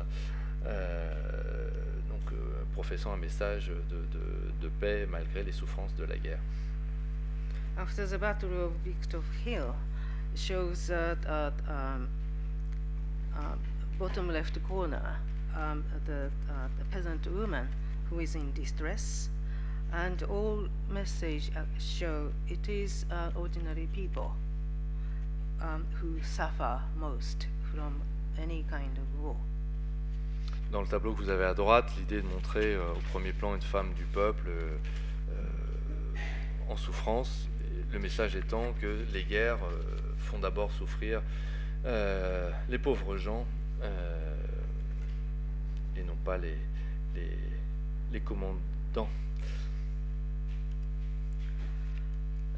euh, 0.65 1.69
donc 2.09 2.33
professant 2.73 3.13
un 3.13 3.17
message 3.17 3.67
de, 3.89 3.95
de- 3.95 4.51
de 4.61 4.69
paix 4.79 5.07
malgré 5.09 5.43
les 5.43 5.51
souffrances 5.51 5.95
de 5.95 6.05
la 6.05 6.17
guerre. 6.17 6.39
After 7.77 8.05
the 8.05 8.17
Battle 8.19 8.53
of 8.53 8.71
Victor 8.83 9.21
Hill, 9.45 9.73
shows 10.35 10.87
that 10.87 11.17
at 11.27 11.53
um, 11.69 12.07
uh, 13.35 13.55
bottom 13.97 14.29
left 14.29 14.59
corner 14.67 15.17
um, 15.55 15.83
the, 16.05 16.29
uh, 16.49 16.67
the 16.77 16.85
peasant 16.91 17.25
woman 17.27 17.67
who 18.09 18.19
is 18.19 18.35
in 18.35 18.51
distress, 18.53 19.29
and 19.93 20.23
all 20.29 20.67
message 20.89 21.51
uh, 21.55 21.61
show 21.79 22.31
it 22.49 22.67
is 22.69 23.05
uh, 23.11 23.29
ordinary 23.35 23.87
people 23.93 24.31
um, 25.61 25.85
who 26.01 26.19
suffer 26.23 26.79
most 26.99 27.47
from 27.73 28.01
any 28.41 28.63
kind 28.69 28.97
of 28.97 29.23
war. 29.23 29.35
Dans 30.71 30.81
le 30.81 30.87
tableau 30.87 31.13
que 31.13 31.21
vous 31.23 31.29
avez 31.29 31.43
à 31.43 31.53
droite, 31.53 31.91
l'idée 31.97 32.21
de 32.21 32.27
montrer 32.27 32.75
euh, 32.75 32.93
au 32.93 33.01
premier 33.11 33.33
plan 33.33 33.53
une 33.55 33.61
femme 33.61 33.93
du 33.93 34.05
peuple 34.05 34.47
euh, 34.47 34.77
euh, 35.31 36.69
en 36.69 36.77
souffrance, 36.77 37.47
le 37.91 37.99
message 37.99 38.37
étant 38.37 38.71
que 38.79 39.05
les 39.11 39.23
guerres 39.23 39.59
euh, 39.65 39.81
font 40.17 40.39
d'abord 40.39 40.71
souffrir 40.71 41.21
euh, 41.85 42.49
les 42.69 42.77
pauvres 42.79 43.17
gens 43.17 43.45
et 45.97 46.03
non 46.03 46.15
pas 46.23 46.37
les, 46.37 46.55
les, 47.15 47.37
les 48.13 48.19
commandants. 48.21 49.09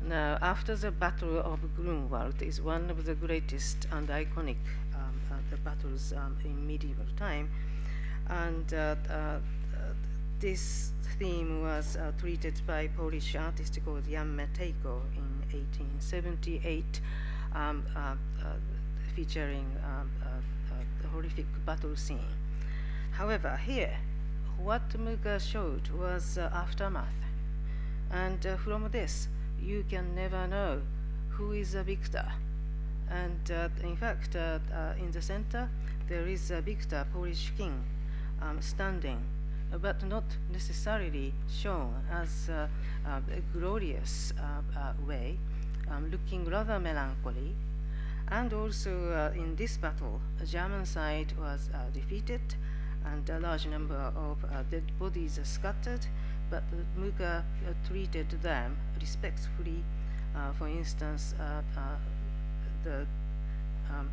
Now, 0.07 0.37
after 0.41 0.75
the 0.75 0.91
Battle 0.91 1.39
of 1.39 1.59
Grunwald 1.75 2.41
is 2.41 2.59
one 2.59 2.89
of 2.89 3.05
the 3.05 3.15
greatest 3.15 3.87
and 3.91 4.09
iconic 4.09 4.57
um, 4.93 5.21
uh, 5.31 5.35
the 5.49 5.55
battles 5.57 6.11
um, 6.11 6.35
in 6.43 6.67
medieval 6.67 7.05
time, 7.15 7.49
and 8.27 8.73
uh, 8.73 8.95
uh, 9.09 9.37
this 10.39 10.91
theme 11.17 11.61
was 11.61 11.95
uh, 11.95 12.11
treated 12.19 12.59
by 12.67 12.87
Polish 12.89 13.33
artist 13.35 13.79
called 13.85 14.03
Jan 14.09 14.35
Matejko 14.35 14.99
in 15.15 15.57
1878, 15.57 16.99
um, 17.55 17.85
uh, 17.95 17.99
uh, 17.99 18.15
featuring 19.15 19.65
um, 19.85 20.11
the 21.01 21.07
horrific 21.07 21.45
battle 21.65 21.95
scene. 21.95 22.19
However, 23.11 23.55
here, 23.55 23.95
what 24.57 24.89
Muga 24.89 25.39
showed 25.39 25.87
was 25.91 26.37
aftermath. 26.37 27.07
And 28.11 28.45
from 28.65 28.89
this, 28.91 29.29
you 29.63 29.85
can 29.89 30.13
never 30.15 30.47
know 30.47 30.81
who 31.29 31.53
is 31.53 31.75
a 31.75 31.83
victor. 31.83 32.25
And 33.09 33.51
uh, 33.51 33.69
in 33.83 33.95
fact, 33.95 34.35
uh, 34.35 34.59
uh, 34.73 34.93
in 34.99 35.11
the 35.11 35.21
center, 35.21 35.69
there 36.07 36.27
is 36.27 36.51
a 36.51 36.61
victor, 36.61 37.05
Polish 37.13 37.51
king, 37.57 37.83
um, 38.41 38.61
standing, 38.61 39.19
but 39.81 40.03
not 40.07 40.23
necessarily 40.51 41.33
shown 41.49 41.93
as 42.11 42.49
uh, 42.49 42.67
uh, 43.07 43.19
a 43.31 43.57
glorious 43.57 44.33
uh, 44.39 44.93
way, 45.07 45.37
um, 45.89 46.11
looking 46.11 46.45
rather 46.45 46.79
melancholy. 46.79 47.55
And 48.29 48.53
also 48.53 49.31
in 49.35 49.55
this 49.55 49.77
battle, 49.77 50.21
the 50.39 50.45
German 50.45 50.85
side 50.85 51.33
was 51.37 51.69
defeated, 51.93 52.41
and 53.05 53.29
a 53.29 53.39
large 53.39 53.67
number 53.67 54.11
of 54.15 54.37
dead 54.71 54.91
bodies 54.97 55.39
scattered, 55.43 56.05
but 56.53 56.63
Muga 56.99 57.39
uh, 57.39 57.73
treated 57.87 58.29
them 58.43 58.77
respectfully. 59.01 59.83
Uh, 60.35 60.51
for 60.53 60.67
instance, 60.67 61.33
uh, 61.39 61.61
the 62.83 63.07
um, 63.89 64.07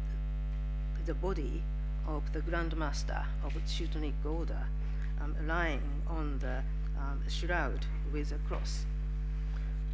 the 1.05 1.15
body 1.15 1.62
of 2.07 2.23
the 2.33 2.41
Grand 2.41 2.75
Master 2.77 3.23
of 3.45 3.53
Teutonic 3.67 4.15
Order 4.25 4.65
um, 5.21 5.35
lying 5.47 5.83
on 6.09 6.39
the 6.39 6.62
um, 6.99 7.21
shroud 7.29 7.85
with 8.12 8.33
a 8.33 8.39
cross. 8.49 8.87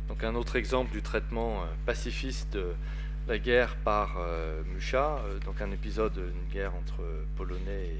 Donc 0.09 0.23
un 0.23 0.36
autre 0.36 0.55
exemple 0.55 0.93
du 0.93 1.02
traitement 1.02 1.62
euh, 1.62 1.66
pacifiste 1.85 2.52
de 2.52 2.77
la 3.27 3.39
guerre 3.39 3.74
par 3.82 4.18
euh, 4.18 4.62
Mucha, 4.73 5.16
euh, 5.16 5.40
donc 5.40 5.60
un 5.60 5.73
épisode 5.73 6.12
d'une 6.14 6.48
guerre 6.52 6.74
entre 6.77 7.02
Polonais 7.36 7.90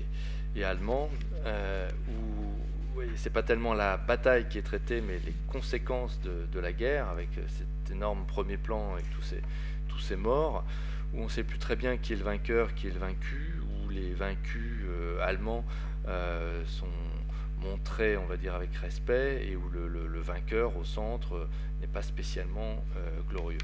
et, 0.55 0.61
et 0.61 0.65
Allemands, 0.65 1.11
euh, 1.45 1.91
où 2.09 2.66
oui, 2.97 3.05
c'est 3.17 3.31
pas 3.31 3.43
tellement 3.43 3.75
la 3.75 3.99
bataille 3.99 4.49
qui 4.49 4.57
est 4.57 4.63
traitée, 4.63 5.03
mais 5.03 5.19
les 5.25 5.35
conséquences 5.49 6.19
de, 6.23 6.59
la 6.59 6.73
guerre, 6.73 7.09
avec 7.09 7.29
euh, 7.37 7.43
cet 7.49 7.93
énorme 7.93 8.25
premier 8.27 8.57
plan 8.57 8.95
avec 8.95 9.05
tous 9.11 10.01
ces, 10.01 10.17
morts, 10.17 10.65
où 11.13 11.21
on 11.21 11.25
ne 11.25 11.29
sait 11.29 11.45
plus 11.45 11.59
très 11.59 11.77
bien 11.77 11.99
qui 11.99 12.15
est 12.15 12.17
le 12.17 12.25
vainqueur, 12.25 12.75
qui 12.75 12.87
est 12.89 12.93
le 12.93 12.99
vaincu, 12.99 13.61
où 13.85 13.91
les 13.91 14.15
vaincus 14.15 14.85
euh, 14.87 15.21
allemands 15.21 15.65
euh, 16.09 16.65
sont 16.67 16.87
montrés, 17.61 18.17
on 18.17 18.25
va 18.27 18.39
dire, 18.39 18.55
avec 18.55 18.75
respect, 18.77 19.47
et 19.47 19.57
où 19.57 19.69
le, 19.69 20.21
vainqueur 20.21 20.77
au 20.77 20.85
centre 20.85 21.49
n'est 21.81 21.87
pas 21.87 22.03
spécialement 22.03 22.83
glorieux. 23.29 23.59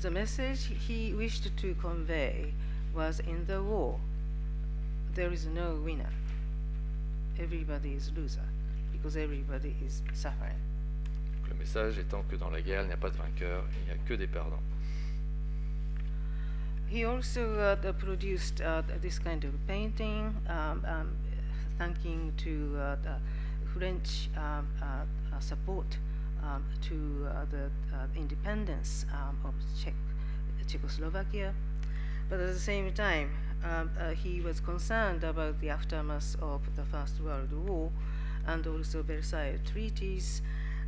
The 0.00 0.10
message 0.10 0.70
he 0.88 1.12
wished 1.14 1.56
to 1.56 1.74
convey 1.80 2.52
was 2.94 3.20
in 3.20 3.44
the 3.46 3.60
war, 3.60 3.98
there 5.14 5.32
is 5.32 5.46
no 5.46 5.80
winner. 5.84 6.10
Everybody 7.38 7.94
is 7.94 8.12
loser 8.16 8.46
because 8.92 9.16
everybody 9.16 9.74
is 9.84 10.02
suffering. 10.14 10.58
Donc, 11.40 11.48
le 11.48 11.54
message 11.56 11.98
étant 11.98 12.22
que 12.28 12.36
dans 12.36 12.50
la 12.50 12.60
guerre, 12.60 12.82
il 12.82 12.88
n'y 12.88 12.92
a 12.92 12.96
pas 12.96 13.10
de 13.10 13.16
vainqueur, 13.16 13.64
il 13.80 13.84
n'y 13.84 13.90
a 13.90 13.96
que 14.06 14.14
des 14.14 14.26
perdants. 14.26 14.62
He 16.88 17.04
also 17.06 17.58
uh, 17.58 17.92
produced 17.92 18.60
uh, 18.60 18.82
this 19.00 19.18
kind 19.18 19.44
of 19.44 19.52
painting, 19.66 20.34
um, 20.46 20.84
um, 20.86 21.16
thanking 21.78 22.34
to 22.36 22.76
uh, 22.78 22.96
the 23.02 23.16
French 23.72 24.28
um, 24.36 24.68
uh, 24.82 24.84
uh, 25.34 25.40
support 25.40 25.86
um, 26.42 26.62
to 26.82 27.26
uh, 27.28 27.46
the 27.50 27.70
uh, 27.96 28.06
independence 28.14 29.06
um, 29.14 29.38
of 29.44 29.54
Czech, 29.82 29.94
Czechoslovakia. 30.66 31.54
But 32.28 32.40
at 32.40 32.52
the 32.52 32.60
same 32.60 32.92
time, 32.92 33.30
um, 33.64 33.90
uh, 33.98 34.10
he 34.10 34.40
was 34.40 34.60
concerned 34.60 35.24
about 35.24 35.60
the 35.60 35.70
aftermath 35.70 36.36
of 36.40 36.60
the 36.76 36.84
First 36.84 37.20
World 37.20 37.52
War 37.66 37.90
and 38.46 38.66
also 38.66 39.02
the 39.02 39.14
Versailles 39.14 39.58
treaties. 39.64 40.42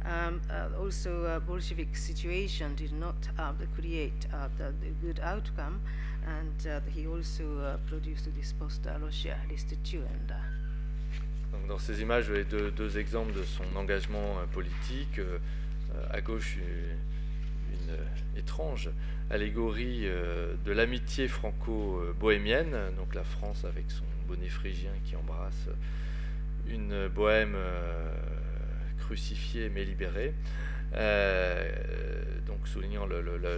Um, 0.04 0.40
uh, 0.50 0.68
also, 0.78 1.24
uh, 1.24 1.40
Bolshevik 1.40 1.96
situation 1.96 2.74
did 2.74 2.92
not 2.92 3.16
uh, 3.38 3.52
create 3.74 4.26
uh, 4.32 4.48
the, 4.58 4.74
the 4.80 4.90
good 5.00 5.18
outcome, 5.20 5.80
and 6.26 6.66
uh, 6.66 6.80
he 6.94 7.06
also 7.06 7.78
produced 7.86 8.28
this 8.34 8.52
post-Russia 8.52 9.36
restituenda. 9.48 10.40
Donc, 11.52 11.68
dans 11.68 11.78
ces 11.78 12.02
images, 12.02 12.26
vous 12.26 12.34
avez 12.34 12.44
deux, 12.44 12.70
deux 12.70 12.98
exemples 12.98 13.32
de 13.32 13.44
son 13.44 13.64
engagement 13.76 14.38
euh, 14.38 14.46
politique. 14.52 15.18
Euh, 15.18 15.38
euh, 15.94 16.06
à 16.10 16.20
gauche, 16.20 16.58
euh, 17.90 18.38
étrange 18.38 18.90
allégorie 19.30 20.02
euh, 20.04 20.54
de 20.64 20.72
l'amitié 20.72 21.28
franco-bohémienne, 21.28 22.76
donc 22.96 23.14
la 23.14 23.24
France 23.24 23.64
avec 23.64 23.90
son 23.90 24.04
bonnet 24.28 24.48
phrygien 24.48 24.92
qui 25.04 25.16
embrasse 25.16 25.68
une 26.68 27.08
bohème 27.08 27.54
euh, 27.56 28.10
crucifiée 28.98 29.68
mais 29.68 29.84
libérée. 29.84 30.34
Donc 32.46 32.66
soulignant 32.68 33.06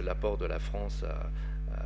l'apport 0.03 0.37
de 0.37 0.45
la 0.45 0.59
France 0.59 1.03
à- 1.03 1.29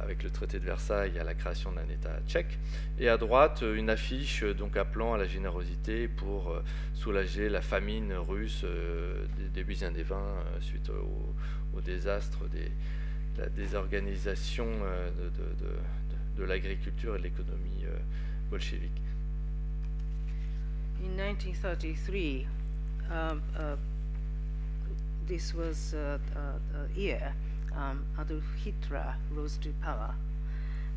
avec 0.02 0.23
le 0.23 0.30
traité 0.30 0.60
de 0.60 0.65
Versailles 0.65 1.18
à 1.19 1.23
la 1.23 1.34
création 1.34 1.72
d'un 1.72 1.88
État 1.90 2.19
tchèque. 2.28 2.57
Et 2.99 3.10
à 3.10 3.18
droite, 3.18 3.64
une 3.64 3.90
affiche 3.90 4.44
donc 4.44 4.78
appelant 4.78 5.14
à 5.14 5.18
la 5.18 5.28
générosité 5.28 6.07
pour 6.07 6.49
euh, 6.49 6.64
soulager 6.94 7.49
la 7.49 7.61
famine 7.61 8.14
russe 8.14 8.61
euh, 8.64 9.26
des 9.38 9.49
débuts 9.49 9.76
des 9.76 9.84
années 9.84 10.03
20 10.03 10.15
euh, 10.15 10.61
suite 10.61 10.90
au, 10.90 11.82
désastre 11.82 12.41
de 12.49 13.41
la 13.41 13.48
désorganisation 13.49 14.68
de, 16.38 16.44
l'agriculture 16.44 17.15
et 17.15 17.18
de 17.18 17.23
l'économie 17.23 17.86
bolchevique. 18.52 19.02
In 21.03 21.15
1933, 21.15 22.45
um, 23.10 23.41
uh, 23.57 23.76
uh, 25.28 26.19
uh, 26.36 26.99
year 26.99 27.34
um, 27.76 28.06
Adolf 28.19 28.43
Hitler 28.64 29.15
rose 29.31 29.57
to 29.57 29.69
power. 29.81 30.14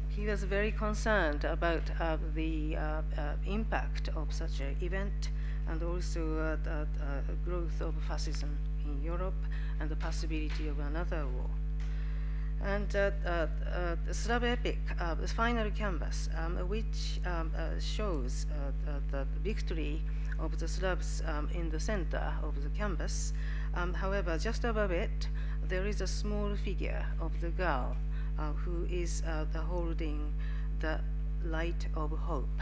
He 0.09 0.27
was 0.27 0.45
very 0.45 0.71
concerned 0.71 1.45
about 1.45 1.83
uh, 2.01 2.19
the 2.35 2.77
uh, 2.77 2.81
uh, 2.81 3.33
impact 3.47 4.09
of 4.15 4.33
such 4.33 4.61
an 4.61 4.77
event 4.81 5.31
and 5.69 5.83
also 5.83 6.39
uh, 6.39 6.57
the 6.63 6.87
uh, 7.03 7.21
growth 7.45 7.81
of 7.81 7.95
fascism 8.07 8.57
in 8.85 9.03
Europe 9.03 9.43
and 9.81 9.89
the 9.91 9.97
possibility 9.97 10.69
of 10.69 10.79
another 10.79 11.27
war. 11.27 11.51
And 12.63 12.95
uh, 12.95 13.11
uh, 13.27 13.29
uh, 13.29 13.97
the 14.07 14.15
Slav 14.15 14.45
epic, 14.45 14.79
uh, 14.99 15.15
the 15.15 15.29
final 15.29 15.71
canvas, 15.71 16.29
um, 16.39 16.57
which 16.69 17.21
um, 17.27 17.51
uh, 17.57 17.79
shows 17.79 18.47
uh, 18.51 18.71
the, 19.11 19.19
the 19.19 19.27
victory 19.43 20.03
of 20.39 20.59
the 20.59 20.67
Slavs 20.67 21.23
um, 21.27 21.49
in 21.53 21.69
the 21.71 21.81
center 21.81 22.33
of 22.43 22.63
the 22.63 22.71
canvas. 22.71 23.33
Um, 23.75 23.93
however, 23.93 24.39
just 24.39 24.65
above 24.65 24.93
it, 24.93 25.29
there 25.69 25.87
is 25.87 26.01
a 26.01 26.07
small 26.07 26.55
figure 26.57 27.07
of 27.21 27.41
the 27.41 27.51
girl 27.51 27.97
uh, 28.39 28.53
who 28.53 28.87
is 28.91 29.23
uh, 29.27 29.45
the 29.53 29.61
holding 29.61 30.33
the 30.81 31.01
light 31.45 31.87
of 31.97 32.11
hope, 32.11 32.61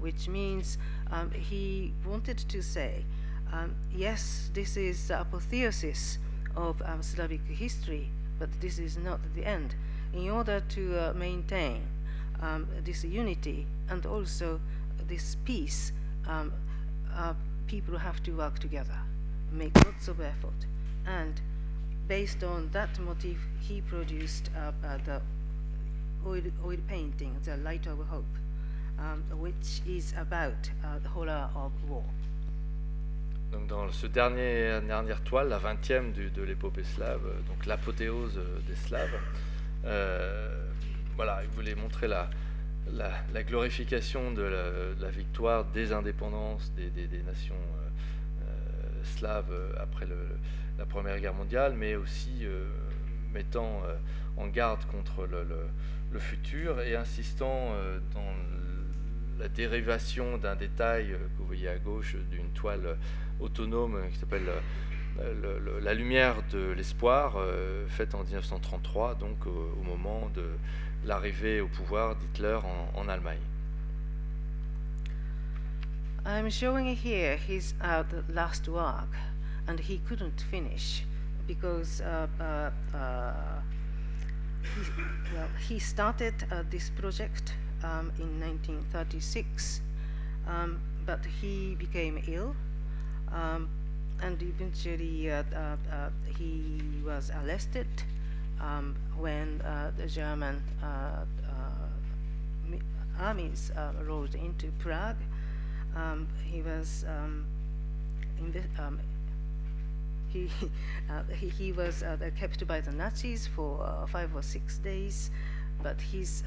which 0.00 0.28
means 0.28 0.78
um, 1.10 1.30
he 1.30 1.92
wanted 2.06 2.38
to 2.38 2.62
say, 2.62 3.04
um, 3.52 3.74
yes, 3.94 4.50
this 4.52 4.76
is 4.76 5.08
the 5.08 5.20
apotheosis 5.20 6.18
of 6.56 6.80
um, 6.84 7.02
Slavic 7.02 7.46
history, 7.46 8.10
but 8.38 8.48
this 8.60 8.78
is 8.78 8.96
not 8.96 9.20
the 9.34 9.44
end. 9.44 9.74
In 10.12 10.30
order 10.30 10.60
to 10.70 10.98
uh, 10.98 11.12
maintain 11.14 11.82
um, 12.40 12.66
this 12.84 13.04
unity 13.04 13.66
and 13.88 14.04
also 14.06 14.60
this 15.06 15.36
peace, 15.44 15.92
um, 16.26 16.52
uh, 17.14 17.34
people 17.66 17.96
have 17.96 18.22
to 18.24 18.32
work 18.32 18.58
together, 18.58 18.98
make 19.50 19.72
lots 19.84 20.08
of 20.08 20.20
effort. 20.20 20.66
And 21.06 21.40
based 22.08 22.42
on 22.42 22.68
that 22.72 22.98
motif, 22.98 23.38
he 23.60 23.80
produced 23.80 24.50
uh, 24.56 24.72
uh, 24.86 24.98
the 25.04 25.20
oil, 26.26 26.42
oil 26.64 26.78
painting, 26.88 27.36
The 27.44 27.56
Light 27.58 27.86
of 27.86 27.98
Hope, 28.08 28.24
um, 28.98 29.22
which 29.38 29.82
is 29.86 30.14
about 30.18 30.70
uh, 30.84 30.98
the 31.02 31.08
horror 31.08 31.48
of 31.54 31.72
war. 31.88 32.04
Donc 33.52 33.66
dans 33.66 33.92
ce 33.92 34.06
dernier 34.06 34.80
dernière 34.80 35.22
toile, 35.24 35.48
la 35.50 35.58
20e 35.58 36.12
du, 36.12 36.30
de 36.30 36.42
l'épopée 36.42 36.84
slave, 36.84 37.20
donc 37.48 37.66
l'apothéose 37.66 38.40
des 38.66 38.74
Slaves, 38.74 39.18
euh, 39.84 40.70
voilà, 41.16 41.42
il 41.42 41.50
voulait 41.50 41.74
montrer 41.74 42.08
la, 42.08 42.30
la, 42.90 43.10
la 43.32 43.42
glorification 43.42 44.32
de 44.32 44.42
la, 44.42 44.64
la, 44.98 45.10
victoire 45.10 45.66
des 45.66 45.92
indépendances 45.92 46.72
des, 46.74 46.88
des, 46.88 47.06
des 47.06 47.22
nations 47.22 47.54
euh, 47.54 48.46
euh 48.46 49.04
slaves 49.04 49.52
après 49.80 50.06
le, 50.06 50.16
la 50.78 50.86
Première 50.86 51.18
Guerre 51.20 51.34
mondiale, 51.34 51.74
mais 51.76 51.94
aussi 51.94 52.40
euh, 52.42 52.64
mettant 53.32 53.82
euh, 53.84 53.96
en 54.36 54.46
garde 54.48 54.84
contre 54.86 55.26
le, 55.26 56.18
futur 56.18 56.80
et 56.82 56.94
insistant 56.94 57.70
euh, 57.72 57.98
dans 58.12 59.38
la 59.38 59.48
dérivation 59.48 60.36
d'un 60.36 60.56
détail 60.56 61.08
que 61.08 61.38
vous 61.38 61.46
voyez 61.46 61.68
à 61.68 61.78
gauche 61.78 62.16
d'une 62.30 62.50
toile 62.50 62.98
autonome 63.40 63.98
qui 64.12 64.18
s'appelle 64.18 64.46
le, 65.18 65.80
la 65.80 65.94
lumière 65.94 66.42
de 66.52 66.72
l'espoir, 66.72 67.38
faite 67.88 68.14
en 68.14 68.24
1933, 68.24 69.14
donc 69.14 69.46
au, 69.46 69.82
moment 69.82 70.30
de 70.34 70.44
l'arrivée 71.06 71.60
au 71.62 71.66
pouvoir 71.68 72.14
d'Hitler 72.16 72.58
en, 72.62 73.00
en, 73.00 73.08
Allemagne. 73.08 73.40
I'm 76.24 76.50
showing 76.50 76.94
here 76.94 77.36
his 77.36 77.74
uh, 77.82 78.04
last 78.32 78.68
work, 78.68 79.08
and 79.68 79.78
he 79.80 79.98
couldn't 80.08 80.40
finish 80.50 81.04
because 81.46 82.00
uh, 82.00 82.26
uh, 82.40 82.96
uh, 82.96 83.32
he, 84.62 85.02
well, 85.34 85.48
he 85.68 85.78
started 85.78 86.34
uh, 86.50 86.62
this 86.70 86.90
project 86.90 87.54
um, 87.82 88.12
in 88.18 88.40
1936, 88.40 89.80
um, 90.46 90.80
but 91.04 91.24
he 91.40 91.74
became 91.74 92.22
ill. 92.28 92.54
Um, 93.32 93.68
and 94.22 94.40
eventually 94.40 95.30
uh, 95.30 95.42
uh, 95.54 95.76
uh, 95.90 96.10
he 96.38 96.80
was 97.04 97.30
arrested 97.44 97.88
um, 98.60 98.94
when 99.18 99.60
uh, 99.62 99.90
the 99.96 100.06
German 100.06 100.62
uh, 100.82 101.24
armies 103.20 103.72
rode 104.06 104.34
into 104.34 104.68
Prague. 104.78 105.16
Um, 105.94 106.26
he 106.44 106.62
was 106.62 107.04
um, 107.08 107.44
um 108.78 108.98
he, 110.32 110.48
he, 111.38 111.48
he 111.48 111.72
was 111.72 112.04
kept 112.38 112.66
by 112.66 112.80
the 112.80 112.92
Nazis 112.92 113.46
for 113.46 114.06
five 114.10 114.34
or 114.34 114.42
six 114.42 114.78
days, 114.78 115.30
but 115.82 116.00
his 116.00 116.42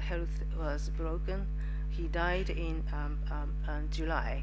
health 0.00 0.42
was 0.58 0.90
broken. 0.96 1.46
He 1.90 2.04
died 2.08 2.50
in 2.50 2.82
um, 2.92 3.18
um, 3.30 3.88
July 3.90 4.42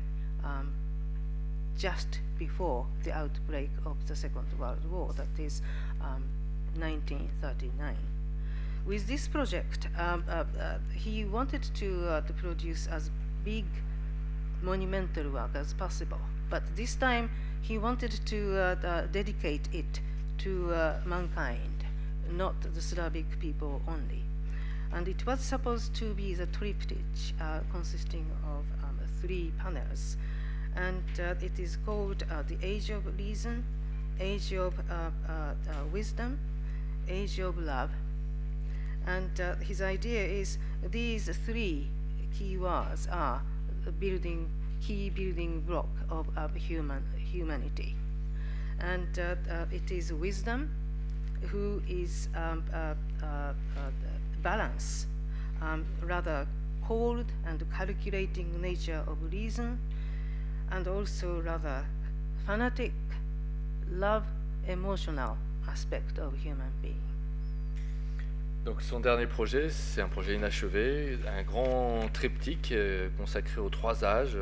just 1.78 2.20
before 2.38 2.86
the 3.04 3.12
outbreak 3.12 3.72
of 3.86 3.96
the 4.08 4.16
Second 4.16 4.48
World 4.60 4.86
War, 4.92 5.14
that 5.14 5.40
is 5.40 5.62
um, 6.00 6.24
1939. 6.78 7.96
With 8.86 9.08
this 9.08 9.28
project, 9.28 9.88
um, 9.98 10.24
uh, 10.30 10.44
uh, 10.60 10.78
he 10.94 11.26
wanted 11.26 11.64
to, 11.76 12.08
uh, 12.08 12.22
to 12.22 12.34
produce 12.34 12.88
as 12.88 13.10
big 13.44 13.66
monumental 14.62 15.30
work 15.32 15.52
as 15.56 15.74
possible, 15.74 16.22
but 16.50 16.64
this 16.76 16.96
time 16.96 17.30
he 17.62 17.78
wanted 17.78 18.12
to 18.26 18.58
uh, 18.58 18.76
uh, 18.86 19.06
dedicate 19.12 19.68
it 19.72 20.00
to 20.40 20.74
uh, 20.74 21.00
mankind, 21.06 21.86
not 22.32 22.60
the 22.62 22.82
Slavic 22.82 23.40
people 23.40 23.82
only. 23.88 24.24
And 24.94 25.08
it 25.08 25.26
was 25.26 25.40
supposed 25.40 25.96
to 25.96 26.14
be 26.14 26.34
the 26.34 26.48
triptych 26.48 26.98
consisting 27.72 28.26
of 28.44 28.66
um, 28.84 29.00
three 29.22 29.52
panels 29.58 30.18
and 30.76 31.04
uh, 31.20 31.36
it 31.42 31.60
is 31.60 31.78
called 31.86 32.24
uh, 32.32 32.44
the 32.44 32.58
Age 32.62 32.90
of 32.90 33.06
Reason, 33.18 33.64
Age 34.20 34.54
of 34.54 34.74
uh, 34.90 35.54
Wisdom, 35.92 36.40
Age 37.10 37.40
of 37.40 37.58
Love. 37.58 37.92
And 39.06 39.32
his 39.62 39.82
idea 39.82 40.24
is 40.24 40.58
these 40.92 41.30
three 41.46 41.88
key 42.38 42.58
words 42.58 43.08
are 43.12 43.42
the 43.84 43.92
building 43.92 44.50
key 44.82 45.10
building 45.10 45.62
block 45.62 45.90
of, 46.10 46.28
of 46.38 46.56
human 46.56 47.04
humanity. 47.32 47.96
And 48.80 49.08
uh, 49.18 49.36
uh, 49.50 49.66
it 49.72 49.92
is 49.92 50.12
wisdom 50.12 50.70
who 51.52 51.82
is 51.88 52.28
um, 52.36 52.64
uh, 52.74 52.94
balance, 54.42 55.08
um, 55.62 55.86
rather 56.04 56.48
cold 56.86 57.26
and 57.46 57.64
calculating 57.76 58.62
nature 58.62 59.04
of 59.08 59.18
reason, 59.32 59.80
and 60.72 60.88
also 60.88 61.42
rather 61.42 61.86
fanatic, 62.46 62.94
love, 63.92 64.26
emotional 64.68 65.38
aspect 65.68 66.20
of 66.20 66.34
human 66.38 66.72
being. 66.82 67.02
Donc 68.66 68.82
son 68.82 69.00
dernier 69.00 69.26
projet, 69.26 69.70
c'est 69.70 70.02
un 70.02 70.08
projet 70.08 70.36
inachevé, 70.36 71.18
un 71.28 71.42
grand 71.42 72.08
triptyque 72.14 72.72
euh, 72.74 73.10
consacré 73.18 73.60
aux 73.60 73.70
trois 73.70 74.04
âges, 74.06 74.38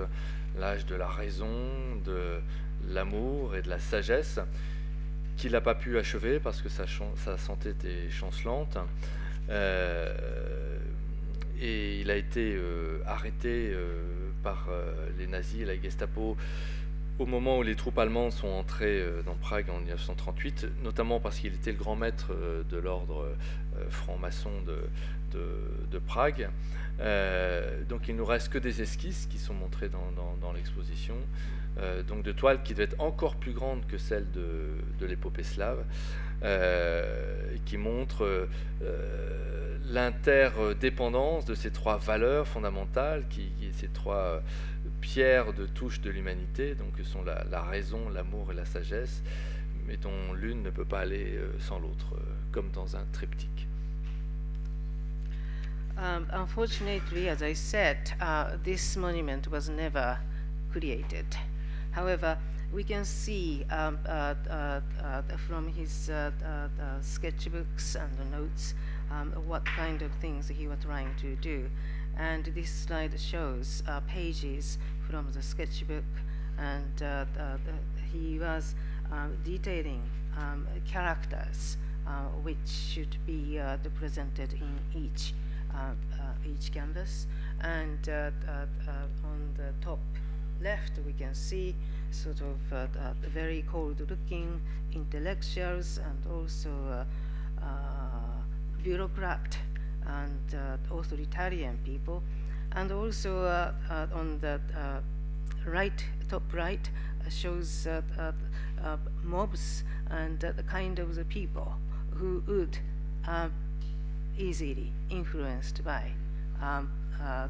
l'âge 0.57 0.85
de 0.85 0.95
la 0.95 1.07
raison, 1.07 1.47
de 2.03 2.41
l'amour 2.89 3.55
et 3.55 3.61
de 3.61 3.69
la 3.69 3.79
sagesse, 3.79 4.39
qu'il 5.37 5.53
n'a 5.53 5.61
pas 5.61 5.75
pu 5.75 5.97
achever 5.97 6.39
parce 6.39 6.61
que 6.61 6.69
sa, 6.69 6.85
sa 7.15 7.37
santé 7.37 7.69
était 7.69 8.09
chancelante. 8.09 8.77
Euh, 9.49 10.77
et 11.61 11.99
il 11.99 12.11
a 12.11 12.15
été 12.15 12.55
euh, 12.55 12.99
arrêté 13.05 13.71
euh, 13.73 14.29
par 14.43 14.69
les 15.17 15.27
nazis 15.27 15.65
la 15.65 15.79
Gestapo 15.79 16.37
au 17.17 17.25
moment 17.25 17.57
où 17.57 17.63
les 17.63 17.75
troupes 17.75 17.97
allemandes 17.97 18.31
sont 18.31 18.47
entrées 18.47 19.03
dans 19.25 19.35
Prague 19.35 19.69
en 19.69 19.79
1938, 19.79 20.67
notamment 20.81 21.19
parce 21.19 21.39
qu'il 21.39 21.53
était 21.53 21.73
le 21.73 21.77
grand 21.77 21.97
maître 21.97 22.31
de 22.69 22.77
l'ordre 22.77 23.27
franc-maçon 23.89 24.51
de, 24.65 25.99
Prague. 26.07 26.49
Donc 27.89 28.07
il 28.07 28.15
nous 28.15 28.23
reste 28.23 28.47
que 28.47 28.57
des 28.57 28.81
esquisses 28.81 29.27
qui 29.29 29.37
sont 29.37 29.53
montrées 29.53 29.89
dans 29.89 30.53
l'exposition, 30.53 31.17
euh, 31.77 32.03
donc 32.03 32.23
de 32.23 32.31
toiles 32.31 32.61
qui 32.63 32.73
devaient 32.73 32.85
être 32.85 32.99
encore 32.99 33.35
plus 33.35 33.53
grandes 33.53 33.85
que 33.87 33.97
celles 33.97 34.29
de, 34.31 35.05
l'épopée 35.05 35.43
slave, 35.43 35.83
euh, 36.43 37.55
qui 37.65 37.77
montrent 37.77 38.47
l'interdépendance 39.89 41.45
de 41.45 41.55
ces 41.55 41.71
trois 41.71 41.97
valeurs 41.97 42.47
fondamentales, 42.47 43.25
qui, 43.29 43.51
qui, 43.59 43.71
ces 43.73 43.87
trois 43.87 44.41
pierres 45.01 45.53
de 45.53 45.65
touche 45.65 46.01
de 46.01 46.09
l'humanité, 46.09 46.75
donc 46.75 46.93
que 46.93 47.03
sont 47.03 47.23
la, 47.23 47.61
raison, 47.63 48.09
l'amour 48.09 48.51
et 48.51 48.55
la 48.55 48.65
sagesse, 48.65 49.23
mais 49.85 49.97
dont 49.97 50.33
l'une 50.33 50.63
ne 50.63 50.69
peut 50.69 50.85
pas 50.85 50.99
aller 50.99 51.35
euh, 51.35 51.51
sans 51.59 51.79
l'autre, 51.79 52.15
euh, 52.15 52.21
comme 52.51 52.69
dans 52.71 52.95
un 52.95 53.05
triptyque. 53.11 53.67
Um, 55.97 56.27
unfortunately, 56.31 57.27
as 57.27 57.41
I 57.41 57.53
said, 57.53 57.97
uh, 58.21 58.57
this 58.63 58.95
monument 58.95 59.49
was 59.51 59.69
never 59.69 60.17
created. 60.71 61.25
However, 61.99 62.37
we 62.71 62.85
can 62.85 63.03
see 63.03 63.65
um, 63.69 63.99
uh, 64.07 64.33
uh, 64.49 64.79
uh 65.03 65.21
from 65.47 65.67
his 65.67 66.09
uh, 66.09 66.31
uh, 66.45 67.01
sketchbooks 67.01 67.97
and 68.01 68.11
the 68.17 68.37
notes 68.37 68.73
um, 69.11 69.33
what 69.45 69.65
kind 69.65 70.01
of 70.01 70.09
things 70.21 70.47
he 70.47 70.65
was 70.65 70.77
trying 70.81 71.13
to 71.15 71.35
do. 71.35 71.69
And 72.17 72.45
this 72.55 72.71
slide 72.71 73.19
shows 73.19 73.83
uh, 73.85 73.99
pages 74.07 74.77
from 75.09 75.29
the 75.33 75.41
sketchbook, 75.41 76.11
and 76.57 77.03
uh, 77.03 77.25
he 78.13 78.39
was 78.39 78.75
uh, 79.11 79.27
detailing 79.43 80.03
um, 80.37 80.67
characters 80.87 81.75
uh, 82.07 82.11
which 82.43 82.65
should 82.65 83.17
be 83.25 83.59
uh, 83.59 83.75
represented 83.83 84.53
in 84.53 84.73
each 84.95 85.33
uh, 85.75 85.91
each 86.47 86.71
canvas. 86.71 87.27
And 87.59 87.99
on 88.07 89.53
the 89.57 89.73
top 89.81 89.99
left, 90.61 90.93
we 91.05 91.13
can 91.13 91.33
see 91.33 91.75
sort 92.11 92.41
of 92.41 92.57
uh, 92.71 92.75
uh, 92.75 93.13
very 93.33 93.63
cold-looking 93.69 94.59
intellectuals 94.93 95.99
and 95.99 96.33
also 96.33 96.69
uh, 96.69 97.63
uh, 97.63 97.65
bureaucrat 98.83 99.57
and 100.07 100.55
authoritarian 100.91 101.77
people, 101.85 102.23
and 102.71 102.91
also 102.91 103.45
on 104.13 104.39
the 104.39 104.59
right, 105.65 106.05
top 106.29 106.43
right, 106.53 106.89
shows 107.29 107.87
mobs 109.23 109.83
and 110.09 110.39
the 110.39 110.63
kind 110.63 110.97
of 110.97 111.15
the 111.15 111.25
people 111.25 111.73
who 112.15 112.41
would 112.47 112.79
easily 114.37 114.91
influenced 115.09 115.83
by 115.83 116.11
um, 116.61 116.89
uh, 117.21 117.47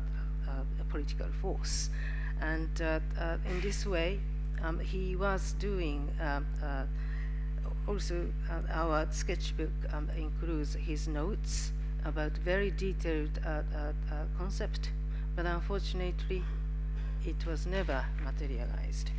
uh, 0.47 0.63
a 0.81 0.83
political 0.89 1.27
force. 1.41 1.89
And 2.41 2.69
uh, 2.81 2.99
uh, 3.19 3.37
in 3.49 3.61
this 3.61 3.85
way, 3.85 4.19
um, 4.63 4.79
he 4.79 5.15
was 5.15 5.53
doing 5.59 6.09
uh, 6.21 6.41
uh, 6.63 6.83
also 7.87 8.27
uh, 8.49 8.61
our 8.71 9.07
sketchbook 9.11 9.71
um, 9.93 10.09
includes 10.17 10.75
his 10.75 11.07
notes 11.07 11.71
about 12.05 12.31
very 12.37 12.71
detailed 12.71 13.39
uh, 13.45 13.49
uh, 13.49 13.61
uh, 14.11 14.25
concept, 14.37 14.91
but 15.35 15.45
unfortunately, 15.45 16.43
it 17.25 17.45
was 17.45 17.65
never 17.65 18.05
materialized. 18.23 19.11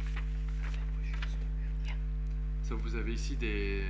So, 2.62 2.76
vous 2.76 2.94
avez 2.94 3.12
ici 3.14 3.34
des 3.36 3.82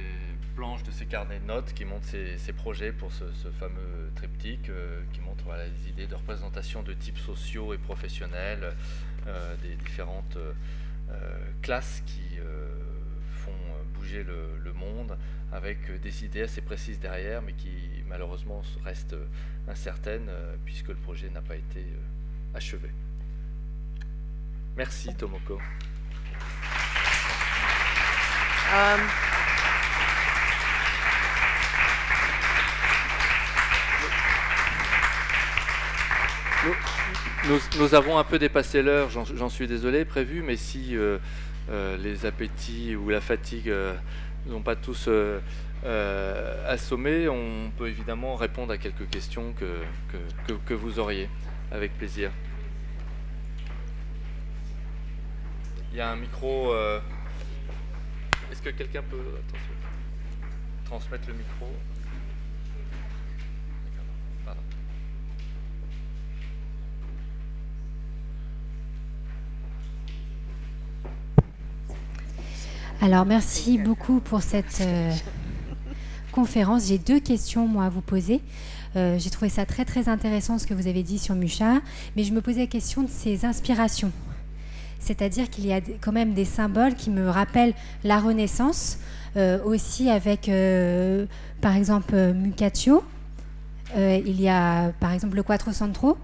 de 0.60 0.90
ces 0.90 1.06
carnets 1.06 1.38
de 1.38 1.46
notes 1.46 1.72
qui 1.72 1.86
montrent 1.86 2.04
ces, 2.06 2.36
ces 2.36 2.52
projets 2.52 2.92
pour 2.92 3.10
ce, 3.12 3.24
ce 3.32 3.48
fameux 3.48 4.12
triptyque, 4.14 4.68
euh, 4.68 5.00
qui 5.10 5.20
montrent 5.22 5.44
voilà, 5.44 5.64
les 5.66 5.88
idées 5.88 6.06
de 6.06 6.14
représentation 6.14 6.82
de 6.82 6.92
types 6.92 7.16
sociaux 7.16 7.72
et 7.72 7.78
professionnels, 7.78 8.76
euh, 9.26 9.56
des 9.62 9.74
différentes 9.76 10.36
euh, 10.36 10.52
classes 11.62 12.02
qui 12.04 12.38
font 13.38 13.50
bouger 13.94 14.22
le, 14.22 14.58
le 14.62 14.72
monde, 14.74 15.16
avec 15.50 15.98
des 16.02 16.26
idées 16.26 16.42
assez 16.42 16.60
précises 16.60 17.00
derrière, 17.00 17.40
mais 17.40 17.54
qui 17.54 17.72
malheureusement 18.06 18.60
restent 18.84 19.16
incertaines, 19.66 20.30
puisque 20.66 20.88
le 20.88 20.96
projet 20.96 21.30
n'a 21.30 21.40
pas 21.40 21.56
été 21.56 21.86
achevé. 22.54 22.90
Merci 24.76 25.14
Tomoko. 25.14 25.58
Um, 28.72 29.00
Nous, 37.78 37.94
avons 37.94 38.18
un 38.18 38.24
peu 38.24 38.38
dépassé 38.38 38.82
l'heure, 38.82 39.08
j'en 39.10 39.48
suis 39.48 39.66
désolé, 39.66 40.04
prévu, 40.04 40.42
mais 40.42 40.56
si 40.56 40.96
euh, 40.96 41.18
euh, 41.70 41.96
les 41.96 42.26
appétits 42.26 42.96
ou 42.96 43.08
la 43.10 43.20
fatigue 43.20 43.70
euh, 43.70 43.94
n'ont 44.46 44.60
pas 44.60 44.76
tous 44.76 45.08
euh, 45.08 45.40
assommé, 46.66 47.28
on 47.28 47.70
peut 47.78 47.88
évidemment 47.88 48.34
répondre 48.34 48.72
à 48.72 48.78
quelques 48.78 49.08
questions 49.08 49.54
que, 49.54 49.80
que, 50.66 50.74
vous 50.74 50.98
auriez, 50.98 51.28
avec 51.70 51.96
plaisir. 51.96 52.30
Il 55.92 55.98
y 55.98 56.00
a 56.00 56.10
un 56.10 56.16
micro. 56.16 56.74
Est-ce 58.50 58.62
que 58.62 58.70
quelqu'un 58.70 59.02
peut 59.02 59.16
transmettre 60.84 61.28
le 61.28 61.34
micro 61.34 61.72
Alors, 73.02 73.24
merci 73.24 73.78
beaucoup 73.78 74.20
pour 74.20 74.42
cette 74.42 74.82
euh, 74.82 75.10
conférence. 76.32 76.88
J'ai 76.88 76.98
deux 76.98 77.18
questions, 77.18 77.66
moi, 77.66 77.86
à 77.86 77.88
vous 77.88 78.02
poser. 78.02 78.42
Euh, 78.94 79.18
J'ai 79.18 79.30
trouvé 79.30 79.48
ça 79.48 79.64
très, 79.64 79.86
très 79.86 80.10
intéressant 80.10 80.58
ce 80.58 80.66
que 80.66 80.74
vous 80.74 80.86
avez 80.86 81.02
dit 81.02 81.18
sur 81.18 81.34
Mucha, 81.34 81.80
mais 82.14 82.24
je 82.24 82.32
me 82.34 82.42
posais 82.42 82.60
la 82.60 82.66
question 82.66 83.02
de 83.02 83.08
ses 83.08 83.46
inspirations. 83.46 84.12
C'est-à-dire 84.98 85.48
qu'il 85.48 85.66
y 85.66 85.72
a 85.72 85.80
quand 86.02 86.12
même 86.12 86.34
des 86.34 86.44
symboles 86.44 86.94
qui 86.94 87.08
me 87.08 87.26
rappellent 87.30 87.72
la 88.04 88.20
Renaissance, 88.20 88.98
euh, 89.38 89.64
aussi 89.64 90.10
avec, 90.10 90.50
par 91.62 91.76
exemple, 91.76 92.34
Mucaccio. 92.34 93.02
Il 93.96 94.38
y 94.38 94.50
a, 94.50 94.92
par 95.00 95.12
exemple, 95.12 95.36
le 95.36 95.42
Quattrocentro. 95.42 96.18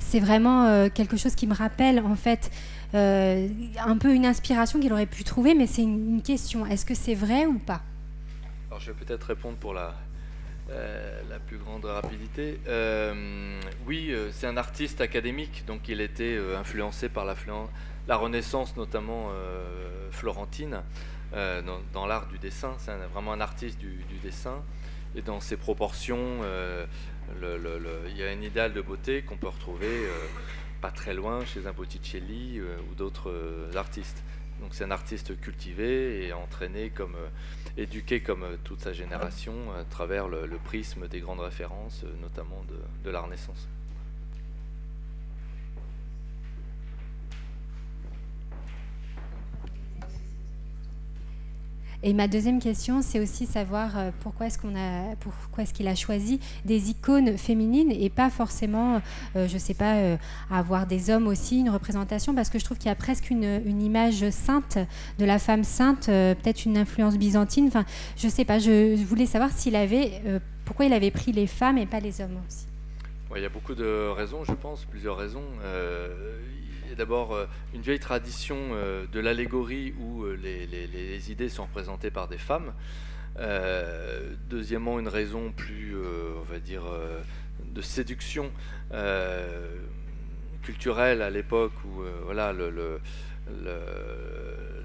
C'est 0.00 0.20
vraiment 0.20 0.90
quelque 0.90 1.16
chose 1.16 1.34
qui 1.34 1.46
me 1.46 1.54
rappelle, 1.54 2.00
en 2.00 2.14
fait, 2.14 2.50
euh, 2.94 3.48
un 3.78 3.96
peu 3.96 4.14
une 4.14 4.26
inspiration 4.26 4.78
qu'il 4.78 4.92
aurait 4.92 5.06
pu 5.06 5.24
trouver, 5.24 5.54
mais 5.54 5.66
c'est 5.66 5.82
une, 5.82 6.20
question. 6.22 6.66
Est-ce 6.66 6.84
que 6.84 6.94
c'est 6.94 7.14
vrai 7.14 7.46
ou 7.46 7.58
pas? 7.58 7.80
Alors 8.68 8.80
je 8.80 8.92
vais 8.92 9.04
peut-être 9.04 9.24
répondre 9.24 9.56
pour 9.56 9.72
la, 9.72 9.94
euh, 10.70 11.20
la 11.30 11.38
plus 11.38 11.56
grande 11.56 11.86
rapidité. 11.86 12.60
Euh, 12.68 13.60
oui, 13.86 14.14
c'est 14.32 14.46
un 14.46 14.56
artiste 14.56 15.00
académique, 15.00 15.64
donc 15.66 15.88
il 15.88 16.00
était 16.00 16.38
influencé 16.58 17.08
par 17.08 17.24
la, 17.24 18.16
Renaissance, 18.16 18.76
notamment 18.76 19.30
florentine, 20.10 20.82
dans, 21.32 22.06
l'art 22.06 22.26
du 22.26 22.38
dessin. 22.38 22.74
C'est 22.78 22.92
vraiment 23.12 23.32
un 23.32 23.40
artiste 23.40 23.78
du, 23.78 24.04
dessin. 24.22 24.62
Et 25.14 25.22
dans 25.22 25.40
ses 25.40 25.56
proportions, 25.56 26.40
il 27.40 28.16
y 28.16 28.22
a 28.22 28.28
un 28.28 28.42
idéal 28.42 28.74
de 28.74 28.82
beauté 28.82 29.22
qu'on 29.22 29.36
peut 29.36 29.48
retrouver 29.48 30.06
pas 30.82 30.90
très 30.90 31.14
loin 31.14 31.44
chez 31.44 31.68
un 31.68 31.72
Botticelli 31.72 32.58
euh, 32.58 32.76
ou 32.90 32.94
d'autres 32.94 33.30
euh, 33.30 33.72
artistes. 33.76 34.22
Donc 34.60 34.74
c'est 34.74 34.84
un 34.84 34.90
artiste 34.90 35.40
cultivé 35.40 36.26
et 36.26 36.32
entraîné 36.32 36.90
comme 36.90 37.14
euh, 37.14 37.28
éduqué 37.76 38.20
comme 38.20 38.44
toute 38.64 38.80
sa 38.80 38.92
génération 38.92 39.54
à 39.78 39.84
travers 39.84 40.28
le, 40.28 40.58
prisme 40.64 41.06
des 41.06 41.20
grandes 41.20 41.40
références, 41.40 42.04
notamment 42.20 42.62
de, 42.68 42.76
de 43.04 43.10
la 43.10 43.20
Renaissance. 43.20 43.68
Et 52.04 52.14
ma 52.14 52.26
deuxième 52.26 52.58
question, 52.58 53.00
c'est 53.00 53.20
aussi 53.20 53.46
savoir 53.46 53.96
euh, 53.96 54.10
pourquoi 54.20 54.46
est-ce 54.46 54.58
qu'on 54.58 54.74
a, 54.74 55.14
pourquoi 55.20 55.62
est-ce 55.62 55.72
qu'il 55.72 55.86
a 55.86 55.94
choisi 55.94 56.40
des 56.64 56.90
icônes 56.90 57.38
féminines 57.38 57.92
et 57.92 58.10
pas 58.10 58.28
forcément, 58.28 59.00
euh, 59.36 59.46
je 59.46 59.56
sais 59.56 59.74
pas, 59.74 59.94
euh, 59.94 60.16
avoir 60.50 60.86
des 60.86 61.10
hommes 61.10 61.28
aussi 61.28 61.60
une 61.60 61.70
représentation, 61.70 62.34
parce 62.34 62.50
que 62.50 62.58
je 62.58 62.64
trouve 62.64 62.78
qu'il 62.78 62.88
y 62.88 62.92
a 62.92 62.96
presque 62.96 63.30
une, 63.30 63.82
image 63.82 64.28
sainte 64.30 64.78
de 65.18 65.24
la 65.24 65.38
femme 65.38 65.62
sainte, 65.62 66.08
euh, 66.08 66.34
peut-être 66.34 66.64
une 66.64 66.76
influence 66.76 67.16
byzantine. 67.16 67.66
Enfin, 67.68 67.84
je 68.16 68.28
sais 68.28 68.44
pas. 68.44 68.58
Je, 68.58 68.96
voulais 69.04 69.26
savoir 69.26 69.50
s'il 69.52 69.76
avait, 69.76 70.22
pourquoi 70.64 70.86
il 70.86 70.92
avait 70.92 71.10
pris 71.10 71.32
les 71.32 71.46
femmes 71.46 71.78
et 71.78 71.86
pas 71.86 72.00
les 72.00 72.20
hommes 72.20 72.38
aussi. 72.46 72.66
Il 73.34 73.42
y 73.42 73.46
a 73.46 73.48
beaucoup 73.48 73.74
de 73.74 74.08
raisons, 74.08 74.44
je 74.44 74.52
pense, 74.52 74.84
plusieurs 74.84 75.16
raisons. 75.16 75.44
D'abord 76.96 77.34
euh, 77.34 77.46
une 77.74 77.80
vieille 77.80 78.00
tradition 78.00 78.56
euh, 78.72 79.06
de 79.06 79.20
l'allégorie 79.20 79.94
où 79.98 80.24
euh, 80.24 80.34
les, 80.34 81.30
idées 81.30 81.48
sont 81.48 81.64
représentées 81.64 82.10
par 82.10 82.28
des 82.28 82.38
femmes. 82.38 82.72
Deuxièmement, 84.50 84.98
une 84.98 85.08
raison 85.08 85.52
plus, 85.52 85.96
on 85.96 86.42
va 86.52 86.58
dire, 86.58 86.82
de 87.64 87.80
séduction 87.80 88.52
culturelle 90.62 91.22
à 91.22 91.30
l'époque 91.30 91.72
où 91.86 92.02
voilà, 92.26 92.52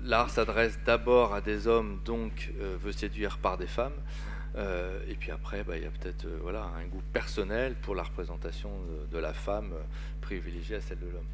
l'art 0.06 0.30
s'adresse 0.30 0.80
d'abord 0.86 1.34
à 1.34 1.42
des 1.42 1.68
hommes, 1.68 2.00
donc 2.06 2.54
veut 2.80 2.94
séduire 2.94 3.38
par 3.38 3.58
des 3.58 3.68
femmes. 3.68 4.00
Et 5.10 5.16
puis 5.16 5.32
après, 5.32 5.66
bah, 5.66 5.76
il 5.76 5.84
y 5.84 5.88
a 5.88 5.92
peut-être 5.92 6.26
voilà, 6.42 6.72
un 6.80 6.86
goût 6.86 7.04
personnel 7.12 7.76
pour 7.82 7.96
la 7.96 8.04
représentation 8.04 8.72
de, 9.12 9.18
la 9.18 9.34
femme 9.34 9.74
privilégiée 10.22 10.78
à 10.78 10.82
celle 10.82 11.00
de 11.00 11.08
l'homme. 11.08 11.28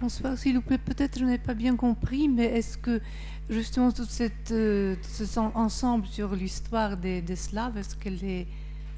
Bonsoir, 0.00 0.36
s'il 0.36 0.56
vous 0.56 0.62
plaît. 0.62 0.78
Peut-être 0.78 1.18
je 1.18 1.24
n'ai 1.24 1.38
pas 1.38 1.54
bien 1.54 1.76
compris, 1.76 2.28
mais 2.28 2.46
est-ce 2.46 2.76
que 2.78 3.00
justement 3.48 3.92
tout 3.92 4.04
cette, 4.08 4.50
euh, 4.50 4.96
ce 5.02 5.24
son- 5.24 5.52
ensemble 5.54 6.06
sur 6.06 6.34
l'histoire 6.34 6.96
des, 6.96 7.22
des 7.22 7.36
Slaves, 7.36 7.76
est-ce 7.78 7.94
qu'elle 7.96 8.22
est 8.24 8.46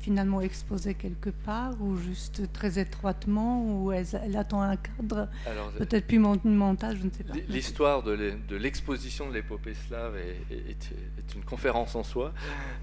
finalement 0.01 0.41
exposée 0.41 0.95
quelque 0.95 1.29
part 1.29 1.73
ou 1.83 1.99
juste 1.99 2.51
très 2.55 2.79
étroitement 2.79 3.63
ou 3.83 3.93
elle, 3.93 4.07
elle 4.25 4.37
attend 4.37 4.63
un 4.63 4.77
cadre 4.77 5.29
peut-être 5.77 6.07
plus 6.07 6.19
mon- 6.19 6.41
mental, 6.45 6.97
je 6.99 7.05
ne 7.05 7.11
sais 7.11 7.25
pas. 7.25 7.35
L'histoire 7.51 8.03
de 8.03 8.13
l'e- 8.13 8.39
de 8.49 8.57
l'exposition 8.57 9.29
de 9.29 9.35
l'épopée 9.35 9.75
slave 9.75 10.17
est, 10.17 10.55
est- 10.55 10.71
est- 10.71 10.93
est 11.19 11.35
une 11.35 11.45
conférence 11.45 11.95
en 11.95 12.03
soi. 12.03 12.33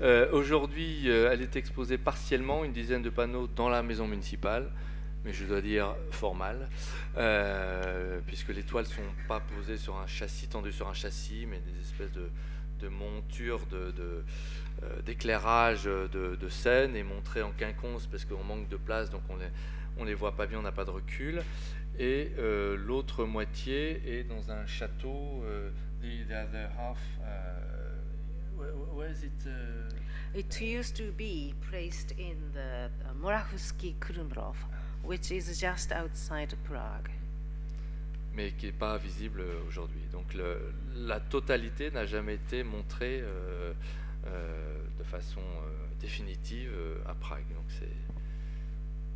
Euh, 0.03 0.27
Aujourd'hui, 0.31 1.09
euh, 1.09 1.31
elle 1.31 1.41
est 1.41 1.55
exposée 1.55 1.97
partiellement, 1.97 2.63
une 2.63 2.73
dizaine 2.73 3.01
de 3.01 3.09
panneaux 3.09 3.47
dans 3.47 3.69
la 3.69 3.81
maison 3.81 4.07
municipale, 4.07 4.69
mais 5.27 5.33
je 5.33 5.43
dois 5.43 5.59
dire 5.59 5.93
fort 6.11 6.35
mal, 6.35 6.69
euh, 7.17 8.21
puisque 8.25 8.47
les 8.47 8.63
toiles 8.63 8.85
ne 8.85 8.89
sont 8.89 9.13
pas 9.27 9.41
posées 9.41 9.75
sur 9.75 9.97
un 9.97 10.07
châssis, 10.07 10.47
tendues 10.47 10.71
sur 10.71 10.87
un 10.87 10.93
châssis, 10.93 11.45
mais 11.45 11.59
des 11.59 11.81
espèces 11.81 12.13
de, 12.13 12.29
de 12.79 12.87
monture 12.87 13.59
de, 13.65 14.23
d'éclairage 15.05 15.83
de, 15.83 16.49
scène 16.49 16.95
et 16.95 17.03
montré 17.03 17.41
en 17.41 17.51
quinconce 17.51 18.07
parce 18.07 18.23
qu'on 18.23 18.41
manque 18.45 18.69
de 18.69 18.77
place, 18.77 19.09
donc 19.09 19.21
on 19.27 19.35
les, 19.35 19.49
on 19.97 20.05
les 20.05 20.13
voit 20.13 20.37
pas 20.37 20.47
bien, 20.47 20.59
on 20.59 20.61
n'a 20.61 20.71
pas 20.71 20.85
de 20.85 20.91
recul. 20.91 21.41
Et 21.99 22.31
l'autre 22.77 23.25
moitié 23.25 24.19
est 24.19 24.23
dans 24.23 24.49
un 24.49 24.65
château. 24.65 25.43
the, 26.01 26.33
other 26.33 26.69
half, 26.77 26.99
where, 28.93 29.09
is 29.09 29.23
it? 29.23 29.31
It 30.33 30.61
used 30.61 30.95
to 30.97 31.11
be 31.11 31.53
placed 31.69 32.13
in 32.17 32.37
the 32.53 32.89
uh, 33.03 33.13
which 35.07 35.31
is 35.31 35.57
just 35.59 35.91
outside 35.91 36.53
Prague. 36.65 37.09
Mais 38.33 38.51
qui 38.51 38.67
n'est 38.67 38.71
pas 38.71 38.97
visible 38.97 39.41
aujourd'hui. 39.67 40.01
Donc 40.11 40.33
le, 40.33 40.73
la 40.95 41.19
totalité 41.19 41.89
n'a 41.91 42.05
jamais 42.05 42.35
été 42.35 42.63
montrée 42.63 43.21
euh, 43.21 43.73
euh, 44.27 44.77
de 44.99 45.03
façon 45.03 45.39
euh, 45.39 45.87
définitive 45.99 46.71
euh, 46.73 46.97
à 47.07 47.15
Prague. 47.15 47.47
Donc 47.55 47.65
c'est 47.69 47.89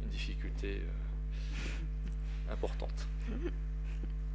une 0.03 0.09
difficulté 0.09 0.81
euh, 0.81 2.53
importante. 2.53 3.07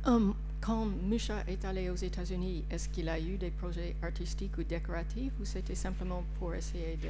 Um, 0.08 0.36
quand 0.60 0.86
Musha 0.86 1.42
est 1.48 1.64
allé 1.64 1.90
aux 1.90 1.96
États-Unis, 1.96 2.64
est-ce 2.70 2.88
qu'il 2.88 3.08
a 3.08 3.18
eu 3.18 3.38
des 3.38 3.50
projets 3.50 3.96
artistiques 4.02 4.56
ou 4.56 4.62
décoratifs 4.62 5.32
ou 5.40 5.44
c'était 5.44 5.74
simplement 5.74 6.24
pour 6.38 6.54
essayer 6.54 6.96
de 6.96 7.08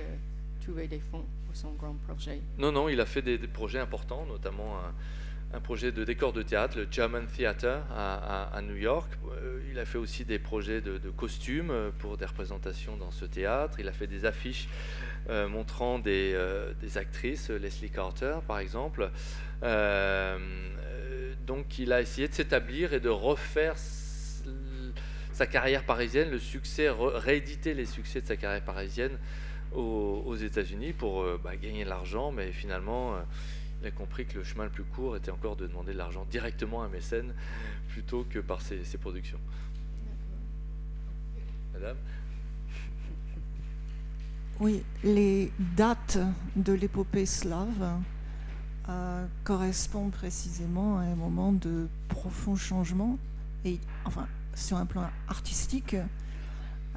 trouver 0.66 0.88
des 0.88 0.98
fonds 0.98 1.24
pour 1.46 1.54
son 1.54 1.72
grand 1.74 1.94
projet 2.08 2.40
Non, 2.58 2.72
non, 2.72 2.88
il 2.88 3.00
a 3.00 3.06
fait 3.06 3.22
des, 3.22 3.38
projets 3.38 3.78
importants, 3.78 4.26
notamment 4.26 4.78
un, 5.52 5.60
projet 5.60 5.92
de 5.92 6.04
décor 6.04 6.32
de 6.32 6.42
théâtre, 6.42 6.76
le 6.76 6.88
German 6.90 7.26
Theatre 7.26 7.82
à, 7.94 8.60
New 8.62 8.74
York. 8.74 9.10
Euh, 9.30 9.60
il 9.70 9.78
a 9.78 9.84
fait 9.84 9.96
aussi 9.96 10.24
des 10.24 10.38
projets 10.38 10.80
de, 10.80 10.98
costumes 11.10 11.72
pour 11.98 12.16
des 12.16 12.26
représentations 12.26 12.96
dans 12.96 13.12
ce 13.12 13.24
théâtre. 13.24 13.78
Il 13.78 13.88
a 13.88 13.92
fait 13.92 14.08
des 14.08 14.24
affiches 14.24 14.68
euh, 15.30 15.48
montrant 15.48 16.02
euh, 16.04 16.74
des, 16.80 16.98
actrices, 16.98 17.48
Leslie 17.50 17.90
Carter 17.90 18.38
par 18.46 18.58
exemple 18.58 19.10
donc 21.46 21.78
il 21.78 21.92
a 21.92 22.00
essayé 22.02 22.28
de 22.28 22.34
s'établir 22.34 22.92
et 22.92 23.00
de 23.00 23.08
refaire 23.08 23.76
sa 25.32 25.46
carrière 25.46 25.84
parisienne, 25.84 26.30
le 26.30 26.38
succès, 26.38 26.88
rééditer 26.90 27.72
les 27.72 27.86
succès 27.86 28.20
de 28.20 28.26
sa 28.26 28.36
carrière 28.36 28.64
parisienne 28.64 29.16
aux, 29.74 30.36
États-Unis 30.36 30.92
pour 30.92 31.22
euh, 31.22 31.40
bah, 31.42 31.56
gagner 31.56 31.84
de 31.84 31.88
l'argent, 31.88 32.32
mais 32.32 32.52
finalement, 32.52 33.14
euh, 33.14 33.20
il 33.80 33.86
a 33.86 33.90
compris 33.90 34.26
que 34.26 34.38
le 34.38 34.44
chemin 34.44 34.64
le 34.64 34.70
plus 34.70 34.84
court 34.84 35.16
était 35.16 35.30
encore 35.30 35.56
de 35.56 35.66
demander 35.66 35.92
de 35.92 35.98
l'argent 35.98 36.26
directement 36.30 36.82
à 36.82 36.86
un 36.86 36.88
mécène 36.88 37.34
plutôt 37.88 38.24
que 38.28 38.38
par 38.38 38.60
ses, 38.62 38.82
productions. 38.98 39.40
Madame 41.74 41.96
Oui, 44.60 44.82
les 45.04 45.52
dates 45.76 46.18
de 46.56 46.72
l'épopée 46.72 47.26
slave 47.26 48.00
euh, 48.88 49.26
correspond 49.44 50.10
précisément 50.10 50.98
à 50.98 51.02
un 51.02 51.16
moment 51.16 51.52
de 51.52 51.88
profond 52.08 52.56
changement, 52.56 53.18
et, 53.64 53.78
enfin, 54.04 54.28
sur 54.54 54.76
un 54.76 54.86
plan 54.86 55.10
artistique. 55.28 55.96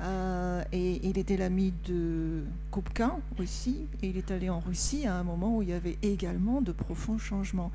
Euh, 0.01 0.63
et 0.71 1.05
il 1.05 1.17
était 1.17 1.35
l'ami 1.35 1.73
de 1.85 2.43
Kupka 2.71 3.17
aussi, 3.37 3.87
et 4.01 4.07
il 4.07 4.17
est 4.17 4.31
allé 4.31 4.49
en 4.49 4.59
Russie 4.59 5.05
à 5.05 5.15
un 5.15 5.23
moment 5.23 5.57
où 5.57 5.61
il 5.61 5.69
y 5.69 5.73
avait 5.73 5.97
également 6.01 6.61
de 6.61 6.71
profonds 6.71 7.17
changements. 7.17 7.71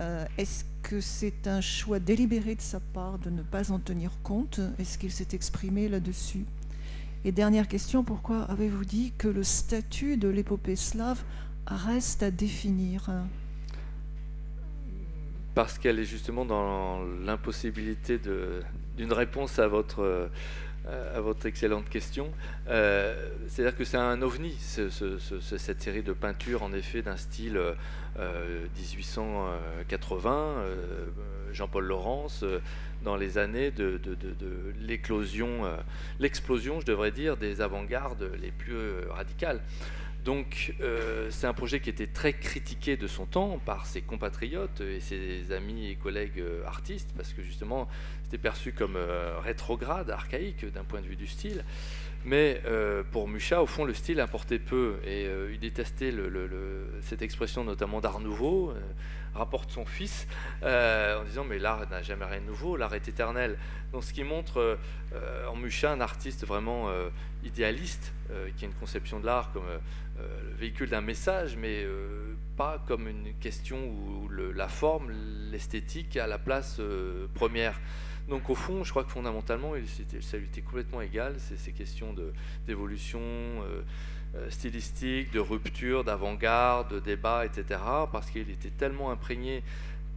Euh, 0.00 0.24
est-ce 0.38 0.64
que 0.82 1.00
c'est 1.00 1.46
un 1.46 1.60
choix 1.60 1.98
délibéré 1.98 2.54
de 2.54 2.60
sa 2.60 2.80
part 2.80 3.18
de 3.18 3.30
ne 3.30 3.42
pas 3.42 3.70
en 3.70 3.78
tenir 3.78 4.12
compte? 4.22 4.60
Est-ce 4.78 4.96
qu'il 4.96 5.10
s'est 5.10 5.28
exprimé 5.32 5.88
là-dessus? 5.88 6.46
Et 7.24 7.32
dernière 7.32 7.68
question, 7.68 8.04
pourquoi 8.04 8.42
avez-vous 8.44 8.84
dit 8.84 9.12
que 9.18 9.28
le 9.28 9.42
statut 9.42 10.16
de 10.16 10.28
l'épopée 10.28 10.76
slave 10.76 11.22
reste 11.66 12.22
à 12.22 12.30
définir? 12.30 13.10
Parce 15.54 15.78
qu'elle 15.78 15.98
est 15.98 16.04
justement 16.04 16.44
dans 16.44 17.02
l'impossibilité 17.26 18.20
d'une 18.96 19.12
réponse 19.12 19.58
à 19.58 19.66
votre, 19.66 20.30
à 20.88 21.20
votre 21.20 21.46
excellente 21.46 21.88
question. 21.88 22.32
Euh, 22.68 23.30
c'est-à-dire 23.48 23.76
que 23.76 23.84
c'est 23.84 23.96
un 23.96 24.22
ovni, 24.22 24.56
cette 24.58 25.82
série 25.82 26.02
de 26.02 26.12
peintures, 26.12 26.62
en 26.62 26.72
effet, 26.72 27.02
d'un 27.02 27.16
style 27.16 27.60
1880, 28.16 30.30
euh, 30.30 31.06
Jean-Paul 31.52 31.84
Laurence, 31.84 32.44
dans 33.02 33.16
les 33.16 33.38
années 33.38 33.70
de, 33.70 34.00
l'éclosion, 34.80 35.62
l'explosion, 36.18 36.80
je 36.80 36.86
devrais 36.86 37.12
dire, 37.12 37.36
des 37.36 37.60
avant-gardes 37.60 38.30
les 38.40 38.50
plus 38.50 39.06
radicales. 39.10 39.60
Donc 40.24 40.74
euh, 40.80 41.28
c'est 41.30 41.46
un 41.46 41.54
projet 41.54 41.80
qui 41.80 41.90
était 41.90 42.06
très 42.06 42.32
critiqué 42.32 42.96
de 42.96 43.06
son 43.06 43.24
temps 43.24 43.60
par 43.64 43.86
ses 43.86 44.02
compatriotes 44.02 44.80
et 44.80 45.00
ses 45.00 45.52
amis 45.52 45.88
et 45.88 45.94
collègues 45.94 46.40
euh, 46.40 46.66
artistes, 46.66 47.10
parce 47.16 47.32
que 47.32 47.42
justement 47.42 47.88
c'était 48.28 48.42
perçu 48.42 48.72
comme 48.72 48.96
euh, 48.96 49.38
rétrograde, 49.40 50.10
archaïque 50.10 50.70
d'un 50.70 50.84
point 50.84 51.00
de 51.00 51.06
vue 51.06 51.16
du 51.16 51.26
style. 51.26 51.64
Mais 52.24 52.60
pour 53.12 53.28
Mucha, 53.28 53.62
au 53.62 53.66
fond, 53.66 53.84
le 53.84 53.94
style 53.94 54.20
importait 54.20 54.58
peu 54.58 54.96
et 55.06 55.28
il 55.52 55.58
détestait 55.60 56.12
cette 57.00 57.22
expression 57.22 57.62
notamment 57.62 58.00
d'art 58.00 58.18
nouveau, 58.18 58.74
rapporte 59.34 59.70
son 59.70 59.86
fils 59.86 60.26
en 60.62 61.24
disant 61.24 61.44
mais 61.44 61.60
l'art 61.60 61.88
n'a 61.88 62.02
jamais 62.02 62.24
rien 62.24 62.40
de 62.40 62.46
nouveau, 62.46 62.76
l'art 62.76 62.92
est 62.92 63.06
éternel. 63.08 63.56
Donc 63.92 64.02
ce 64.02 64.12
qui 64.12 64.24
montre 64.24 64.78
en 65.48 65.54
Mucha 65.54 65.92
un 65.92 66.00
artiste 66.00 66.44
vraiment 66.44 66.90
idéaliste, 67.44 68.12
qui 68.56 68.64
a 68.64 68.68
une 68.68 68.74
conception 68.74 69.20
de 69.20 69.24
l'art 69.26 69.52
comme 69.52 69.62
euh, 70.20 70.26
le 70.50 70.56
véhicule 70.56 70.90
d'un 70.90 71.00
message, 71.00 71.56
mais 71.56 71.84
euh, 71.84 72.34
pas 72.56 72.82
comme 72.88 73.06
une 73.06 73.34
question 73.40 73.78
où 73.78 74.28
la 74.28 74.66
forme, 74.66 75.12
l'esthétique 75.52 76.16
a 76.16 76.26
la 76.26 76.38
place 76.38 76.78
euh, 76.80 77.28
première. 77.34 77.80
Donc 78.28 78.50
au 78.50 78.54
fond, 78.54 78.84
je 78.84 78.90
crois 78.90 79.04
que 79.04 79.10
fondamentalement, 79.10 79.72
ça 80.20 80.36
lui 80.36 80.46
était 80.46 80.60
complètement 80.60 81.00
égal, 81.00 81.36
ces 81.38 81.72
questions 81.72 82.14
d'évolution 82.66 83.20
stylistique, 84.50 85.32
de 85.32 85.40
rupture, 85.40 86.04
d'avant-garde, 86.04 86.92
de 86.94 87.00
débat, 87.00 87.46
etc., 87.46 87.80
parce 88.12 88.30
qu'il 88.30 88.50
était 88.50 88.70
tellement 88.70 89.10
imprégné 89.10 89.62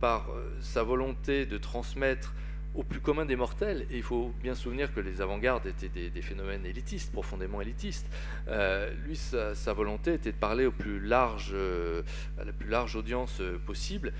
par 0.01 0.27
sa 0.59 0.83
volonté 0.83 1.45
de 1.45 1.57
transmettre 1.57 2.33
au 2.73 2.83
plus 2.83 2.99
commun 2.99 3.25
des 3.25 3.35
mortels. 3.35 3.85
Et 3.89 3.97
il 3.97 4.03
faut 4.03 4.33
bien 4.41 4.55
souvenir 4.55 4.93
que 4.93 4.99
les 4.99 5.21
avant-gardes 5.21 5.67
étaient 5.67 6.09
des, 6.09 6.21
phénomènes 6.21 6.65
élitistes, 6.65 7.11
profondément 7.11 7.61
élitistes. 7.61 8.07
Euh, 8.47 8.93
lui, 9.05 9.15
sa, 9.15 9.73
volonté 9.73 10.13
était 10.13 10.31
de 10.31 10.37
parler 10.37 10.65
au 10.65 10.71
plus 10.71 10.99
large, 10.99 11.51
euh, 11.53 12.03
à 12.39 12.45
la 12.45 12.53
plus 12.53 12.69
large 12.69 12.95
audience 12.95 13.41
euh, 13.41 13.57
possible. 13.65 14.13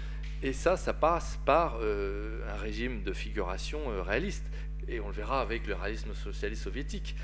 Et 0.44 0.54
ça, 0.54 0.78
ça 0.78 0.94
passe 0.94 1.40
par 1.46 1.78
un 1.82 2.58
régime 2.58 3.04
de 3.04 3.14
figuration 3.14 3.80
réaliste 4.04 4.46
et 4.88 5.00
on 5.00 5.08
le 5.08 5.14
verra 5.14 5.40
avec 5.42 5.68
le 5.68 5.76
réalisme 5.76 6.14
socialiste 6.16 6.64
soviétique 6.64 7.16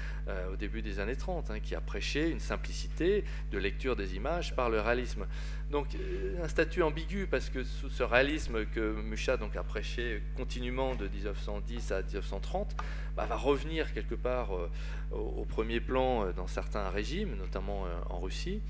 au 0.52 0.56
début 0.56 0.84
des 0.84 1.00
années 1.00 1.16
30, 1.16 1.50
hein, 1.50 1.60
qui 1.60 1.74
a 1.74 1.82
prêché 1.82 2.30
une 2.30 2.40
simplicité 2.40 3.24
de 3.52 3.58
lecture 3.58 3.96
des 3.96 4.16
images 4.16 4.56
par 4.56 4.70
le 4.70 4.80
réalisme. 4.80 5.26
Donc 5.70 5.96
euh, 5.96 6.42
un 6.42 6.48
statut 6.48 6.82
ambigu 6.82 7.28
parce 7.28 7.50
que 7.50 7.64
ce 7.64 8.04
réalisme 8.04 8.66
que 8.68 8.94
Mucha 9.02 9.36
donc, 9.36 9.56
a 9.58 9.64
prêché 9.64 10.24
continuellement 10.38 10.96
de 10.96 11.08
1910 11.10 11.92
à 11.92 12.02
1930 12.02 12.76
bah, 13.18 13.26
va 13.26 13.36
revenir 13.36 13.94
quelque 13.94 14.16
part 14.16 14.56
euh, 14.56 14.70
au, 15.12 15.44
premier 15.44 15.82
plan 15.82 16.24
euh, 16.24 16.32
dans 16.32 16.48
certains 16.48 16.90
régimes, 16.90 17.36
notamment 17.36 17.86
en 18.10 18.20
Russie. 18.20 18.62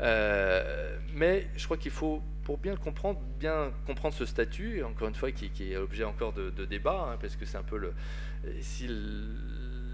Mais 0.00 1.46
je 1.56 1.64
crois 1.64 1.76
qu'il 1.76 1.92
faut, 1.92 2.22
pour 2.44 2.58
bien 2.58 2.72
le 2.72 2.78
comprendre, 2.78 3.20
bien 3.38 3.72
comprendre 3.86 4.14
ce 4.14 4.26
statut, 4.26 4.82
encore 4.82 5.08
une 5.08 5.14
fois, 5.14 5.30
qui, 5.32 5.72
est 5.72 5.76
objet 5.76 6.04
encore 6.04 6.32
de, 6.32 6.64
débat, 6.64 7.10
hein, 7.12 7.18
parce 7.20 7.36
que 7.36 7.44
c'est 7.44 7.58
un 7.58 7.62
peu 7.62 7.78
le... 7.78 7.92
Si 8.60 8.88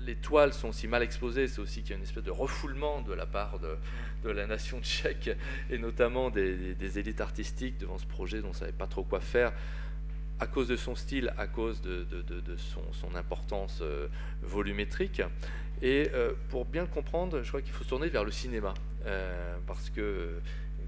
les 0.06 0.16
toiles 0.16 0.52
sont 0.52 0.72
si 0.72 0.88
mal 0.88 1.02
exposées, 1.02 1.46
c'est 1.46 1.60
aussi 1.60 1.82
qu'il 1.82 1.90
y 1.90 1.92
a 1.94 1.96
une 1.96 2.02
espèce 2.02 2.24
de 2.24 2.30
refoulement 2.30 3.02
de 3.02 3.12
la 3.12 3.26
part 3.26 3.58
de, 3.60 4.30
la 4.30 4.46
nation 4.46 4.80
tchèque 4.80 5.30
et 5.70 5.78
notamment 5.78 6.30
des, 6.30 6.98
élites 6.98 7.20
artistiques 7.20 7.78
devant 7.78 7.98
ce 7.98 8.06
projet 8.06 8.40
dont 8.40 8.48
on 8.48 8.50
ne 8.50 8.56
savait 8.56 8.72
pas 8.72 8.86
trop 8.86 9.04
quoi 9.04 9.20
faire 9.20 9.52
à 10.40 10.46
cause 10.46 10.68
de 10.68 10.76
son 10.76 10.94
style, 10.94 11.34
à 11.36 11.46
cause 11.46 11.82
de, 11.82 12.06
son, 12.56 13.14
importance 13.14 13.80
euh, 13.82 14.08
volumétrique. 14.40 15.20
Et 15.82 16.10
euh, 16.12 16.32
pour 16.48 16.64
bien 16.64 16.82
le 16.82 16.88
comprendre, 16.88 17.42
je 17.42 17.48
crois 17.48 17.62
qu'il 17.62 17.72
faut 17.72 17.84
se 17.84 17.88
tourner 17.88 18.08
vers 18.08 18.24
le 18.24 18.30
cinéma. 18.30 18.74
Euh, 19.06 19.56
parce 19.66 19.90
que, 19.90 20.40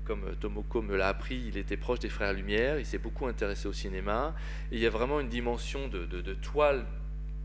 comme 0.05 0.37
Tomoko 0.41 0.83
me 0.83 0.97
l'a 0.97 1.09
appris, 1.09 1.43
il 1.49 1.57
était 1.57 1.77
proche 1.77 2.01
des 2.01 2.09
Frères 2.09 2.33
Lumière, 2.33 2.79
il 2.79 2.87
s'est 2.87 2.99
beaucoup 2.99 3.27
intéressé 3.27 3.69
au 3.69 3.73
cinéma. 3.73 4.35
Il 4.71 4.79
y 4.79 4.87
a 4.87 4.91
vraiment 4.91 5.21
une 5.21 5.29
dimension 5.29 5.89
de, 5.89 6.35
toile 6.35 6.85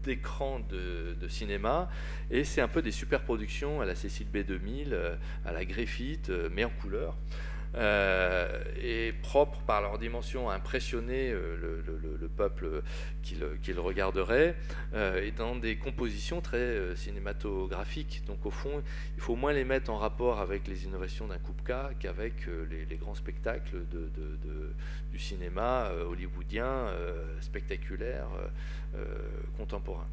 d'écran 0.04 0.60
de, 0.60 1.28
cinéma 1.28 1.90
et 2.32 2.44
c'est 2.44 2.62
un 2.62 2.68
peu 2.68 2.82
des 2.82 2.92
super 2.92 3.22
productions 3.22 3.82
à 3.82 3.86
la 3.86 3.96
Cécile 3.96 4.28
B2000, 4.34 4.88
euh, 4.92 5.16
à 5.46 5.52
la 5.52 5.66
Griffith, 5.66 6.30
euh, 6.30 6.50
mais 6.52 6.64
en 6.64 6.70
couleur. 6.70 7.18
Euh, 7.76 8.64
et 8.82 9.14
propres 9.22 9.60
par 9.62 9.82
leur 9.82 9.98
dimension 9.98 10.50
à 10.50 10.56
impressionner 10.56 11.32
euh, 11.32 11.58
le, 12.20 12.28
peuple 12.28 12.82
qui 13.24 13.36
le, 13.36 13.58
euh, 14.94 15.24
et 15.24 15.32
dans 15.32 15.56
des 15.56 15.76
compositions 15.78 16.42
très 16.42 16.96
cinématographiques. 16.96 18.24
Donc 18.28 18.46
au 18.46 18.52
fond, 18.52 18.84
il 19.16 19.22
faut 19.22 19.36
moins 19.36 19.54
les 19.54 19.64
mettre 19.64 19.92
en 19.92 19.98
rapport 19.98 20.40
avec 20.40 20.68
les 20.68 20.86
innovations 20.86 21.28
d'un 21.28 21.38
Kupka 21.38 21.92
qu'avec 22.00 22.34
les, 22.70 22.96
grands 22.96 23.16
spectacles 23.16 23.78
du 25.12 25.20
cinéma 25.20 25.92
hollywoodien 26.10 26.88
spectaculaire 27.42 28.28
contemporain. 29.58 30.08